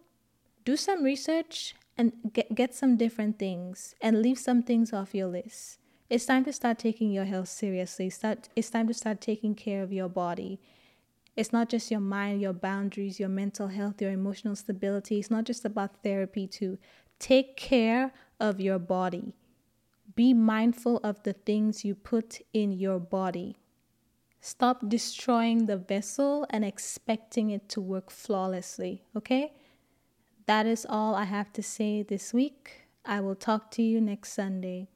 do 0.65 0.75
some 0.75 1.05
research 1.05 1.73
and 1.97 2.11
get, 2.33 2.53
get 2.53 2.75
some 2.75 2.97
different 2.97 3.39
things 3.39 3.95
and 4.01 4.21
leave 4.21 4.39
some 4.39 4.63
things 4.63 4.91
off 4.91 5.15
your 5.15 5.27
list. 5.27 5.79
It's 6.09 6.25
time 6.25 6.43
to 6.43 6.51
start 6.51 6.79
taking 6.79 7.13
your 7.13 7.23
health 7.23 7.47
seriously. 7.47 8.09
Start, 8.09 8.49
it's 8.57 8.69
time 8.69 8.89
to 8.89 8.93
start 8.93 9.21
taking 9.21 9.55
care 9.55 9.83
of 9.83 9.93
your 9.93 10.09
body. 10.09 10.59
It's 11.41 11.51
not 11.51 11.69
just 11.69 11.89
your 11.89 12.01
mind, 12.01 12.39
your 12.39 12.53
boundaries, 12.53 13.19
your 13.19 13.27
mental 13.27 13.69
health, 13.69 13.99
your 13.99 14.11
emotional 14.11 14.55
stability. 14.55 15.17
It's 15.17 15.31
not 15.31 15.43
just 15.43 15.65
about 15.65 16.03
therapy, 16.03 16.45
to 16.59 16.77
take 17.17 17.57
care 17.57 18.13
of 18.39 18.61
your 18.61 18.77
body. 18.77 19.33
Be 20.13 20.35
mindful 20.35 20.97
of 21.03 21.23
the 21.23 21.33
things 21.33 21.83
you 21.83 21.95
put 21.95 22.41
in 22.53 22.71
your 22.71 22.99
body. 22.99 23.57
Stop 24.39 24.87
destroying 24.87 25.65
the 25.65 25.77
vessel 25.77 26.45
and 26.51 26.63
expecting 26.63 27.49
it 27.49 27.67
to 27.69 27.81
work 27.81 28.11
flawlessly, 28.11 29.01
okay? 29.17 29.53
That 30.45 30.67
is 30.67 30.85
all 30.87 31.15
I 31.15 31.23
have 31.23 31.51
to 31.53 31.63
say 31.63 32.03
this 32.03 32.35
week. 32.35 32.85
I 33.03 33.19
will 33.19 33.33
talk 33.33 33.71
to 33.71 33.81
you 33.81 33.99
next 33.99 34.33
Sunday. 34.33 34.89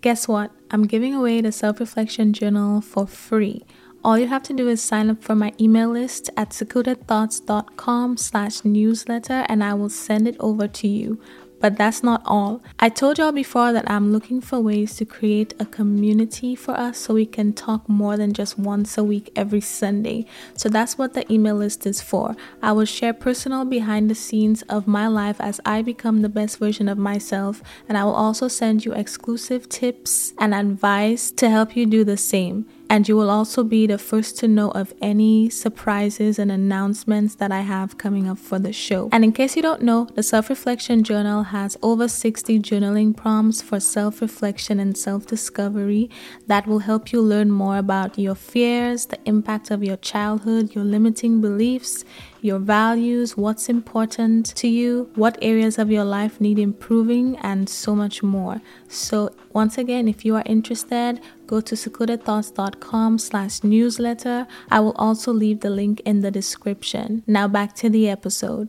Guess 0.00 0.28
what? 0.28 0.50
I'm 0.70 0.86
giving 0.86 1.14
away 1.14 1.42
the 1.42 1.52
self 1.52 1.78
reflection 1.78 2.32
journal 2.32 2.80
for 2.80 3.06
free. 3.06 3.64
All 4.02 4.18
you 4.18 4.28
have 4.28 4.42
to 4.44 4.54
do 4.54 4.66
is 4.66 4.80
sign 4.80 5.10
up 5.10 5.22
for 5.22 5.34
my 5.34 5.52
email 5.60 5.90
list 5.90 6.30
at 6.34 6.50
secludedthoughts.com 6.50 8.16
slash 8.16 8.64
newsletter 8.64 9.44
and 9.46 9.62
I 9.62 9.74
will 9.74 9.90
send 9.90 10.26
it 10.26 10.36
over 10.40 10.66
to 10.68 10.88
you. 10.88 11.20
But 11.60 11.76
that's 11.76 12.02
not 12.02 12.22
all. 12.24 12.62
I 12.78 12.88
told 12.88 13.18
y'all 13.18 13.32
before 13.32 13.72
that 13.72 13.90
I'm 13.90 14.12
looking 14.12 14.40
for 14.40 14.60
ways 14.60 14.96
to 14.96 15.04
create 15.04 15.54
a 15.60 15.66
community 15.66 16.54
for 16.54 16.72
us 16.72 16.98
so 16.98 17.14
we 17.14 17.26
can 17.26 17.52
talk 17.52 17.88
more 17.88 18.16
than 18.16 18.32
just 18.32 18.58
once 18.58 18.96
a 18.96 19.04
week 19.04 19.30
every 19.36 19.60
Sunday. 19.60 20.26
So 20.56 20.68
that's 20.68 20.96
what 20.96 21.14
the 21.14 21.30
email 21.32 21.56
list 21.56 21.86
is 21.86 22.00
for. 22.00 22.34
I 22.62 22.72
will 22.72 22.86
share 22.86 23.12
personal 23.12 23.64
behind 23.64 24.10
the 24.10 24.14
scenes 24.14 24.62
of 24.62 24.86
my 24.86 25.06
life 25.06 25.36
as 25.40 25.60
I 25.66 25.82
become 25.82 26.22
the 26.22 26.28
best 26.28 26.58
version 26.58 26.88
of 26.88 26.98
myself, 26.98 27.62
and 27.88 27.98
I 27.98 28.04
will 28.04 28.14
also 28.14 28.48
send 28.48 28.84
you 28.84 28.92
exclusive 28.92 29.68
tips 29.68 30.32
and 30.38 30.54
advice 30.54 31.30
to 31.32 31.50
help 31.50 31.76
you 31.76 31.86
do 31.86 32.04
the 32.04 32.16
same 32.16 32.66
and 32.90 33.08
you 33.08 33.16
will 33.16 33.30
also 33.30 33.62
be 33.62 33.86
the 33.86 33.98
first 33.98 34.36
to 34.38 34.48
know 34.48 34.72
of 34.72 34.92
any 35.00 35.48
surprises 35.48 36.40
and 36.40 36.50
announcements 36.50 37.36
that 37.36 37.52
I 37.52 37.60
have 37.60 37.96
coming 37.98 38.28
up 38.28 38.38
for 38.38 38.58
the 38.58 38.72
show. 38.72 39.08
And 39.12 39.22
in 39.22 39.30
case 39.30 39.54
you 39.54 39.62
don't 39.62 39.82
know, 39.82 40.08
the 40.16 40.24
Self 40.24 40.50
Reflection 40.50 41.04
Journal 41.04 41.44
has 41.44 41.78
over 41.82 42.08
60 42.08 42.58
journaling 42.58 43.16
prompts 43.16 43.62
for 43.62 43.78
self 43.78 44.20
reflection 44.20 44.80
and 44.80 44.98
self 44.98 45.24
discovery 45.26 46.10
that 46.48 46.66
will 46.66 46.80
help 46.80 47.12
you 47.12 47.22
learn 47.22 47.52
more 47.52 47.78
about 47.78 48.18
your 48.18 48.34
fears, 48.34 49.06
the 49.06 49.20
impact 49.24 49.70
of 49.70 49.84
your 49.84 49.96
childhood, 49.96 50.74
your 50.74 50.84
limiting 50.84 51.40
beliefs 51.40 52.04
your 52.44 52.58
values, 52.58 53.36
what's 53.36 53.68
important 53.68 54.54
to 54.56 54.68
you, 54.68 55.10
what 55.14 55.38
areas 55.42 55.78
of 55.78 55.90
your 55.90 56.04
life 56.04 56.40
need 56.40 56.58
improving, 56.58 57.36
and 57.38 57.68
so 57.68 57.94
much 57.94 58.22
more. 58.22 58.60
So 58.88 59.30
once 59.52 59.78
again, 59.78 60.08
if 60.08 60.24
you 60.24 60.36
are 60.36 60.44
interested, 60.46 61.20
go 61.46 61.60
to 61.60 61.74
secludedthoughts.com 61.74 63.18
slash 63.18 63.64
newsletter. 63.64 64.46
I 64.70 64.80
will 64.80 64.96
also 64.96 65.32
leave 65.32 65.60
the 65.60 65.70
link 65.70 66.00
in 66.04 66.20
the 66.20 66.30
description. 66.30 67.22
Now 67.26 67.48
back 67.48 67.74
to 67.76 67.90
the 67.90 68.08
episode. 68.08 68.68